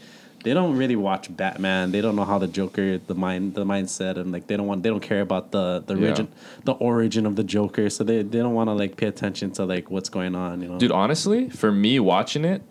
they 0.44 0.54
don't 0.54 0.76
really 0.76 0.96
watch 0.96 1.36
Batman. 1.36 1.92
They 1.92 2.02
don't 2.02 2.16
know 2.16 2.26
how 2.26 2.40
the 2.40 2.48
Joker, 2.48 2.98
the 2.98 3.14
mind, 3.16 3.54
the 3.54 3.64
mindset, 3.66 4.18
and 4.18 4.32
like 4.32 4.48
they 4.48 4.58
don't 4.58 4.66
want, 4.68 4.82
they 4.84 4.90
don't 4.90 5.02
care 5.02 5.22
about 5.22 5.52
the 5.52 5.84
the 5.86 5.96
Yeah. 5.96 6.08
origin, 6.08 6.28
the 6.64 6.74
origin 6.74 7.26
of 7.26 7.36
the 7.36 7.44
Joker. 7.44 7.90
So 7.90 8.04
they 8.04 8.24
they 8.24 8.40
don't 8.40 8.54
want 8.54 8.68
to 8.70 8.74
like 8.74 8.98
pay 8.98 9.08
attention 9.08 9.52
to 9.52 9.66
like 9.66 9.92
what's 9.92 10.10
going 10.10 10.36
on. 10.36 10.62
You 10.62 10.70
know, 10.70 10.80
Dude, 10.80 10.92
honestly, 10.92 11.50
for 11.50 11.72
me 11.72 12.00
watching 12.00 12.44
it, 12.46 12.64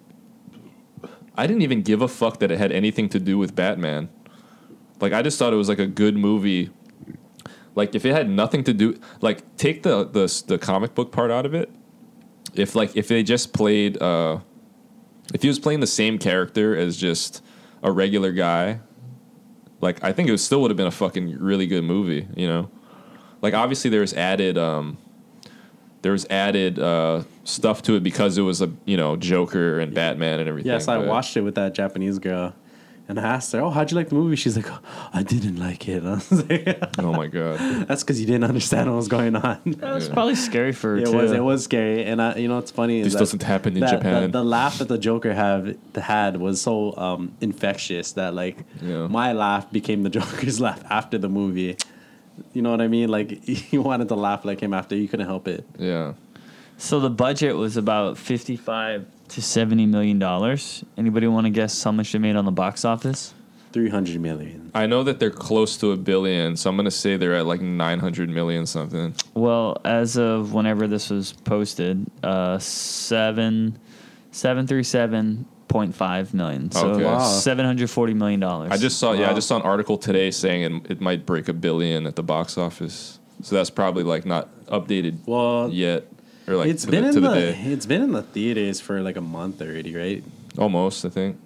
I 1.37 1.47
didn't 1.47 1.63
even 1.63 1.83
give 1.83 2.03
a 2.03 2.09
fuck 2.09 2.39
that 2.41 2.51
it 2.51 2.59
had 2.59 2.73
anything 2.73 3.09
to 3.11 3.21
do 3.21 3.39
with 3.39 3.55
Batman. 3.55 4.09
Like 5.01 5.13
I 5.13 5.23
just 5.23 5.39
thought 5.39 5.53
it 5.53 5.57
was 5.57 5.69
like 5.69 5.79
a 5.79 5.87
good 5.87 6.17
movie. 6.17 6.71
Like 7.75 7.95
if 7.95 8.05
it 8.05 8.13
had 8.13 8.29
nothing 8.29 8.65
to 8.65 8.73
do 8.75 8.99
like 9.21 9.57
take 9.57 9.83
the 9.85 10.05
the 10.05 10.43
the 10.49 10.59
comic 10.59 10.95
book 10.95 11.13
part 11.13 11.31
out 11.31 11.47
of 11.47 11.55
it. 11.55 11.71
If 12.53 12.75
like 12.75 12.97
if 12.97 13.07
they 13.07 13.23
just 13.23 13.53
played 13.53 14.03
uh 14.03 14.41
if 15.33 15.43
he 15.43 15.49
was 15.49 15.61
playing 15.61 15.79
the 15.79 15.87
same 15.87 16.19
character 16.19 16.77
as 16.77 16.97
just 16.97 17.43
a 17.83 17.91
regular 17.91 18.33
guy, 18.33 18.81
like 19.81 20.03
I 20.05 20.13
think 20.13 20.29
it 20.29 20.33
was, 20.33 20.45
still 20.45 20.61
would 20.63 20.71
have 20.71 20.77
been 20.77 20.87
a 20.87 20.91
fucking 20.93 21.39
really 21.39 21.67
good 21.67 21.85
movie. 21.85 22.29
You 22.37 22.47
know, 22.49 22.71
like 23.43 23.55
obviously 23.55 23.91
there's 23.91 24.13
added 24.15 24.59
um, 24.59 24.99
there 26.03 26.13
was 26.13 26.27
added 26.31 26.79
uh, 26.79 27.23
stuff 27.45 27.83
to 27.83 27.95
it 27.97 28.03
because 28.03 28.39
it 28.39 28.43
was 28.43 28.63
a 28.63 28.71
you 28.85 28.97
know 28.97 29.17
Joker 29.17 29.81
and 29.81 29.95
Batman 29.95 30.41
and 30.41 30.49
everything. 30.49 30.71
Yes, 30.73 30.89
I 30.89 30.99
but- 30.99 31.07
watched 31.09 31.37
it 31.37 31.43
with 31.43 31.55
that 31.57 31.75
Japanese 31.75 32.19
girl, 32.19 32.55
and 33.11 33.19
I 33.21 33.25
asked 33.25 33.53
her, 33.53 33.61
"Oh, 33.61 33.71
how'd 33.71 33.91
you 33.91 33.97
like 33.97 34.09
the 34.09 34.15
movie?" 34.15 34.37
She's 34.37 34.57
like, 34.57 34.71
oh, 34.71 34.79
"I 35.13 35.23
didn't 35.23 35.57
like 35.57 35.89
it." 35.89 36.03
I 36.11 36.15
was 36.15 36.31
like, 36.49 36.79
Oh 36.99 37.13
my 37.13 37.27
god. 37.27 37.59
That's 37.89 38.03
because 38.03 38.19
you 38.21 38.27
didn't 38.27 38.45
understand 38.45 38.89
what 38.89 38.97
was 38.97 39.09
going 39.09 39.37
on. 39.37 39.59
That 39.67 39.95
was 39.95 40.09
probably 40.09 40.35
scary 40.37 40.73
for 40.73 40.91
her 40.93 40.99
It 40.99 41.07
too. 41.07 41.17
was 41.17 41.33
it 41.33 41.45
was 41.45 41.65
scary, 41.65 42.05
and 42.05 42.23
I, 42.23 42.37
you 42.37 42.49
know 42.49 42.59
it's 42.59 42.71
funny 42.71 43.03
This 43.03 43.13
that- 43.15 43.19
doesn't 43.19 43.43
happen 43.43 43.75
in 43.75 43.81
that- 43.81 43.91
Japan. 43.97 44.23
The, 44.23 44.39
the 44.39 44.45
laugh 44.45 44.79
that 44.79 44.89
the 44.89 44.99
Joker 44.99 45.35
have 45.35 45.77
had 45.97 46.37
was 46.39 46.61
so 46.63 46.97
um, 46.97 47.33
infectious 47.41 48.13
that 48.13 48.33
like 48.35 48.57
Yeah. 48.81 49.07
my 49.09 49.33
laugh 49.33 49.71
became 49.71 50.03
the 50.05 50.11
Joker's 50.19 50.61
laugh 50.61 50.83
after 50.89 51.19
the 51.19 51.29
movie. 51.29 51.77
You 52.55 52.63
know 52.63 52.71
what 52.71 52.81
I 52.81 52.89
mean? 52.89 53.09
Like 53.11 53.73
you 53.73 53.83
wanted 53.83 54.09
to 54.09 54.15
laugh 54.15 54.45
like 54.45 54.61
him 54.61 54.73
after, 54.73 54.95
you 54.97 55.09
couldn't 55.09 55.27
help 55.27 55.47
it. 55.49 55.65
Yeah. 55.79 56.15
So 56.79 56.99
the 57.01 57.11
budget 57.11 57.57
was 57.57 57.77
about 57.77 58.17
fifty-five 58.17 59.05
to 59.31 59.43
seventy 59.43 59.87
million 59.87 60.19
dollars. 60.19 60.85
Anybody 60.97 61.27
want 61.27 61.47
to 61.47 61.51
guess 61.51 61.83
how 61.83 61.93
much 61.93 62.13
they 62.13 62.19
made 62.19 62.37
on 62.37 62.45
the 62.45 62.51
box 62.53 62.85
office? 62.85 63.35
Three 63.73 63.89
hundred 63.89 64.21
million. 64.21 64.71
I 64.75 64.87
know 64.87 65.05
that 65.05 65.21
they're 65.21 65.31
close 65.31 65.77
to 65.79 65.93
a 65.93 65.97
billion, 65.97 66.57
so 66.57 66.71
I'm 66.71 66.77
gonna 66.77 66.91
say 66.91 67.17
they're 67.17 67.35
at 67.37 67.47
like 67.47 67.61
900 67.61 68.29
million 68.29 68.67
something. 68.67 69.15
Well, 69.35 69.81
as 69.85 70.17
of 70.17 70.53
whenever 70.53 70.89
this 70.89 71.09
was 71.11 71.33
posted, 71.33 72.05
uh, 72.25 72.59
seven 72.59 73.79
seven 74.33 74.67
three 74.67 74.83
seven 74.83 75.47
point 75.69 75.95
five 75.95 76.35
million. 76.35 76.71
So 76.73 76.89
Okay. 76.91 77.05
Wow. 77.05 77.21
seven 77.21 77.65
hundred 77.65 77.91
forty 77.91 78.13
million 78.15 78.41
dollars. 78.41 78.73
I 78.73 78.77
just 78.77 78.99
saw, 78.99 79.13
yeah, 79.13 79.31
I 79.31 79.35
just 79.35 79.47
saw 79.47 79.57
an 79.57 79.63
article 79.63 79.97
today 79.97 80.33
saying 80.33 80.63
it, 80.87 80.91
it 80.93 81.01
might 81.01 81.25
break 81.25 81.49
a 81.49 81.53
billion 81.53 82.07
at 82.07 82.17
the 82.17 82.25
box 82.25 82.59
office. 82.59 83.21
So 83.43 83.55
that's 83.55 83.71
probably 83.71 84.03
like 84.03 84.27
not 84.27 84.49
updated 84.67 85.19
Well, 85.27 85.71
yet, 85.71 86.07
or 86.51 86.57
like 86.57 86.69
it's 86.69 86.85
to 86.85 86.91
been 86.91 87.03
the, 87.03 87.09
in 87.09 87.15
to 87.15 87.21
the, 87.21 87.29
the 87.29 87.35
day. 87.41 87.59
it's 87.67 87.87
been 87.87 88.03
in 88.03 88.13
the 88.13 88.23
theaters 88.23 88.81
for 88.81 89.01
like 89.01 89.17
a 89.17 89.21
month 89.21 89.63
already, 89.63 89.95
right? 89.95 90.25
Almost, 90.59 91.05
I 91.05 91.09
think. 91.09 91.39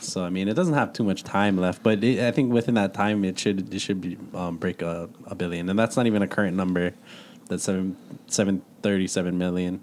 So 0.00 0.24
I 0.24 0.30
mean, 0.30 0.48
it 0.48 0.54
doesn't 0.54 0.74
have 0.74 0.92
too 0.92 1.04
much 1.04 1.24
time 1.24 1.56
left, 1.56 1.82
but 1.82 2.02
it, 2.04 2.20
I 2.20 2.30
think 2.30 2.52
within 2.52 2.74
that 2.74 2.94
time, 2.94 3.24
it 3.24 3.38
should 3.38 3.72
it 3.72 3.80
should 3.80 4.00
be 4.00 4.18
um, 4.34 4.56
break 4.56 4.82
a, 4.82 5.08
a 5.26 5.34
billion, 5.34 5.68
and 5.68 5.78
that's 5.78 5.96
not 5.96 6.06
even 6.06 6.22
a 6.22 6.28
current 6.28 6.56
number. 6.56 6.94
That's 7.48 7.64
seven 7.64 7.96
seven 8.26 8.62
thirty 8.82 9.06
seven 9.06 9.38
million. 9.38 9.82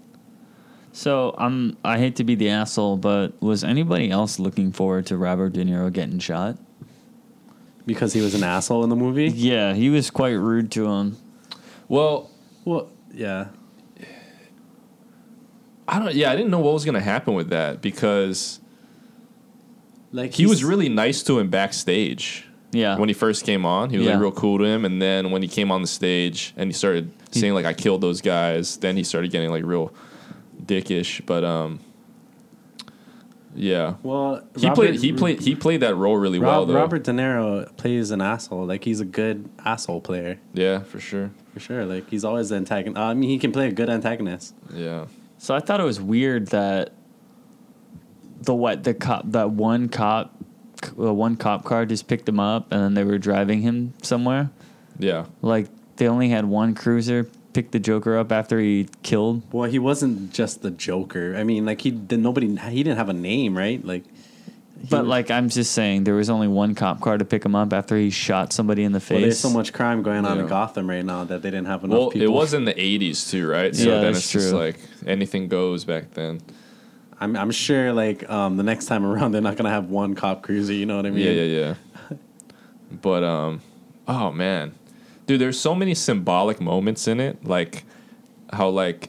So 0.92 1.34
I'm. 1.36 1.76
I 1.84 1.98
hate 1.98 2.16
to 2.16 2.24
be 2.24 2.34
the 2.34 2.48
asshole, 2.48 2.96
but 2.96 3.40
was 3.42 3.64
anybody 3.64 4.10
else 4.10 4.38
looking 4.38 4.72
forward 4.72 5.06
to 5.06 5.16
Robert 5.16 5.52
De 5.52 5.64
Niro 5.64 5.92
getting 5.92 6.18
shot? 6.18 6.58
because 7.86 8.12
he 8.12 8.20
was 8.20 8.34
an 8.34 8.42
asshole 8.42 8.82
in 8.82 8.90
the 8.90 8.96
movie. 8.96 9.28
Yeah, 9.28 9.72
he 9.72 9.90
was 9.90 10.10
quite 10.10 10.32
rude 10.32 10.72
to 10.72 10.86
him. 10.88 11.16
Well, 11.88 12.30
Well, 12.64 12.90
yeah, 13.14 13.46
I 15.88 15.98
don't. 15.98 16.14
Yeah, 16.14 16.30
I 16.32 16.36
didn't 16.36 16.50
know 16.50 16.58
what 16.60 16.72
was 16.74 16.84
gonna 16.84 17.00
happen 17.00 17.34
with 17.34 17.50
that 17.50 17.80
because 17.82 18.60
like 20.12 20.32
he 20.34 20.46
was 20.46 20.64
really 20.64 20.88
nice 20.88 21.22
to 21.24 21.38
him 21.38 21.48
backstage. 21.50 22.44
Yeah. 22.72 22.98
When 22.98 23.08
he 23.08 23.14
first 23.14 23.44
came 23.46 23.64
on, 23.64 23.90
he 23.90 23.96
was 23.98 24.06
Yeah. 24.06 24.14
like 24.14 24.20
real 24.20 24.32
cool 24.32 24.58
to 24.58 24.64
him, 24.64 24.84
and 24.84 25.00
then 25.00 25.30
when 25.30 25.42
he 25.42 25.48
came 25.48 25.70
on 25.70 25.80
the 25.82 25.86
stage 25.88 26.52
and 26.56 26.68
he 26.68 26.72
started 26.72 27.10
saying 27.30 27.54
like 27.54 27.64
I 27.64 27.72
killed 27.72 28.00
those 28.00 28.20
guys, 28.20 28.76
then 28.78 28.96
he 28.96 29.04
started 29.04 29.30
getting 29.30 29.50
like 29.50 29.64
real 29.64 29.92
dickish. 30.64 31.24
But 31.24 31.44
um, 31.44 31.78
yeah, 33.54 33.94
Well, 34.02 34.42
he 34.58 34.68
played 34.70 34.96
he 34.96 35.12
played 35.12 35.40
he 35.40 35.54
played 35.54 35.80
that 35.80 35.94
role 35.94 36.16
really 36.18 36.38
well 36.38 36.66
though. 36.66 36.74
Robert 36.74 37.04
De 37.04 37.12
Niro 37.12 37.74
plays 37.76 38.10
an 38.10 38.20
asshole. 38.20 38.66
Like 38.66 38.84
he's 38.84 39.00
a 39.00 39.04
good 39.06 39.48
asshole 39.64 40.00
player 40.02 40.38
Yeah, 40.52 40.80
for 40.80 41.00
sure. 41.00 41.30
for 41.54 41.60
sure. 41.60 41.86
Like 41.86 42.10
he's 42.10 42.24
always 42.24 42.50
the 42.50 42.56
antagonist. 42.56 42.98
I 43.00 43.14
mean, 43.14 43.30
he 43.30 43.38
can 43.38 43.52
play 43.52 43.68
a 43.68 43.72
good 43.72 43.88
antagonist. 43.88 44.54
Yeah. 44.74 45.06
So 45.38 45.54
I 45.54 45.60
thought 45.60 45.80
it 45.80 45.84
was 45.84 46.00
weird 46.00 46.48
that 46.48 46.92
the 48.42 48.54
what 48.54 48.84
the 48.84 48.94
cop 48.94 49.30
that 49.32 49.50
one 49.50 49.88
cop 49.88 50.34
uh, 50.98 51.12
one 51.12 51.36
cop 51.36 51.64
car 51.64 51.86
just 51.86 52.06
picked 52.06 52.28
him 52.28 52.38
up 52.38 52.70
and 52.70 52.80
then 52.82 52.94
they 52.94 53.04
were 53.04 53.18
driving 53.18 53.62
him 53.62 53.94
somewhere. 54.02 54.50
Yeah. 54.98 55.26
Like 55.42 55.68
they 55.96 56.08
only 56.08 56.28
had 56.28 56.44
one 56.44 56.74
cruiser 56.74 57.28
pick 57.56 57.70
the 57.70 57.78
Joker 57.78 58.18
up 58.18 58.32
after 58.32 58.60
he 58.60 58.86
killed. 59.02 59.40
Well, 59.50 59.68
he 59.70 59.78
wasn't 59.78 60.30
just 60.30 60.60
the 60.60 60.70
Joker. 60.70 61.34
I 61.34 61.42
mean, 61.42 61.64
like 61.64 61.80
he 61.80 61.90
did 61.90 62.20
nobody. 62.20 62.54
He 62.54 62.82
didn't 62.82 62.98
have 62.98 63.08
a 63.08 63.14
name, 63.14 63.56
right? 63.56 63.82
Like, 63.82 64.04
he 64.04 64.12
But 64.90 65.00
was- 65.00 65.08
like 65.08 65.30
I'm 65.30 65.48
just 65.48 65.72
saying, 65.72 66.04
there 66.04 66.14
was 66.14 66.28
only 66.30 66.48
one 66.48 66.74
cop 66.74 67.00
car 67.00 67.16
to 67.18 67.24
pick 67.24 67.44
him 67.44 67.54
up 67.54 67.72
after 67.72 67.96
he 67.96 68.10
shot 68.10 68.52
somebody 68.52 68.84
in 68.84 68.92
the 68.92 69.00
face. 69.00 69.10
well, 69.14 69.20
there's 69.22 69.38
so 69.40 69.50
much 69.50 69.72
crime 69.72 70.02
going 70.02 70.24
on 70.24 70.38
in 70.38 70.46
Gotham 70.46 70.88
right 70.88 71.04
now 71.04 71.24
that 71.24 71.42
they 71.42 71.50
didn't 71.50 71.66
have 71.66 71.82
enough 71.84 71.98
Well, 71.98 72.10
people. 72.10 72.28
it 72.28 72.30
was 72.30 72.52
in 72.54 72.64
the 72.66 72.74
'80s 72.74 73.30
too, 73.30 73.48
right? 73.48 73.74
So 73.74 73.84
Yeah, 73.84 73.94
then 73.96 74.02
that's 74.12 74.18
it's 74.18 74.32
just 74.32 74.50
true. 74.50 74.58
like 74.58 74.78
anything 75.06 75.48
goes 75.48 75.84
back 75.84 76.12
then. 76.14 76.40
I'm, 77.18 77.34
I'm 77.34 77.50
sure, 77.50 77.94
like 77.94 78.28
um, 78.28 78.58
the 78.58 78.62
next 78.62 78.84
time 78.86 79.04
around, 79.06 79.32
they're 79.32 79.40
not 79.40 79.56
gonna 79.56 79.70
have 79.70 79.88
one 79.88 80.14
cop 80.14 80.42
cruiser. 80.42 80.74
You 80.74 80.84
know 80.86 80.96
what 80.96 81.06
I 81.06 81.10
mean? 81.10 81.24
Yeah, 81.24 81.42
yeah, 81.42 81.74
yeah. 82.10 82.16
but 83.02 83.24
um, 83.24 83.62
oh 84.06 84.30
man, 84.30 84.74
dude, 85.26 85.40
there's 85.40 85.58
so 85.58 85.74
many 85.74 85.94
symbolic 85.94 86.60
moments 86.60 87.08
in 87.08 87.18
it, 87.20 87.42
like 87.44 87.84
how 88.52 88.68
like 88.68 89.08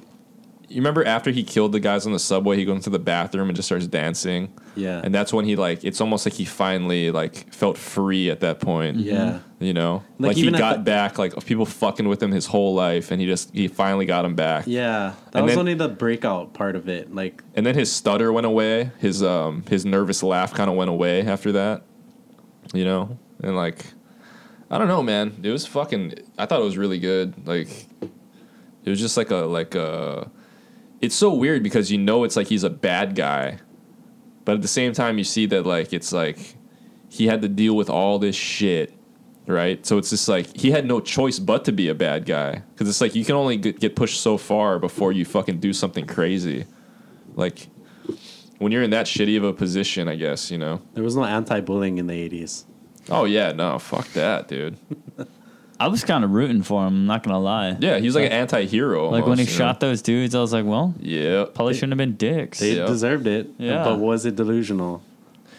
you 0.69 0.75
remember 0.77 1.05
after 1.05 1.31
he 1.31 1.43
killed 1.43 1.71
the 1.71 1.79
guys 1.79 2.05
on 2.05 2.11
the 2.11 2.19
subway, 2.19 2.57
he 2.57 2.65
goes 2.65 2.75
into 2.75 2.89
the 2.89 2.99
bathroom 2.99 3.47
and 3.49 3.55
just 3.55 3.67
starts 3.67 3.87
dancing. 3.87 4.51
Yeah. 4.75 5.01
and 5.03 5.15
that's 5.15 5.33
when 5.33 5.45
he 5.45 5.55
like 5.55 5.83
it's 5.83 5.99
almost 6.01 6.25
like 6.27 6.33
he 6.35 6.45
finally 6.45 7.09
like 7.09 7.51
felt 7.53 7.77
free 7.77 8.29
at 8.29 8.41
that 8.41 8.59
point. 8.59 8.97
Yeah. 8.97 9.39
you 9.59 9.73
know, 9.73 10.03
Like, 10.19 10.35
like, 10.35 10.37
he 10.37 10.51
got 10.51 10.77
the- 10.77 10.83
back 10.83 11.17
like 11.17 11.33
people 11.45 11.65
fucking 11.65 12.07
with 12.07 12.21
him 12.21 12.31
his 12.31 12.45
whole 12.45 12.75
life, 12.75 13.09
and 13.11 13.19
he 13.21 13.25
just 13.27 13.53
he 13.55 13.67
finally 13.69 14.05
got 14.05 14.23
him 14.25 14.35
back. 14.35 14.65
Yeah, 14.67 15.13
that 15.31 15.37
And 15.39 15.45
was 15.45 15.53
then- 15.53 15.59
only 15.59 15.73
the 15.73 15.87
breakout 15.89 16.53
part 16.53 16.75
of 16.75 16.87
it. 16.89 17.13
Like, 17.15 17.43
and 17.55 17.65
then 17.65 17.73
his 17.75 17.91
stutter 17.91 18.31
went 18.33 18.45
away. 18.45 18.91
His 18.99 19.23
um 19.23 19.63
his 19.69 19.85
nervous 19.85 20.21
laugh 20.21 20.53
kind 20.53 20.69
of 20.69 20.75
went 20.75 20.89
away 20.89 21.21
after 21.25 21.51
that. 21.53 21.83
You 22.73 22.83
know, 22.85 23.17
and 23.41 23.55
like 23.55 23.85
I 24.69 24.77
don't 24.77 24.89
know, 24.89 25.01
man. 25.01 25.39
It 25.43 25.49
was 25.49 25.65
fucking. 25.65 26.13
I 26.37 26.45
thought 26.45 26.59
it 26.59 26.65
was 26.65 26.77
really 26.77 26.99
good. 26.99 27.47
Like 27.47 27.69
it 28.83 28.89
was 28.89 28.99
just 28.99 29.15
like 29.17 29.31
a 29.31 29.37
like 29.37 29.73
a. 29.75 30.29
It's 31.01 31.15
so 31.15 31.33
weird 31.33 31.63
because 31.63 31.91
you 31.91 31.97
know 31.97 32.23
it's 32.23 32.35
like 32.35 32.47
he's 32.47 32.63
a 32.63 32.69
bad 32.69 33.15
guy, 33.15 33.59
but 34.45 34.55
at 34.55 34.61
the 34.61 34.67
same 34.67 34.93
time 34.93 35.17
you 35.17 35.23
see 35.23 35.45
that 35.47 35.65
like 35.65 35.93
it's 35.93 36.11
like 36.11 36.55
he 37.09 37.27
had 37.27 37.41
to 37.41 37.47
deal 37.47 37.75
with 37.75 37.89
all 37.89 38.19
this 38.19 38.35
shit. 38.35 38.93
Right, 39.45 39.85
so 39.85 39.97
it's 39.97 40.09
just 40.09 40.27
like 40.27 40.57
he 40.57 40.71
had 40.71 40.85
no 40.85 40.99
choice 40.99 41.39
but 41.39 41.63
to 41.65 41.71
be 41.71 41.87
a 41.87 41.95
bad 41.95 42.25
guy 42.25 42.63
because 42.73 42.89
it's 42.89 42.99
like 42.99 43.15
you 43.15 43.23
can 43.23 43.35
only 43.35 43.55
get 43.55 43.79
get 43.79 43.95
pushed 43.95 44.19
so 44.19 44.37
far 44.37 44.77
before 44.77 45.13
you 45.13 45.23
fucking 45.23 45.61
do 45.61 45.71
something 45.71 46.05
crazy. 46.05 46.65
Like 47.33 47.67
when 48.57 48.73
you're 48.73 48.83
in 48.83 48.89
that 48.89 49.05
shitty 49.05 49.37
of 49.37 49.45
a 49.45 49.53
position, 49.53 50.09
I 50.09 50.15
guess 50.15 50.51
you 50.51 50.57
know. 50.57 50.81
there 50.95 51.03
was 51.03 51.15
no 51.15 51.23
anti-bullying 51.23 51.97
in 51.97 52.07
the 52.07 52.29
'80s. 52.29 52.65
Oh 53.09 53.23
yeah, 53.23 53.53
no, 53.53 53.79
fuck 53.79 54.07
that, 54.13 54.49
dude. 54.49 54.77
I 55.79 55.87
was 55.89 56.03
kind 56.03 56.23
of 56.23 56.31
rooting 56.31 56.63
for 56.63 56.81
him. 56.87 56.93
I'm 56.93 57.05
not 57.05 57.23
gonna 57.23 57.39
lie. 57.39 57.77
Yeah, 57.79 57.99
he 57.99 58.05
was 58.07 58.15
like 58.15 58.25
an 58.25 58.31
anti-hero. 58.31 59.09
Like 59.09 59.25
when 59.25 59.37
he 59.37 59.43
almost, 59.43 59.51
you 59.51 59.59
know? 59.59 59.65
shot 59.71 59.79
those 59.79 60.01
dudes, 60.01 60.33
I 60.35 60.39
was 60.41 60.51
like, 60.53 60.65
well, 60.65 60.93
Yeah, 60.99 61.45
probably 61.53 61.73
shouldn't 61.75 61.91
have 61.91 61.97
been 61.97 62.15
dicks. 62.15 62.59
They 62.59 62.77
Yeah. 62.77 62.85
deserved 62.87 63.27
it. 63.27 63.49
Yeah. 63.57 63.83
but 63.83 63.99
was 63.99 64.25
it 64.25 64.35
delusional? 64.35 65.03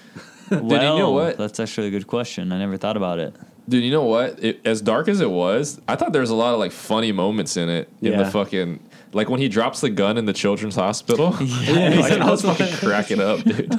well, 0.51 0.63
you 0.63 0.99
know 0.99 1.11
what? 1.13 1.37
That's 1.39 1.61
actually 1.61 1.89
a 1.89 1.91
good 1.91 2.07
question. 2.07 2.53
I 2.53 2.59
never 2.59 2.77
thought 2.77 2.97
about 2.97 3.19
it. 3.19 3.35
dude. 3.69 3.85
You 3.85 3.91
know 3.91 4.05
what? 4.05 4.43
It, 4.43 4.61
as 4.65 4.81
dark 4.81 5.07
as 5.09 5.21
it 5.21 5.31
was, 5.31 5.81
I 5.87 5.95
thought 5.95 6.13
there 6.13 6.23
was 6.23 6.31
a 6.31 6.35
lot 6.35 6.53
of 6.55 6.59
like 6.59 6.73
funny 6.73 7.13
moments 7.13 7.57
in 7.57 7.69
it. 7.69 7.89
In 8.01 8.13
Yeah. 8.13 8.23
the 8.25 8.31
fucking 8.31 8.81
like 9.13 9.29
when 9.31 9.41
he 9.41 9.49
drops 9.49 9.81
the 9.83 9.89
gun 9.91 10.19
in 10.19 10.25
the 10.27 10.33
children's 10.33 10.75
hospital. 10.75 11.35
Yeah, 11.41 11.91
like, 12.01 12.13
I 12.13 12.31
was 12.31 12.43
fucking 12.43 12.73
cracking 12.79 13.21
up, 13.21 13.43
dude. 13.45 13.73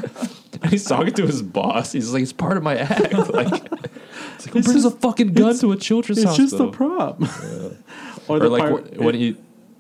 And 0.61 0.71
he's 0.71 0.85
talking 0.85 1.13
to 1.13 1.25
his 1.27 1.41
boss. 1.41 1.91
He's 1.91 2.11
like, 2.13 2.21
"It's 2.23 2.33
part 2.33 2.57
of 2.57 2.63
my 2.63 2.75
act." 2.77 3.13
Like, 3.29 3.63
it's 4.45 4.45
like, 4.53 4.53
who 4.53 4.61
brings 4.63 4.85
a 4.85 4.91
fucking 4.91 5.33
gun 5.33 5.57
to 5.59 5.71
a 5.71 5.77
children's 5.77 6.23
house? 6.23 6.39
It's 6.39 6.51
hospital? 6.51 6.67
just 6.67 6.75
a 6.75 6.77
prop. 6.77 7.21
or 8.29 8.37
or 8.37 8.39
the 8.39 8.49
like 8.49 8.61
part, 8.69 8.95
wh- 8.95 8.99
when 8.99 9.15
he, 9.15 9.35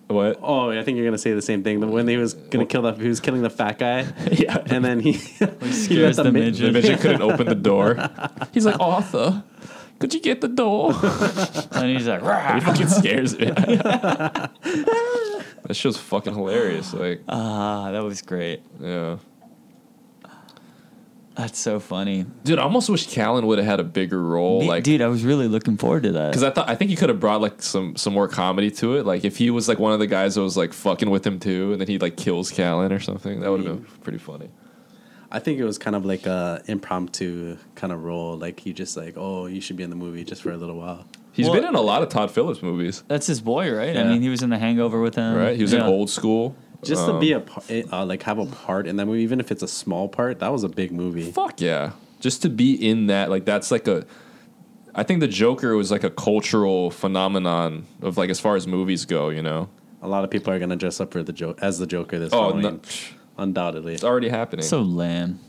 what? 0.07 0.39
Oh, 0.41 0.71
I 0.71 0.83
think 0.83 0.97
you're 0.97 1.05
gonna 1.05 1.17
say 1.17 1.33
the 1.33 1.41
same 1.41 1.63
thing. 1.63 1.79
When 1.91 2.07
he 2.07 2.17
was 2.17 2.33
gonna 2.33 2.65
kill 2.65 2.81
that, 2.83 2.97
he 2.99 3.07
was 3.07 3.19
killing 3.19 3.41
the 3.41 3.49
fat 3.49 3.77
guy, 3.79 4.05
Yeah. 4.31 4.57
and 4.65 4.83
then 4.83 4.99
he, 4.99 5.13
he 5.13 5.71
scares 5.71 6.17
let 6.17 6.23
the 6.23 6.31
mid- 6.31 6.43
midget. 6.45 6.65
The 6.65 6.71
midget 6.71 6.99
couldn't 6.99 7.21
open 7.21 7.47
the 7.47 7.55
door. 7.55 7.97
He's 8.53 8.65
like, 8.65 8.79
Arthur, 8.79 9.43
could 9.99 10.13
you 10.13 10.19
get 10.19 10.41
the 10.41 10.47
door? 10.47 10.93
And 11.73 11.95
he's 11.95 12.07
like, 12.07 12.21
he 12.21 12.27
"Rah." 12.27 12.59
fucking 12.59 12.87
scares 12.87 13.37
me. 13.37 13.45
that 13.51 14.49
show's 15.73 15.97
fucking 15.97 16.33
hilarious. 16.33 16.93
Like, 16.93 17.21
ah, 17.29 17.91
that 17.91 18.03
was 18.03 18.21
great. 18.21 18.61
yeah. 18.79 19.17
That's 21.39 21.57
so 21.57 21.79
funny. 21.79 22.25
Dude, 22.43 22.59
I 22.59 22.63
almost 22.63 22.89
wish 22.89 23.07
Callen 23.07 23.43
would 23.45 23.59
have 23.59 23.65
had 23.67 23.79
a 23.79 23.83
bigger 23.85 24.21
role. 24.21 24.59
Me- 24.59 24.67
like, 24.67 24.83
dude, 24.83 25.01
I 25.01 25.07
was 25.07 25.23
really 25.23 25.47
looking 25.47 25.77
forward 25.77 26.03
to 26.03 26.11
that. 26.11 26.27
because 26.31 26.43
I 26.43 26.49
thought 26.49 26.67
I 26.67 26.75
think 26.75 26.89
he 26.89 26.97
could 26.97 27.07
have 27.07 27.21
brought 27.21 27.39
like 27.39 27.61
some 27.61 27.95
some 27.95 28.13
more 28.13 28.27
comedy 28.27 28.69
to 28.71 28.97
it. 28.97 29.05
Like 29.05 29.23
if 29.23 29.37
he 29.37 29.49
was 29.49 29.69
like 29.69 29.79
one 29.79 29.93
of 29.93 29.99
the 29.99 30.07
guys 30.07 30.35
that 30.35 30.41
was 30.41 30.57
like 30.57 30.73
fucking 30.73 31.09
with 31.09 31.25
him 31.25 31.39
too, 31.39 31.71
and 31.71 31.79
then 31.79 31.87
he 31.87 31.97
like 31.97 32.17
kills 32.17 32.51
Callen 32.51 32.91
or 32.91 32.99
something, 32.99 33.39
that 33.39 33.49
would 33.49 33.63
have 33.63 33.75
been 33.77 33.85
pretty 34.01 34.17
funny. 34.17 34.49
I 35.31 35.39
think 35.39 35.59
it 35.59 35.63
was 35.63 35.77
kind 35.77 35.95
of 35.95 36.05
like 36.05 36.25
a 36.25 36.61
impromptu 36.67 37.57
kind 37.75 37.93
of 37.93 38.03
role. 38.03 38.35
Like 38.37 38.59
he 38.59 38.73
just 38.73 38.97
like, 38.97 39.13
oh, 39.15 39.45
you 39.45 39.61
should 39.61 39.77
be 39.77 39.83
in 39.83 39.89
the 39.91 39.95
movie 39.95 40.23
just 40.25 40.41
for 40.41 40.51
a 40.51 40.57
little 40.57 40.75
while. 40.75 41.05
He's 41.31 41.45
Well- 41.45 41.55
been 41.55 41.65
in 41.65 41.75
a 41.75 41.81
lot 41.81 42.01
of 42.01 42.09
Todd 42.09 42.31
Phillips 42.31 42.61
movies, 42.61 43.03
That's 43.07 43.27
his 43.27 43.39
boy, 43.39 43.71
right? 43.71 43.95
I 43.95 44.03
mean, 44.03 44.21
he 44.21 44.27
was 44.29 44.41
in 44.41 44.49
The 44.49 44.57
Hangover 44.57 44.99
with 44.99 45.15
him. 45.15 45.35
right? 45.35 45.55
He 45.55 45.61
was 45.61 45.71
in 45.71 45.81
Old 45.81 46.09
School. 46.09 46.55
Just 46.83 47.05
to 47.05 47.13
Um, 47.13 47.19
be 47.19 47.33
a 47.33 47.39
par- 47.41 47.63
uh, 47.91 48.05
like 48.05 48.23
have 48.23 48.37
a 48.39 48.45
part 48.45 48.87
in 48.87 48.95
that 48.97 49.05
movie, 49.05 49.21
even 49.21 49.39
if 49.39 49.51
it's 49.51 49.61
a 49.63 49.67
small 49.67 50.07
part, 50.07 50.39
that 50.39 50.51
was 50.51 50.63
a 50.63 50.69
big 50.69 50.91
movie. 50.91 51.31
Fuck 51.31 51.59
yeah. 51.61 51.91
Just 52.19 52.41
to 52.43 52.49
be 52.49 52.73
in 52.73 53.07
that, 53.07 53.29
like 53.29 53.45
that's 53.45 53.69
like 53.71 53.87
a 53.87 54.05
I 54.95 55.03
think 55.03 55.19
the 55.19 55.27
Joker 55.27 55.75
was 55.75 55.91
like 55.91 56.03
a 56.03 56.09
cultural 56.09 56.89
phenomenon 56.89 57.85
of 58.01 58.17
like 58.17 58.29
as 58.29 58.39
far 58.39 58.55
as 58.55 58.65
movies 58.67 59.05
go, 59.05 59.29
you 59.29 59.41
know. 59.41 59.69
A 60.01 60.07
lot 60.07 60.23
of 60.23 60.29
people 60.29 60.51
are 60.53 60.59
gonna 60.59 60.75
dress 60.77 60.99
up 61.01 61.11
for 61.11 61.21
the 61.23 61.33
joke 61.33 61.59
as 61.61 61.79
the 61.79 61.85
Joker 61.87 62.17
this 62.19 62.31
Oh, 62.33 62.41
Halloween, 62.43 62.61
no, 62.63 62.79
undoubtedly. 63.37 63.93
it's 63.93 64.03
already 64.03 64.29
happening. 64.29 64.65
So 64.65 64.81
lame. 64.81 65.39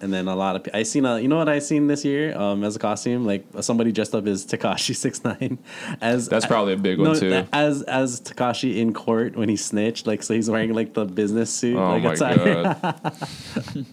And 0.00 0.12
then 0.12 0.28
a 0.28 0.36
lot 0.36 0.54
of 0.54 0.68
I 0.72 0.84
seen 0.84 1.04
a 1.04 1.18
you 1.18 1.26
know 1.26 1.38
what 1.38 1.48
I 1.48 1.58
seen 1.58 1.88
this 1.88 2.04
year 2.04 2.36
um, 2.38 2.62
as 2.62 2.76
a 2.76 2.78
costume 2.78 3.26
like 3.26 3.44
somebody 3.60 3.90
dressed 3.90 4.14
up 4.14 4.26
as 4.28 4.46
Tekashi 4.46 4.94
six 5.04 5.24
nine 5.24 5.58
as 6.00 6.28
That's 6.28 6.46
probably 6.46 6.74
a 6.74 6.76
big 6.76 7.00
one, 7.00 7.18
too. 7.18 7.44
as 7.52 7.82
as 7.82 8.20
Tekashi 8.20 8.76
in 8.76 8.92
court 8.92 9.34
when 9.34 9.48
he 9.48 9.56
snitched 9.56 10.06
like 10.06 10.22
so 10.22 10.34
he's 10.34 10.48
wearing 10.48 10.72
like 10.72 10.94
the 10.94 11.04
business 11.04 11.50
suit 11.50 11.76
oh 11.76 11.96
like 11.96 12.02
my 12.04 12.14
god. 12.14 12.26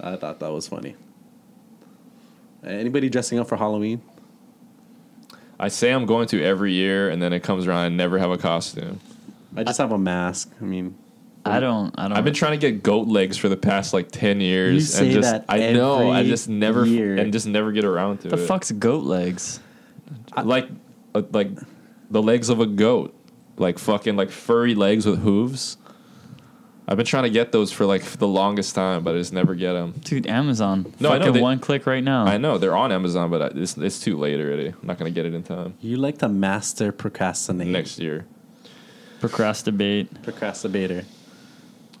I 0.00 0.16
thought 0.16 0.40
that 0.40 0.50
was 0.52 0.66
funny. 0.68 0.96
Anybody 2.64 3.08
dressing 3.08 3.38
up 3.38 3.48
for 3.48 3.56
Halloween? 3.56 4.00
I 5.60 5.68
say 5.68 5.90
I'm 5.92 6.06
going 6.06 6.26
to 6.28 6.42
every 6.42 6.72
year 6.72 7.08
and 7.08 7.20
then 7.22 7.32
it 7.32 7.42
comes 7.42 7.66
around 7.66 7.78
I 7.78 7.88
never 7.88 8.18
have 8.18 8.30
a 8.30 8.38
costume. 8.38 9.00
I 9.56 9.64
just 9.64 9.78
have 9.78 9.92
a 9.92 9.98
mask. 9.98 10.52
I 10.60 10.64
mean, 10.64 10.96
I 11.50 11.60
don't. 11.60 11.94
I 11.98 12.08
don't. 12.08 12.16
I've 12.16 12.24
been 12.24 12.34
trying 12.34 12.52
to 12.52 12.70
get 12.70 12.82
goat 12.82 13.08
legs 13.08 13.36
for 13.36 13.48
the 13.48 13.56
past 13.56 13.92
like 13.92 14.10
10 14.10 14.40
years 14.40 14.74
You 14.74 14.80
say 14.80 15.04
and 15.04 15.12
just 15.12 15.30
that 15.30 15.44
I 15.48 15.72
know 15.72 16.10
I 16.10 16.24
just 16.24 16.48
never 16.48 16.84
year. 16.86 17.16
and 17.16 17.32
just 17.32 17.46
never 17.46 17.72
get 17.72 17.84
around 17.84 18.18
to 18.18 18.28
The 18.28 18.34
it. 18.34 18.38
The 18.38 18.46
fuck's 18.46 18.70
goat 18.72 19.04
legs? 19.04 19.60
like 20.42 20.68
uh, 21.14 21.22
like 21.32 21.50
the 22.10 22.22
legs 22.22 22.48
of 22.48 22.60
a 22.60 22.66
goat, 22.66 23.14
like 23.56 23.78
fucking 23.78 24.16
like 24.16 24.30
furry 24.30 24.74
legs 24.74 25.04
with 25.06 25.20
hooves. 25.20 25.76
I've 26.90 26.96
been 26.96 27.04
trying 27.04 27.24
to 27.24 27.30
get 27.30 27.52
those 27.52 27.70
for 27.70 27.84
like 27.84 28.02
the 28.02 28.26
longest 28.26 28.74
time, 28.74 29.02
but 29.04 29.14
I 29.14 29.18
just 29.18 29.32
never 29.34 29.54
get 29.54 29.74
them. 29.74 29.92
Dude, 30.04 30.26
Amazon. 30.26 30.90
No, 31.00 31.10
I 31.10 31.14
know 31.14 31.18
Fucking 31.18 31.32
they- 31.34 31.40
one 31.42 31.58
click 31.58 31.86
right 31.86 32.02
now. 32.02 32.24
I 32.24 32.38
know 32.38 32.56
they're 32.56 32.74
on 32.76 32.92
Amazon, 32.92 33.28
but 33.30 33.42
I- 33.42 33.60
it's 33.60 33.76
it's 33.76 33.98
too 34.00 34.16
late 34.16 34.40
already. 34.40 34.68
I'm 34.68 34.76
not 34.86 34.96
gonna 34.96 35.10
get 35.10 35.26
it 35.26 35.34
in 35.34 35.42
time 35.42 35.74
you 35.82 35.98
like 35.98 36.16
to 36.18 36.28
master 36.30 36.90
procrastinate. 36.92 37.68
next 37.68 37.98
year. 37.98 38.26
Procrastinate. 39.20 40.22
procrastinator. 40.22 41.04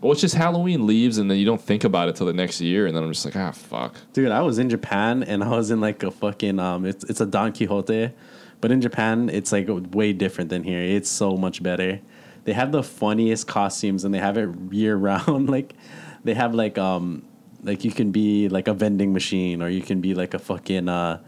Well, 0.00 0.12
it's 0.12 0.20
just 0.20 0.36
Halloween 0.36 0.86
leaves, 0.86 1.18
and 1.18 1.28
then 1.28 1.38
you 1.38 1.44
don't 1.44 1.60
think 1.60 1.82
about 1.82 2.08
it 2.08 2.14
till 2.14 2.26
the 2.26 2.32
next 2.32 2.60
year, 2.60 2.86
and 2.86 2.96
then 2.96 3.02
I'm 3.02 3.12
just 3.12 3.24
like, 3.24 3.34
ah, 3.34 3.50
fuck. 3.50 3.96
Dude, 4.12 4.30
I 4.30 4.42
was 4.42 4.58
in 4.58 4.70
Japan 4.70 5.24
and 5.24 5.42
I 5.42 5.48
was 5.48 5.72
in 5.72 5.80
like 5.80 6.02
a 6.04 6.10
fucking 6.10 6.60
um 6.60 6.86
it's 6.86 7.04
it's 7.04 7.20
a 7.20 7.26
Don 7.26 7.52
Quijote, 7.52 8.12
but 8.60 8.70
in 8.70 8.80
Japan 8.80 9.28
it's 9.28 9.50
like 9.50 9.66
way 9.68 10.12
different 10.12 10.50
than 10.50 10.62
here. 10.62 10.80
It's 10.80 11.10
so 11.10 11.36
much 11.36 11.62
better. 11.62 12.00
They 12.44 12.52
have 12.52 12.70
the 12.70 12.82
funniest 12.82 13.48
costumes 13.48 14.04
and 14.04 14.14
they 14.14 14.18
have 14.18 14.38
it 14.38 14.48
year 14.70 14.96
round. 14.96 15.50
like 15.56 15.74
they 16.22 16.34
have 16.34 16.54
like 16.54 16.78
um 16.78 17.24
like 17.64 17.84
you 17.84 17.90
can 17.90 18.12
be 18.12 18.48
like 18.48 18.68
a 18.68 18.74
vending 18.74 19.12
machine 19.12 19.62
or 19.62 19.68
you 19.68 19.82
can 19.82 20.00
be 20.00 20.14
like 20.14 20.32
a 20.32 20.38
fucking 20.38 20.88
uh 20.88 21.20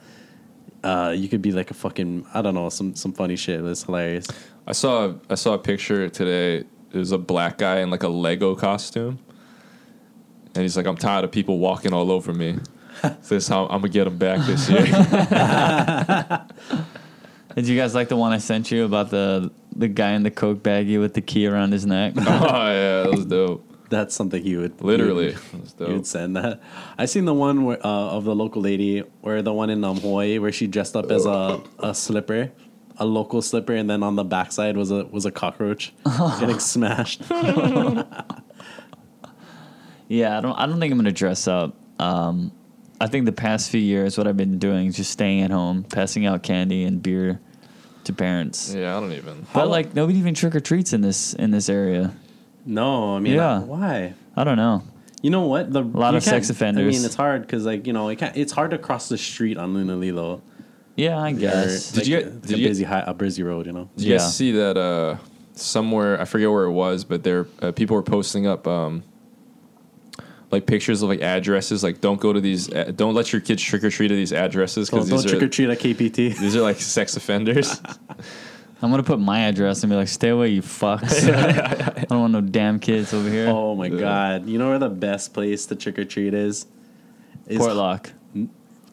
uh 0.85 1.13
you 1.17 1.29
could 1.29 1.43
be 1.43 1.51
like 1.51 1.73
a 1.73 1.75
fucking 1.75 2.25
I 2.33 2.41
don't 2.41 2.55
know, 2.55 2.69
some 2.69 2.95
some 2.95 3.13
funny 3.13 3.35
shit. 3.35 3.65
It's 3.65 3.83
hilarious. 3.83 4.29
I 4.69 4.73
saw 4.73 5.15
I 5.29 5.35
saw 5.35 5.55
a 5.55 5.59
picture 5.59 6.09
today. 6.09 6.67
It 6.93 6.99
was 6.99 7.13
a 7.13 7.19
black 7.19 7.59
guy 7.59 7.81
in 7.81 7.91
like 7.91 8.03
a 8.03 8.09
Lego 8.09 8.55
costume, 8.57 9.19
and 10.55 10.63
he's 10.63 10.77
like, 10.77 10.87
"I'm 10.87 10.97
tired 10.97 11.25
of 11.25 11.31
people 11.31 11.59
walking 11.59 11.93
all 11.93 12.11
over 12.11 12.33
me. 12.33 12.59
this 13.29 13.49
how 13.49 13.65
I'm 13.67 13.81
gonna 13.81 13.89
get 13.89 14.05
them 14.05 14.19
back 14.19 14.45
this 14.47 14.69
year." 14.69 14.85
Did 17.57 17.67
you 17.67 17.77
guys 17.77 17.95
like 17.95 18.09
the 18.09 18.17
one 18.17 18.33
I 18.33 18.39
sent 18.39 18.71
you 18.71 18.85
about 18.85 19.11
the 19.11 19.51
the 19.75 19.89
guy 19.89 20.13
in 20.13 20.23
the 20.23 20.31
coke 20.31 20.63
baggie 20.63 21.01
with 21.01 21.15
the 21.15 21.21
key 21.21 21.47
around 21.47 21.73
his 21.73 21.85
neck? 21.87 22.15
oh 22.19 22.23
yeah, 22.23 23.03
that 23.03 23.11
was 23.11 23.25
dope. 23.27 23.67
That's 23.89 24.15
something 24.15 24.41
he 24.41 24.57
would 24.57 24.81
Literally, 24.81 25.33
he 25.33 25.57
would- 25.57 25.89
You 25.89 25.95
would 25.97 26.07
send 26.07 26.37
that. 26.37 26.61
I 26.97 27.07
seen 27.07 27.25
the 27.25 27.35
one 27.35 27.65
where, 27.65 27.85
uh, 27.85 28.17
of 28.17 28.23
the 28.25 28.37
local 28.37 28.63
lady, 28.63 29.01
where 29.21 29.43
the 29.43 29.53
one 29.53 29.69
in 29.69 29.83
um, 29.83 29.99
Hawaii, 29.99 30.39
where 30.39 30.53
she 30.53 30.69
dressed 30.69 30.95
up 30.95 31.11
as 31.11 31.27
a, 31.27 31.61
a 31.81 31.93
slipper, 31.93 32.53
a 33.01 33.05
local 33.07 33.43
slipper, 33.43 33.73
and 33.75 33.89
then 33.91 34.03
on 34.05 34.15
the 34.15 34.25
backside 34.25 34.77
was 34.77 34.91
a 34.93 35.05
was 35.07 35.25
a 35.27 35.31
cockroach 35.33 35.93
getting 36.39 36.59
smashed. 36.61 37.23
Yeah, 40.09 40.37
I 40.37 40.41
don't. 40.41 40.55
I 40.59 40.67
don't 40.67 40.81
think 40.81 40.91
I'm 40.93 40.99
gonna 40.99 41.13
dress 41.13 41.47
up. 41.47 41.77
Um, 42.01 42.51
I 43.01 43.07
think 43.07 43.27
the 43.27 43.33
past 43.33 43.71
few 43.71 43.81
years, 43.81 44.19
what 44.19 44.27
I've 44.27 44.37
been 44.37 44.59
doing 44.59 44.89
is 44.89 44.97
just 44.97 45.13
staying 45.13 45.43
at 45.43 45.51
home, 45.53 45.85
passing 45.85 46.27
out 46.27 46.43
candy 46.43 46.83
and 46.85 47.01
beer 47.01 47.41
to 48.05 48.13
parents. 48.13 48.75
Yeah, 48.75 48.97
I 48.97 49.01
don't 49.01 49.13
even. 49.13 49.47
But 49.55 49.69
like 49.69 49.95
nobody 49.95 50.19
even 50.19 50.35
trick 50.35 50.57
or 50.57 50.61
treats 50.61 50.93
in 50.93 51.01
this 51.01 51.35
in 51.35 51.53
this 51.53 51.69
area. 51.69 52.13
No, 52.67 53.15
I 53.17 53.21
mean, 53.21 53.35
Yeah. 53.35 53.61
why? 53.61 54.15
I 54.37 54.43
don't 54.45 54.57
know. 54.57 54.83
You 55.23 55.31
know 55.31 55.43
what? 55.47 55.73
The, 55.73 55.81
a 55.81 55.85
lot 55.85 56.15
of 56.17 56.25
sex 56.25 56.51
offenders. 56.51 56.93
I 56.93 56.97
mean, 56.99 57.05
it's 57.07 57.15
hard 57.15 57.43
because 57.43 57.65
like 57.65 57.87
you 57.87 57.93
know, 57.93 58.09
it 58.09 58.17
can't, 58.17 58.37
it's 58.37 58.53
hard 58.53 58.73
to 58.73 58.79
cross 58.79 59.09
the 59.09 59.17
street 59.19 59.59
on 59.59 59.75
Lunalilo. 59.75 60.41
Yeah, 60.97 61.19
I 61.19 61.33
guess. 61.33 61.93
Did 61.93 62.07
you 62.07 62.17
like, 62.17 62.25
get- 62.25 62.33
it's 62.35 62.47
did 62.49 62.57
a 62.57 62.59
you 62.59 62.65
get- 62.65 62.71
busy 62.71 62.85
high, 62.85 63.05
a 63.07 63.15
busy 63.15 63.43
road? 63.43 63.67
You 63.67 63.73
know. 63.73 63.91
Did 63.97 64.05
you 64.07 64.13
Yeah. 64.13 64.19
guys 64.19 64.37
see 64.37 64.53
that 64.53 64.77
uh, 64.77 65.17
somewhere? 65.55 66.21
I 66.21 66.25
forget 66.25 66.51
where 66.51 66.65
it 66.65 66.73
was, 66.73 67.05
but 67.05 67.23
there 67.23 67.47
uh, 67.63 67.73
people 67.73 67.97
were 67.97 68.03
posting 68.03 68.47
up 68.47 68.67
um, 68.67 69.03
like 70.51 70.67
pictures 70.67 71.03
of 71.03 71.09
like 71.09 71.21
addresses. 71.21 71.83
Like, 71.83 72.01
don't 72.01 72.21
go 72.21 72.33
to 72.33 72.41
these. 72.41 72.71
Uh, 72.73 72.93
don't 72.95 73.15
let 73.15 73.33
your 73.33 73.41
kids 73.41 73.63
trick 73.63 73.85
or 73.85 73.91
treat 73.91 74.11
at 74.11 74.15
these 74.17 74.33
addresses 74.33 74.89
Don't, 74.91 75.01
because 75.01 75.09
don't 75.11 75.23
these 75.23 75.31
trick 75.31 75.43
or 75.43 75.47
are 75.47 75.49
treat 75.49 75.71
at 75.71 75.79
KPT. 75.79 76.37
these 76.39 76.57
are 76.57 76.61
like 76.63 76.81
sex 76.81 77.17
offenders. 77.17 77.81
I'm 78.83 78.91
gonna 78.91 79.03
put 79.03 79.21
my 79.21 79.41
address 79.41 79.83
and 79.83 79.91
be 79.91 79.97
like, 79.97 80.09
"Stay 80.09 80.31
away, 80.31 80.49
you 80.49 80.63
fucks." 80.63 81.29
I 81.99 82.05
don't 82.09 82.21
want 82.21 82.33
no 82.33 82.41
damn 82.41 82.79
kids 82.81 83.13
over 83.15 83.29
here. 83.29 83.49
Oh 83.49 83.75
my 83.75 83.89
god! 83.91 84.47
You 84.47 84.59
know 84.59 84.71
where 84.71 84.79
the 84.79 84.89
best 84.89 85.35
place 85.35 85.67
to 85.67 85.77
trick 85.77 85.99
or 85.99 86.05
treat 86.05 86.33
is? 86.35 86.67
Is 87.47 87.59
Portlock. 87.61 88.11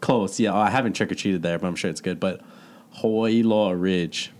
Close, 0.01 0.39
yeah. 0.39 0.53
Oh, 0.53 0.57
I 0.59 0.69
haven't 0.69 0.93
trick 0.93 1.11
or 1.11 1.15
treated 1.15 1.41
there, 1.41 1.57
but 1.59 1.67
I'm 1.67 1.75
sure 1.75 1.89
it's 1.89 2.01
good. 2.01 2.19
But 2.19 2.41
Hawaii 2.91 3.43
Loa 3.43 3.75
Ridge, 3.75 4.31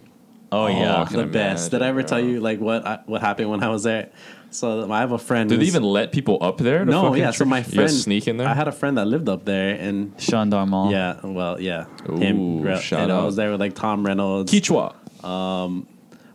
Oh, 0.52 0.68
yeah. 0.68 0.96
I 0.96 1.02
oh, 1.02 1.06
can 1.06 1.18
the 1.18 1.26
best. 1.26 1.72
Did 1.72 1.82
I 1.82 1.88
ever 1.88 2.00
imagine, 2.00 2.10
tell 2.10 2.20
you 2.26 2.40
like 2.40 2.60
what 2.60 2.86
I, 2.86 3.00
what 3.06 3.22
happened 3.22 3.50
when 3.50 3.64
I 3.64 3.70
was 3.70 3.84
there? 3.84 4.12
So 4.50 4.90
I 4.90 5.02
have 5.02 5.12
a 5.12 5.18
friend. 5.18 5.50
Did 5.50 5.60
they 5.60 5.66
even 5.66 5.84
let 5.84 6.14
people 6.14 6.38
up 6.42 6.58
there? 6.58 6.80
To 6.80 6.86
No, 6.86 7.04
fucking 7.04 7.18
yeah. 7.20 7.32
So 7.32 7.38
trick- 7.40 7.50
my 7.50 7.58
You 7.60 7.64
friend 7.66 7.92
sneak 7.92 8.28
in 8.28 8.38
there. 8.38 8.48
I 8.48 8.54
had 8.54 8.68
a 8.70 8.72
friend 8.72 8.98
that 8.98 9.06
lived 9.06 9.28
up 9.28 9.44
there, 9.44 9.76
and 9.76 10.14
Sean 10.22 10.50
Darmall. 10.50 10.90
yeah, 10.92 11.20
well, 11.22 11.60
yeah, 11.60 11.86
Ooh, 12.10 12.62
Re- 12.62 12.80
shout 12.80 13.02
and 13.02 13.12
I 13.12 13.26
was 13.26 13.36
there 13.36 13.52
with 13.52 13.60
like 13.60 13.76
Tom 13.76 14.06
Reynolds, 14.06 14.52
Kichwa. 14.52 14.96
Um, 15.24 15.86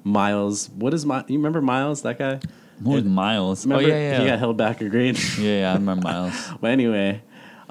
Miles. 0.04 0.68
What 0.70 0.92
is 0.92 1.06
my? 1.06 1.24
You 1.26 1.38
remember 1.38 1.62
Miles? 1.62 2.02
That 2.02 2.18
guy. 2.18 2.40
Who 2.84 2.90
was 2.90 3.04
Miles? 3.04 3.64
Remember 3.64 3.84
oh 3.84 3.88
yeah, 3.88 4.10
yeah. 4.10 4.20
He 4.20 4.26
got 4.26 4.38
held 4.38 4.56
back 4.58 4.80
a 4.82 4.88
grade. 4.88 5.18
yeah, 5.38 5.60
yeah. 5.60 5.70
I 5.70 5.74
remember 5.74 6.02
Miles. 6.02 6.34
But 6.60 6.72
anyway, 6.72 7.22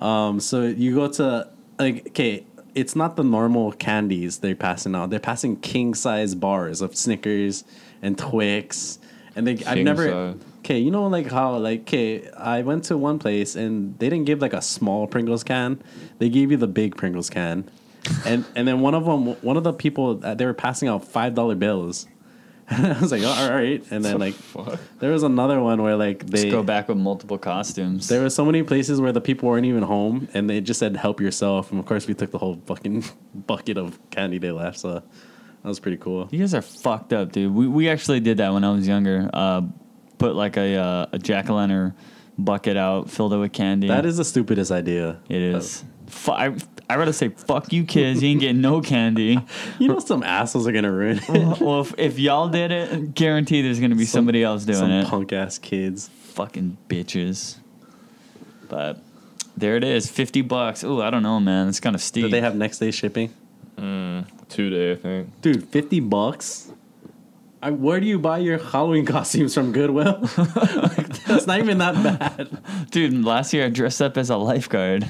um, 0.02 0.40
so 0.40 0.64
you 0.64 0.96
go 0.96 1.08
to 1.08 1.48
like 1.80 2.08
okay, 2.10 2.46
it's 2.76 2.96
not 2.96 3.16
the 3.16 3.24
normal 3.24 3.72
candies 3.74 4.40
they're 4.40 4.56
passing 4.56 4.96
out. 4.96 5.10
They're 5.10 5.20
passing 5.20 5.58
king 5.58 5.94
size 5.94 6.36
bars 6.36 6.82
of 6.82 6.96
Snickers 6.96 7.64
and 8.02 8.18
Twix, 8.18 9.00
and 9.36 9.48
they 9.48 9.64
I've 9.66 9.80
never. 9.80 10.10
size. 10.10 10.36
Okay, 10.60 10.78
you 10.78 10.92
know 10.92 11.08
like 11.08 11.32
how 11.32 11.58
like 11.58 11.82
okay, 11.82 12.30
I 12.32 12.62
went 12.62 12.84
to 12.86 12.98
one 12.98 13.18
place 13.18 13.56
and 13.56 13.98
they 13.98 14.10
didn't 14.10 14.26
give 14.26 14.42
like 14.42 14.54
a 14.54 14.62
small 14.62 15.08
Pringles 15.08 15.44
can. 15.44 15.82
They 16.20 16.30
gave 16.30 16.52
you 16.52 16.58
the 16.58 16.68
big 16.68 16.96
Pringles 16.96 17.30
can. 17.30 17.70
And 18.26 18.46
and 18.56 18.68
then 18.68 18.80
one 18.82 18.94
of 18.94 19.06
them 19.06 19.36
one 19.42 19.58
of 19.58 19.64
the 19.64 19.74
people 19.74 20.20
uh, 20.24 20.36
they 20.36 20.46
were 20.46 20.54
passing 20.54 20.88
out 20.88 21.04
$5 21.04 21.60
bills. 21.60 22.08
I 22.98 22.98
was 23.00 23.12
like, 23.12 23.22
oh, 23.24 23.28
all 23.30 23.50
right. 23.52 23.84
And 23.92 24.04
then 24.04 24.18
like 24.26 24.34
Fuck. 24.34 24.80
there 25.00 25.12
was 25.12 25.24
another 25.24 25.60
one 25.62 25.82
where 25.82 25.96
like 25.96 26.26
they 26.26 26.44
Just 26.44 26.52
go 26.52 26.64
back 26.64 26.88
with 26.88 26.98
multiple 26.98 27.38
costumes. 27.38 28.08
there 28.08 28.22
were 28.22 28.30
so 28.30 28.46
many 28.46 28.64
places 28.64 29.00
where 29.02 29.12
the 29.12 29.22
people 29.22 29.50
weren't 29.50 29.66
even 29.66 29.84
home, 29.84 30.28
and 30.34 30.50
they 30.50 30.62
just 30.62 30.80
said 30.80 30.96
"help 30.96 31.20
yourself." 31.22 31.72
And 31.72 31.80
of 31.80 31.86
course, 31.86 32.08
we 32.08 32.14
took 32.14 32.32
the 32.32 32.38
whole 32.38 32.62
fucking 32.66 33.04
bucket 33.48 33.78
of 33.78 34.00
candy 34.10 34.38
they 34.38 34.52
left. 34.52 34.80
So 34.80 34.94
that 34.94 35.04
was 35.64 35.80
pretty 35.80 35.98
cool. 35.98 36.28
You 36.32 36.40
guys 36.40 36.54
are 36.54 36.62
fucked 36.62 37.14
up, 37.14 37.32
dude. 37.32 37.54
We 37.54 37.68
we 37.68 37.90
actually 37.90 38.20
did 38.22 38.38
that 38.38 38.54
when 38.54 38.64
I 38.64 38.72
was 38.72 38.88
younger. 38.88 39.30
Uh, 39.34 39.62
put 40.18 40.36
like 40.36 40.58
a 40.58 40.76
uh, 40.78 41.06
a 41.12 41.20
jack 41.20 41.50
o' 41.50 41.56
lantern 41.56 41.94
bucket 42.38 42.78
out, 42.78 43.10
filled 43.10 43.34
it 43.34 43.38
with 43.38 43.52
candy. 43.54 43.88
That 43.88 44.06
is 44.06 44.18
the 44.18 44.26
stupidest 44.26 44.72
idea. 44.72 45.20
it 45.30 45.42
is. 45.42 45.84
Fu- 46.08 46.32
I 46.32 46.56
I 46.92 46.96
rather 46.96 47.14
say 47.14 47.30
fuck 47.30 47.72
you, 47.72 47.86
kids. 47.86 48.22
You 48.22 48.30
ain't 48.30 48.42
getting 48.42 48.60
no 48.60 48.82
candy. 48.82 49.40
You 49.80 49.88
know, 49.88 50.00
some 50.00 50.24
assholes 50.24 50.68
are 50.68 50.74
gonna 50.74 50.92
ruin 50.92 51.22
it. 51.26 51.60
well, 51.62 51.82
if, 51.82 51.94
if 51.98 52.20
y'all 52.20 52.50
did 52.50 52.72
it, 52.72 53.16
guarantee 53.16 53.62
there's 53.62 53.80
gonna 53.80 53.96
be 53.96 54.04
somebody 54.04 54.44
else 54.44 54.66
doing 54.66 54.78
some 54.78 54.92
it. 54.92 55.08
punk 55.08 55.32
ass 55.32 55.58
kids. 55.58 56.10
Fucking 56.10 56.78
bitches. 56.90 57.60
But 58.68 59.02
there 59.56 59.78
it 59.78 59.86
is, 59.86 60.12
fifty 60.12 60.42
bucks. 60.42 60.84
Ooh, 60.84 61.02
I 61.02 61.10
don't 61.10 61.24
know, 61.24 61.40
man. 61.40 61.70
It's 61.70 61.80
kind 61.80 61.96
of 61.96 62.02
steep. 62.02 62.26
Do 62.26 62.30
they 62.30 62.42
have 62.42 62.56
next 62.58 62.80
day 62.80 62.92
shipping? 62.92 63.34
Mm, 63.78 64.28
two 64.50 64.70
day, 64.70 64.92
I 64.92 64.96
think. 64.96 65.42
Dude, 65.42 65.70
fifty 65.70 66.02
bucks. 66.02 66.74
I, 67.64 67.70
where 67.70 68.00
do 68.00 68.08
you 68.08 68.18
buy 68.18 68.40
your 68.40 68.58
Halloween 68.58 69.06
costumes 69.16 69.54
from 69.54 69.72
Goodwill? 69.72 70.28
Like, 70.38 71.24
that's 71.24 71.48
not 71.48 71.60
even 71.60 71.78
that 71.78 71.94
bad. 72.04 72.90
Dude, 72.92 73.24
last 73.24 73.54
year 73.54 73.66
I 73.66 73.70
dressed 73.70 74.02
up 74.02 74.18
as 74.18 74.30
a 74.30 74.36
lifeguard. 74.36 75.10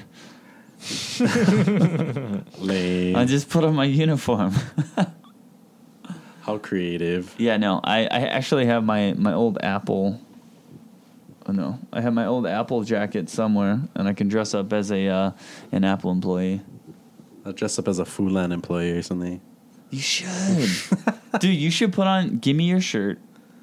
Lame. 2.59 3.15
I 3.15 3.25
just 3.25 3.49
put 3.49 3.63
on 3.63 3.75
my 3.75 3.85
uniform. 3.85 4.53
How 6.41 6.57
creative. 6.57 7.35
yeah, 7.37 7.57
no, 7.57 7.79
I, 7.83 7.99
I 8.05 8.21
actually 8.21 8.65
have 8.65 8.83
my, 8.83 9.13
my 9.13 9.33
old 9.33 9.59
Apple. 9.61 10.19
Oh 11.47 11.51
no, 11.51 11.77
I 11.93 12.01
have 12.01 12.13
my 12.13 12.25
old 12.25 12.47
Apple 12.47 12.83
jacket 12.83 13.29
somewhere, 13.29 13.79
and 13.95 14.07
I 14.07 14.13
can 14.13 14.27
dress 14.27 14.53
up 14.53 14.73
as 14.73 14.91
a 14.91 15.07
uh, 15.07 15.31
an 15.71 15.83
Apple 15.83 16.11
employee. 16.11 16.61
I'll 17.45 17.53
dress 17.53 17.77
up 17.79 17.87
as 17.87 17.99
a 17.99 18.05
Foodland 18.05 18.53
employee 18.53 18.91
or 18.91 19.01
something. 19.01 19.41
You 19.91 19.99
should, 19.99 20.69
dude. 21.39 21.55
You 21.55 21.69
should 21.71 21.93
put 21.93 22.07
on. 22.07 22.37
Give 22.39 22.55
me 22.55 22.65
your 22.65 22.81
shirt. 22.81 23.19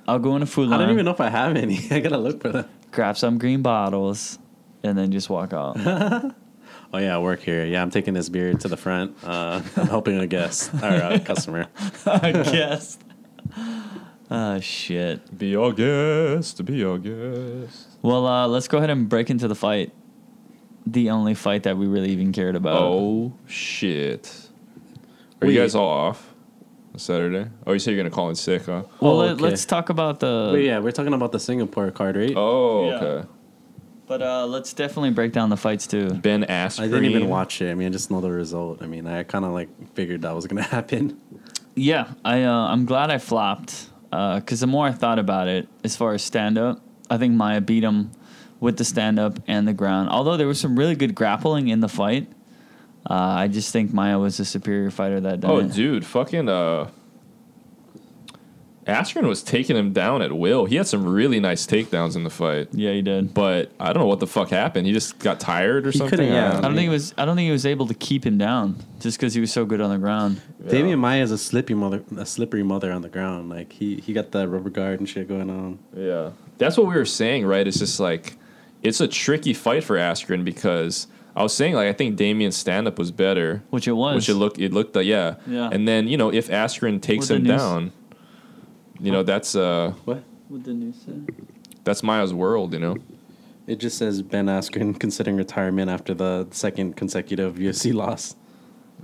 I'll 0.06 0.18
go 0.18 0.36
in 0.36 0.42
a 0.42 0.46
food 0.46 0.72
I 0.72 0.78
don't 0.78 0.90
even 0.90 1.04
know 1.04 1.12
if 1.12 1.20
I 1.20 1.30
have 1.30 1.56
any. 1.56 1.80
I 1.90 2.00
gotta 2.00 2.18
look 2.18 2.40
for 2.42 2.48
them. 2.50 2.68
grab 2.92 3.16
some 3.16 3.38
green 3.38 3.62
bottles, 3.62 4.38
and 4.82 4.96
then 4.96 5.10
just 5.10 5.28
walk 5.30 5.52
out. 5.52 5.76
Oh 6.93 6.98
yeah, 6.98 7.15
I 7.15 7.19
work 7.19 7.40
here. 7.40 7.65
Yeah, 7.66 7.82
I'm 7.82 7.90
taking 7.90 8.15
this 8.15 8.28
beer 8.28 8.55
to 8.55 8.69
the 8.69 8.77
front. 8.77 9.16
Uh, 9.23 9.60
I'm 9.77 9.86
helping 9.89 10.19
a 10.20 10.27
guest 10.27 10.73
or 10.82 10.86
a 10.89 11.20
customer. 11.20 11.66
I 12.06 12.32
guess. 12.32 12.98
Oh 14.31 14.60
shit. 14.60 15.36
Be 15.39 15.56
our 15.56 15.73
guest. 15.73 16.65
Be 16.65 16.85
our 16.85 16.98
guest. 16.98 17.89
Well, 18.02 18.27
uh, 18.27 18.47
let's 18.48 18.69
go 18.69 18.78
ahead 18.78 18.90
and 18.90 19.09
break 19.09 19.31
into 19.31 19.48
the 19.48 19.55
fight. 19.55 19.93
The 20.86 21.10
only 21.10 21.35
fight 21.35 21.65
that 21.65 21.77
we 21.77 21.86
really 21.86 22.10
even 22.10 22.32
cared 22.32 22.56
about. 22.56 22.81
Oh 22.81 23.35
shit! 23.47 24.48
Are 25.43 25.47
Wait. 25.47 25.52
you 25.55 25.60
guys 25.60 25.74
all 25.74 25.86
off 25.89 26.32
on 26.94 26.98
Saturday? 26.98 27.51
Oh, 27.66 27.73
you 27.74 27.78
said 27.78 27.90
you're 27.93 28.02
gonna 28.02 28.15
call 28.15 28.31
in 28.31 28.35
sick, 28.35 28.65
huh? 28.65 28.85
Well, 29.01 29.12
Oh, 29.12 29.16
let, 29.16 29.31
okay. 29.32 29.43
let's 29.43 29.66
talk 29.66 29.90
about 29.90 30.20
the. 30.20 30.51
Wait, 30.55 30.65
yeah, 30.65 30.78
we're 30.78 30.93
talking 30.93 31.12
about 31.12 31.32
the 31.32 31.40
Singapore 31.40 31.90
card, 31.90 32.16
right? 32.16 32.32
Oh, 32.35 32.89
Yeah. 32.89 32.94
okay. 32.97 33.28
But 34.09 34.22
uh, 34.22 34.47
let's 34.47 34.72
definitely 34.72 35.10
break 35.10 35.32
down 35.32 35.51
the 35.51 35.56
fights 35.56 35.86
too. 35.86 36.09
Ben 36.09 36.44
asked. 36.44 36.80
I 36.80 36.89
didn't 36.89 37.05
even 37.05 37.28
watch 37.28 37.60
it. 37.60 37.70
I 37.70 37.74
mean, 37.74 37.89
I 37.89 37.90
just 37.90 38.10
know 38.10 38.22
the 38.22 38.30
result. 38.30 38.82
I 38.82 38.86
mean, 38.86 39.06
I 39.06 39.22
kind 39.22 39.44
of 39.44 39.52
like 39.52 39.68
figured 39.94 40.22
that 40.22 40.35
was 40.35 40.47
gonna 40.47 40.62
happen. 40.76 41.20
Yeah, 41.74 42.12
I 42.24 42.43
uh, 42.43 42.52
I'm 42.52 42.86
glad 42.86 43.10
I 43.10 43.18
flopped 43.18 43.90
because 44.10 44.60
the 44.60 44.66
more 44.66 44.86
I 44.86 44.93
thought 44.93 45.18
about 45.18 45.48
it, 45.48 45.68
as 45.85 45.94
far 45.94 46.14
as 46.14 46.22
stand 46.22 46.56
up, 46.56 46.80
I 47.10 47.18
think 47.18 47.35
Maia 47.35 47.60
beat 47.60 47.85
him 47.85 48.10
with 48.60 48.78
the 48.78 48.85
stand 48.85 49.18
up 49.18 49.39
and 49.47 49.68
the 49.68 49.74
ground. 49.74 50.09
Although 50.09 50.36
there 50.36 50.47
was 50.47 50.59
some 50.59 50.78
really 50.78 50.97
good 50.97 51.14
grappling 51.14 51.68
in 51.68 51.80
the 51.80 51.89
fight, 51.89 52.28
uh, 53.09 53.14
I 53.14 53.48
just 53.48 53.72
think 53.72 53.93
Maia 53.93 54.18
was 54.18 54.39
the 54.39 54.44
superior 54.44 54.90
fighter 54.90 55.20
that 55.20 55.40
day. 55.40 55.48
Oh, 55.48 55.62
dude, 55.62 56.05
fucking 56.05 56.48
uh, 56.48 56.90
Askren 58.89 59.28
was 59.28 59.43
taking 59.43 59.77
him 59.77 59.93
down 59.93 60.23
at 60.23 60.32
will. 60.32 60.65
He 60.65 60.77
had 60.77 60.86
some 60.86 61.05
really 61.06 61.39
nice 61.40 61.66
takedowns 61.66 62.16
in 62.16 62.24
the 62.24 62.31
fight, 62.31 62.69
Yeah, 62.73 62.93
he 62.93 63.02
did. 63.02 63.35
but 63.35 63.70
I 63.78 63.93
don't 63.93 64.01
know 64.02 64.06
what 64.06 64.19
the 64.20 64.27
fuck 64.27 64.48
happened. 64.48 64.86
He 64.86 64.93
just 64.94 65.19
got 65.19 65.39
tired 65.39 65.86
or 65.86 65.90
He 65.90 65.98
something. 65.98 66.19
couldn't- 66.19 66.32
yeah. 66.32 66.56
I 66.56 66.60
don't 66.62 66.73
think 66.74 66.85
he 66.85 66.89
was. 66.89 67.12
I 67.19 67.24
don't 67.27 67.36
think 67.36 67.44
he 67.47 67.52
was 67.52 67.66
able 67.66 67.86
to 67.86 67.94
keep 67.94 68.24
him 68.24 68.39
down 68.39 68.77
just 69.01 69.19
because 69.19 69.35
he 69.35 69.40
was 69.43 69.52
so 69.52 69.66
good 69.66 69.81
on 69.82 69.90
the 69.90 69.98
ground. 69.98 70.40
Demian 70.66 70.98
Maia 70.98 71.23
is 71.23 71.31
a 71.31 71.39
slippery 71.39 71.77
mother, 71.77 72.02
a 72.16 72.24
slippery 72.24 72.62
mother 72.62 72.90
on 72.90 73.02
the 73.02 73.09
ground. 73.10 73.51
Like 73.51 73.73
he 73.73 73.97
he 73.97 74.12
got 74.15 74.32
that 74.32 74.48
rubber 74.48 74.70
guard 74.70 75.01
and 75.01 75.09
shit 75.09 75.28
going 75.28 75.51
on. 75.51 75.78
Yeah, 75.94 76.31
that's 76.56 76.77
what 76.78 76.86
we 76.86 76.94
were 76.94 77.05
saying, 77.05 77.44
right? 77.47 77.66
It's 77.66 77.78
just 77.78 78.01
like 78.01 78.36
it's 78.82 79.01
a 79.02 79.09
tricky 79.09 79.52
fight 79.52 79.85
for 79.85 79.97
Askren 79.97 80.44
because 80.44 81.09
I 81.36 81.43
was 81.43 81.52
saying 81.55 81.74
like 81.74 81.89
I 81.89 81.93
think 81.93 82.16
Demian's 82.19 82.56
stand 82.56 82.89
up 82.89 82.98
was 82.98 83.10
better, 83.10 83.62
Which 83.70 83.86
it 83.86 83.93
was. 83.93 84.15
which 84.16 84.28
it 84.31 84.35
looked 84.35 84.59
it 84.59 84.73
looked 84.73 84.97
like 84.97 85.05
yeah. 85.06 85.35
Yeah. 85.47 85.69
And 85.70 85.86
then 85.86 86.09
you 86.09 86.16
know 86.16 86.32
if 86.32 86.48
Askren 86.48 87.02
takes 87.02 87.28
What'd 87.28 87.43
him 87.43 87.52
news- 87.52 87.60
down, 87.60 87.93
you 89.00 89.12
know 89.12 89.22
that's 89.22 89.54
uh 89.54 89.92
What? 90.04 90.22
What 90.48 90.64
the 90.64 90.72
news 90.74 90.96
said? 91.04 91.26
that's 91.84 92.02
Maia's 92.02 92.32
world, 92.34 92.72
you 92.72 92.78
know. 92.80 92.96
It 93.66 93.78
just 93.80 93.98
says 93.98 94.22
Ben 94.22 94.46
Askren 94.46 94.98
considering 94.98 95.36
retirement 95.36 95.90
after 95.90 96.14
the 96.14 96.46
second 96.50 96.96
consecutive 96.96 97.56
UFC 97.56 97.92
loss. 98.02 98.34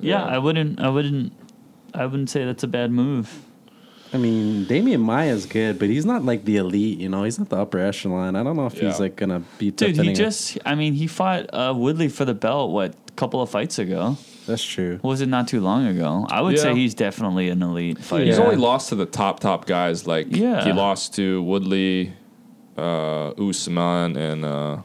Yeah, 0.00 0.20
Yeah. 0.20 0.24
I 0.24 0.38
wouldn't. 0.38 0.80
I 0.80 0.88
wouldn't. 0.88 1.32
I 1.92 2.06
wouldn't 2.06 2.30
say 2.30 2.44
that's 2.44 2.62
a 2.62 2.66
bad 2.68 2.90
move. 2.90 3.42
I 4.12 4.16
mean, 4.16 4.64
Demian 4.66 5.00
Maia's 5.00 5.44
good, 5.44 5.78
but 5.78 5.88
he's 5.88 6.06
not 6.06 6.24
like 6.24 6.44
the 6.44 6.56
elite. 6.56 6.98
You 6.98 7.08
know, 7.08 7.24
he's 7.24 7.38
not 7.38 7.48
the 7.50 7.56
upper 7.56 7.78
echelon. 7.78 8.36
I 8.36 8.42
don't 8.42 8.56
know 8.56 8.66
if 8.66 8.74
Yeah. 8.74 8.88
he's 8.90 9.00
like 9.00 9.16
gonna 9.16 9.42
be. 9.58 9.70
Dude, 9.70 9.88
he 9.88 9.92
defending- 9.92 10.14
just. 10.16 10.58
I 10.64 10.74
mean, 10.74 10.94
he 10.94 11.06
fought 11.08 11.46
uh, 11.52 11.72
Woodley 11.76 12.08
for 12.08 12.24
the 12.24 12.34
belt. 12.34 12.70
What? 12.72 12.94
A 13.08 13.12
couple 13.12 13.42
of 13.42 13.50
fights 13.50 13.78
ago. 13.78 14.16
That's 14.46 14.62
true. 14.64 15.00
Was 15.02 15.20
it 15.22 15.28
not 15.28 15.48
too 15.48 15.60
long 15.60 15.86
ago? 15.86 16.26
I 16.30 16.40
would 16.42 16.56
Yeah. 16.56 16.62
say 16.62 16.74
he's 16.74 16.94
definitely 16.94 17.48
an 17.48 17.62
elite 17.62 17.98
fighter. 17.98 18.24
He's 18.26 18.36
Yeah. 18.38 18.44
only 18.44 18.56
lost 18.56 18.90
to 18.90 18.94
the 18.94 19.06
top 19.06 19.40
top 19.40 19.66
guys. 19.66 20.06
Like 20.06 20.26
Yeah. 20.34 20.64
he 20.64 20.72
lost 20.72 21.14
to 21.14 21.42
Woodley, 21.42 22.12
uh, 22.76 23.30
Usman, 23.30 24.16
and 24.16 24.44
uh, 24.44 24.78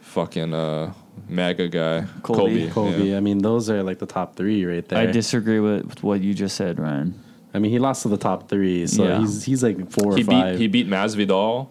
fucking 0.00 0.54
uh, 0.54 0.92
MAGA 1.28 1.68
guy 1.68 2.04
Colby. 2.22 2.68
Kobe. 2.68 2.92
Kobe. 2.92 3.10
yeah. 3.10 3.16
I 3.16 3.20
mean, 3.20 3.38
those 3.38 3.68
are 3.68 3.82
like 3.82 3.98
the 3.98 4.06
top 4.06 4.36
three 4.36 4.64
right 4.64 4.86
there. 4.88 4.98
I 4.98 5.06
disagree 5.06 5.60
with, 5.60 5.84
with 5.86 6.02
what 6.02 6.20
you 6.20 6.34
just 6.34 6.56
said, 6.56 6.78
Ryan. 6.78 7.14
I 7.54 7.58
mean, 7.58 7.70
he 7.72 7.78
lost 7.78 8.02
to 8.02 8.08
the 8.08 8.16
top 8.18 8.48
three, 8.48 8.86
so 8.86 9.04
Yeah. 9.04 9.18
he's 9.20 9.44
he's 9.44 9.62
like 9.62 9.90
four 9.90 10.12
or 10.12 10.16
He 10.16 10.22
five. 10.22 10.52
beat 10.54 10.60
he 10.60 10.66
beat 10.68 10.88
Masvidal. 10.88 11.68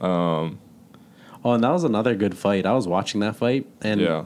Um, 0.00 0.58
oh, 1.44 1.52
and 1.52 1.62
that 1.64 1.70
was 1.70 1.84
another 1.84 2.14
good 2.14 2.36
fight. 2.36 2.66
I 2.66 2.72
was 2.72 2.86
watching 2.88 3.20
that 3.20 3.36
fight, 3.36 3.66
and 3.80 4.00
yeah. 4.00 4.24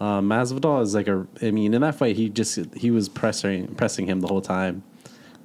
Uh, 0.00 0.20
Masvidal 0.20 0.82
is 0.82 0.94
like 0.94 1.08
a. 1.08 1.26
I 1.40 1.50
mean, 1.50 1.72
in 1.74 1.80
that 1.82 1.94
fight, 1.94 2.16
he 2.16 2.28
just 2.28 2.58
he 2.74 2.90
was 2.90 3.08
pressing 3.08 3.74
pressing 3.76 4.06
him 4.06 4.20
the 4.20 4.28
whole 4.28 4.42
time, 4.42 4.82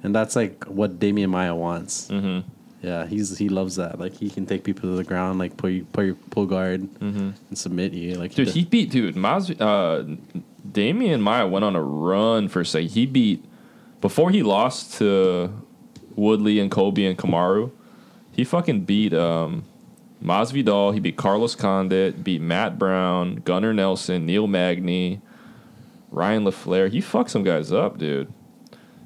and 0.02 0.14
that's 0.14 0.36
like 0.36 0.64
what 0.64 0.98
Demian 0.98 1.30
Maia 1.30 1.54
wants. 1.54 2.08
Mm-hmm. 2.08 2.48
Yeah, 2.82 3.06
he's 3.06 3.38
he 3.38 3.48
loves 3.48 3.76
that. 3.76 3.98
Like 3.98 4.14
he 4.14 4.28
can 4.28 4.44
take 4.44 4.64
people 4.64 4.90
to 4.90 4.96
the 4.96 5.04
ground, 5.04 5.38
like 5.38 5.56
pull 5.56 5.70
you, 5.70 5.84
pull 5.92 6.04
your 6.04 6.16
pull 6.16 6.46
guard 6.46 6.88
and 7.00 7.34
submit 7.54 7.92
you. 7.92 8.14
Like 8.14 8.32
Mm-hmm. 8.32 8.44
Dude, 8.44 8.54
he 8.54 8.64
beat 8.64 8.90
dude. 8.90 9.16
Mas, 9.16 9.50
uh, 9.52 10.04
Demian 10.68 11.20
Maia 11.20 11.46
went 11.46 11.64
on 11.64 11.76
a 11.76 11.82
run 11.82 12.48
for 12.48 12.64
say. 12.64 12.86
He 12.86 13.06
beat 13.06 13.44
before 14.00 14.30
he 14.30 14.42
lost 14.42 14.98
to 14.98 15.50
Woodley 16.16 16.58
and 16.58 16.70
Kobe 16.70 17.04
and 17.04 17.16
Kamaru. 17.16 17.70
He 18.32 18.44
fucking 18.44 18.80
beat 18.84 19.14
um, 19.14 19.64
Masvidal. 20.22 20.94
He 20.94 21.00
beat 21.00 21.16
Carlos 21.16 21.54
Condit. 21.54 22.22
Beat 22.22 22.40
Matt 22.40 22.78
Brown, 22.78 23.36
Gunnar 23.44 23.72
Nelson, 23.74 24.24
Neil 24.26 24.46
Magny, 24.46 25.20
Ryan 26.10 26.44
LaFlare. 26.44 26.90
He 26.90 27.00
fucked 27.00 27.30
some 27.30 27.42
guys 27.42 27.72
up, 27.72 27.98
dude. 27.98 28.32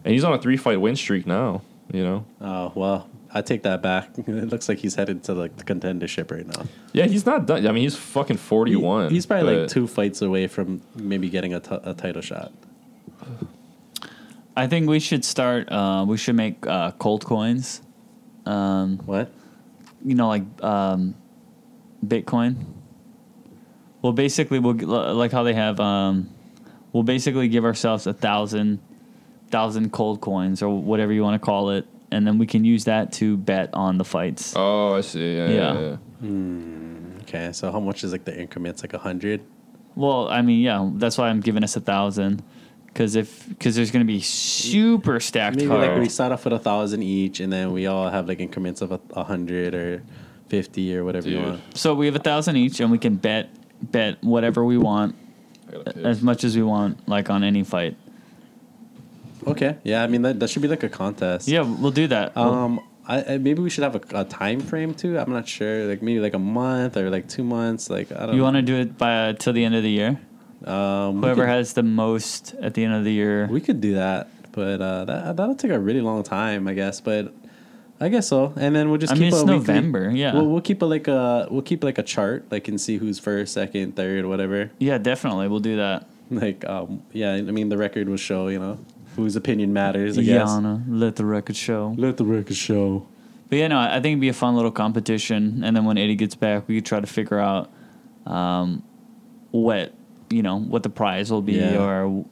And 0.05 0.12
he's 0.12 0.24
on 0.24 0.32
a 0.32 0.38
three 0.38 0.56
fight 0.56 0.80
win 0.80 0.94
streak 0.97 1.26
now. 1.26 1.62
You 1.93 2.02
know. 2.05 2.24
Oh 2.40 2.72
well, 2.74 3.09
I 3.32 3.43
take 3.43 3.62
that 3.62 3.82
back. 3.82 4.10
It 4.18 4.48
looks 4.51 4.68
like 4.68 4.78
he's 4.78 4.94
headed 4.97 5.22
to 5.24 5.34
like 5.34 5.56
the 5.56 5.64
contendership 5.64 6.30
right 6.30 6.47
now. 6.47 6.64
Yeah, 6.93 7.06
he's 7.06 7.24
not 7.26 7.47
done. 7.47 7.66
I 7.66 7.72
mean, 7.72 7.82
he's 7.84 7.97
fucking 7.97 8.36
41. 8.38 9.09
He- 9.09 9.14
he's 9.16 9.26
probably 9.26 9.56
like 9.60 9.68
two 9.68 9.86
fights 9.86 10.20
away 10.22 10.47
from 10.48 10.82
maybe 10.97 11.28
getting 11.30 11.55
a, 11.55 11.60
t- 11.60 11.78
a 11.82 11.94
title 11.94 12.22
shot. 12.22 12.52
I 14.56 14.66
think 14.66 14.88
we 14.88 15.01
should 15.01 15.24
start. 15.24 15.70
Uh, 15.70 16.05
we 16.09 16.16
should 16.16 16.34
make 16.36 16.66
uh, 16.66 16.93
cold 16.93 17.24
coins. 17.24 17.82
Um, 18.47 18.98
What? 19.05 19.30
You 20.06 20.14
know, 20.14 20.28
like 20.28 20.44
um, 20.62 21.14
Bitcoin. 22.06 22.64
Well, 24.02 24.12
basically, 24.12 24.58
we'll 24.60 24.74
like 24.76 25.32
how 25.32 25.42
they 25.42 25.54
have. 25.54 25.80
Um, 25.80 26.30
we'll 26.92 27.02
basically 27.02 27.48
give 27.48 27.64
ourselves 27.64 28.06
a 28.06 28.12
thousand, 28.14 28.78
thousand 29.50 29.92
cold 29.92 30.20
coins 30.20 30.62
or 30.62 30.70
whatever 30.80 31.12
you 31.12 31.22
want 31.22 31.40
to 31.40 31.44
call 31.44 31.70
it, 31.70 31.86
and 32.12 32.26
then 32.26 32.38
we 32.38 32.46
can 32.46 32.64
use 32.64 32.84
that 32.84 33.12
to 33.14 33.36
bet 33.36 33.70
on 33.74 33.98
the 33.98 34.04
fights. 34.04 34.54
Oh, 34.56 34.94
I 34.94 35.00
see. 35.00 35.36
Yeah, 35.36 35.48
Yeah. 35.48 35.74
yeah. 35.80 35.96
yeah. 36.22 37.20
Okay, 37.22 37.52
so 37.52 37.72
how 37.72 37.80
much 37.80 38.04
is 38.04 38.12
like 38.12 38.24
the 38.24 38.38
increments? 38.38 38.82
Like 38.82 38.94
a 38.94 38.98
hundred? 38.98 39.40
Well, 39.96 40.28
I 40.28 40.42
mean, 40.42 40.60
yeah, 40.60 40.88
that's 40.94 41.18
why 41.18 41.28
I'm 41.28 41.40
giving 41.40 41.64
us 41.64 41.74
a 41.74 41.80
thousand, 41.80 42.44
because 42.97 43.14
if 43.14 43.47
because 43.51 43.77
there's 43.77 43.90
going 43.90 44.01
to 44.06 44.10
be 44.10 44.23
super 44.23 45.20
stacked 45.20 45.56
Maybe 45.56 45.68
cards. 45.68 45.86
like 45.86 46.01
we 46.01 46.09
start 46.09 46.32
off 46.32 46.44
with 46.44 46.55
a 46.55 46.59
thousand 46.59 47.02
each, 47.02 47.40
and 47.40 47.52
then 47.52 47.73
we 47.73 47.86
all 47.86 48.09
have 48.09 48.27
like 48.27 48.40
increments 48.40 48.81
of 48.81 48.90
a, 48.90 48.98
a 49.10 49.23
hundred 49.23 49.74
or 49.74 50.02
fifty 50.48 50.97
or 50.97 51.05
whatever 51.05 51.28
you 51.28 51.36
Dude. 51.36 51.44
want. 51.44 51.77
so 51.77 51.94
we 51.94 52.06
have 52.06 52.16
a 52.16 52.20
thousand 52.20 52.56
each, 52.56 52.81
and 52.81 52.90
we 52.90 52.97
can 52.97 53.16
bet 53.16 53.51
bet 53.82 54.24
whatever 54.24 54.64
we 54.64 54.78
want 54.78 55.14
I 55.68 55.73
gotta 55.73 55.93
piss. 55.93 56.05
as 56.06 56.23
much 56.23 56.43
as 56.43 56.56
we 56.56 56.62
want, 56.62 57.06
like 57.06 57.28
on 57.28 57.44
any 57.44 57.64
fight. 57.64 57.98
Okay, 59.47 59.77
yeah, 59.85 60.02
I 60.02 60.06
mean 60.06 60.23
that, 60.23 60.40
that 60.40 60.48
should 60.48 60.62
be 60.62 60.68
like 60.68 60.82
a 60.82 60.89
contest. 60.89 61.48
Yeah, 61.48 61.60
we'll 61.60 61.90
do 61.90 62.06
that. 62.09 62.35
We'll- 62.35 62.44
Um, 62.55 62.81
I, 63.06 63.35
I 63.35 63.39
maybe 63.39 63.60
we 63.60 63.68
should 63.70 63.85
have 63.85 63.94
a, 63.94 64.01
a 64.23 64.24
time 64.24 64.59
frame 64.60 64.94
too. 64.94 65.18
I'm 65.18 65.31
not 65.31 65.47
sure. 65.47 65.85
Like 65.85 66.01
maybe 66.02 66.18
like 66.18 66.35
a 66.35 66.40
month 66.40 66.97
or 66.97 67.10
like 67.10 67.28
two 67.28 67.44
months. 67.44 67.90
Like 67.90 68.10
I 68.10 68.20
don't. 68.27 68.31
you 68.31 68.39
know. 68.39 68.44
want 68.44 68.56
to 68.56 68.62
do 68.62 68.74
it 68.77 68.97
by 68.98 69.28
uh, 69.28 69.32
till 69.35 69.52
the 69.52 69.64
end 69.64 69.74
of 69.77 69.82
the 69.85 69.90
year? 69.90 70.18
Um, 70.64 71.20
Whoever 71.22 71.42
could- 71.42 71.48
has 71.50 71.72
the 71.74 71.82
most 71.82 72.54
at 72.60 72.74
the 72.74 72.84
end 72.84 72.94
of 72.94 73.04
the 73.04 73.12
year. 73.12 73.46
We 73.50 73.60
could 73.60 73.80
do 73.80 73.94
that, 73.94 74.28
but 74.52 74.80
uh, 74.80 75.04
that 75.04 75.36
that'll 75.36 75.54
take 75.54 75.70
a 75.70 75.78
really 75.78 76.00
long 76.00 76.22
time, 76.22 76.66
I 76.66 76.74
guess. 76.74 77.00
But 77.00 77.32
I 78.00 78.08
guess 78.08 78.28
so. 78.28 78.52
And 78.56 78.74
then 78.74 78.88
we'll 78.88 78.98
just 78.98 79.12
I 79.12 79.16
keep 79.16 79.20
mean, 79.20 79.28
it's 79.32 79.42
a 79.42 79.44
weekly- 79.44 79.56
November, 79.58 80.10
yeah. 80.10 80.34
We'll, 80.34 80.46
we'll 80.46 80.60
keep 80.62 80.80
a 80.82 80.86
like 80.86 81.08
a 81.08 81.46
we'll 81.50 81.62
keep 81.62 81.84
like 81.84 81.98
a 81.98 82.02
chart, 82.02 82.46
like 82.50 82.68
and 82.68 82.80
see 82.80 82.96
who's 82.96 83.18
first, 83.18 83.52
second, 83.52 83.96
third, 83.96 84.24
whatever. 84.26 84.70
yeah, 84.78 84.98
definitely, 84.98 85.48
we'll 85.48 85.60
do 85.60 85.76
that. 85.76 86.06
Like 86.30 86.64
um, 86.68 87.02
yeah, 87.12 87.34
I 87.34 87.42
mean 87.42 87.68
the 87.68 87.76
record 87.78 88.08
will 88.08 88.16
show, 88.16 88.48
you 88.48 88.58
know. 88.58 88.78
whose 89.14 89.36
opinion 89.36 89.72
matters. 89.72 90.18
I 90.18 90.22
guess. 90.22 90.48
Yana, 90.48 90.82
let 90.88 91.16
the 91.16 91.24
record 91.24 91.54
show. 91.56 91.94
Let 91.96 92.16
the 92.16 92.24
record 92.24 92.56
show. 92.56 93.06
But 93.48 93.58
yeah, 93.60 93.68
no, 93.68 93.78
I 93.78 93.92
think 94.00 94.06
it'd 94.14 94.20
be 94.20 94.28
a 94.28 94.32
fun 94.32 94.56
little 94.56 94.72
competition. 94.72 95.62
And 95.62 95.76
then 95.76 95.84
when 95.84 95.96
Eddie 95.96 96.16
gets 96.16 96.34
back, 96.34 96.66
we 96.66 96.74
could 96.76 96.84
try 96.86 96.98
to 96.98 97.06
figure 97.06 97.38
out 97.38 97.70
um, 98.26 98.82
what 99.52 99.94
you 100.30 100.42
know 100.42 100.58
what 100.58 100.82
the 100.82 100.88
prize 100.90 101.30
will 101.30 101.42
be, 101.42 101.54
Yeah. 101.54 101.82
or 101.82 102.24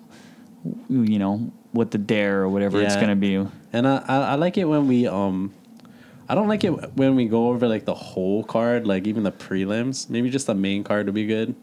you 0.88 1.18
know 1.18 1.52
what 1.72 1.90
the 1.90 1.98
dare 1.98 2.42
or 2.42 2.48
whatever 2.48 2.80
it's 2.80 2.96
gonna 2.96 3.16
be. 3.16 3.34
And 3.72 3.86
I, 3.86 4.04
I 4.06 4.16
I 4.16 4.34
like 4.36 4.56
it 4.58 4.64
when 4.64 4.86
we 4.88 5.06
um, 5.06 5.52
I 6.28 6.34
don't 6.34 6.48
like 6.48 6.64
it 6.64 6.70
when 6.96 7.16
we 7.16 7.26
go 7.26 7.48
over 7.48 7.68
like 7.68 7.84
the 7.84 7.94
whole 7.94 8.44
card, 8.44 8.86
like 8.86 9.06
even 9.06 9.22
the 9.22 9.32
prelims. 9.32 10.08
Maybe 10.08 10.30
just 10.30 10.46
the 10.46 10.54
main 10.54 10.84
card 10.84 11.06
would 11.06 11.14
be 11.14 11.26
good. 11.26 11.54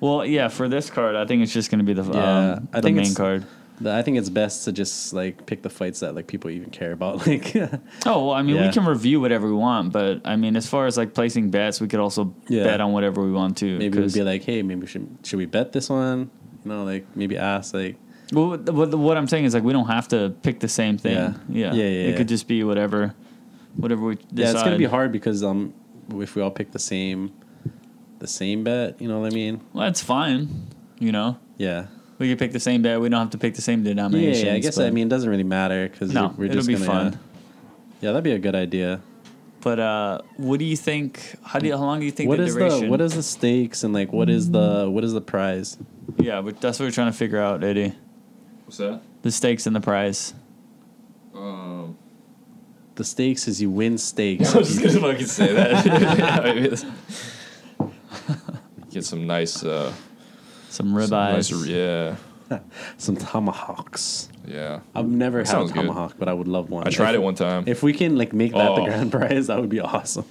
Well, 0.00 0.26
yeah, 0.26 0.48
for 0.48 0.68
this 0.68 0.90
card, 0.90 1.16
I 1.16 1.24
think 1.26 1.42
it's 1.42 1.52
just 1.52 1.70
gonna 1.70 1.84
be 1.84 1.94
the 1.94 2.04
Yeah, 2.04 2.52
um, 2.58 2.68
I 2.72 2.76
the 2.80 2.82
think 2.82 2.96
main 2.96 3.02
it's- 3.06 3.16
card. 3.16 3.44
I 3.84 4.02
think 4.02 4.18
it's 4.18 4.28
best 4.30 4.64
to 4.66 4.72
just 4.72 5.12
like 5.12 5.46
pick 5.46 5.62
the 5.62 5.70
fights 5.70 6.00
that 6.00 6.14
like 6.14 6.26
people 6.26 6.50
even 6.50 6.70
care 6.70 6.92
about. 6.92 7.26
Like, 7.26 7.54
Oh, 8.06 8.26
well, 8.26 8.30
I 8.32 8.42
mean, 8.42 8.60
we 8.60 8.70
can 8.70 8.84
review 8.86 9.20
whatever 9.20 9.46
we 9.48 9.54
want, 9.54 9.92
but 9.92 10.20
I 10.24 10.36
mean, 10.36 10.54
as 10.56 10.66
far 10.68 10.86
as 10.86 10.96
like 10.96 11.12
placing 11.14 11.50
bets, 11.50 11.80
we 11.80 11.88
could 11.88 12.00
also 12.00 12.34
Yeah. 12.48 12.64
bet 12.64 12.80
on 12.80 12.92
whatever 12.92 13.22
we 13.22 13.32
want 13.32 13.56
to. 13.58 13.78
maybe 13.78 13.98
we'd 13.98 14.12
be 14.12 14.22
like, 14.22 14.44
hey, 14.44 14.62
maybe 14.62 14.82
we 14.82 14.86
should 14.86 15.08
should 15.24 15.38
we 15.38 15.46
bet 15.46 15.72
this 15.72 15.88
one? 15.90 16.30
You 16.64 16.70
know, 16.70 16.84
like 16.84 17.04
maybe 17.16 17.36
ask 17.36 17.74
like 17.74 17.96
Well, 18.32 18.56
what, 18.58 19.16
I'm 19.16 19.26
saying 19.28 19.44
is 19.44 19.54
like 19.54 19.64
we 19.64 19.72
don't 19.72 19.88
have 19.88 20.08
to 20.08 20.30
pick 20.42 20.60
the 20.60 20.68
same 20.68 20.96
thing. 20.98 21.14
Yeah. 21.16 21.34
yeah, 21.48 21.72
Yeah, 21.74 21.82
yeah, 21.82 21.88
It 21.88 22.10
yeah. 22.10 22.16
could 22.16 22.28
just 22.28 22.46
be 22.46 22.62
whatever, 22.64 23.14
whatever 23.76 24.02
we 24.06 24.14
decide. 24.14 24.28
yeah, 24.38 24.50
it's 24.52 24.62
gonna 24.62 24.78
be 24.78 24.84
hard 24.96 25.10
because 25.12 25.42
um 25.42 25.74
if 26.14 26.36
we 26.36 26.42
all 26.42 26.50
pick 26.50 26.70
the 26.72 26.78
same 26.78 27.32
the 28.20 28.26
same 28.28 28.62
bet, 28.64 29.00
you 29.02 29.08
know 29.08 29.18
what 29.20 29.32
I 29.32 29.34
mean? 29.34 29.60
Well, 29.72 29.84
that's 29.86 30.02
fine. 30.02 30.68
You 31.00 31.10
know, 31.12 31.38
Yeah. 31.58 31.86
We 32.18 32.28
could 32.30 32.38
pick 32.38 32.52
the 32.52 32.60
same 32.60 32.82
bet. 32.82 33.00
We 33.00 33.08
don't 33.08 33.20
have 33.20 33.30
to 33.30 33.38
pick 33.38 33.54
the 33.54 33.62
same 33.62 33.82
denomination. 33.82 34.46
yeah, 34.46 34.54
I 34.54 34.58
guess 34.60 34.78
I 34.78 34.90
mean 34.90 35.06
it 35.08 35.10
doesn't 35.10 35.28
really 35.28 35.42
matter 35.44 35.88
because 35.88 36.12
no, 36.12 36.34
we're 36.36 36.44
it'll 36.46 36.56
just 36.56 36.68
be 36.68 36.74
gonna, 36.74 36.84
fun. 36.86 37.12
Yeah. 37.12 37.18
Yeah, 38.00 38.10
that'd 38.12 38.24
be 38.24 38.32
a 38.32 38.38
good 38.38 38.54
idea. 38.54 39.00
But 39.62 39.78
uh, 39.80 40.18
what 40.36 40.58
do 40.58 40.66
you 40.66 40.76
think? 40.76 41.36
How 41.42 41.58
do 41.58 41.66
you, 41.66 41.72
how 41.76 41.84
long 41.84 41.98
do 42.00 42.04
you 42.04 42.12
think 42.12 42.28
What 42.28 42.36
the 42.36 42.44
is 42.44 42.54
duration? 42.54 42.80
the 42.82 42.88
what 42.90 43.00
is 43.00 43.14
the 43.14 43.22
stakes 43.22 43.82
and 43.82 43.94
like 43.94 44.12
what 44.12 44.28
is 44.28 44.50
the 44.50 44.88
what 44.90 45.04
is 45.04 45.12
the 45.14 45.22
prize? 45.22 45.78
yeah, 46.18 46.42
but 46.42 46.60
that's 46.60 46.78
what 46.78 46.84
we're 46.84 46.90
trying 46.90 47.10
to 47.10 47.16
figure 47.16 47.40
out, 47.40 47.64
Eddie. 47.64 47.94
What's 48.66 48.76
that? 48.78 49.00
The 49.22 49.30
stakes 49.32 49.66
and 49.66 49.74
the 49.74 49.80
prize. 49.80 50.34
Um, 51.34 51.96
The 52.96 53.04
stakes 53.04 53.48
is 53.48 53.62
you 53.62 53.70
win 53.70 53.96
stakes. 54.10 54.54
I 54.54 54.58
was 54.58 54.68
just 54.76 54.82
gonna 55.00 55.00
fucking 55.12 55.26
say 55.26 55.52
that. 55.54 56.84
Get 58.90 59.04
some 59.04 59.26
nice, 59.26 59.64
uh, 59.64 59.92
Some 60.74 60.88
some 60.88 60.94
ribeyes. 60.94 61.52
nice, 61.52 61.66
yeah, 61.66 62.16
Some 62.98 63.16
tomahawks. 63.16 64.28
yeah. 64.46 64.80
I've 64.94 65.06
never 65.08 65.38
That 65.38 65.46
had 65.48 65.54
a 65.56 65.58
sounds 65.60 65.72
good. 65.72 65.80
tomahawk, 65.86 66.14
but 66.18 66.28
I 66.28 66.32
would 66.32 66.48
love 66.48 66.68
one. 66.70 66.86
I 66.86 66.90
tried 66.90 67.10
If- 67.10 67.14
it 67.16 67.22
one 67.22 67.34
time, 67.36 67.64
If 67.66 67.82
we 67.82 67.92
can 67.92 68.16
like 68.16 68.32
make 68.32 68.52
that 68.52 68.74
the 68.74 68.82
Oh. 68.82 68.84
grand 68.84 69.12
prize, 69.16 69.46
that 69.46 69.60
would 69.60 69.68
be 69.70 69.80
awesome. 69.80 70.24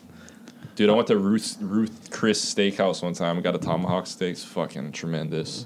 dude. 0.75 0.89
I 0.89 0.93
went 0.93 1.07
to 1.07 1.17
Ruth 1.17 1.57
Ruth 1.61 2.09
Chris 2.11 2.43
Steakhouse 2.53 3.01
one 3.03 3.13
time. 3.13 3.37
and 3.37 3.43
got 3.43 3.55
a 3.55 3.59
tomahawk 3.59 4.05
steak. 4.07 4.31
It's 4.33 4.43
fucking 4.43 4.91
tremendous. 4.91 5.65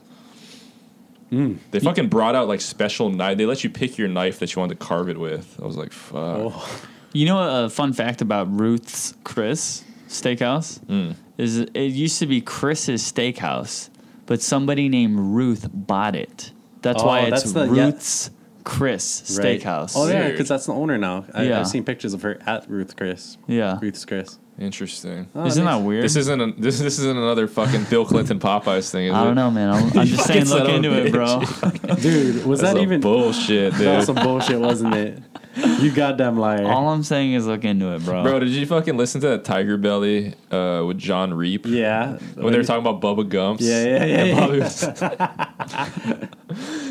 Mm. 1.31 1.57
They 1.71 1.79
fucking 1.81 2.07
brought 2.07 2.35
out 2.35 2.47
like 2.47 2.61
special 2.61 3.09
knife. 3.09 3.37
They 3.37 3.45
let 3.45 3.63
you 3.63 3.69
pick 3.69 3.97
your 3.97 4.07
knife 4.07 4.39
that 4.39 4.55
you 4.55 4.59
wanted 4.61 4.79
to 4.79 4.85
carve 4.85 5.09
it 5.09 5.19
with. 5.19 5.59
I 5.61 5.65
was 5.65 5.75
like, 5.75 5.91
fuck. 5.91 6.15
Oh, 6.53 6.79
You 7.13 7.25
know 7.25 7.65
a 7.65 7.69
fun 7.69 7.91
fact 7.93 8.21
about 8.21 8.47
Ruth's 8.59 9.13
Chris 9.23 9.83
Steakhouse 10.07 10.79
Mm. 10.85 11.15
is 11.37 11.59
it 11.59 11.75
used 11.77 12.19
to 12.19 12.25
be 12.27 12.39
Chris's 12.39 13.01
Steakhouse, 13.11 13.89
but 14.27 14.41
somebody 14.41 14.87
named 14.89 15.17
Ruth 15.19 15.67
bought 15.73 16.15
it. 16.15 16.51
That's 16.83 17.01
Oh, 17.01 17.07
why 17.07 17.21
it's 17.21 17.41
that's 17.41 17.51
the- 17.53 17.65
yeah. 17.73 17.85
Ruth's 17.85 18.29
Chris 18.63 19.37
right. 19.39 19.59
Steakhouse. 19.61 19.93
Oh 19.95 20.07
yeah, 20.07 20.19
Weird. 20.19 20.31
because 20.33 20.49
that's 20.49 20.65
the 20.67 20.73
owner 20.73 20.97
now. 20.97 21.25
I, 21.33 21.43
Yeah. 21.43 21.59
I've 21.61 21.67
seen 21.67 21.83
pictures 21.83 22.13
of 22.13 22.21
her 22.21 22.39
at 22.45 22.69
Ruth 22.69 22.95
Chris. 22.95 23.37
yeah. 23.47 23.79
Ruth's 23.81 24.05
Chris. 24.05 24.37
Interesting. 24.59 25.27
Oh, 25.35 25.45
Isn't 25.45 25.65
that 25.65 25.77
weird? 25.83 26.03
This 26.03 26.15
isn't 26.15 26.41
a, 26.41 26.51
this 26.59 26.79
this 26.79 26.97
isn't 26.99 27.15
another 27.17 27.47
fucking 27.47 27.83
Bill 27.91 28.03
Clinton 28.05 28.39
Popeyes 28.39 28.89
thing. 28.89 29.05
Is 29.07 29.13
I 29.15 29.21
it? 29.21 29.25
don't 29.25 29.35
know, 29.35 29.51
man. 29.51 29.69
I'm, 29.69 29.97
I'm 29.99 30.07
just 30.07 30.23
saying, 30.27 30.45
fucking 30.45 30.49
look 30.49 30.83
son 30.83 30.85
of 30.85 30.93
a 30.93 30.97
into 31.01 31.05
it, 31.07 31.11
bro. 31.11 31.95
dude? 31.95 32.45
Was 32.45 32.59
That's 32.59 32.73
that 32.73 32.77
some 32.77 32.81
even 32.83 32.99
bullshit, 33.01 33.73
that 33.75 33.95
was 33.97 34.05
some 34.07 34.15
bullshit, 34.15 34.59
wasn't 34.59 34.95
it? 34.95 35.19
You 35.79 35.91
goddamn 35.91 36.37
liar. 36.37 36.65
All 36.65 36.89
I'm 36.89 37.03
saying 37.03 37.33
is 37.33 37.45
look 37.47 37.63
into 37.63 37.93
it, 37.93 38.03
bro. 38.03 38.23
Bro, 38.23 38.39
did 38.39 38.49
you 38.49 38.65
fucking 38.65 38.97
listen 38.97 39.21
to 39.21 39.27
that 39.29 39.43
Tiger 39.43 39.77
Belly 39.77 40.33
uh, 40.51 40.83
with 40.87 40.97
Jon 40.97 41.33
Reep? 41.33 41.65
yeah. 41.65 42.17
When 42.35 42.51
they 42.51 42.57
were 42.59 42.63
talking 42.63 42.85
about 42.85 43.01
Bubba 43.01 43.27
Gumps. 43.27 43.63
Yeah, 43.63 43.83
yeah, 43.83 44.05
yeah, 44.05 44.17
And 44.17 44.29
yeah. 44.29 44.39
Bobby 44.39 44.59
was- 44.59 44.81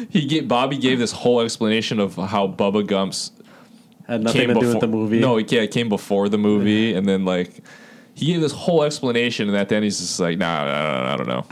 he 0.11 0.27
gave, 0.27 0.49
Bobby 0.49 0.79
gave 0.79 0.99
this 0.99 1.13
whole 1.13 1.41
explanation 1.41 2.01
of 2.01 2.17
how 2.17 2.49
Bubba 2.49 2.87
Gumps 2.87 3.33
had 4.07 4.23
nothing 4.23 4.41
came 4.43 4.49
to 4.49 4.55
do 4.55 4.61
before 4.61 4.73
with 4.75 4.81
the 4.81 4.89
movie. 4.89 5.21
No, 5.21 5.39
it, 5.39 5.51
yeah, 5.51 5.63
it 5.63 5.71
came 5.73 5.89
before 5.89 6.29
the 6.29 6.39
movie, 6.39 6.95
and 6.95 7.09
then 7.09 7.25
like 7.25 7.63
he 8.15 8.27
gave 8.27 8.41
this 8.41 8.53
whole 8.53 8.83
explanation, 8.83 9.49
and 9.49 9.57
at 9.57 9.69
the 9.69 9.77
end 9.77 9.85
he's 9.85 9.99
just 9.99 10.19
like, 10.21 10.39
nah, 10.39 10.65
nah, 10.65 11.03
nah 11.03 11.13
I 11.13 11.17
don't 11.17 11.29
know. 11.29 11.43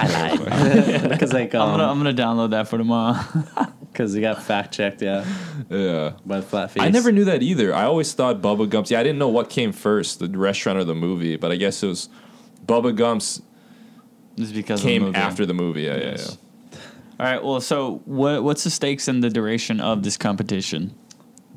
because 1.10 1.32
like 1.32 1.54
I'm 1.54 1.70
gonna 1.72 1.84
um, 1.84 1.90
I'm 1.90 1.98
gonna 1.98 2.14
download 2.14 2.50
that 2.50 2.68
for 2.68 2.78
tomorrow. 2.78 3.20
Because 3.94 4.12
he 4.12 4.20
got 4.20 4.42
fact 4.42 4.74
checked, 4.74 5.00
yeah, 5.00 5.24
yeah. 5.70 6.12
by 6.26 6.40
flat 6.42 6.72
face. 6.72 6.82
I 6.82 6.90
never 6.90 7.10
knew 7.12 7.24
that 7.24 7.42
either. 7.42 7.72
I 7.74 7.84
always 7.84 8.12
thought 8.12 8.42
Bubba 8.42 8.68
Gumps. 8.68 8.90
Yeah, 8.90 9.00
I 9.00 9.02
didn't 9.04 9.18
know 9.18 9.28
what 9.28 9.48
came 9.48 9.72
first, 9.72 10.18
the 10.18 10.28
restaurant 10.28 10.78
or 10.78 10.84
the 10.84 10.94
movie, 10.94 11.36
but 11.36 11.50
I 11.52 11.56
guess 11.56 11.82
it 11.82 11.86
was 11.86 12.08
Bubba 12.66 12.94
Gumps 12.94 13.40
It's 14.36 14.50
because 14.52 14.80
of 14.80 14.84
came 14.86 15.02
the 15.02 15.06
movie. 15.06 15.18
after 15.18 15.46
the 15.46 15.54
movie. 15.54 15.82
Yeah, 15.82 15.96
Yes. 15.96 16.36
yeah, 16.72 16.78
All 17.20 17.26
right. 17.32 17.42
Well, 17.44 17.60
so 17.60 18.02
what 18.04 18.42
what's 18.44 18.64
the 18.64 18.70
stakes 18.70 19.06
and 19.08 19.22
the 19.22 19.30
duration 19.30 19.80
of 19.80 20.02
this 20.02 20.16
competition? 20.16 20.92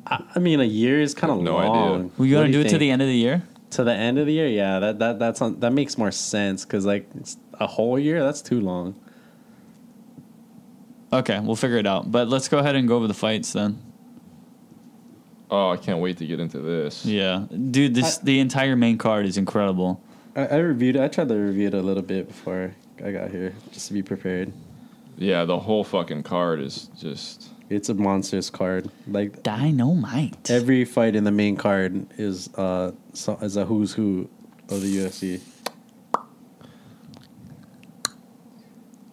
I, 0.06 0.22
I 0.36 0.38
mean, 0.38 0.60
a 0.60 0.64
year 0.64 1.00
is 1.00 1.12
kind 1.14 1.32
of 1.32 1.40
No 1.42 1.58
idea. 1.58 1.70
long. 1.72 2.12
We 2.16 2.28
What 2.32 2.40
gonna 2.42 2.46
do 2.46 2.52
do 2.52 2.58
you 2.60 2.64
it 2.64 2.68
to 2.70 2.78
the 2.78 2.90
end 2.90 3.02
of 3.02 3.08
the 3.08 3.14
year? 3.16 3.42
to 3.70 3.84
the 3.84 3.92
end 3.92 4.18
of 4.18 4.24
the 4.26 4.32
year. 4.32 4.48
Yeah, 4.48 4.78
that 4.78 4.98
that 5.00 5.18
that's 5.18 5.42
on, 5.42 5.60
that 5.60 5.72
makes 5.74 5.98
more 5.98 6.10
sense 6.12 6.64
because 6.64 6.86
like 6.86 7.06
a 7.60 7.66
whole 7.66 7.98
year 7.98 8.22
that's 8.22 8.40
too 8.40 8.60
long. 8.60 8.94
Okay, 11.12 11.40
we'll 11.40 11.56
figure 11.56 11.78
it 11.78 11.86
out. 11.86 12.10
But 12.10 12.28
let's 12.28 12.48
go 12.48 12.58
ahead 12.58 12.76
and 12.76 12.86
go 12.86 12.96
over 12.96 13.06
the 13.06 13.14
fights 13.14 13.52
then. 13.52 13.82
Oh, 15.50 15.70
I 15.70 15.78
can't 15.78 16.00
wait 16.00 16.18
to 16.18 16.26
get 16.26 16.40
into 16.40 16.58
this. 16.58 17.06
Yeah, 17.06 17.46
dude, 17.70 17.94
this 17.94 18.18
the 18.18 18.38
entire 18.40 18.76
main 18.76 18.98
card 18.98 19.24
is 19.24 19.38
incredible. 19.38 20.02
I, 20.36 20.46
I 20.46 20.56
reviewed. 20.56 20.96
I 20.96 21.08
tried 21.08 21.28
to 21.28 21.34
review 21.34 21.68
it 21.68 21.74
a 21.74 21.80
little 21.80 22.02
bit 22.02 22.28
before 22.28 22.74
I 23.02 23.12
got 23.12 23.30
here, 23.30 23.54
just 23.72 23.88
to 23.88 23.94
be 23.94 24.02
prepared. 24.02 24.52
Yeah, 25.16 25.44
the 25.46 25.58
whole 25.58 25.84
fucking 25.84 26.24
card 26.24 26.60
is 26.60 26.90
just. 26.98 27.48
It's 27.70 27.88
a 27.88 27.94
monstrous 27.94 28.48
card. 28.50 28.90
Like 29.06 29.42
Dynamite. 29.42 30.50
every 30.50 30.84
fight 30.84 31.14
in 31.14 31.24
the 31.24 31.30
main 31.30 31.56
card 31.56 32.06
is 32.18 32.52
uh 32.54 32.92
so, 33.12 33.36
is 33.42 33.56
a 33.56 33.64
who's 33.64 33.92
who 33.92 34.28
of 34.70 34.80
the 34.82 34.96
UFC. 34.96 35.40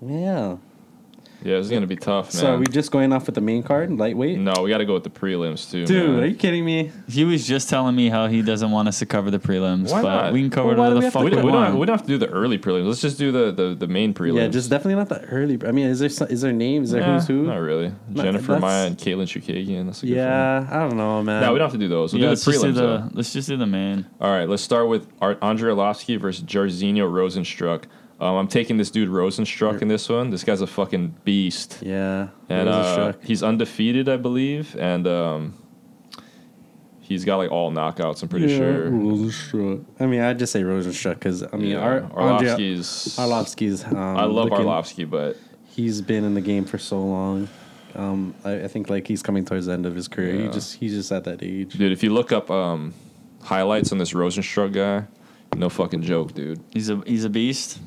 Yeah. 0.01 0.57
Yeah, 1.45 1.57
this 1.57 1.67
is 1.67 1.71
gonna 1.71 1.85
be 1.85 1.95
tough, 1.95 2.33
man. 2.33 2.41
So 2.41 2.53
are 2.55 2.57
we 2.57 2.65
just 2.65 2.91
going 2.91 3.13
off 3.13 3.27
with 3.27 3.35
the 3.35 3.41
main 3.41 3.61
card, 3.61 3.91
lightweight? 3.91 4.39
no, 4.39 4.63
we 4.63 4.69
got 4.71 4.79
to 4.79 4.85
go 4.85 4.95
with 4.95 5.03
the 5.03 5.11
prelims 5.11 5.69
too, 5.69 5.85
Dude, 5.85 6.09
man. 6.09 6.23
are 6.23 6.25
you 6.25 6.35
kidding 6.35 6.65
me? 6.65 6.91
he 7.07 7.23
was 7.23 7.45
just 7.45 7.69
telling 7.69 7.95
me 7.95 8.09
how 8.09 8.25
he 8.25 8.41
doesn't 8.41 8.71
want 8.71 8.87
us 8.87 8.97
to 8.99 9.05
cover 9.05 9.29
the 9.29 9.37
prelims, 9.37 9.91
Why 9.91 10.01
but 10.01 10.23
not? 10.23 10.33
we 10.33 10.41
can 10.41 10.49
cover 10.49 10.69
Well, 10.69 10.77
why 10.77 10.89
do 10.89 10.95
whatever 10.95 10.95
we 10.95 10.99
the 11.01 11.05
have 11.05 11.13
to 11.13 11.19
fuck 11.19 11.23
we, 11.23 11.29
we, 11.29 11.35
don't, 11.35 11.45
we, 11.45 11.51
don't, 11.51 11.61
want. 11.61 11.79
we 11.79 11.85
don't 11.85 11.97
have 11.99 12.05
to 12.07 12.07
do 12.07 12.17
the 12.17 12.29
early 12.29 12.57
prelims. 12.57 12.87
Let's 12.87 13.01
just 13.01 13.19
do 13.19 13.31
the, 13.31 13.51
the, 13.51 13.75
the 13.75 13.85
main 13.87 14.13
prelims. 14.15 14.37
Yeah, 14.37 14.47
just 14.47 14.71
definitely 14.71 14.95
not 14.95 15.09
the 15.09 15.21
early. 15.25 15.59
I 15.67 15.71
mean, 15.71 15.85
is 15.85 15.99
there 15.99 16.09
so- 16.09 16.25
is 16.25 16.41
there 16.41 16.51
names? 16.51 16.87
Is 16.87 16.93
there 16.93 17.01
Nah, 17.01 17.13
who's 17.19 17.27
who? 17.27 17.43
Not 17.43 17.57
really. 17.57 17.91
No, 18.09 18.23
Jennifer 18.23 18.53
that's- 18.53 18.61
Maia 18.61 18.87
and 18.87 18.97
Katlyn 18.97 19.27
Chookagian. 19.27 19.85
That's 19.85 20.01
a 20.01 20.07
good 20.07 20.15
Yeah, 20.15 20.67
I 20.71 20.79
don't 20.79 20.97
know, 20.97 21.21
man. 21.21 21.41
No, 21.41 21.53
we 21.53 21.59
don't 21.59 21.65
have 21.67 21.73
to 21.73 21.77
do 21.77 21.87
those. 21.89 22.11
We'll 22.11 22.21
yeah, 22.23 22.25
do 22.27 22.29
let's 22.31 22.45
the 22.45 22.51
just 22.53 22.63
do 22.63 22.71
prelims. 22.71 22.75
the 22.75 22.81
though. 22.81 23.09
let's 23.13 23.33
just 23.33 23.47
do 23.47 23.57
the 23.57 23.67
main. 23.67 24.07
All 24.19 24.31
right, 24.31 24.49
let's 24.49 24.63
start 24.63 24.87
with 24.89 25.07
Ar- 25.21 25.37
Andre 25.43 25.73
Arlovski 25.73 26.19
versus 26.19 26.43
Jairzinho 26.43 27.07
Rozenstruik. 27.07 27.83
Um, 28.25 28.35
I'm 28.37 28.47
taking 28.47 28.77
this 28.77 28.89
dude 28.89 29.09
Rozenstruik 29.09 29.81
in 29.81 29.87
this 29.87 30.09
one. 30.09 30.29
This 30.31 30.43
guy's 30.43 30.61
a 30.61 30.67
fucking 30.67 31.15
beast. 31.23 31.79
Yeah, 31.81 32.29
And 32.49 32.67
uh, 32.67 33.13
he's 33.23 33.43
undefeated, 33.43 34.09
I 34.09 34.17
believe, 34.17 34.75
and 34.79 35.05
um, 35.07 35.53
he's 37.01 37.23
got 37.23 37.37
like 37.37 37.51
all 37.51 37.71
knockouts. 37.71 38.23
I'm 38.23 38.29
pretty 38.29 38.47
Yeah, 38.47 38.57
sure. 38.57 38.89
Rozenstruik. 38.89 39.85
I 39.99 40.05
mean, 40.07 40.21
I'd 40.21 40.39
just 40.39 40.51
say 40.53 40.63
Rozenstruik 40.63 41.15
because 41.15 41.43
I 41.43 41.55
mean, 41.55 41.71
Yeah, 41.71 41.79
Ar- 41.79 42.09
Andre- 42.13 42.47
Arlovski's. 42.49 43.15
Arlovski's. 43.17 43.83
Um, 43.85 43.95
I 43.97 44.23
love 44.25 44.49
looking- 44.49 44.65
Arlovski, 44.65 45.09
but 45.09 45.37
He's 45.67 46.01
been 46.01 46.23
in 46.23 46.35
the 46.35 46.41
game 46.41 46.63
for 46.63 46.77
so 46.77 47.01
long. 47.03 47.49
Um, 47.95 48.33
I, 48.45 48.63
I 48.63 48.67
think 48.67 48.89
like 48.89 49.07
he's 49.07 49.21
coming 49.21 49.43
towards 49.45 49.65
the 49.65 49.73
end 49.73 49.85
of 49.85 49.93
his 49.93 50.07
career. 50.07 50.41
He 50.43 50.47
just 50.47 50.75
he's 50.75 50.93
just 50.93 51.11
at 51.11 51.25
that 51.25 51.43
age. 51.43 51.73
dude, 51.73 51.91
if 51.91 52.01
you 52.01 52.13
look 52.13 52.31
up 52.31 52.49
um, 52.49 52.93
highlights 53.43 53.91
on 53.91 53.97
this 53.97 54.13
Rozenstruik 54.13 54.71
guy, 54.73 55.05
no 55.55 55.69
fucking 55.69 56.01
joke, 56.01 56.33
dude. 56.33 56.61
He's 56.73 56.89
a 56.89 57.01
he's 57.05 57.25
a 57.25 57.29
beast. 57.29 57.79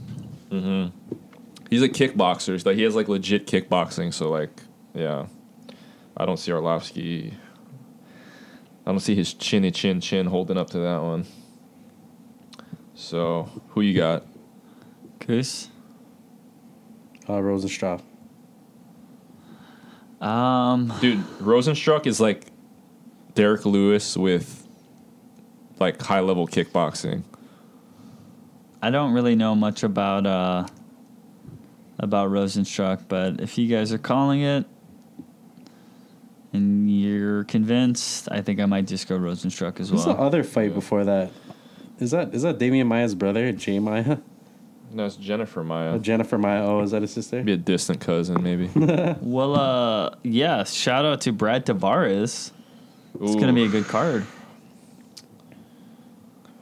He's 0.51 1.83
a 1.83 1.89
kickboxer. 1.89 2.61
So, 2.61 2.71
like 2.71 2.77
he 2.77 2.83
has 2.85 2.95
like 2.95 3.09
legit 3.09 3.47
kickboxing. 3.47 4.13
So 4.13 4.31
like, 4.31 4.51
yeah, 4.95 5.27
I 6.17 6.27
don't 6.27 6.39
see 6.39 6.51
Arlovski. 6.51 7.35
I 8.87 8.91
don't 8.91 9.01
see 9.01 9.15
his 9.15 9.35
chinny 9.35 9.71
chin 9.71 10.01
chin 10.01 10.27
holding 10.27 10.57
up 10.57 10.71
to 10.71 10.79
that 10.79 11.03
one. 11.03 11.27
So 12.95 13.49
who 13.69 13.83
you 13.83 13.95
got? 13.95 14.25
Goose. 15.21 15.69
Uh, 17.29 17.35
Rozenstruik. 17.35 18.01
Um, 20.21 20.93
Dude, 21.01 21.21
Rozenstruik 21.39 22.07
is 22.07 22.19
like 22.19 22.47
Derrick 23.35 23.67
Lewis 23.67 24.17
with 24.17 24.67
like 25.79 26.01
high 26.01 26.21
level 26.21 26.47
kickboxing. 26.47 27.23
I 28.81 28.91
don't 28.91 29.13
really 29.13 29.35
know 29.35 29.55
much 29.55 29.83
about 29.83 30.27
uh 30.27 30.67
about 31.99 32.31
Rozenstruik, 32.31 33.09
but 33.09 33.41
if 33.41 33.59
you 33.59 33.67
guys 33.67 33.93
are 33.93 33.99
calling 33.99 34.43
it 34.43 34.65
and 36.53 36.91
you're 36.91 37.45
convinced, 37.45 38.29
I 38.31 38.41
think 38.41 38.61
I 38.61 38.67
might 38.67 38.87
just 38.87 39.09
go 39.09 39.19
Rozenstruik 39.19 39.81
as 39.81 39.91
Who's 39.91 40.05
the 40.05 40.11
well. 40.15 40.23
other 40.23 40.45
fight 40.45 40.75
before 40.75 41.05
that? 41.05 41.31
Is 41.99 42.13
that 42.13 42.35
is 42.35 42.43
that 42.43 42.59
Demian 42.59 42.87
Maia's 42.87 43.15
brother, 43.15 43.51
Jay 43.53 43.79
Maya? 43.79 44.19
No, 44.91 45.05
it's 45.05 45.17
Jennifer 45.17 45.63
Maia. 45.63 45.95
Oh, 45.95 45.99
Jennifer 45.99 46.39
Maia. 46.39 46.65
Oh, 46.65 46.81
is 46.81 46.93
that 46.93 47.03
his 47.03 47.13
sister? 47.13 47.43
Be 47.43 47.53
a 47.53 47.57
distant 47.59 48.01
cousin, 48.01 48.43
maybe. 48.43 48.71
Well, 49.21 49.55
uh, 49.55 50.11
yeah. 50.23 50.65
Shout 50.65 51.05
out 51.05 51.21
to 51.23 51.33
Brad 51.33 51.67
Tavares. 51.67 52.53
It's 53.21 53.35
gonna 53.35 53.53
be 53.53 53.65
a 53.65 53.69
good 53.69 53.87
card. 53.87 54.25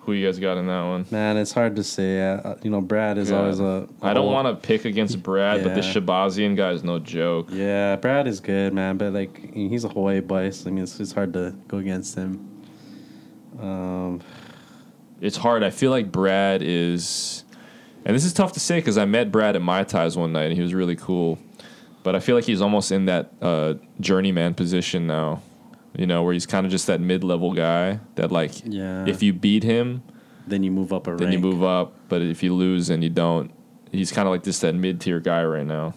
Who 0.06 0.12
you 0.12 0.24
guys 0.24 0.38
got 0.38 0.56
in 0.56 0.66
that 0.68 0.82
one? 0.82 1.04
Man, 1.10 1.36
it's 1.36 1.52
hard 1.52 1.74
to 1.76 1.82
say. 1.84 2.22
Uh, 2.22 2.54
you 2.62 2.70
know, 2.70 2.80
Brad 2.80 3.18
is 3.18 3.30
Yeah. 3.30 3.38
always 3.40 3.58
a. 3.60 3.88
I 4.00 4.14
don't 4.14 4.32
want 4.32 4.46
to 4.46 4.66
pick 4.66 4.84
against 4.84 5.20
Brad, 5.22 5.64
but 5.64 5.74
this 5.74 5.84
Yeah. 5.86 6.00
Shahbazyan 6.00 6.56
guy 6.56 6.70
is 6.70 6.84
no 6.84 7.00
joke. 7.00 7.48
Yeah, 7.52 7.96
Brad 7.96 8.28
is 8.28 8.38
good, 8.38 8.72
man, 8.72 8.96
but 8.98 9.12
like 9.12 9.52
he's 9.52 9.82
a 9.84 9.88
Hawaii 9.88 10.20
boy, 10.20 10.50
so 10.50 10.70
I 10.70 10.72
mean, 10.72 10.84
it's, 10.84 11.00
it's 11.00 11.12
hard 11.12 11.32
to 11.32 11.54
go 11.66 11.78
against 11.78 12.14
him. 12.16 12.48
Um, 13.60 14.20
It's 15.20 15.36
hard. 15.38 15.62
I 15.64 15.70
feel 15.70 15.90
like 15.90 16.12
Brad 16.12 16.60
is, 16.62 17.42
and 18.04 18.14
this 18.14 18.24
is 18.24 18.32
tough 18.34 18.52
to 18.52 18.60
say 18.60 18.78
because 18.78 18.98
I 18.98 19.06
met 19.06 19.32
Brad 19.32 19.56
at 19.56 19.62
Mai 19.62 19.82
Tais 19.84 20.14
one 20.14 20.32
night 20.32 20.44
and 20.44 20.52
he 20.54 20.60
was 20.62 20.74
really 20.74 20.94
cool. 20.96 21.38
But 22.02 22.14
I 22.14 22.20
feel 22.20 22.36
like 22.36 22.44
he's 22.44 22.60
almost 22.60 22.92
in 22.92 23.06
that 23.06 23.32
uh, 23.42 23.74
journeyman 23.98 24.54
position 24.54 25.06
now, 25.08 25.40
you 25.96 26.06
know, 26.06 26.22
where 26.22 26.32
he's 26.32 26.46
kind 26.46 26.66
of 26.66 26.72
just 26.72 26.86
that 26.88 27.00
mid 27.00 27.24
level 27.24 27.52
guy 27.52 28.00
that, 28.16 28.30
like, 28.30 28.52
Yeah. 28.64 29.04
if 29.06 29.22
you 29.22 29.32
beat 29.32 29.62
him, 29.62 30.02
then 30.46 30.62
you 30.62 30.70
move 30.70 30.92
up 30.92 31.06
a 31.06 31.10
then 31.16 31.28
rank. 31.28 31.32
you 31.32 31.38
move 31.38 31.62
up. 31.64 31.94
But 32.08 32.22
if 32.22 32.42
you 32.42 32.54
lose 32.54 32.90
and 32.90 33.02
you 33.02 33.10
don't, 33.10 33.50
he's 33.92 34.12
kind 34.12 34.28
of 34.28 34.32
like 34.32 34.44
just 34.44 34.60
that 34.62 34.74
mid 34.74 35.00
tier 35.00 35.20
guy 35.20 35.44
right 35.44 35.66
now. 35.66 35.94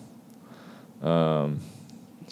Um, 1.02 1.60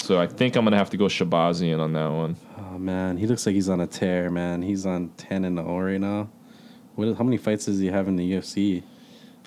so 0.01 0.19
I 0.19 0.27
think 0.27 0.55
I'm 0.55 0.63
gonna 0.63 0.77
have 0.77 0.89
to 0.91 0.97
go 0.97 1.05
Shahbazyan 1.05 1.79
on 1.79 1.93
that 1.93 2.07
one. 2.11 2.35
Oh 2.57 2.77
man, 2.79 3.17
he 3.17 3.27
looks 3.27 3.45
like 3.45 3.55
he's 3.55 3.69
on 3.69 3.81
a 3.81 3.87
tear, 3.87 4.29
man. 4.29 4.61
He's 4.61 4.85
on 4.85 5.09
ten 5.17 5.45
and 5.45 5.57
0 5.57 5.79
right 5.79 5.99
now. 6.01 6.29
What? 6.95 7.15
How 7.17 7.23
many 7.23 7.37
fights 7.37 7.65
does 7.65 7.79
he 7.79 7.87
have 7.87 8.07
in 8.07 8.15
the 8.15 8.31
UFC? 8.33 8.83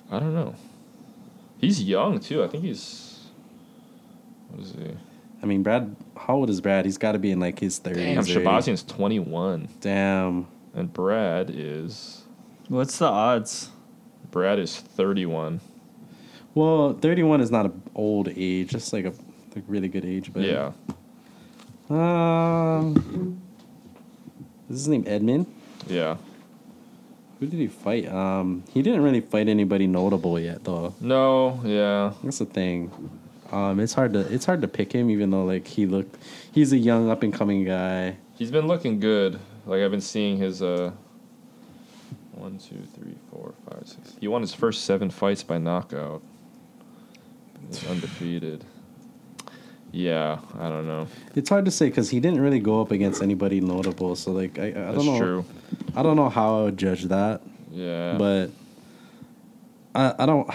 I 0.09 0.19
don't 0.19 0.33
know. 0.33 0.55
He's 1.59 1.81
young 1.83 2.19
too. 2.19 2.43
I 2.43 2.47
think 2.47 2.63
he's. 2.63 3.27
What 4.49 4.61
is 4.65 4.71
he? 4.73 4.91
I 5.41 5.45
mean, 5.45 5.63
Brad. 5.63 5.95
How 6.17 6.35
old 6.35 6.49
is 6.49 6.61
Brad? 6.61 6.85
He's 6.85 6.97
got 6.97 7.13
to 7.13 7.19
be 7.19 7.31
in 7.31 7.39
like 7.39 7.59
his 7.59 7.77
thirties. 7.79 8.03
Damn, 8.03 8.23
Shahbazyan's 8.23 8.83
21, 8.83 9.67
Damn. 9.81 10.47
and 10.75 10.93
Brad 10.93 11.49
is 11.51 12.23
What's 12.67 12.99
the 12.99 13.05
odds? 13.07 13.69
Brad 14.29 14.59
is 14.59 14.77
31. 14.77 15.59
Well, 16.53 16.93
thirty-one 16.93 17.41
is 17.41 17.49
not 17.51 17.65
an 17.65 17.81
old 17.95 18.29
age. 18.35 18.71
That's 18.71 18.91
like 18.93 19.05
a 19.05 19.13
like 19.55 19.63
really 19.67 19.87
good 19.87 20.05
age. 20.05 20.31
But 20.33 20.43
yeah, 20.43 20.71
Um. 21.89 23.41
Is 24.69 24.77
his 24.79 24.87
name 24.87 25.03
Edmen? 25.05 25.45
yeah. 25.87 26.17
Who 27.39 27.47
did 27.47 27.59
he 27.59 27.67
fight? 27.67 28.07
Um, 28.07 28.63
he 28.71 28.83
didn't 28.83 29.01
really 29.01 29.19
fight 29.21 29.47
anybody 29.49 29.87
notable 29.87 30.39
yet, 30.39 30.63
though. 30.63 30.93
No, 31.01 31.59
yeah. 31.65 32.13
That's 32.23 32.37
the 32.37 32.45
thing. 32.45 32.91
Um, 33.51 33.79
it's 33.79 33.93
hard 33.93 34.13
to 34.13 34.19
it's 34.33 34.45
hard 34.45 34.61
to 34.61 34.67
pick 34.67 34.91
him, 34.93 35.09
even 35.09 35.29
though 35.31 35.43
like 35.43 35.67
he 35.67 35.85
looked, 35.85 36.17
he's 36.51 36.71
a 36.71 36.77
young 36.77 37.09
up 37.09 37.21
and 37.23 37.33
coming 37.33 37.65
guy. 37.65 38.15
He's 38.35 38.51
been 38.51 38.67
looking 38.67 38.99
good. 38.99 39.39
Like 39.65 39.81
I've 39.81 39.91
been 39.91 40.01
seeing 40.01 40.37
his 40.37 40.61
uh. 40.61 40.91
One, 42.33 42.57
two, 42.57 42.77
three, 42.95 43.13
four, 43.29 43.53
five, 43.69 43.83
six. 43.87 44.15
He 44.19 44.27
won 44.27 44.41
his 44.41 44.53
first 44.53 44.85
seven 44.85 45.11
fights 45.11 45.43
by 45.43 45.59
knockout. 45.59 46.23
He's 47.67 47.85
undefeated. 47.87 48.63
Yeah, 49.91 50.39
I 50.57 50.69
don't 50.69 50.87
know. 50.87 51.07
It's 51.35 51.49
hard 51.49 51.65
to 51.65 51.71
say 51.71 51.87
because 51.89 52.09
he 52.09 52.19
didn't 52.19 52.39
really 52.39 52.59
go 52.59 52.81
up 52.81 52.91
against 52.91 53.21
anybody 53.21 53.59
notable. 53.59 54.15
So 54.15 54.31
like 54.31 54.57
I, 54.57 54.67
I 54.67 54.71
don't 54.93 55.05
know. 55.05 55.19
true. 55.19 55.45
I 55.95 56.01
don't 56.01 56.15
know 56.15 56.29
how 56.29 56.61
I 56.61 56.63
would 56.63 56.77
judge 56.77 57.03
that, 57.03 57.41
Yeah, 57.69 58.15
but 58.17 58.49
I 59.93 60.15
I 60.17 60.25
don't 60.25 60.49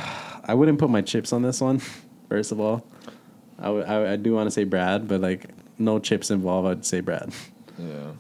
I 0.49 0.55
wouldn't 0.55 0.79
put 0.79 0.89
my 0.91 1.03
chips 1.03 1.33
on 1.33 1.43
this 1.43 1.61
one. 1.61 1.81
First 2.29 2.53
of 2.53 2.61
all, 2.61 2.85
I 3.59 3.69
I, 3.69 4.13
I 4.13 4.17
do 4.17 4.35
want 4.35 4.47
to 4.47 4.51
say 4.51 4.65
Brad, 4.65 5.09
but 5.09 5.21
like 5.21 5.47
no 5.79 5.99
chips 5.99 6.31
involved. 6.31 6.69
I'd 6.69 6.87
say 6.87 7.01
Brad. 7.01 7.33
yeah. 7.79 8.13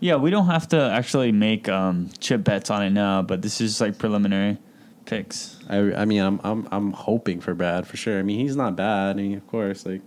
Yeah, 0.00 0.16
we 0.16 0.30
don't 0.30 0.46
have 0.46 0.68
to 0.68 0.78
actually 0.78 1.32
make 1.32 1.66
um, 1.68 2.10
chip 2.20 2.44
bets 2.44 2.68
on 2.68 2.82
it 2.82 2.90
now, 2.90 3.22
but 3.22 3.40
this 3.40 3.60
is 3.60 3.80
like 3.80 3.96
preliminary 3.96 4.58
picks. 5.06 5.58
I, 5.68 5.76
I 5.94 6.04
mean, 6.04 6.20
I'm 6.20 6.40
I'm 6.44 6.68
I'm 6.70 6.92
hoping 6.92 7.40
for 7.40 7.54
Brad 7.54 7.86
for 7.86 7.96
sure. 7.96 8.18
I 8.18 8.22
mean, 8.22 8.38
he's 8.40 8.56
not 8.56 8.76
bad. 8.76 9.10
I 9.10 9.22
mean, 9.22 9.36
of 9.36 9.46
course, 9.46 9.86
like 9.86 10.02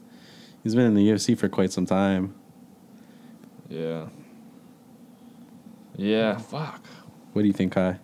he's 0.64 0.76
been 0.76 0.86
in 0.86 0.94
the 0.94 1.08
UFC 1.08 1.38
for 1.38 1.50
quite 1.50 1.72
some 1.72 1.86
time. 1.86 2.36
Yeah. 3.70 4.08
Yeah, 5.96 6.38
fuck. 6.38 6.86
What 7.34 7.42
do 7.42 7.48
you 7.48 7.54
think, 7.54 7.74
Kai? 7.74 7.98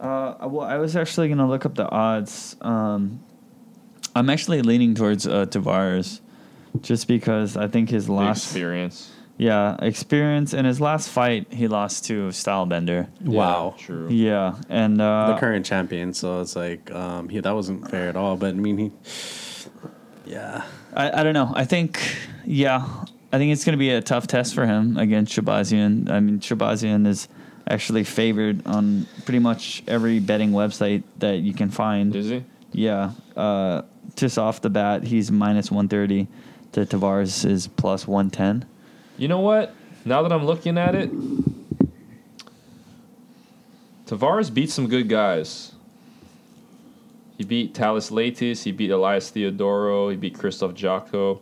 Uh, 0.00 0.34
well, 0.48 0.62
I 0.62 0.78
was 0.78 0.96
actually 0.96 1.28
gonna 1.28 1.48
look 1.48 1.64
up 1.64 1.76
the 1.76 1.88
odds. 1.88 2.56
Um, 2.60 3.22
I'm 4.14 4.30
actually 4.30 4.62
leaning 4.62 4.94
towards 4.94 5.26
uh, 5.26 5.46
Tavares, 5.46 6.20
just 6.82 7.08
because 7.08 7.56
I 7.56 7.68
think 7.68 7.90
his 7.90 8.06
The 8.06 8.12
last 8.12 8.44
experience. 8.46 9.10
yeah 9.38 9.76
experience 9.82 10.54
in 10.54 10.64
his 10.64 10.80
last 10.80 11.08
fight 11.08 11.46
he 11.52 11.66
lost 11.68 12.04
to 12.06 12.28
Stylebender. 12.28 13.08
Wow. 13.22 13.74
Yeah, 13.76 13.84
true. 13.86 14.08
Yeah, 14.10 14.54
and 14.68 15.00
uh, 15.00 15.32
the 15.34 15.38
current 15.40 15.66
champion, 15.66 16.14
so 16.14 16.40
it's 16.40 16.54
like 16.56 16.90
um, 16.92 17.28
he 17.28 17.40
that 17.40 17.54
wasn't 17.54 17.90
fair 17.90 18.08
at 18.08 18.16
all. 18.16 18.36
But 18.36 18.50
I 18.54 18.58
mean, 18.58 18.78
he, 18.78 18.92
yeah, 20.26 20.64
I, 20.94 21.20
I 21.20 21.22
don't 21.22 21.34
know. 21.34 21.52
I 21.54 21.64
think 21.64 22.00
yeah, 22.44 22.86
I 23.32 23.38
think 23.38 23.52
it's 23.52 23.64
gonna 23.64 23.76
be 23.76 23.90
a 23.90 24.00
tough 24.00 24.26
test 24.26 24.54
for 24.54 24.66
him 24.66 24.96
against 24.96 25.36
Shahbazyan. 25.36 26.10
I 26.10 26.20
mean, 26.20 26.38
Shahbazyan 26.40 27.06
is 27.06 27.28
actually 27.66 28.04
favored 28.04 28.66
on 28.66 29.06
pretty 29.24 29.38
much 29.38 29.82
every 29.88 30.20
betting 30.20 30.52
website 30.52 31.02
that 31.18 31.38
you 31.40 31.52
can 31.54 31.70
find. 31.70 32.14
Is 32.14 32.28
he? 32.28 32.44
Yeah. 32.72 33.12
Uh, 33.36 33.82
just 34.16 34.38
off 34.38 34.60
the 34.60 34.70
bat, 34.70 35.04
he's 35.04 35.30
minus 35.30 35.70
130. 35.70 36.28
To 36.72 36.84
Tavares 36.84 37.48
is 37.48 37.68
plus 37.68 38.06
110. 38.06 38.68
You 39.16 39.28
know 39.28 39.40
what? 39.40 39.74
Now 40.04 40.22
that 40.22 40.32
I'm 40.32 40.44
looking 40.44 40.76
at 40.76 40.94
it, 40.96 41.10
Tavares 44.06 44.52
beat 44.52 44.70
some 44.70 44.88
good 44.88 45.08
guys. 45.08 45.72
He 47.38 47.44
beat 47.44 47.74
Thales 47.74 48.10
Leites. 48.10 48.62
He 48.62 48.72
beat 48.72 48.90
Elias 48.90 49.30
Theodoro. 49.30 50.10
He 50.10 50.16
beat 50.16 50.36
Krzysztof 50.36 50.74
Jotko. 50.74 51.40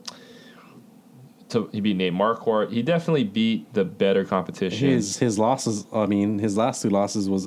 He 1.70 1.80
beat 1.80 1.96
Nate 1.96 2.14
Marquardt. 2.14 2.70
He 2.72 2.82
definitely 2.82 3.24
beat 3.24 3.72
the 3.74 3.84
better 3.84 4.24
competition. 4.24 4.88
his 4.88 5.18
his 5.18 5.38
losses. 5.38 5.86
I 5.92 6.06
mean, 6.06 6.38
his 6.38 6.56
last 6.56 6.80
two 6.80 6.88
losses 6.88 7.28
was 7.28 7.46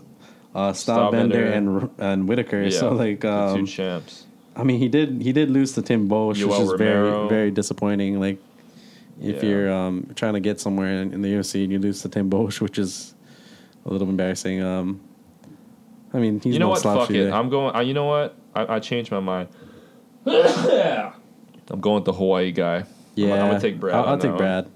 uh, 0.54 0.72
Stylebender. 0.74 1.32
Stylebender 1.32 1.54
and 1.54 1.90
and 1.98 2.28
Whitaker. 2.30 2.62
yeah, 2.64 2.70
So 2.80 2.92
like, 2.92 3.22
the 3.22 3.34
um, 3.34 3.60
two 3.60 3.68
champs. 3.68 4.25
I 4.56 4.64
mean, 4.64 4.80
he 4.80 4.88
did 4.88 5.22
he 5.22 5.32
did 5.34 5.50
lose 5.50 5.74
to 5.74 5.82
Tim 5.82 6.08
Boetsch, 6.08 6.44
which 6.46 6.60
is 6.60 6.72
very 6.78 7.10
Romero. 7.10 7.28
very 7.28 7.52
disappointing. 7.52 8.20
Like, 8.20 8.38
if 9.22 9.44
Yeah. 9.44 9.50
you're 9.50 9.72
um, 9.74 10.10
trying 10.16 10.34
to 10.34 10.40
get 10.40 10.60
somewhere 10.60 11.02
in, 11.02 11.14
in 11.14 11.22
the 11.22 11.30
UFC 11.34 11.64
and 11.64 11.72
you 11.72 11.80
lose 11.80 12.02
to 12.04 12.10
Tim 12.10 12.30
Boetsch, 12.30 12.62
which 12.62 12.78
is 12.80 13.14
a 13.86 13.92
little 13.92 14.08
embarrassing. 14.10 14.62
Um, 14.64 15.02
I 16.14 16.20
mean, 16.20 16.40
he's 16.40 16.54
you 16.54 16.60
know 16.60 16.68
no 16.68 16.70
what? 16.72 16.80
slouch 16.82 17.00
Fuck 17.08 17.10
it. 17.12 17.22
either. 17.22 17.34
I'm 17.34 17.50
going. 17.50 17.76
Uh, 17.76 17.82
you 17.82 17.94
know 17.94 18.06
what? 18.06 18.36
I, 18.56 18.76
I 18.76 18.80
changed 18.80 19.12
my 19.12 19.20
mind. 19.20 19.50
I'm 20.26 21.82
going 21.82 21.96
with 21.96 22.06
the 22.06 22.14
Hawaii 22.14 22.52
guy. 22.52 22.76
I'm- 22.78 22.86
yeah, 23.16 23.34
I'm, 23.44 23.48
gonna 23.52 23.60
take 23.62 23.80
Brad. 23.80 23.96
I'll, 23.96 24.04
on 24.04 24.10
I'll 24.10 24.18
take. 24.18 24.36
Brad. 24.38 24.68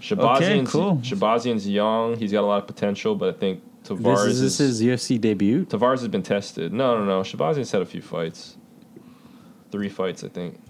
Shahbazyan's, 0.00 0.70
cool. 0.70 0.96
Shahbazyan's 0.96 1.68
young. 1.68 2.16
He's 2.16 2.32
got 2.32 2.42
a 2.42 2.46
lot 2.46 2.62
of 2.62 2.66
potential, 2.66 3.14
but 3.14 3.34
I 3.34 3.38
think 3.38 3.62
Tavares 3.84 4.26
This 4.26 4.34
is 4.34 4.40
this 4.40 4.60
is, 4.60 4.80
is 4.80 4.86
UFC 4.86 5.20
debut. 5.20 5.64
Tavares 5.64 6.00
has 6.00 6.08
been 6.08 6.22
tested. 6.22 6.72
No, 6.72 6.98
no, 6.98 7.04
no. 7.04 7.20
Shahbazyan's 7.22 7.72
had 7.72 7.82
a 7.82 7.86
few 7.86 8.02
fights. 8.02 8.56
Three 9.70 9.88
fights, 9.88 10.24
I 10.24 10.28
think. 10.28 10.60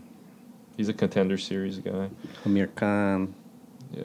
He's 0.77 0.89
a 0.89 0.95
contender 0.95 1.37
series 1.37 1.79
guy. 1.79 2.09
Amir 2.45 2.69
Khan. 2.69 3.35
Yeah. 3.93 4.05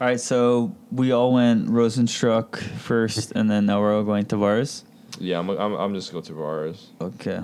All 0.00 0.06
right, 0.06 0.20
so 0.20 0.74
we 0.92 1.10
all 1.12 1.32
went 1.32 1.68
Rozenstruik 1.68 2.56
first, 2.56 3.32
and 3.32 3.50
then 3.50 3.66
now 3.66 3.80
we're 3.80 3.96
all 3.96 4.04
going 4.04 4.26
Tavares. 4.26 4.84
Yeah, 5.18 5.38
I'm, 5.38 5.50
I'm, 5.50 5.74
I'm 5.74 5.94
just 5.94 6.12
going 6.12 6.22
to 6.22 6.32
go 6.32 6.38
Tavares. 6.38 6.86
Okay. 7.00 7.40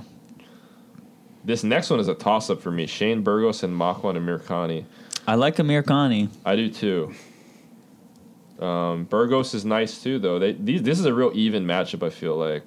This 1.45 1.65
next 1.65 1.91
one 1.91 2.01
is 2.01 2.09
a 2.09 2.15
toss 2.15 2.49
up 2.51 2.63
for 2.63 2.71
me 2.71 2.87
Shane 2.87 3.23
Burgos 3.23 3.63
and 3.63 3.79
Makwan 3.79 4.17
and 4.17 4.27
Mirkani. 4.27 4.85
I 5.27 5.35
like 5.35 5.57
Amirkhani. 5.57 6.29
I 6.45 6.57
do 6.57 6.71
too. 6.71 7.15
Um, 8.59 9.05
Burgos 9.05 9.55
is 9.55 9.65
nice 9.65 10.03
too, 10.03 10.19
though. 10.19 10.39
They 10.39 10.53
these, 10.53 10.83
this 10.83 10.99
is 10.99 11.07
a 11.07 11.15
real 11.15 11.33
even 11.35 11.65
matchup. 11.67 12.05
I 12.07 12.11
feel 12.11 12.37
like 12.37 12.63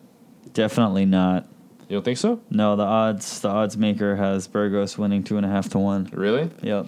Definitely 0.54 1.06
not. 1.06 1.48
You 1.90 1.96
don't 1.96 2.04
think 2.04 2.18
so? 2.18 2.42
No, 2.50 2.76
the 2.76 2.84
odds 2.84 3.40
the 3.40 3.50
odds 3.50 3.78
maker 3.78 4.16
has 4.16 4.48
Burgos 4.48 4.98
winning 4.98 5.24
two 5.24 5.38
and 5.38 5.46
a 5.46 5.50
half 5.50 5.70
to 5.70 5.80
one. 5.80 6.10
Really? 6.12 6.50
Yep. 6.62 6.88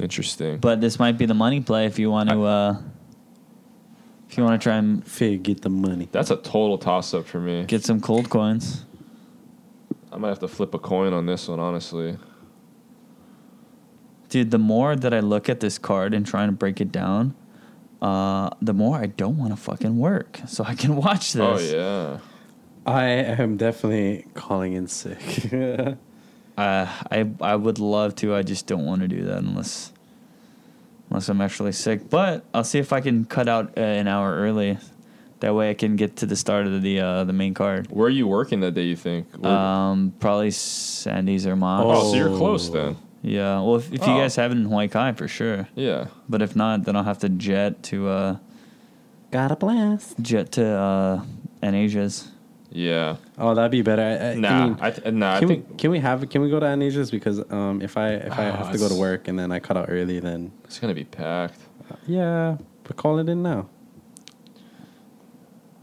Interesting. 0.00 0.58
But 0.58 0.80
this 0.80 0.98
might 0.98 1.18
be 1.18 1.26
the 1.26 1.34
money 1.34 1.60
play 1.60 1.86
if 1.86 1.98
you 1.98 2.10
want 2.10 2.30
to. 2.30 2.42
Uh, 2.42 2.76
if 4.28 4.38
you 4.38 4.44
want 4.44 4.58
to 4.60 4.64
try 4.64 4.76
and 4.76 5.06
Fig, 5.06 5.42
get 5.42 5.60
the 5.60 5.68
money. 5.68 6.08
That's 6.10 6.30
a 6.30 6.36
total 6.36 6.78
toss 6.78 7.12
up 7.12 7.26
for 7.26 7.38
me. 7.38 7.64
get 7.64 7.84
some 7.84 8.00
cold 8.00 8.30
coins. 8.30 8.86
I 10.10 10.16
might 10.16 10.28
have 10.28 10.38
to 10.40 10.48
flip 10.48 10.72
a 10.72 10.78
coin 10.78 11.12
on 11.12 11.26
this 11.26 11.48
one, 11.48 11.60
honestly. 11.60 12.16
Dude, 14.30 14.50
the 14.50 14.58
more 14.58 14.96
that 14.96 15.12
I 15.12 15.20
look 15.20 15.50
at 15.50 15.60
this 15.60 15.76
card 15.76 16.14
and 16.14 16.26
trying 16.26 16.48
to 16.48 16.52
break 16.52 16.80
it 16.80 16.90
down, 16.90 17.34
uh, 18.02 18.50
the 18.60 18.74
more 18.74 18.96
I 18.98 19.06
don't 19.06 19.38
want 19.38 19.52
to 19.52 19.56
fucking 19.56 19.96
work, 19.96 20.40
so 20.46 20.64
I 20.64 20.74
can 20.74 20.96
watch 20.96 21.32
this. 21.32 21.72
Oh 21.72 21.76
yeah. 21.76 22.18
I 22.84 23.04
am 23.04 23.56
definitely 23.56 24.26
calling 24.34 24.72
in 24.74 24.86
sick. 24.88 25.20
Uh, 26.54 26.86
I 27.10 27.30
I 27.40 27.56
would 27.56 27.78
love 27.78 28.14
to. 28.16 28.34
I 28.34 28.42
just 28.42 28.66
don't 28.66 28.84
want 28.84 29.00
to 29.00 29.08
do 29.08 29.24
that 29.24 29.38
unless 29.38 29.90
unless 31.08 31.30
I'm 31.30 31.40
actually 31.40 31.72
sick. 31.72 32.10
But 32.10 32.44
I'll 32.52 32.62
see 32.62 32.78
if 32.78 32.92
I 32.92 33.00
can 33.00 33.24
cut 33.24 33.48
out 33.48 33.72
uh, 33.78 33.80
an 33.80 34.06
hour 34.06 34.34
early. 34.36 34.76
That 35.40 35.54
way 35.54 35.70
I 35.70 35.74
can 35.74 35.96
get 35.96 36.16
to 36.16 36.26
the 36.26 36.36
start 36.36 36.66
of 36.66 36.82
the 36.82 37.00
uh, 37.00 37.24
the 37.24 37.32
main 37.32 37.54
card. 37.54 37.86
Where 37.90 38.06
are 38.06 38.10
you 38.10 38.28
working 38.28 38.60
that 38.60 38.74
day? 38.74 38.82
You 38.84 38.96
think? 38.96 39.28
Where- 39.34 39.50
Um, 39.50 40.12
probably 40.20 40.50
Sandy's 40.50 41.46
or 41.46 41.56
Moms. 41.56 41.86
oh, 41.88 42.10
so 42.10 42.16
you're 42.18 42.36
close 42.36 42.68
then. 42.68 42.96
Yeah. 43.22 43.60
Well, 43.60 43.76
if, 43.76 43.92
if 43.92 44.06
you 44.06 44.12
Oh. 44.12 44.18
guys 44.18 44.36
have 44.36 44.50
it 44.50 44.56
in 44.56 44.64
Hawaii 44.64 44.88
Kai, 44.88 45.12
for 45.12 45.28
sure. 45.28 45.68
Yeah. 45.74 46.06
But 46.28 46.42
if 46.42 46.56
not, 46.56 46.84
then 46.84 46.96
I'll 46.96 47.04
have 47.04 47.18
to 47.20 47.28
jet 47.28 47.82
to 47.84 48.08
uh, 48.08 48.36
Got 49.30 49.52
a 49.52 49.56
blast. 49.56 50.18
jet 50.20 50.52
to 50.52 50.66
uh, 50.66 51.22
Anasia's. 51.62 52.28
Yeah. 52.70 53.16
Oh, 53.38 53.54
that'd 53.54 53.70
be 53.70 53.82
better. 53.82 54.02
I, 54.02 54.30
I, 54.30 54.34
Nah. 54.34 54.48
I 54.48 54.64
mean, 54.64 54.78
I, 54.80 54.90
th- 54.90 55.14
nah. 55.14 55.34
I 55.34 55.38
can, 55.40 55.48
think 55.48 55.68
we, 55.70 55.76
can 55.76 55.90
we 55.90 55.98
have 56.00 56.28
can 56.30 56.42
we 56.42 56.50
go 56.50 56.58
to 56.58 56.66
Anasia's 56.66 57.10
because 57.10 57.38
um 57.52 57.80
if 57.82 57.96
I 57.98 58.14
if 58.14 58.32
I 58.38 58.48
Oh, 58.48 58.52
have 58.52 58.72
to 58.72 58.78
go 58.78 58.88
to 58.88 58.94
it's- 58.94 58.98
work 58.98 59.28
and 59.28 59.38
then 59.38 59.52
I 59.52 59.58
cut 59.60 59.76
out 59.76 59.86
early 59.90 60.20
then 60.20 60.50
it's 60.64 60.78
gonna 60.78 60.94
be 60.94 61.04
packed. 61.04 61.60
yeah 62.06 62.56
but 62.84 62.96
call 62.96 63.18
it 63.18 63.28
in 63.28 63.42
now. 63.42 63.68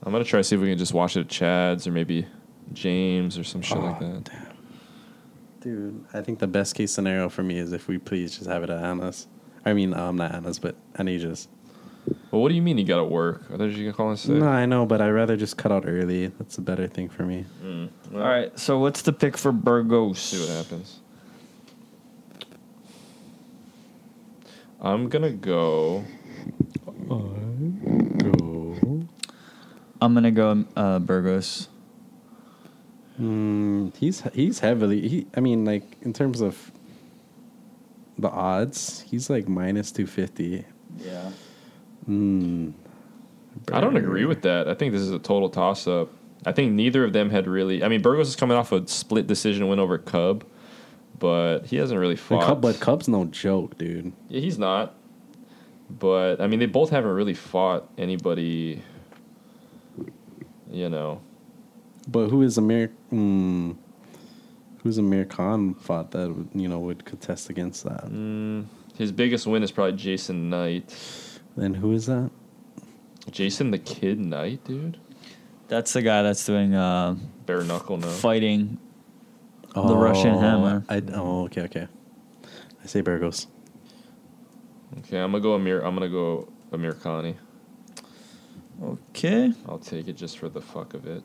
I'm 0.04 0.12
gonna 0.12 0.24
try 0.24 0.40
to 0.40 0.44
see 0.44 0.56
if 0.56 0.62
we 0.62 0.70
can 0.70 0.78
just 0.78 0.94
watch 0.94 1.16
it 1.18 1.22
at 1.22 1.28
Chad's 1.30 1.86
or 1.88 1.92
maybe 1.92 2.26
James 2.74 3.38
or 3.38 3.44
some 3.44 3.62
shit 3.62 3.78
like 3.78 4.02
Oh, 4.02 4.22
that. 4.24 4.30
Dude, 5.62 6.06
I 6.14 6.22
think 6.22 6.40
the 6.40 6.48
best 6.48 6.76
case 6.76 6.92
scenario 6.92 7.30
for 7.30 7.44
me 7.44 7.58
is 7.58 7.74
if 7.74 7.88
we 7.88 7.98
please 7.98 8.38
just 8.38 8.50
have 8.50 8.64
it 8.64 8.70
at 8.70 8.82
Anna's. 8.82 9.28
I 9.66 9.74
mean, 9.74 9.94
um, 9.94 10.16
not 10.16 10.34
Anna's, 10.34 10.60
but 10.60 10.76
Anasia's. 10.98 11.48
Well, 12.32 12.42
what 12.42 12.50
do 12.50 12.56
you 12.56 12.62
mean 12.62 12.78
you 12.78 12.86
gotta 12.86 13.04
work? 13.04 13.44
I 13.54 13.58
thought 13.58 13.66
you 13.66 13.86
were 13.86 13.92
gonna 13.92 13.94
call 13.94 14.10
and 14.10 14.20
say. 14.20 14.34
No, 14.34 14.48
I 14.48 14.66
know, 14.66 14.86
but 14.86 15.02
I'd 15.02 15.10
rather 15.10 15.36
just 15.36 15.58
cut 15.58 15.72
out 15.72 15.84
early. 15.86 16.28
That's 16.28 16.58
a 16.58 16.62
better 16.62 16.88
thing 16.88 17.10
for 17.10 17.24
me. 17.24 17.46
Well, 17.62 17.90
All 18.14 18.20
right. 18.20 18.58
So 18.58 18.80
what's 18.80 19.02
the 19.02 19.14
pick 19.14 19.38
for 19.38 19.52
Burgos? 19.52 20.20
See 20.20 20.40
what 20.40 20.50
happens. 20.50 21.02
I'm 24.82 25.10
gonna 25.10 25.32
go. 25.32 26.06
Go. 27.08 27.36
I'm 30.02 30.14
gonna 30.14 30.32
go 30.32 30.66
uh, 30.76 31.00
Burgos. 31.00 31.68
Mm, 33.20 33.96
he's 33.98 34.22
he's 34.34 34.60
heavily. 34.60 35.08
He, 35.08 35.28
I 35.36 35.40
mean, 35.42 35.66
like 35.66 35.84
in 36.02 36.14
terms 36.14 36.42
of 36.42 36.72
the 38.18 38.30
odds, 38.30 39.02
he's 39.02 39.30
like 39.30 39.48
minus 39.48 39.92
two 39.92 40.08
fifty. 40.08 40.66
Yeah. 40.98 41.32
Mm. 42.08 42.74
I 43.72 43.82
don't 43.82 43.98
agree 43.98 44.26
with 44.26 44.42
that. 44.44 44.68
I 44.68 44.74
think 44.74 44.94
this 44.94 45.02
is 45.02 45.12
a 45.12 45.20
total 45.20 45.50
toss 45.50 45.88
up. 45.88 46.10
I 46.46 46.54
think 46.54 46.72
neither 46.74 47.04
of 47.04 47.14
them 47.14 47.30
had 47.30 47.48
really. 47.48 47.84
I 47.84 47.90
mean, 47.90 48.02
Burgos 48.02 48.30
is 48.30 48.36
coming 48.36 48.58
off 48.58 48.72
a 48.72 48.88
split 48.88 49.28
decision 49.28 49.68
win 49.68 49.80
over 49.80 49.98
Cub, 49.98 50.46
but 51.18 51.66
he 51.66 51.76
hasn't 51.76 52.00
really 52.00 52.16
fought. 52.16 52.44
Cub, 52.44 52.62
but 52.62 52.80
Cub's 52.80 53.08
no 53.08 53.26
joke, 53.26 53.78
dude. 53.78 54.14
Yeah, 54.30 54.40
he's 54.40 54.58
not. 54.58 54.96
But 55.90 56.40
I 56.40 56.48
mean, 56.48 56.60
they 56.60 56.68
both 56.68 56.92
haven't 56.92 57.12
really 57.12 57.34
fought 57.34 57.90
anybody. 57.98 58.82
You 60.72 60.88
know, 60.88 61.20
But 62.12 62.30
who 62.30 62.42
is 62.42 62.58
Amir? 62.58 62.92
Mm, 63.14 63.78
who's 64.82 64.98
Amir 64.98 65.26
Khan 65.26 65.76
fought 65.76 66.12
that 66.12 66.30
would, 66.30 66.50
you 66.56 66.68
know 66.68 66.80
would 66.80 67.06
contest 67.06 67.50
against 67.50 67.84
that? 67.84 68.06
mm, 68.06 68.66
his 68.98 69.12
biggest 69.12 69.46
win 69.46 69.62
is 69.62 69.72
probably 69.72 69.96
Jason 69.96 70.50
Knight. 70.50 70.96
And 71.56 71.76
who 71.76 71.92
is 71.92 72.08
that? 72.08 72.32
Jason 73.30 73.70
the 73.70 73.78
Kid 73.78 74.20
Knight, 74.20 74.64
dude. 74.64 74.98
That's 75.68 75.94
the 75.94 76.02
guy 76.02 76.24
that's 76.24 76.44
doing 76.46 76.74
uh, 76.74 77.16
Bare 77.46 77.64
knuckle 77.64 77.98
no. 77.98 78.08
fighting. 78.08 78.80
The 79.76 79.96
Russian 79.96 80.40
hammer. 80.40 80.84
I, 80.90 81.04
oh, 81.14 81.46
okay, 81.46 81.62
okay. 81.62 81.88
I 82.84 82.88
say 82.88 83.02
Burgos. 83.02 83.46
Okay, 85.00 85.20
I'm 85.20 85.32
gonna 85.32 85.44
go 85.44 85.54
Amir. 85.54 85.82
I'm 85.82 85.94
gonna 85.94 86.10
go 86.10 86.52
Amirkhani. 86.72 87.36
Okay. 88.84 89.54
I'll 89.68 89.78
take 89.78 90.08
it 90.08 90.14
just 90.14 90.40
for 90.40 90.50
the 90.50 90.62
fuck 90.62 90.96
of 90.96 91.06
it. 91.06 91.24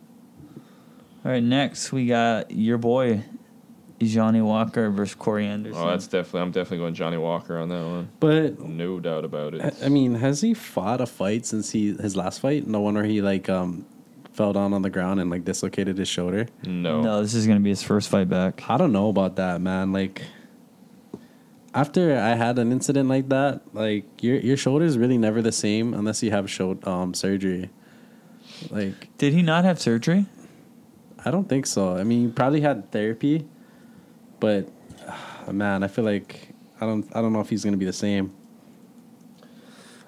All 1.25 1.31
right. 1.31 1.43
Next, 1.43 1.93
we 1.93 2.07
got 2.07 2.51
your 2.51 2.77
boy 2.79 3.25
Johnny 4.01 4.43
Walker 4.43 4.91
versus 4.91 5.15
Corey 5.15 5.47
Anderson. 5.47 5.83
Oh, 5.83 5.89
that's 5.89 6.07
definitely. 6.07 6.41
I'm 6.43 6.51
definitely 6.51 6.79
going 6.79 6.95
Johnny 6.95 7.17
Walker 7.17 7.57
on 7.59 7.69
that 7.71 7.85
one. 7.85 8.09
But 8.21 8.61
No 8.61 9.01
doubt 9.01 9.25
about 9.25 9.55
it. 9.55 9.63
I- 9.83 9.87
I 9.87 9.89
mean, 9.89 10.17
has 10.17 10.41
he 10.43 10.53
fought 10.53 11.01
a 11.01 11.07
fight 11.07 11.47
since 11.47 11.71
he 11.71 11.95
his 11.95 12.15
last 12.17 12.41
fight? 12.41 12.67
No 12.67 12.81
one 12.81 12.95
where 12.95 13.05
he 13.05 13.23
like 13.23 13.49
um 13.49 13.87
fell 14.35 14.53
down 14.53 14.73
on 14.75 14.83
the 14.83 14.91
ground 14.91 15.21
and 15.21 15.31
like 15.31 15.45
dislocated 15.45 15.97
his 15.97 16.09
shoulder. 16.09 16.47
No. 16.67 17.01
no. 17.01 17.23
This 17.23 17.35
is 17.35 17.47
gonna 17.47 17.61
be 17.61 17.71
his 17.71 17.83
first 17.83 18.09
fight 18.11 18.29
back. 18.29 18.69
I 18.69 18.77
don't 18.77 18.93
know 18.93 19.09
about 19.09 19.37
that, 19.37 19.61
man. 19.63 19.93
Like 19.93 20.23
after 21.73 22.17
I 22.19 22.35
had 22.35 22.59
an 22.59 22.71
incident 22.73 23.09
like 23.09 23.29
that, 23.31 23.63
like 23.73 24.05
your 24.23 24.37
your 24.37 24.57
shoulder 24.57 24.85
is 24.85 24.99
really 24.99 25.19
never 25.19 25.41
the 25.41 25.53
same 25.53 25.95
unless 25.95 26.23
you 26.23 26.31
have 26.33 26.51
show 26.51 26.79
um 26.85 27.15
surgery. 27.15 27.71
Like 28.71 29.17
Did 29.19 29.33
he 29.33 29.43
not 29.43 29.65
have 29.65 29.81
surgery? 29.81 30.27
I 31.25 31.31
don't 31.31 31.49
think 31.49 31.67
so. 31.67 31.97
I 31.97 32.05
mean, 32.05 32.23
you 32.23 32.29
probably 32.29 32.61
had 32.61 32.91
therapy, 32.91 33.47
but 34.41 34.69
man, 35.51 35.83
I 35.83 35.89
feel 35.89 36.05
like 36.05 36.51
I 36.81 36.87
don't 36.87 37.07
I 37.17 37.21
don't 37.23 37.33
know 37.33 37.41
if 37.41 37.49
he's 37.49 37.65
gonna 37.65 37.77
be 37.77 37.87
the 37.87 37.93
same. 37.93 38.33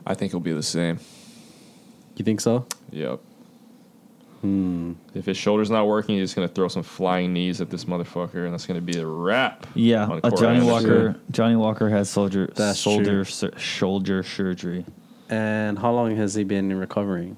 I 0.06 0.14
think 0.14 0.32
he'll 0.32 0.40
be 0.40 0.52
the 0.52 0.62
same. 0.62 0.98
You 2.16 2.24
think 2.24 2.40
so? 2.40 2.66
Yep. 2.90 3.20
Hmm. 4.42 4.92
If 5.14 5.26
his 5.26 5.36
shoulder's 5.36 5.70
not 5.70 5.86
working, 5.86 6.16
he's 6.16 6.24
just 6.28 6.36
gonna 6.36 6.48
throw 6.48 6.68
some 6.68 6.82
flying 6.82 7.32
knees 7.32 7.60
at 7.60 7.70
this 7.70 7.86
motherfucker, 7.86 8.44
and 8.44 8.52
that's 8.52 8.66
gonna 8.66 8.80
be 8.80 8.98
a 8.98 9.06
wrap. 9.06 9.66
Yeah. 9.74 10.04
on 10.04 10.20
Uh, 10.22 10.30
Corey 10.30 10.36
Johnny 10.40 10.60
Anderson. 10.60 10.70
Walker. 10.70 11.20
Johnny 11.30 11.56
Walker 11.56 11.88
has 11.88 12.08
soldier 12.10 12.50
That's 12.54 12.78
shoulder 12.78 13.24
sur- 13.24 13.56
shoulder 13.58 14.22
surgery. 14.22 14.84
And 15.28 15.78
how 15.78 15.92
long 15.92 16.14
has 16.16 16.34
he 16.34 16.44
been 16.44 16.72
recovering? 16.78 17.36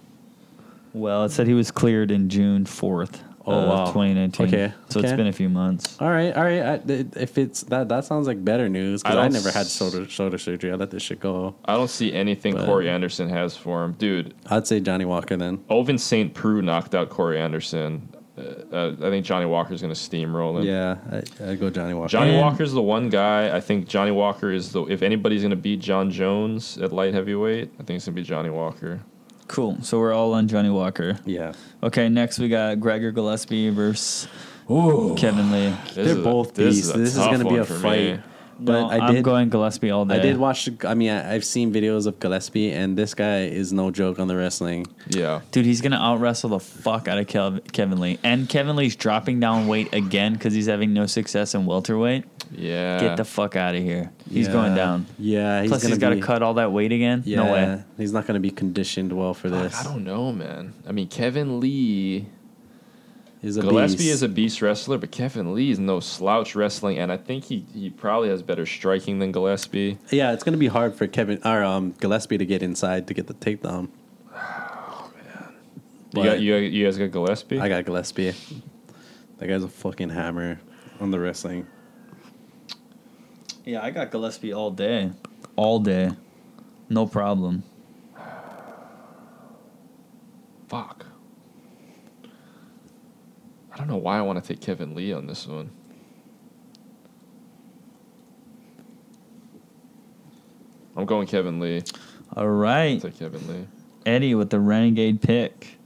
Well, 0.92 1.24
it 1.24 1.30
said 1.30 1.46
he 1.46 1.54
was 1.54 1.70
cleared 1.70 2.10
in 2.10 2.28
June 2.28 2.66
fourth. 2.66 3.22
Oh, 3.50 3.60
of 3.60 3.68
wow. 3.68 3.84
2019. 3.86 4.46
Okay, 4.46 4.72
So 4.88 5.00
it's 5.00 5.12
been 5.12 5.26
a 5.26 5.32
few 5.32 5.48
months. 5.48 5.96
All 6.00 6.08
right, 6.10 6.34
all 6.36 6.44
right. 6.44 6.62
I, 6.62 6.80
if 7.16 7.38
it's 7.38 7.62
that, 7.64 7.88
that 7.88 8.04
sounds 8.04 8.26
like 8.26 8.44
better 8.44 8.68
news 8.68 9.02
I 9.04 9.10
because 9.10 9.18
I, 9.18 9.22
don't 9.22 9.32
never 9.32 9.50
had 9.50 9.66
shoulder 9.66 10.08
shoulder 10.08 10.38
surgery. 10.38 10.70
I 10.72 10.74
let 10.74 10.90
this 10.90 11.02
shit 11.02 11.20
go. 11.20 11.54
I 11.64 11.74
don't 11.74 11.88
see 11.90 12.12
anything 12.12 12.54
But- 12.54 12.66
Corey 12.66 12.88
Anderson 12.88 13.28
has 13.28 13.56
for 13.56 13.84
him, 13.84 13.92
dude. 13.92 14.34
I'd 14.46 14.66
say 14.66 14.80
Johnny 14.80 15.04
Walker 15.04 15.36
then. 15.36 15.58
Ovince 15.70 16.00
St. 16.00 16.32
Preux 16.34 16.62
knocked 16.62 16.94
out 16.94 17.08
Corey 17.10 17.38
Anderson. 17.40 18.08
Uh, 18.36 18.42
uh, 18.72 18.96
I 19.02 19.10
think 19.10 19.26
Johnny 19.26 19.46
Walker's 19.46 19.80
gonna 19.82 19.94
steamroll 19.94 20.60
him. 20.60 20.64
Yeah, 20.64 20.98
I, 21.10 21.50
I'd 21.50 21.58
go 21.58 21.70
Johnny 21.70 21.94
Walker. 21.94 22.08
Johnny 22.10 22.30
And- 22.30 22.40
Walker's 22.40 22.72
the 22.72 22.82
one 22.82 23.08
guy. 23.08 23.54
I 23.56 23.60
think 23.60 23.88
Johnny 23.88 24.12
Walker 24.12 24.52
is 24.52 24.70
the. 24.70 24.84
If 24.84 25.02
anybody's 25.02 25.42
gonna 25.42 25.56
beat 25.56 25.80
John 25.80 26.10
Jones 26.10 26.78
at 26.78 26.92
light 26.92 27.14
heavyweight, 27.14 27.72
I 27.80 27.82
think 27.82 27.96
it's 27.96 28.04
gonna 28.06 28.14
be 28.14 28.22
Johnny 28.22 28.50
Walker. 28.50 29.00
Cool. 29.48 29.78
So 29.82 29.98
we're 29.98 30.12
all 30.12 30.34
on 30.34 30.46
Johnny 30.48 30.70
Walker. 30.70 31.18
yeah, 31.24 31.52
Okay, 31.82 32.08
next 32.08 32.38
we 32.38 32.48
got 32.48 32.78
Gregor 32.80 33.10
Gillespie 33.12 33.70
versus 33.70 34.28
Ooh, 34.70 35.14
Kevin 35.16 35.50
Lee. 35.50 35.74
this 35.86 35.94
They're 35.94 36.04
is 36.04 36.16
a- 36.16 36.22
both 36.22 36.54
this 36.54 36.74
beasts. 36.76 36.88
Is 36.90 36.94
This 36.94 37.12
is 37.16 37.26
gonna 37.26 37.48
be 37.48 37.56
a 37.56 37.64
fight. 37.64 38.16
me. 38.16 38.18
but 38.60 38.72
No, 38.72 38.90
I 38.90 38.98
I'm 39.06 39.14
did. 39.14 39.24
going 39.24 39.48
Gillespie 39.48 39.90
all 39.90 40.04
day. 40.04 40.16
I 40.16 40.18
did 40.18 40.36
watch. 40.36 40.68
I 40.84 40.94
mean, 40.94 41.10
I, 41.10 41.32
I've 41.34 41.44
seen 41.44 41.72
videos 41.72 42.06
of 42.06 42.18
Gillespie, 42.20 42.72
and 42.72 42.96
this 42.98 43.14
guy 43.14 43.44
is 43.44 43.72
no 43.72 43.90
joke 43.92 44.18
on 44.18 44.26
the 44.28 44.36
wrestling. 44.36 44.86
Yeah, 45.08 45.40
Dude, 45.52 45.64
he's 45.64 45.80
gonna 45.80 45.96
out 45.96 46.20
wrestle 46.20 46.50
the 46.50 46.58
fuck 46.60 47.06
out 47.08 47.18
of 47.18 47.26
Kev- 47.26 47.72
Kevin 47.72 48.00
Lee, 48.00 48.18
and 48.24 48.48
Kevin 48.48 48.74
Lee's 48.76 48.96
dropping 48.96 49.38
down 49.40 49.68
weight 49.68 49.94
again 49.94 50.32
because 50.34 50.52
he's 50.54 50.66
having 50.66 50.92
no 50.92 51.06
success 51.06 51.54
in 51.54 51.64
welterweight. 51.66 52.24
Yeah. 52.52 52.98
Get 53.00 53.16
the 53.16 53.24
fuck 53.24 53.56
out 53.56 53.74
of 53.74 53.82
here. 53.82 54.10
He's 54.30 54.46
Yeah. 54.46 54.52
going 54.52 54.74
down. 54.74 55.06
Yeah, 55.18 55.62
he's 55.62 55.70
Plus, 55.70 55.82
he's 55.82 55.98
got 55.98 56.10
to 56.10 56.16
be- 56.16 56.22
cut 56.22 56.42
all 56.42 56.54
that 56.54 56.72
weight 56.72 56.92
again. 56.92 57.22
Yeah, 57.26 57.36
No 57.44 57.52
way. 57.52 57.82
He's 57.96 58.12
not 58.12 58.26
going 58.26 58.34
to 58.34 58.40
be 58.40 58.50
conditioned 58.50 59.12
well 59.12 59.34
for 59.34 59.48
Fuck, 59.48 59.62
this. 59.62 59.74
I 59.80 59.84
don't 59.84 60.04
know, 60.04 60.32
man. 60.32 60.74
I 60.86 60.92
mean, 60.92 61.08
Kevin 61.08 61.60
Lee. 61.60 62.26
He's 63.40 63.56
a 63.56 63.60
Gillespie 63.62 63.98
beast. 63.98 64.10
is 64.10 64.22
a 64.24 64.28
beast 64.28 64.60
wrestler, 64.62 64.98
but 64.98 65.12
Kevin 65.12 65.54
Lee 65.54 65.70
is 65.70 65.78
no 65.78 66.00
slouch 66.00 66.56
wrestling, 66.56 66.98
and 66.98 67.12
I 67.12 67.16
think 67.16 67.44
he, 67.44 67.64
he 67.72 67.88
probably 67.88 68.30
has 68.30 68.42
better 68.42 68.66
striking 68.66 69.20
than 69.20 69.30
Gillespie. 69.30 69.96
Yeah, 70.10 70.32
it's 70.32 70.42
going 70.42 70.54
to 70.54 70.58
be 70.58 70.66
hard 70.66 70.96
for 70.96 71.06
Kevin 71.06 71.38
or 71.44 71.62
um, 71.62 71.92
Gillespie 72.00 72.36
to 72.38 72.44
get 72.44 72.64
inside 72.64 73.06
to 73.06 73.14
get 73.14 73.26
the 73.28 73.34
takedown. 73.34 73.90
You 76.10 76.22
But- 76.22 76.24
got 76.24 76.40
you, 76.40 76.56
you 76.56 76.84
guys 76.86 76.96
got 76.96 77.10
Gillespie. 77.12 77.60
I 77.60 77.68
got 77.68 77.84
Gillespie. 77.84 78.32
That 79.36 79.46
guy's 79.46 79.62
a 79.62 79.68
fucking 79.68 80.08
hammer 80.08 80.58
on 81.00 81.10
the 81.10 81.20
wrestling. 81.20 81.66
Yeah, 83.68 83.84
I 83.84 83.90
got 83.90 84.10
Gillespie 84.10 84.54
all 84.54 84.70
day, 84.70 85.10
all 85.54 85.78
day, 85.78 86.12
no 86.88 87.04
problem. 87.04 87.64
Fuck. 90.68 91.04
I 93.70 93.76
don't 93.76 93.86
know 93.86 93.98
why 93.98 94.16
I 94.16 94.22
want 94.22 94.42
to 94.42 94.48
take 94.48 94.62
Kevin 94.62 94.94
Lee 94.94 95.12
on 95.12 95.26
this 95.26 95.46
one. 95.46 95.68
I'm 100.96 101.04
going 101.04 101.26
Kevin 101.26 101.60
Lee. 101.60 101.82
All 102.34 102.48
right, 102.48 102.98
Take 103.02 103.18
Kevin 103.18 103.46
Lee. 103.48 103.66
Eddie 104.06 104.34
with 104.34 104.48
the 104.48 104.60
renegade 104.60 105.20
pick. 105.20 105.76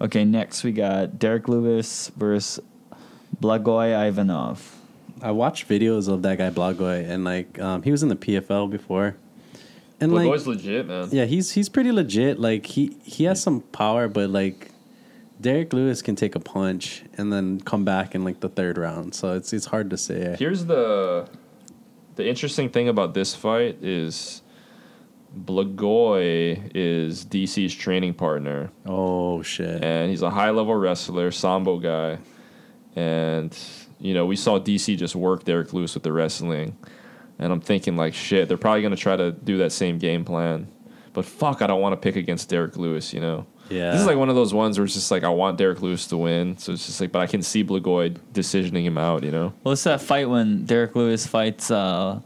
Okay, 0.00 0.24
next 0.24 0.62
we 0.62 0.70
got 0.70 1.18
Derrick 1.18 1.48
Lewis 1.48 2.12
versus 2.16 2.64
Blagoy 3.40 3.90
Ivanov. 4.06 4.73
I 5.24 5.30
watched 5.30 5.66
videos 5.66 6.06
of 6.06 6.20
that 6.22 6.36
guy 6.36 6.50
Blagoy, 6.50 7.08
and 7.08 7.24
like 7.24 7.58
um, 7.58 7.82
he 7.82 7.90
was 7.90 8.02
in 8.02 8.10
the 8.10 8.16
PFL 8.16 8.70
before, 8.70 9.16
and 9.98 10.12
Well, 10.12 10.28
like 10.28 10.46
legit, 10.46 10.86
man. 10.86 11.08
yeah, 11.10 11.24
he's 11.24 11.52
he's 11.52 11.70
pretty 11.70 11.92
legit. 11.92 12.38
Like 12.38 12.66
he 12.66 12.98
he 13.02 13.24
has 13.24 13.42
some 13.42 13.62
power, 13.72 14.06
but 14.06 14.28
like 14.28 14.70
Derrick 15.40 15.72
Lewis 15.72 16.02
can 16.02 16.14
take 16.14 16.34
a 16.34 16.40
punch 16.40 17.04
and 17.16 17.32
then 17.32 17.58
come 17.60 17.86
back 17.86 18.14
in 18.14 18.22
like 18.22 18.40
the 18.40 18.50
third 18.50 18.76
round. 18.76 19.14
So 19.14 19.34
it's 19.34 19.54
it's 19.54 19.64
hard 19.64 19.88
to 19.90 19.96
say. 19.96 20.36
Here's 20.38 20.66
the 20.66 21.26
the 22.16 22.28
interesting 22.28 22.68
thing 22.68 22.88
about 22.88 23.14
this 23.14 23.34
fight 23.34 23.78
is 23.82 24.42
Blagoy 25.34 26.70
is 26.74 27.24
DC's 27.24 27.74
training 27.74 28.12
partner. 28.12 28.70
Oh 28.84 29.42
shit! 29.42 29.82
and 29.82 30.10
he's 30.10 30.20
a 30.22 30.30
high 30.30 30.50
level 30.50 30.74
wrestler, 30.74 31.30
sambo 31.30 31.78
guy. 31.78 32.18
And 32.96 33.56
you 34.04 34.12
know, 34.12 34.26
we 34.26 34.36
saw 34.36 34.58
DC 34.60 34.98
just 34.98 35.16
work 35.16 35.44
Derrick 35.44 35.72
Lewis 35.72 35.94
with 35.94 36.02
the 36.02 36.12
wrestling, 36.12 36.76
and 37.38 37.50
I'm 37.50 37.60
thinking 37.60 37.96
like, 37.96 38.12
shit, 38.12 38.48
they're 38.48 38.58
probably 38.58 38.82
gonna 38.82 38.96
try 38.96 39.16
to 39.16 39.32
do 39.32 39.56
that 39.58 39.72
same 39.72 39.98
game 39.98 40.24
plan. 40.26 40.68
But 41.14 41.24
fuck, 41.24 41.62
I 41.62 41.66
don't 41.66 41.80
want 41.80 41.94
to 41.94 41.96
pick 41.96 42.16
against 42.16 42.50
Derrick 42.50 42.76
Lewis. 42.76 43.14
You 43.14 43.20
know, 43.20 43.46
Yeah. 43.70 43.92
this 43.92 44.02
is 44.02 44.06
like 44.06 44.18
one 44.18 44.28
of 44.28 44.34
those 44.34 44.52
ones 44.52 44.78
where 44.78 44.84
it's 44.84 44.92
just 44.94 45.10
like 45.10 45.24
I 45.24 45.30
want 45.30 45.56
Derrick 45.56 45.80
Lewis 45.80 46.06
to 46.08 46.18
win, 46.18 46.58
so 46.58 46.72
it's 46.72 46.84
just 46.84 47.00
like, 47.00 47.12
but 47.12 47.20
I 47.20 47.26
can 47.26 47.40
see 47.40 47.64
Blagoy 47.64 48.14
decisioning 48.34 48.82
him 48.82 48.98
out. 48.98 49.24
You 49.24 49.30
know, 49.30 49.52
Well, 49.64 49.72
it's 49.72 49.84
that 49.84 50.02
fight 50.02 50.28
when 50.28 50.66
Derrick 50.66 50.94
Lewis 50.94 51.26
fights 51.26 51.70
uh, 51.70 52.20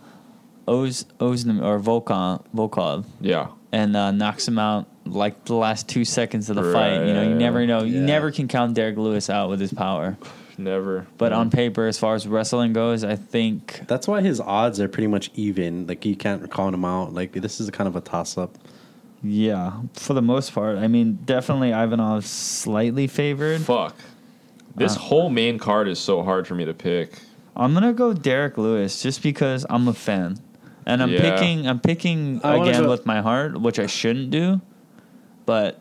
Oz 0.67 1.05
Oznam 1.21 1.63
or 1.63 1.79
Volkov 1.79 2.45
Volkov 2.55 3.05
yeah, 3.21 3.49
and 3.71 3.97
uh, 3.97 4.11
knocks 4.11 4.49
him 4.49 4.59
out 4.59 4.89
like 5.07 5.45
the 5.45 5.55
last 5.55 5.89
two 5.89 6.05
seconds 6.05 6.51
of 6.51 6.57
the 6.57 6.73
fight? 6.73 7.07
You 7.07 7.13
know, 7.15 7.23
you 7.23 7.35
never 7.37 7.65
know. 7.67 7.85
You 7.85 8.01
never 8.01 8.33
can 8.33 8.49
count 8.49 8.75
Derrick 8.75 8.97
Lewis 8.97 9.31
out 9.31 9.49
with 9.49 9.61
his 9.61 9.73
power. 9.73 10.19
Never. 10.59 11.07
But 11.17 11.33
on 11.33 11.51
paper, 11.51 11.87
as 11.87 11.99
far 11.99 12.15
as 12.17 12.27
wrestling 12.27 12.73
goes, 12.73 13.05
I 13.05 13.15
think 13.15 13.83
That's 13.87 14.09
why 14.09 14.21
his 14.23 14.41
odds 14.41 14.81
are 14.81 14.89
pretty 14.89 15.07
much 15.07 15.31
even. 15.35 15.87
Like 15.87 16.05
you 16.05 16.17
can't 16.17 16.51
count 16.51 16.75
him 16.75 16.85
out. 16.85 17.15
Like 17.15 17.33
this 17.33 17.61
is 17.61 17.71
kind 17.71 17.87
of 17.87 17.95
a 17.97 18.01
toss 18.01 18.37
up. 18.37 18.59
yeah, 19.23 19.73
for 19.95 20.15
the 20.15 20.23
most 20.23 20.53
part. 20.53 20.79
I 20.79 20.89
mean, 20.89 21.19
definitely 21.25 21.71
Ivanov's 21.73 22.29
slightly 22.29 23.07
favored. 23.07 23.61
fuck, 23.61 23.95
this 24.77 24.97
Uh. 24.97 25.01
whole 25.01 25.31
main 25.31 25.59
card 25.59 25.89
is 25.89 25.99
so 26.01 26.23
hard 26.23 26.47
for 26.47 26.55
me 26.57 26.65
to 26.65 26.75
pick. 26.75 27.21
I'm 27.57 27.73
gonna 27.75 27.93
go 27.93 28.13
Derrick 28.13 28.57
Lewis 28.59 29.03
just 29.03 29.23
because 29.23 29.65
I'm 29.71 29.87
a 29.89 29.93
fan, 29.95 30.39
and 30.87 31.03
I'm 31.03 31.11
Yeah. 31.11 31.21
picking. 31.37 31.67
I'm 31.69 31.81
picking 31.81 32.41
I 32.45 32.57
wanna 32.57 32.71
again 32.71 32.83
go- 32.85 32.91
with 32.91 33.07
my 33.07 33.21
heart, 33.21 33.61
which 33.61 33.79
I 33.81 33.87
shouldn't 33.87 34.31
do, 34.31 34.61
but 35.47 35.81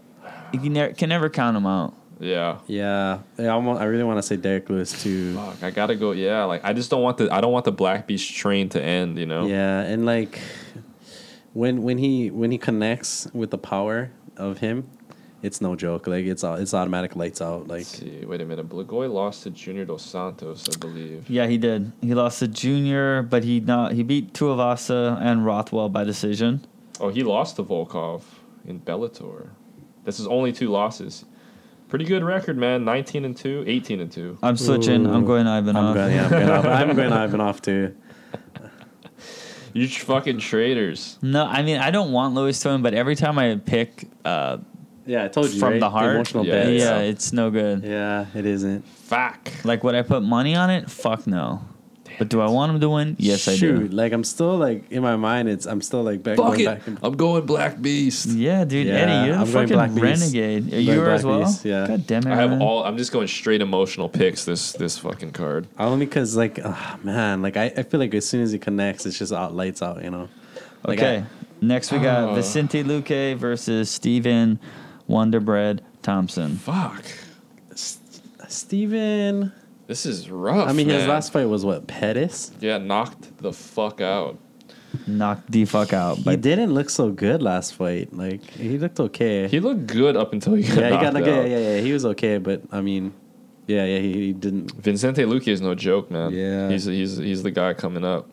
you 0.52 0.60
can, 0.60 0.74
ne- 0.74 0.94
can 0.94 1.10
never 1.10 1.30
count 1.30 1.56
him 1.58 1.66
out. 1.68 1.94
Yeah. 2.19 2.60
Yeah, 2.68 3.19
yeah 3.38 3.53
I, 3.53 3.57
want, 3.57 3.80
I 3.80 3.85
really 3.85 4.03
want 4.03 4.18
to 4.18 4.23
say 4.23 4.38
Derrick 4.38 4.69
Lewis 4.69 5.03
too. 5.03 5.35
Fuck, 5.35 5.64
I 5.64 5.72
gotta 5.72 5.95
go. 5.95 6.11
Yeah, 6.11 6.44
like 6.45 6.64
I 6.64 6.73
just 6.73 6.89
don't 6.89 7.03
want 7.03 7.18
the 7.18 7.31
I 7.31 7.41
don't 7.41 7.52
want 7.52 7.65
the 7.65 7.72
Black 7.72 8.07
Beast 8.07 8.34
train 8.34 8.69
to 8.69 8.81
end. 8.81 9.18
You 9.18 9.26
know. 9.26 9.48
Yeah, 9.48 9.81
and 9.81 10.06
like 10.06 10.39
when 11.53 11.84
when 11.84 11.98
he 11.98 12.31
when 12.31 12.52
he 12.52 12.57
connects 12.57 13.27
with 13.34 13.52
the 13.52 13.57
power 13.57 14.11
of 14.35 14.60
him, 14.60 14.89
it's 15.41 15.61
no 15.61 15.76
joke. 15.76 16.07
Like 16.07 16.26
it's 16.26 16.44
au- 16.44 16.56
it's 16.56 16.73
automatic 16.73 17.15
lights 17.15 17.41
out. 17.41 17.68
Like 17.68 17.80
Let's 17.80 17.99
see. 17.99 18.26
Wait 18.26 18.41
a 18.41 18.45
minute. 18.45 18.68
Blagoy 18.68 19.11
lost 19.11 19.44
to 19.44 19.52
Junior 19.52 19.85
Dos 19.85 20.03
Santos, 20.03 20.68
I 20.73 20.77
believe. 20.77 21.30
Yeah, 21.30 21.48
he 21.48 21.57
did. 21.57 21.91
He 22.02 22.14
lost 22.14 22.39
to 22.39 22.48
Junior, 22.48 23.22
but 23.22 23.44
he 23.44 23.60
not 23.60 23.94
he 23.94 24.03
beat 24.03 24.34
Tuivasa 24.34 25.19
and 25.22 25.45
Rothwell 25.45 25.89
by 25.89 26.03
decision. 26.03 26.65
Oh, 26.99 27.10
he 27.10 27.23
lost 27.23 27.57
to 27.57 27.64
Volkov 27.64 28.23
in 28.65 28.80
Bellator. 28.80 29.49
This 30.03 30.19
is 30.19 30.26
only 30.27 30.52
two 30.52 30.69
losses. 30.69 31.26
Pretty 31.89 32.05
good 32.05 32.23
record, 32.23 32.57
man. 32.57 32.84
19 32.84 33.23
and 33.26 33.35
2, 33.38 33.64
18 33.65 34.01
and 34.01 34.11
2. 34.11 34.39
I'm 34.43 34.57
switching. 34.57 35.05
I'm 35.07 35.26
going 35.26 35.47
Ivanov. 35.47 35.85
I'm 35.85 35.93
going, 35.93 36.11
yeah, 36.14 36.23
I'm 36.26 36.30
going, 36.30 36.65
I'm 36.65 36.95
going 36.95 37.14
Ivanov 37.14 37.61
too. 37.61 37.95
You 39.73 39.88
fucking 39.88 40.39
traitors. 40.39 41.19
No, 41.22 41.45
I 41.45 41.61
mean 41.61 41.77
I 41.77 41.91
don't 41.91 42.11
want 42.11 42.34
Lewis 42.34 42.59
to 42.61 42.69
win, 42.69 42.81
but 42.81 42.95
every 42.95 43.15
time 43.15 43.38
I 43.38 43.57
pick 43.57 44.09
uh, 44.26 44.57
Yeah, 45.05 45.26
I 45.26 45.27
told 45.27 45.51
you 45.51 45.59
from 45.59 45.73
right? 45.73 45.80
the 45.80 45.89
heart, 45.89 46.15
emotional 46.15 46.45
Yeah, 46.47 46.53
bets. 46.64 46.69
yeah, 46.84 46.97
yeah. 46.99 47.05
it's 47.09 47.31
no 47.31 47.51
good. 47.51 47.84
yeah, 47.84 48.26
it 48.34 48.45
isn't. 48.47 48.88
Fuck. 48.88 49.51
Like 49.64 49.84
would 49.84 49.93
I 49.93 50.01
put 50.01 50.23
money 50.23 50.55
on 50.55 50.72
it? 50.72 50.89
Fuck 50.89 51.27
no. 51.27 51.61
But 52.18 52.30
do 52.30 52.41
I 52.41 52.48
want 52.49 52.72
him 52.73 52.80
to 52.81 52.89
win? 52.89 53.15
Yes, 53.19 53.48
I 53.48 53.56
do. 53.57 53.88
like 53.89 54.11
I'm 54.14 54.23
still 54.23 54.57
like 54.57 54.91
in 54.91 55.02
my 55.03 55.15
mind. 55.15 55.49
It's 55.49 55.65
I'm 55.65 55.81
still 55.81 56.03
like 56.03 56.23
back 56.23 56.38
Fuck 56.38 56.48
going 56.48 56.60
it. 56.61 56.65
back. 56.65 56.88
And, 56.88 56.99
I'm 57.03 57.15
going 57.15 57.45
Black 57.45 57.81
Beast. 57.81 58.27
Yeah, 58.27 58.65
dude, 58.65 58.88
Yeah, 58.88 58.94
Eddie, 58.95 59.27
you're 59.27 59.38
I'm 59.38 59.45
the 59.48 59.53
going 59.53 59.68
Black 59.69 59.89
fucking 59.91 60.03
Beast. 60.03 60.22
renegade. 60.22 60.73
Are 60.73 60.76
I'm 60.77 60.81
you 60.81 60.95
going 60.95 61.11
as 61.11 61.22
Black 61.23 61.39
well? 61.39 61.48
Beast, 61.48 61.65
yeah. 61.65 61.88
God 61.88 62.07
damn 62.07 62.27
it, 62.27 62.31
I 62.31 62.35
have 62.35 62.49
man. 62.52 62.61
all. 62.61 62.84
I'm 62.84 62.98
just 62.98 63.11
going 63.11 63.27
straight 63.27 63.61
emotional 63.61 64.10
picks 64.10 64.45
this 64.45 64.72
this 64.73 64.98
fucking 64.98 65.31
card. 65.31 65.68
only 65.80 66.06
because 66.06 66.35
like 66.35 66.60
oh, 66.64 66.99
man, 67.03 67.41
like 67.41 67.57
I, 67.57 67.65
I 67.76 67.84
feel 67.84 67.99
like 67.99 68.14
as 68.14 68.27
soon 68.27 68.41
as 68.41 68.52
he 68.52 68.60
connects, 68.60 69.06
it's 69.06 69.18
just 69.18 69.31
out 69.34 69.53
lights 69.56 69.81
out. 69.81 70.03
You 70.03 70.10
know. 70.11 70.30
Like, 70.85 70.99
okay, 70.99 71.26
next 71.61 71.91
we 71.91 71.99
got 71.99 72.30
Oh. 72.30 72.35
Vicente 72.35 72.84
Luque 72.84 73.35
versus 73.35 73.89
Steven 73.89 74.60
Wonderbread 75.10 75.80
Thompson. 76.02 76.56
Fuck. 76.57 77.03
Steven. 78.48 79.52
This 79.88 80.05
is 80.05 80.30
rough. 80.30 80.68
I 80.69 80.73
mean, 80.73 80.88
his 80.89 80.99
man. 81.03 81.09
last 81.09 81.31
fight 81.34 81.45
was 81.45 81.64
what 81.65 81.88
Pettis. 81.88 82.51
Yeah, 82.59 82.77
knocked 82.77 83.38
the 83.38 83.53
fuck 83.53 84.01
out. 84.01 84.38
Knocked 85.05 85.51
the 85.51 85.65
fuck 85.65 85.93
out. 85.93 86.18
He 86.18 86.23
By, 86.23 86.35
didn't 86.35 86.73
look 86.73 86.89
so 86.89 87.09
good 87.09 87.41
last 87.41 87.73
fight. 87.76 88.14
Like 88.14 88.43
he 88.43 88.77
looked 88.77 88.99
okay. 88.99 89.47
He 89.47 89.59
looked 89.59 89.88
good 89.88 90.18
up 90.18 90.34
until 90.34 90.53
he 90.55 90.64
got 90.64 90.77
yeah, 90.77 90.84
he 90.85 90.89
knocked 90.91 91.03
got 91.03 91.14
like, 91.14 91.23
out. 91.23 91.49
yeah, 91.49 91.57
yeah. 91.57 91.80
He 91.80 91.93
was 91.93 92.05
okay, 92.05 92.38
but 92.38 92.61
I 92.72 92.81
mean, 92.81 93.14
yeah, 93.68 93.85
yeah, 93.85 93.99
he, 93.99 94.14
he 94.14 94.34
didn't. 94.34 94.72
Vicente 94.76 95.23
Luque 95.23 95.47
is 95.49 95.61
no 95.61 95.76
joke, 95.76 96.09
man. 96.11 96.31
Yeah. 96.34 96.69
he's 96.69 96.85
he's 96.85 97.18
he's 97.18 97.43
the 97.43 97.51
guy 97.51 97.73
coming 97.73 98.03
up. 98.05 98.30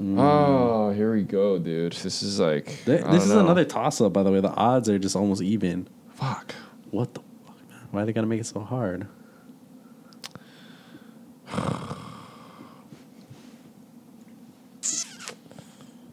Mm. 0.00 0.16
Oh, 0.18 0.92
here 0.92 1.12
we 1.14 1.22
go, 1.22 1.58
dude. 1.58 1.92
This 1.92 2.22
is 2.22 2.40
like 2.40 2.64
Th- 2.86 3.02
This 3.04 3.24
is 3.24 3.30
know. 3.30 3.40
another 3.40 3.66
toss 3.66 4.00
up, 4.00 4.12
by 4.14 4.22
the 4.22 4.32
way. 4.32 4.40
The 4.40 4.48
odds 4.54 4.88
are 4.88 4.98
just 4.98 5.14
almost 5.14 5.42
even. 5.42 5.88
fuck. 6.14 6.54
What 6.90 7.12
the 7.14 7.20
fuck, 7.46 7.56
man? 7.68 7.80
Why 7.90 8.02
are 8.02 8.06
they 8.06 8.12
gonna 8.14 8.26
make 8.26 8.40
it 8.40 8.46
so 8.46 8.60
hard? 8.60 9.06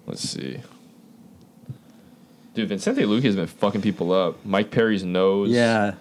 Let's 0.05 0.21
see. 0.21 0.61
Dude, 2.53 2.69
Vicente 2.69 3.03
Luque 3.03 3.23
has 3.23 3.35
been 3.35 3.45
fucking 3.45 3.81
people 3.81 4.11
up. 4.11 4.43
Mike 4.45 4.71
Perry's 4.71 5.03
nose. 5.03 5.51
Yeah. 5.51 5.93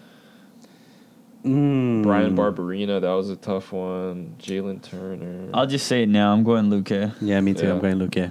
Mm. 1.45 2.03
Bryan 2.03 2.37
Barberena, 2.37 3.01
that 3.01 3.11
was 3.11 3.31
a 3.31 3.37
tough 3.37 3.73
one. 3.73 4.37
Jalen 4.39 4.83
Turner. 4.83 5.51
I'll 5.53 5.67
just 5.67 5.87
say 5.87 6.05
it 6.05 6.09
now. 6.09 6.33
I'm 6.33 6.45
going 6.45 6.71
Luque. 6.71 7.15
Yeah, 7.21 7.41
me 7.41 7.53
too. 7.55 7.71
I'm 7.71 7.81
going 7.81 7.99
Luque. 7.99 8.31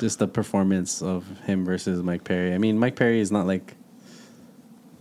Just 0.00 0.18
the 0.18 0.26
performance 0.26 1.00
of 1.00 1.26
him 1.40 1.64
versus 1.64 2.02
Mike 2.02 2.24
Perry. 2.24 2.54
I 2.54 2.58
mean, 2.58 2.78
Mike 2.78 2.96
Perry 2.96 3.20
is 3.20 3.30
not 3.30 3.46
like 3.46 3.76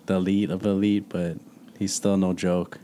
the 0.06 0.16
elite 0.16 0.50
of 0.50 0.62
the 0.62 0.70
elite, 0.70 1.10
but 1.10 1.38
he's 1.78 1.94
still 1.94 2.18
no 2.18 2.34
joke. 2.34 2.80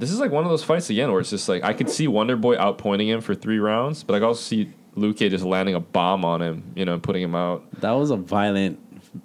This 0.00 0.10
is 0.10 0.18
like 0.18 0.30
one 0.30 0.44
of 0.44 0.50
those 0.50 0.64
fights 0.64 0.88
again 0.88 1.12
where 1.12 1.20
it's 1.20 1.28
just 1.28 1.46
like 1.46 1.62
I 1.62 1.74
could 1.74 1.90
see 1.90 2.08
Wonder 2.08 2.34
Boy 2.34 2.56
outpointing 2.56 3.08
him 3.08 3.20
for 3.20 3.34
three 3.34 3.58
rounds, 3.58 4.02
but 4.02 4.14
I 4.14 4.18
could 4.18 4.28
also 4.28 4.40
see 4.40 4.72
Luque 4.96 5.28
just 5.28 5.44
landing 5.44 5.74
a 5.74 5.80
bomb 5.80 6.24
on 6.24 6.40
him, 6.40 6.72
you 6.74 6.86
know, 6.86 6.94
and 6.94 7.02
putting 7.02 7.22
him 7.22 7.34
out. 7.34 7.64
That 7.82 7.90
was 7.92 8.10
a 8.10 8.16
violent, 8.16 8.78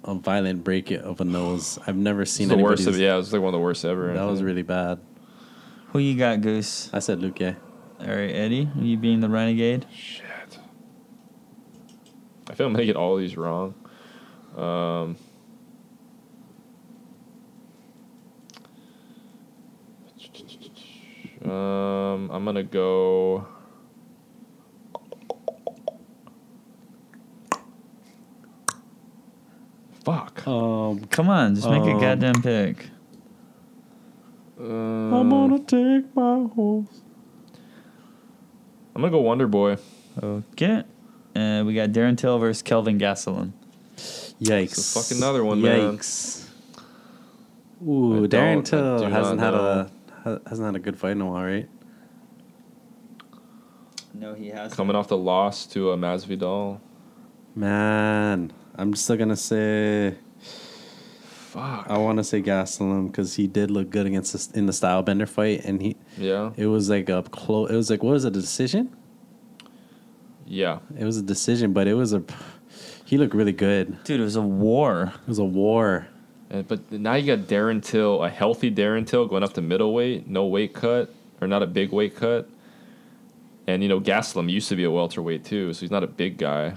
a 0.04 0.14
violent 0.14 0.64
break 0.64 0.90
of 0.90 1.18
a 1.22 1.24
nose. 1.24 1.78
I've 1.86 1.96
never 1.96 2.26
seen 2.26 2.48
the 2.48 2.58
worst 2.58 2.82
anybody's- 2.82 2.96
of 2.96 3.00
yeah, 3.00 3.14
it 3.14 3.16
was 3.16 3.32
like 3.32 3.40
one 3.40 3.48
of 3.54 3.58
the 3.58 3.64
worst 3.64 3.86
ever. 3.86 4.12
That 4.12 4.24
was 4.24 4.42
really 4.42 4.60
bad. 4.62 5.00
Who 5.92 5.98
you 5.98 6.14
got, 6.14 6.42
Goose? 6.42 6.90
I 6.92 6.98
said 6.98 7.20
Luque. 7.20 7.56
All 8.00 8.06
right, 8.06 8.30
Eddie. 8.30 8.68
You 8.78 8.98
being 8.98 9.20
the 9.20 9.30
renegade? 9.30 9.86
Shit. 9.90 10.24
I 12.50 12.54
feel 12.54 12.66
I'm 12.66 12.74
gonna 12.74 12.84
get 12.84 12.96
all 12.96 13.16
these 13.16 13.38
wrong. 13.38 13.74
Um, 14.54 15.16
um, 21.46 22.30
I'm 22.30 22.44
gonna 22.44 22.62
go. 22.62 23.46
Fuck. 30.04 30.46
Um, 30.46 31.04
Come 31.06 31.28
on, 31.28 31.54
just 31.54 31.68
make 31.68 31.82
a 31.82 31.90
Um, 31.92 32.00
goddamn 32.00 32.42
pick. 32.42 32.88
I'm 34.58 35.28
gonna 35.30 35.58
take 35.58 36.14
my 36.14 36.44
horse. 36.54 36.86
I'm 38.94 39.02
gonna 39.02 39.10
go 39.10 39.20
Wonder 39.20 39.46
Boy. 39.46 39.76
Okay. 40.22 40.82
Uh, 41.34 41.62
we 41.66 41.74
got 41.74 41.90
Darren 41.90 42.16
Till 42.16 42.38
versus 42.38 42.62
Kelvin 42.62 42.98
Gastelum. 42.98 43.52
Yikes! 44.40 44.62
It's 44.72 44.96
a 44.96 45.00
fucking 45.00 45.18
another 45.18 45.44
one, 45.44 45.60
man. 45.60 45.98
Yikes! 45.98 46.48
I 46.78 47.84
Ooh, 47.84 48.26
don't- 48.26 48.30
Darren 48.30 48.58
I 48.58 48.62
Till 48.62 48.98
do 49.00 49.04
hasn't 49.04 49.40
had 49.40 49.50
know. 49.50 49.60
a 49.60 49.82
ha- 49.84 49.90
hasn't 50.48 50.66
had 50.66 50.76
a 50.76 50.78
good 50.78 50.98
fight 50.98 51.12
in 51.12 51.20
a 51.20 51.26
while, 51.26 51.44
right? 51.44 51.68
No, 54.14 54.34
he 54.34 54.48
has. 54.48 54.74
Coming 54.74 54.96
off 54.96 55.08
the 55.08 55.16
loss 55.16 55.66
to 55.68 55.90
uh, 55.92 55.96
Masvidal. 55.96 56.80
Man, 57.54 58.52
I'm 58.74 58.94
still 58.94 59.16
gonna 59.16 59.36
say 59.36 60.16
Fuck. 60.38 61.86
I 61.88 61.96
want 61.98 62.18
to 62.18 62.24
say 62.24 62.42
Gastelum 62.42 63.06
because 63.06 63.36
he 63.36 63.46
did 63.46 63.70
look 63.70 63.88
good 63.88 64.06
against 64.06 64.32
this, 64.34 64.50
in 64.50 64.66
the 64.66 64.72
style 64.72 65.02
bender 65.02 65.26
fight, 65.26 65.64
and 65.64 65.80
he 65.80 65.96
Yeah. 66.18 66.52
it 66.56 66.66
was 66.66 66.90
like 66.90 67.08
a 67.08 67.22
close. 67.22 67.70
It 67.70 67.76
was 67.76 67.88
like 67.88 68.02
what 68.02 68.10
was 68.12 68.24
it, 68.24 68.28
a 68.36 68.40
decision? 68.40 68.94
Yeah. 70.44 70.80
It 70.98 71.04
was 71.04 71.16
a 71.18 71.22
decision, 71.22 71.72
but 71.72 71.86
it 71.86 71.94
was 71.94 72.12
a. 72.12 72.22
He 73.04 73.16
looked 73.18 73.34
really 73.34 73.52
good. 73.52 74.02
Dude, 74.04 74.20
it 74.20 74.24
was 74.24 74.36
a 74.36 74.42
war. 74.42 75.12
It 75.22 75.28
was 75.28 75.38
a 75.38 75.44
war. 75.44 76.08
And, 76.50 76.66
but 76.66 76.90
now 76.92 77.14
you 77.14 77.36
got 77.36 77.48
Darren 77.48 77.82
Till, 77.82 78.22
a 78.22 78.28
healthy 78.28 78.70
Darren 78.70 79.06
Till 79.06 79.26
going 79.26 79.42
up 79.42 79.52
to 79.54 79.62
middleweight, 79.62 80.28
no 80.28 80.46
weight 80.46 80.74
cut, 80.74 81.12
or 81.40 81.48
not 81.48 81.62
a 81.62 81.66
big 81.66 81.92
weight 81.92 82.16
cut. 82.16 82.48
And, 83.66 83.82
you 83.82 83.88
know, 83.88 84.00
Gaslam 84.00 84.48
used 84.50 84.68
to 84.68 84.76
be 84.76 84.84
a 84.84 84.90
welterweight 84.90 85.44
too, 85.44 85.72
so 85.72 85.80
he's 85.80 85.90
not 85.90 86.04
a 86.04 86.06
big 86.06 86.38
guy. 86.38 86.76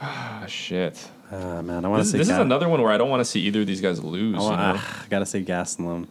Ah, 0.00 0.44
shit. 0.48 1.10
Ah 1.30 1.60
man, 1.60 1.84
I 1.84 1.88
want 1.88 2.00
to 2.00 2.04
This, 2.04 2.12
say 2.12 2.18
this 2.18 2.28
is 2.28 2.38
another 2.38 2.68
one 2.68 2.80
where 2.80 2.92
I 2.92 2.98
don't 2.98 3.10
want 3.10 3.20
to 3.20 3.24
see 3.24 3.40
either 3.40 3.62
of 3.62 3.66
these 3.66 3.80
guys 3.80 4.02
lose. 4.02 4.38
I, 4.38 4.42
you 4.44 4.50
know? 4.50 4.74
ah, 4.78 5.02
I 5.04 5.08
gotta 5.08 5.26
say 5.26 5.42
Gastelum. 5.42 6.06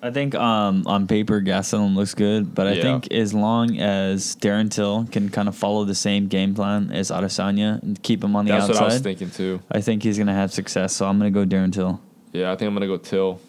I 0.00 0.10
think 0.12 0.34
um, 0.36 0.84
on 0.86 1.08
paper 1.08 1.40
Gastelum 1.40 1.96
looks 1.96 2.14
good, 2.14 2.54
but 2.54 2.68
I 2.68 2.72
Yeah. 2.74 2.82
think 2.82 3.12
as 3.12 3.34
long 3.34 3.78
as 3.80 4.36
Darren 4.36 4.70
Till 4.70 5.06
can 5.10 5.28
kind 5.28 5.48
of 5.48 5.56
follow 5.56 5.84
the 5.84 5.94
same 5.94 6.28
game 6.28 6.54
plan 6.54 6.90
as 6.92 7.10
Adesanya 7.10 7.82
and 7.82 8.00
keep 8.02 8.22
him 8.22 8.36
on 8.36 8.44
the 8.44 8.52
That's 8.52 8.68
what 8.68 8.76
I 8.78 8.84
was 8.84 8.94
outside, 8.94 9.02
thinking 9.02 9.30
too. 9.30 9.60
I 9.72 9.80
think 9.80 10.04
he's 10.04 10.16
gonna 10.16 10.34
have 10.34 10.52
success. 10.52 10.94
So 10.94 11.06
I'm 11.06 11.18
gonna 11.18 11.32
go 11.32 11.44
Darren 11.44 11.72
Till. 11.72 12.00
Yeah, 12.32 12.52
I 12.52 12.56
think 12.56 12.68
I'm 12.68 12.74
going 12.74 12.82
to 12.82 12.94
go 12.96 12.98
Till. 12.98 13.40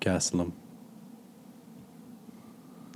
Gastelum. 0.00 0.52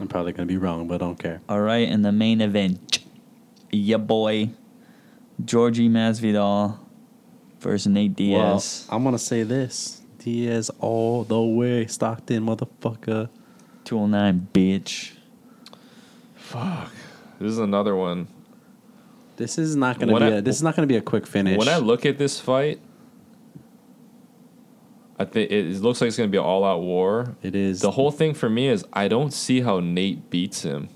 I'm 0.00 0.08
probably 0.08 0.32
gonna 0.32 0.46
be 0.46 0.56
wrong, 0.56 0.88
but 0.88 0.96
I 0.96 0.98
don't 0.98 1.18
care. 1.18 1.40
All 1.48 1.60
right, 1.60 1.88
in 1.88 2.02
the 2.02 2.12
main 2.12 2.40
event, 2.40 2.98
yeah, 3.70 3.96
boy, 3.96 4.50
Georgie 5.44 5.88
Masvidal 5.88 6.78
versus 7.60 7.86
Nate 7.88 8.14
Diaz. 8.16 8.86
Well, 8.88 8.96
I'm 8.96 9.04
gonna 9.04 9.18
say 9.18 9.42
this: 9.42 9.97
Diaz 10.18 10.70
all 10.80 11.24
the 11.24 11.40
way, 11.40 11.86
Stockton, 11.86 12.44
motherfucker. 12.44 13.28
209, 13.84 14.48
bitch. 14.52 15.12
Fuck. 16.34 16.90
This 17.38 17.52
is 17.52 17.58
another 17.58 17.94
one. 17.94 18.26
This 19.36 19.58
is 19.58 19.76
not 19.76 19.98
gonna 20.00 20.12
When 20.12 20.22
be. 20.22 20.26
I- 20.28 20.38
a, 20.38 20.42
this 20.42 20.56
is 20.56 20.62
not 20.62 20.74
gonna 20.74 20.86
be 20.88 20.96
a 20.96 21.00
quick 21.00 21.26
finish. 21.26 21.56
When 21.58 21.68
I 21.68 21.76
look 21.78 22.04
at 22.04 22.18
this 22.18 22.40
fight, 22.40 22.80
I 25.18 25.24
think 25.24 25.50
it 25.50 25.66
it 25.66 25.80
looks 25.80 26.00
like 26.00 26.08
it's 26.08 26.16
going 26.16 26.28
to 26.28 26.32
be 26.32 26.38
an 26.38 26.44
all-out 26.44 26.80
war. 26.80 27.36
it 27.42 27.56
is 27.56 27.80
The 27.80 27.90
whole 27.90 28.12
thing 28.12 28.34
for 28.34 28.48
me 28.48 28.68
is 28.68 28.84
I 28.92 29.08
don't 29.08 29.32
see 29.32 29.60
how 29.62 29.80
Nate 29.80 30.30
beats 30.30 30.62
him. 30.62 30.88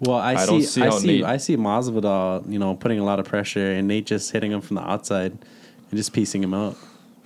Well, 0.00 0.16
I, 0.18 0.32
I 0.32 0.36
see. 0.36 0.46
don't 0.46 0.62
see 0.62 0.82
I 0.82 0.84
how 0.86 0.90
see. 0.92 1.06
Nate- 1.06 1.24
I 1.24 1.36
see 1.36 1.56
Masvidal, 1.58 2.50
you 2.50 2.58
know, 2.58 2.74
putting 2.74 2.98
a 2.98 3.04
lot 3.04 3.18
of 3.20 3.26
pressure, 3.26 3.72
and 3.72 3.86
Nate 3.88 4.06
just 4.06 4.30
hitting 4.32 4.52
him 4.52 4.60
from 4.62 4.76
the 4.76 4.82
outside 4.82 5.32
and 5.32 5.96
just 5.96 6.12
piecing 6.14 6.42
him 6.42 6.54
out. 6.54 6.76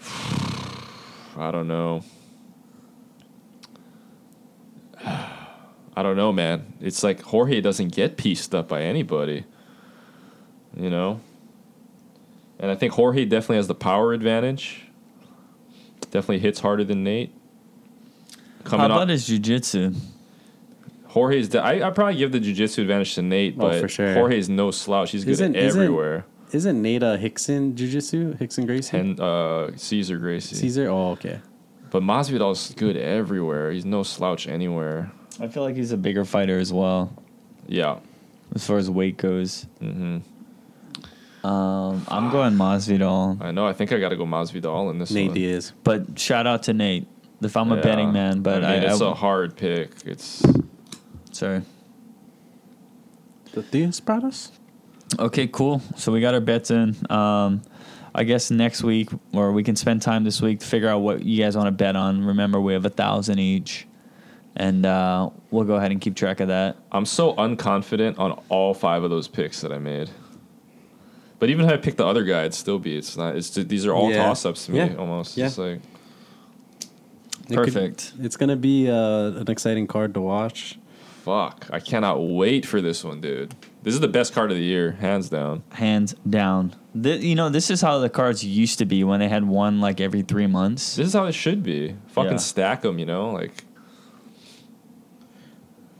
I 1.36 1.50
don't 1.50 1.68
know. 1.68 2.02
I 5.04 6.02
don't 6.02 6.16
know, 6.16 6.32
man. 6.32 6.72
It's 6.80 7.02
like 7.02 7.20
Jorge 7.22 7.60
doesn't 7.60 7.88
get 7.94 8.16
pieced 8.16 8.54
up 8.54 8.68
by 8.68 8.82
anybody. 8.82 9.44
You 10.76 10.88
know? 10.90 11.20
And 12.58 12.70
I 12.70 12.74
think 12.74 12.92
Jorge 12.92 13.24
definitely 13.24 13.56
has 13.56 13.68
the 13.68 13.74
power 13.74 14.12
advantage. 14.12 14.82
Definitely 16.10 16.40
hits 16.40 16.60
harder 16.60 16.84
than 16.84 17.02
Nate. 17.04 17.32
How 18.64 18.70
Coming 18.70 18.86
about 18.86 19.02
off, 19.02 19.08
his 19.08 19.26
jiu-jitsu? 19.26 19.94
Jorge's. 21.06 21.48
De- 21.48 21.60
I 21.62 21.86
I 21.88 21.90
probably 21.90 22.16
give 22.16 22.30
the 22.32 22.38
jiu-jitsu 22.40 22.82
advantage 22.82 23.14
to 23.16 23.22
Nate, 23.22 23.54
Oh, 23.56 23.62
but 23.62 23.80
for 23.80 23.88
sure. 23.88 24.12
Jorge's 24.14 24.48
no 24.48 24.70
slouch. 24.70 25.10
He's 25.12 25.24
good 25.24 25.32
Isn't- 25.32 25.56
at 25.56 25.62
isn't- 25.64 25.80
everywhere. 25.80 26.24
Isn't 26.52 26.82
Nate 26.82 27.02
a 27.02 27.16
Hickson 27.16 27.76
Jiu-Jitsu? 27.76 28.36
Hickson 28.38 28.66
Gracie? 28.66 28.96
And 28.98 29.20
uh, 29.20 29.76
Cesar 29.76 30.18
Gracie. 30.18 30.56
Cesar? 30.56 30.88
Oh, 30.88 31.10
okay. 31.12 31.40
But 31.90 32.02
Masvidal's 32.02 32.74
good 32.74 32.96
everywhere. 32.96 33.70
He's 33.70 33.84
no 33.84 34.02
slouch 34.02 34.48
anywhere. 34.48 35.12
I 35.40 35.48
feel 35.48 35.62
like 35.62 35.76
he's 35.76 35.92
a 35.92 35.96
bigger 35.96 36.24
fighter 36.24 36.58
as 36.58 36.72
well, 36.72 37.12
Yeah. 37.66 37.98
as 38.54 38.66
far 38.66 38.78
as 38.78 38.90
weight 38.90 39.16
goes. 39.16 39.66
hmm 39.80 40.18
Um, 41.44 42.04
I'm 42.08 42.30
going 42.30 42.54
Masvidal, 42.54 43.40
I 43.40 43.50
know. 43.52 43.66
I 43.66 43.72
think 43.72 43.92
I 43.92 43.98
got 44.00 44.10
to 44.10 44.16
go 44.16 44.24
Masvidal 44.26 44.90
in 44.90 44.98
this 44.98 45.10
Nate 45.10 45.28
one. 45.28 45.34
Diaz. 45.34 45.72
but 45.84 46.18
shout 46.18 46.46
out 46.46 46.64
to 46.64 46.72
Nate. 46.74 47.06
If 47.42 47.56
I'm 47.56 47.72
a 47.72 47.80
betting 47.80 48.12
man, 48.12 48.42
but 48.42 48.62
I 48.64 48.74
I, 48.74 48.76
it's 48.76 49.00
I- 49.00 49.10
a 49.10 49.14
hard 49.14 49.56
pick. 49.56 49.92
It's 50.04 50.42
sorry. 51.32 51.62
The 53.52 53.62
Diaz 53.62 53.98
brothers? 54.00 54.52
Okay, 55.18 55.46
cool. 55.48 55.82
So 55.96 56.12
we 56.12 56.20
got 56.20 56.34
our 56.34 56.40
bets 56.40 56.70
in. 56.70 56.96
Um, 57.10 57.62
I 58.14 58.24
guess 58.24 58.50
next 58.50 58.82
week, 58.82 59.08
or 59.32 59.52
we 59.52 59.62
can 59.62 59.76
spend 59.76 60.02
time 60.02 60.24
this 60.24 60.40
week 60.42 60.60
to 60.60 60.66
figure 60.66 60.88
out 60.88 60.98
what 61.00 61.22
you 61.24 61.42
guys 61.42 61.56
want 61.56 61.66
to 61.68 61.72
bet 61.72 61.94
on. 61.96 62.24
Remember, 62.24 62.60
we 62.60 62.72
have 62.72 62.84
a 62.84 62.90
thousand 62.90 63.38
each, 63.38 63.86
and 64.56 64.84
uh, 64.86 65.30
we'll 65.50 65.64
go 65.64 65.74
ahead 65.76 65.90
and 65.92 66.00
keep 66.00 66.16
track 66.16 66.40
of 66.40 66.48
that. 66.48 66.76
I'm 66.90 67.06
so 67.06 67.34
unconfident 67.34 68.18
on 68.18 68.40
all 68.48 68.74
five 68.74 69.04
of 69.04 69.10
those 69.10 69.28
picks 69.28 69.60
that 69.60 69.72
I 69.72 69.78
made. 69.78 70.10
But 71.38 71.50
even 71.50 71.64
if 71.66 71.72
I 71.72 71.76
pick 71.76 71.96
the 71.96 72.06
other 72.06 72.24
guy, 72.24 72.40
it'd 72.40 72.54
still 72.54 72.78
be. 72.78 72.96
It's 72.96 73.16
not. 73.16 73.36
It's 73.36 73.50
just, 73.50 73.68
these 73.68 73.86
are 73.86 73.94
all 73.94 74.10
Yeah. 74.10 74.24
toss 74.24 74.44
ups 74.44 74.66
to 74.66 74.72
me 74.72 74.78
Yeah. 74.78 74.94
almost. 74.96 75.36
Yeah. 75.36 75.46
It's 75.46 75.56
like 75.58 75.80
It 77.48 77.56
could- 77.56 77.56
Perfect. 77.56 78.12
it's 78.20 78.36
going 78.36 78.50
to 78.50 78.56
be 78.56 78.88
uh, 78.90 79.30
an 79.40 79.50
exciting 79.50 79.86
card 79.86 80.14
to 80.14 80.20
watch. 80.20 80.78
fuck. 81.24 81.66
I 81.70 81.80
cannot 81.80 82.20
wait 82.22 82.64
for 82.66 82.80
this 82.80 83.04
one, 83.04 83.20
dude. 83.20 83.54
This 83.82 83.94
is 83.94 84.00
the 84.00 84.08
best 84.08 84.34
card 84.34 84.50
of 84.50 84.58
the 84.58 84.62
year, 84.62 84.92
hands 84.92 85.30
down. 85.30 85.62
Hands 85.70 86.14
down. 86.28 86.74
Th- 87.00 87.22
you 87.22 87.34
know, 87.34 87.48
this 87.48 87.70
is 87.70 87.80
how 87.80 87.98
the 87.98 88.10
cards 88.10 88.44
used 88.44 88.78
to 88.78 88.84
be 88.84 89.04
when 89.04 89.20
they 89.20 89.28
had 89.28 89.44
one 89.44 89.80
like 89.80 90.00
every 90.00 90.20
three 90.22 90.46
months. 90.46 90.96
This 90.96 91.06
is 91.08 91.12
how 91.14 91.24
it 91.26 91.32
should 91.32 91.62
be. 91.62 91.96
Fucking 92.08 92.32
Yeah. 92.32 92.36
stack 92.38 92.82
them, 92.82 92.98
you 92.98 93.06
know, 93.06 93.30
like 93.30 93.64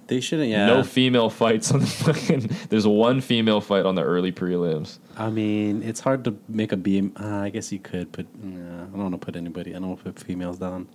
They 0.09 0.21
shouldn't, 0.21 0.49
yeah. 0.51 0.67
no 0.67 0.83
female 0.83 1.31
fights 1.31 1.71
on 1.73 1.81
the 1.81 1.87
fucking. 2.05 2.51
There's 2.69 2.87
one 2.87 3.21
female 3.21 3.61
fight 3.61 3.87
on 3.87 3.95
the 3.95 4.03
early 4.03 4.33
prelims. 4.33 4.99
I 5.17 5.31
mean, 5.31 5.83
it's 5.83 6.01
hard 6.01 6.25
to 6.25 6.37
make 6.49 6.73
a 6.73 6.77
beam. 6.77 7.13
Uh, 7.19 7.37
I 7.37 7.51
guess 7.51 7.71
you 7.73 7.79
could, 7.79 8.11
but 8.13 8.27
nah, 8.43 8.83
I 8.83 8.87
don't 8.87 8.99
want 8.99 9.13
to 9.13 9.19
put 9.19 9.37
anybody. 9.37 9.71
I 9.71 9.79
don't 9.79 9.89
want 9.89 10.05
to 10.05 10.13
put 10.13 10.19
females 10.21 10.59
down. 10.59 10.89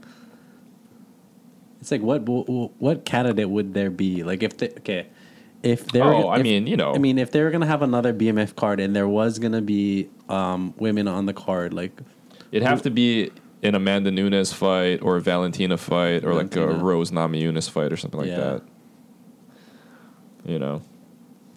It's 1.79 1.91
like 1.91 2.01
what 2.01 2.23
what, 2.23 2.71
what 2.79 3.05
candidate 3.05 3.49
would 3.49 3.73
there 3.73 3.89
be? 3.89 4.23
Like 4.23 4.43
if 4.43 4.57
they 4.57 4.69
okay, 4.79 5.07
if 5.65 5.87
there. 5.87 6.03
Oh, 6.03 6.29
I 6.29 6.41
mean, 6.41 6.67
you 6.67 6.77
know. 6.77 6.93
I 6.93 6.97
mean, 6.99 7.17
if 7.17 7.31
they 7.31 7.41
were 7.43 7.51
gonna 7.51 7.65
have 7.65 7.81
another 7.81 8.13
BMF 8.13 8.55
card 8.55 8.79
and 8.79 8.95
there 8.95 9.07
was 9.07 9.39
gonna 9.39 9.61
be 9.61 10.09
um, 10.29 10.73
women 10.77 11.07
on 11.07 11.25
the 11.25 11.33
card, 11.33 11.73
like 11.73 11.91
It'd 12.51 12.65
have 12.67 12.83
to 12.83 12.89
be 12.91 13.31
an 13.63 13.73
Amanda 13.75 14.11
Nunes 14.11 14.53
fight 14.53 15.01
or 15.01 15.17
a 15.17 15.21
Valentina 15.21 15.75
fight 15.77 16.23
or 16.23 16.33
like 16.35 16.55
a 16.55 16.59
Valentina. 16.61 16.83
Rose 16.83 17.11
Namajunas 17.11 17.69
fight 17.69 17.91
or 17.91 17.97
something 17.97 18.19
like 18.19 18.29
Yeah. 18.29 18.37
that. 18.37 18.61
You 20.45 20.59
know, 20.59 20.81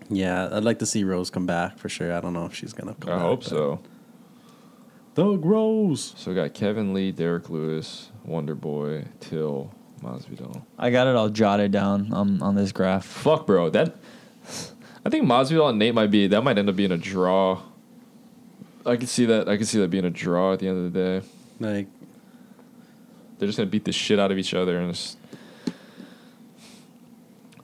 yeah, 0.09 0.48
I'd 0.51 0.64
like 0.64 0.78
to 0.78 0.86
see 0.86 1.05
Rose 1.05 1.28
come 1.28 1.44
back 1.44 1.78
for 1.78 1.90
sure. 1.90 2.12
I 2.14 2.20
don't 2.20 2.32
know 2.32 2.47
if 2.47 2.55
she's 2.55 2.72
gonna. 2.72 2.94
come 2.94 3.12
I 3.12 3.16
back, 3.16 3.22
hope 3.22 3.44
so. 3.44 3.80
Doug 5.14 5.44
Rose. 5.44 6.14
So 6.16 6.30
we 6.30 6.35
got 6.36 6.55
Kevin 6.55 6.94
Lee, 6.94 7.12
Derrick 7.12 7.51
Lewis, 7.51 8.10
Wonder 8.24 8.55
Boy, 8.55 9.05
Till, 9.20 9.70
Masvidal. 10.02 10.62
I 10.78 10.90
got 10.90 11.06
it 11.06 11.16
all 11.16 11.28
jotted 11.28 11.72
down 11.72 12.12
on, 12.12 12.40
on 12.42 12.54
this 12.54 12.72
graph. 12.72 13.04
Fuck, 13.04 13.46
bro. 13.46 13.70
That 13.70 13.96
I 15.04 15.10
think 15.10 15.24
Masvidal 15.26 15.70
and 15.70 15.78
Nate 15.78 15.94
might 15.94 16.10
be. 16.10 16.26
That 16.26 16.42
might 16.42 16.58
end 16.58 16.68
up 16.68 16.76
being 16.76 16.92
a 16.92 16.98
draw. 16.98 17.62
I 18.86 18.96
could 18.96 19.08
see 19.08 19.26
that. 19.26 19.48
I 19.48 19.56
could 19.56 19.66
see 19.68 19.78
that 19.80 19.88
being 19.90 20.04
a 20.04 20.10
draw 20.10 20.52
at 20.54 20.60
the 20.60 20.68
end 20.68 20.86
of 20.86 20.92
the 20.92 20.98
day. 20.98 21.26
Like 21.60 21.86
They're 23.38 23.48
just 23.48 23.58
gonna 23.58 23.70
beat 23.70 23.84
the 23.84 23.92
shit 23.92 24.18
out 24.18 24.30
of 24.32 24.38
each 24.38 24.54
other 24.54 24.78
and 24.78 24.92
just. 24.94 25.16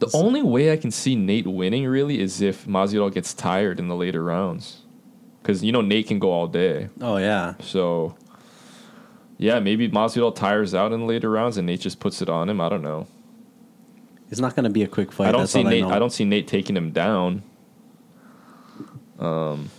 The 0.00 0.10
only 0.12 0.42
way 0.42 0.72
I 0.72 0.76
can 0.76 0.90
see 0.90 1.14
Nate 1.16 1.46
winning 1.46 1.86
really 1.86 2.20
is 2.20 2.42
if 2.42 2.66
Masvidal 2.66 3.12
gets 3.14 3.32
tired 3.32 3.78
in 3.78 3.88
the 3.88 3.94
later 3.94 4.22
rounds, 4.22 4.82
because 5.40 5.62
you 5.64 5.72
know 5.72 5.80
Nate 5.80 6.08
can 6.08 6.18
go 6.18 6.30
all 6.30 6.46
day. 6.46 6.88
oh 7.00 7.16
yeah, 7.16 7.54
So, 7.60 8.16
yeah, 9.38 9.58
maybe 9.60 9.88
Masvidal 9.88 10.34
tires 10.34 10.74
out 10.74 10.92
in 10.92 11.00
the 11.00 11.06
later 11.06 11.30
rounds 11.30 11.56
and 11.56 11.66
Nate 11.66 11.80
just 11.80 12.00
puts 12.00 12.22
it 12.22 12.28
on 12.28 12.48
him. 12.48 12.60
I 12.60 12.68
don't 12.68 12.82
know. 12.82 13.06
it's 14.30 14.40
not 14.40 14.54
gonna 14.56 14.70
be 14.70 14.82
a 14.82 14.88
quick 14.88 15.12
fight. 15.12 15.28
I 15.28 15.32
don't 15.32 15.42
that's 15.42 15.52
see 15.52 15.64
all 15.64 15.70
Nate. 15.70 15.82
know. 15.84 15.90
I, 15.90 15.98
don't 15.98 16.10
see 16.12 16.24
Nate 16.24 16.46
taking 16.48 16.76
him 16.76 16.90
down. 16.92 17.42
Um, 19.18 19.70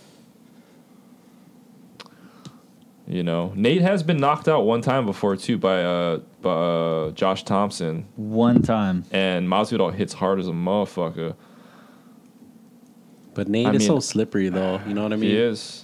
You 3.08 3.22
know, 3.22 3.54
Nate 3.56 3.82
has 3.84 4.02
been 4.02 4.18
knocked 4.18 4.48
out 4.48 4.62
one 4.66 4.82
time 4.82 5.06
before 5.06 5.36
too 5.36 5.60
by 5.60 5.84
uh, 5.84 6.18
by, 6.42 6.50
uh 6.52 7.12
Josh 7.12 7.44
Thompson, 7.44 8.06
One 8.16 8.64
time. 8.64 9.04
and 9.12 9.48
Masvidal 9.48 9.94
hits 9.94 10.14
hard 10.14 10.40
as 10.40 10.48
a 10.48 10.52
motherfucker. 10.52 11.36
But 13.36 13.48
Nate 13.48 13.68
I 13.68 13.74
is 13.74 13.80
mean- 13.80 13.88
so 13.88 14.00
slippery, 14.00 14.50
though. 14.50 14.82
You 14.88 14.96
know 14.96 15.04
what 15.04 15.14
I 15.14 15.18
mean? 15.18 15.30
he 15.30 15.38
is. 15.38 15.84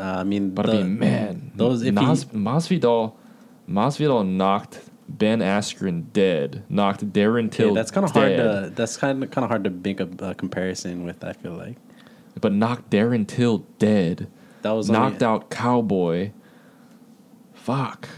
Uh, 0.00 0.02
I 0.02 0.24
mean, 0.24 0.50
But 0.50 0.66
the- 0.66 0.72
I 0.72 0.82
mean, 0.82 0.98
man, 0.98 1.43
those 1.54 1.82
if 1.82 1.94
he, 1.94 2.00
Masvidal, 2.00 3.14
Masvidal 3.68 4.26
knocked 4.26 4.80
Ben 5.08 5.40
Askren 5.40 6.12
dead, 6.12 6.64
knocked 6.68 7.12
Darren 7.12 7.50
Till. 7.50 7.74
that's 7.74 7.90
kind 7.90 8.04
of 8.04 8.12
hard 8.12 8.36
to 8.36 8.72
that's 8.74 8.96
kind 8.96 9.22
of 9.22 9.30
kind 9.30 9.44
of 9.44 9.50
hard 9.50 9.64
to 9.64 9.70
make 9.70 10.00
a, 10.00 10.08
a 10.20 10.34
comparison 10.34 11.04
with. 11.04 11.22
I 11.24 11.32
feel 11.32 11.52
like 11.52 11.76
but 12.40 12.52
knocked 12.52 12.90
Darren 12.90 13.26
Till 13.26 13.58
dead. 13.78 14.28
that 14.62 14.72
was 14.72 14.90
knocked 14.90 15.22
only, 15.22 15.36
out 15.36 15.50
Cowboy. 15.50 16.32
Fuck. 17.54 18.08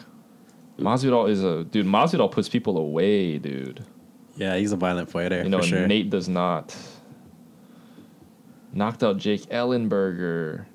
Masvidal 0.79 1.29
is 1.29 1.43
a 1.43 1.65
dude. 1.65 1.87
Masvidal 1.87 2.31
puts 2.31 2.49
people 2.49 2.77
away, 2.77 3.39
dude. 3.39 3.85
Yeah, 4.37 4.57
he's 4.57 4.73
a 4.73 4.77
violent 4.77 5.11
fighter 5.11 5.43
You 5.43 5.49
know, 5.49 5.63
sure. 5.63 5.87
Nate 5.87 6.11
does 6.11 6.29
not. 6.29 6.77
Knocked 8.73 9.03
out 9.03 9.17
Jake 9.17 9.43
Ellenberger. 9.49 10.67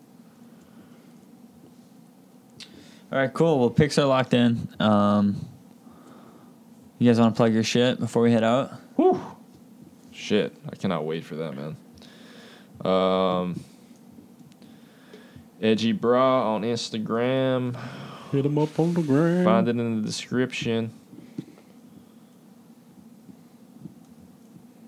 All 3.12 3.18
right, 3.18 3.34
cool. 3.34 3.60
Well, 3.60 3.70
picks 3.70 3.98
are 3.98 4.06
locked 4.06 4.34
in. 4.34 4.70
Um, 4.80 5.46
you 6.98 7.10
guys 7.10 7.20
want 7.20 7.36
to 7.36 7.38
plug 7.38 7.54
your 7.54 7.64
shit 7.64 8.00
before 8.00 8.22
we 8.22 8.32
head 8.32 8.44
out? 8.44 8.72
Whew. 8.96 9.20
Shit, 10.12 10.56
I 10.72 10.76
cannot 10.76 11.04
wait 11.06 11.26
for 11.26 11.36
that, 11.36 11.54
man. 11.56 11.76
Um, 12.86 13.64
Edgy 15.62 15.92
Bra 15.92 16.56
on 16.56 16.62
Instagram. 16.62 17.78
Hit 18.32 18.46
him 18.46 18.58
up 18.58 18.80
on 18.80 18.94
the 18.94 19.02
ground. 19.02 19.44
Find 19.44 19.68
it 19.68 19.72
in 19.78 20.02
the 20.02 20.08
description. 20.08 20.94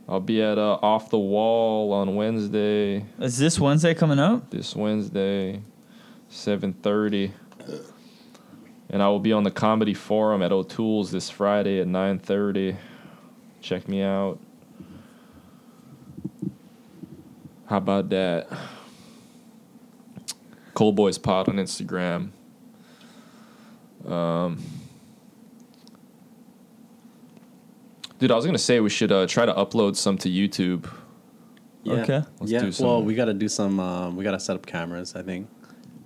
I'll 0.07 0.19
be 0.19 0.41
at 0.41 0.57
uh, 0.57 0.79
Off 0.81 1.09
the 1.09 1.17
Wall 1.19 1.91
on 1.91 2.15
Wednesday. 2.15 3.05
Is 3.19 3.37
this 3.37 3.59
Wednesday 3.59 3.93
coming 3.93 4.19
up? 4.19 4.49
This 4.49 4.75
Wednesday, 4.75 5.61
seven 6.29 6.73
thirty, 6.73 7.31
and 8.93 9.01
I 9.01 9.09
will 9.09 9.19
be 9.19 9.33
on 9.33 9.41
the 9.41 9.49
Comedy 9.49 9.95
Forum 9.95 10.43
at 10.43 10.51
O'Toole's 10.51 11.09
this 11.09 11.27
Friday 11.27 11.81
at 11.81 11.87
nine 11.87 12.19
thirty. 12.19 12.77
Check 13.59 13.89
me 13.89 14.03
out. 14.03 14.39
How 17.65 17.77
about 17.77 18.09
that? 18.09 18.47
Cold 20.75 20.95
Boys 20.95 21.17
Pod 21.17 21.49
on 21.49 21.55
Instagram. 21.55 22.29
Um, 24.05 24.61
dude, 28.19 28.29
I 28.29 28.35
was 28.35 28.45
gonna 28.45 28.59
say 28.59 28.79
we 28.79 28.91
should 28.91 29.11
uh, 29.11 29.25
try 29.25 29.47
to 29.47 29.53
upload 29.53 29.95
some 29.95 30.19
to 30.19 30.29
YouTube. 30.29 30.87
Yeah. 31.81 31.93
Okay. 31.93 32.21
Let's 32.39 32.51
yeah. 32.51 32.59
do 32.61 32.71
some- 32.71 32.87
Well, 32.87 33.03
we 33.03 33.15
got 33.15 33.25
to 33.25 33.33
do 33.33 33.49
some. 33.49 33.79
Um, 33.79 34.15
we 34.15 34.23
got 34.23 34.31
to 34.31 34.39
set 34.39 34.55
up 34.55 34.65
cameras. 34.65 35.15
I 35.15 35.23
think. 35.23 35.49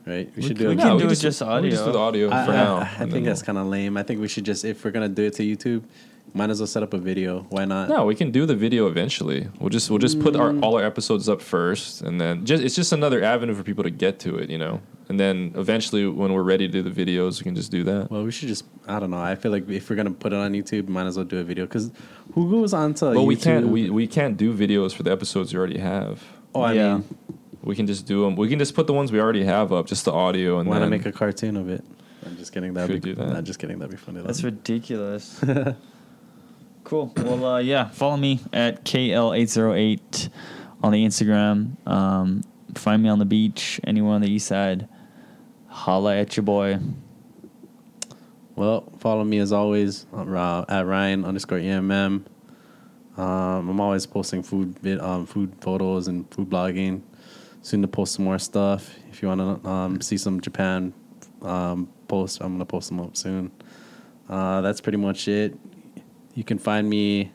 Right. 0.08 0.28
We, 0.36 0.42
We 0.42 0.42
should 0.48 0.58
c- 0.58 0.64
do. 0.64 0.70
we 0.70 0.76
a 0.76 0.78
can 0.78 0.88
No, 0.88 1.00
do 1.00 1.06
it 1.06 1.10
just 1.10 1.22
just 1.22 1.42
we 1.42 1.70
just 1.70 1.84
do 1.86 1.92
the 1.92 1.98
audio. 2.00 2.28
audio 2.30 2.32
I, 2.32 2.46
for 2.46 2.52
I- 2.52 2.56
now. 2.56 2.78
I 2.78 2.90
and 3.04 3.12
think 3.12 3.26
that's 3.26 3.42
we'll- 3.42 3.46
kind 3.48 3.58
of 3.58 3.68
lame. 3.68 3.98
I 3.98 4.04
think 4.04 4.22
we 4.22 4.28
should 4.28 4.46
just 4.46 4.64
if 4.64 4.84
we're 4.86 4.92
gonna 4.92 5.10
do 5.10 5.24
it 5.26 5.34
to 5.34 5.44
YouTube, 5.44 5.84
might 6.34 6.50
as 6.50 6.60
well 6.60 6.68
set 6.68 6.84
up 6.84 6.94
a 6.94 6.98
video. 6.98 7.46
Why 7.50 7.66
not? 7.66 7.90
No, 7.90 8.06
we 8.06 8.16
can 8.16 8.32
do 8.32 8.46
the 8.46 8.56
video 8.56 8.88
eventually. 8.88 9.48
We'll 9.60 9.70
just 9.70 9.90
we'll 9.90 10.00
just 10.00 10.20
put 10.20 10.36
our 10.36 10.52
Mm. 10.52 10.64
all 10.64 10.76
our 10.78 10.84
episodes 10.84 11.28
up 11.28 11.42
first, 11.42 12.02
and 12.02 12.20
then 12.22 12.46
just 12.46 12.64
it's 12.64 12.76
just 12.76 12.94
another 12.94 13.22
avenue 13.24 13.54
for 13.54 13.64
people 13.64 13.84
to 13.84 13.90
get 13.90 14.20
to 14.22 14.38
it, 14.38 14.50
you 14.50 14.58
know. 14.58 14.80
And 15.10 15.18
then 15.20 15.54
eventually, 15.56 16.06
when 16.06 16.34
we're 16.34 16.44
ready 16.44 16.68
to 16.68 16.72
do 16.72 16.82
the 16.90 16.92
videos, 17.06 17.40
we 17.40 17.46
can 17.46 17.56
just 17.56 17.72
do 17.72 17.84
that. 17.86 18.12
Well, 18.12 18.24
we 18.24 18.32
should 18.32 18.50
just. 18.50 18.66
I 18.88 19.00
don't 19.00 19.10
know. 19.12 19.20
I 19.22 19.36
feel 19.36 19.52
like 19.52 19.70
if 19.70 19.90
we're 19.90 19.96
gonna 19.96 20.12
put 20.12 20.34
it 20.34 20.38
on 20.38 20.52
YouTube, 20.54 20.88
might 20.90 21.08
as 21.08 21.16
well 21.18 21.26
do 21.26 21.40
a 21.40 21.44
video 21.44 21.66
because 21.66 21.92
who 22.34 22.50
goes 22.52 22.74
on 22.74 22.94
to 22.96 23.06
But 23.06 23.16
YouTube? 23.16 23.26
we 23.28 23.36
can't 23.36 23.68
we, 23.70 23.90
we 23.90 24.08
can't 24.08 24.36
do 24.38 24.54
videos 24.54 24.94
for 24.94 25.04
the 25.04 25.12
episodes 25.12 25.54
we 25.54 25.58
already 25.60 25.80
have. 25.80 26.24
Oh, 26.54 26.62
I 26.62 26.74
Yeah. 26.74 26.94
mean, 26.96 27.04
We 27.68 27.76
can 27.76 27.86
just 27.86 28.06
do 28.06 28.22
them. 28.22 28.38
We 28.38 28.48
can 28.48 28.60
just 28.60 28.74
put 28.74 28.88
the 28.88 28.94
ones 28.94 29.12
we 29.12 29.20
already 29.20 29.44
have 29.44 29.74
up, 29.74 29.88
just 29.88 30.06
the 30.06 30.14
audio, 30.14 30.60
and 30.60 30.70
want 30.70 30.78
to 30.78 30.82
then 30.86 30.90
make 30.90 31.06
a 31.06 31.12
cartoon 31.12 31.58
of 31.58 31.68
it? 31.70 31.84
I'm 32.26 32.38
just 32.38 32.54
kidding. 32.54 32.74
That'd 32.74 32.96
Could 32.96 33.04
be. 33.04 33.10
do 33.10 33.16
that. 33.16 33.28
Nah, 33.28 33.42
just 33.42 33.60
kidding. 33.60 33.78
That'd 33.78 33.92
be 33.92 33.98
funny. 33.98 34.22
That's 34.22 34.40
though. 34.40 34.46
ridiculous. 34.46 35.44
cool. 36.86 37.12
Well, 37.18 37.44
uh, 37.46 37.58
yeah. 37.60 37.90
Follow 37.90 38.16
me 38.16 38.40
at 38.54 38.86
KL808 38.86 40.30
on 40.82 40.94
the 40.94 41.06
Instagram. 41.06 41.86
Um, 41.86 42.46
find 42.74 43.04
me 43.04 43.10
on 43.10 43.20
the 43.20 43.26
beach, 43.26 43.82
anywhere 43.84 44.14
on 44.14 44.22
the 44.22 44.32
east 44.32 44.48
side. 44.48 44.88
Holla 45.68 46.16
at 46.16 46.38
your 46.38 46.46
boy. 46.46 46.80
Well, 48.56 48.90
follow 49.00 49.26
me 49.26 49.40
as 49.40 49.52
always 49.52 50.06
uh, 50.14 50.64
at 50.70 50.86
Ryan 50.86 51.26
underscore 51.26 51.60
EMM. 51.60 52.24
Um, 53.18 53.70
I'm 53.70 53.80
always 53.82 54.06
posting 54.06 54.42
food 54.42 54.80
vid, 54.80 55.02
um, 55.02 55.26
food 55.26 55.54
photos 55.60 56.08
and 56.08 56.32
food 56.34 56.50
blogging. 56.50 57.02
Soon 57.62 57.82
to 57.82 57.88
post 57.88 58.16
some 58.16 58.26
more 58.26 58.40
stuff. 58.40 58.96
If 59.10 59.22
you 59.22 59.28
want 59.28 59.64
to 59.64 59.70
um, 59.70 60.02
see 60.02 60.18
some 60.18 60.40
Japan 60.42 60.94
um, 61.42 61.90
posts, 62.08 62.40
I'm 62.40 62.54
gonna 62.54 62.66
post 62.66 62.90
them 62.90 63.00
up 63.00 63.18
soon. 63.18 63.52
Uh, 64.30 64.62
that's 64.62 64.82
pretty 64.82 64.98
much 64.98 65.28
it. 65.28 65.58
You 66.34 66.44
can 66.44 66.58
find 66.58 66.90
me. 66.90 67.32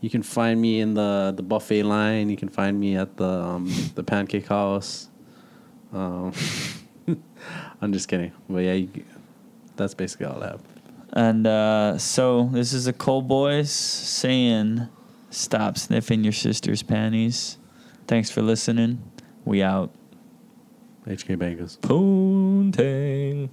You 0.00 0.08
can 0.08 0.22
find 0.22 0.60
me 0.60 0.80
in 0.80 0.94
the, 0.94 1.34
the 1.36 1.42
buffet 1.42 1.82
line. 1.82 2.30
You 2.30 2.36
can 2.36 2.48
find 2.48 2.78
me 2.78 2.96
at 2.96 3.16
the 3.16 3.28
um, 3.28 3.70
the 3.94 4.02
Pancake 4.02 4.46
House. 4.46 5.08
Um, 5.92 6.32
I'm 7.80 7.92
just 7.92 8.08
kidding, 8.08 8.32
but 8.48 8.58
yeah, 8.58 8.74
you, 8.74 8.88
that's 9.76 9.94
basically 9.94 10.26
all 10.26 10.42
I 10.42 10.48
have. 10.48 10.62
And 11.12 11.46
uh, 11.46 11.98
so 11.98 12.48
this 12.52 12.72
is 12.72 12.84
the 12.84 12.92
Cold 12.92 13.26
Boys 13.26 13.70
saying, 13.70 14.88
"Stop 15.30 15.76
sniffing 15.76 16.22
your 16.22 16.32
sister's 16.32 16.82
panties." 16.82 17.58
Thanks 18.10 18.28
for 18.28 18.42
listening. 18.42 19.00
We 19.44 19.62
out. 19.62 19.94
HK 21.06 21.38
Bangers. 21.38 21.78
Poontang. 21.80 23.50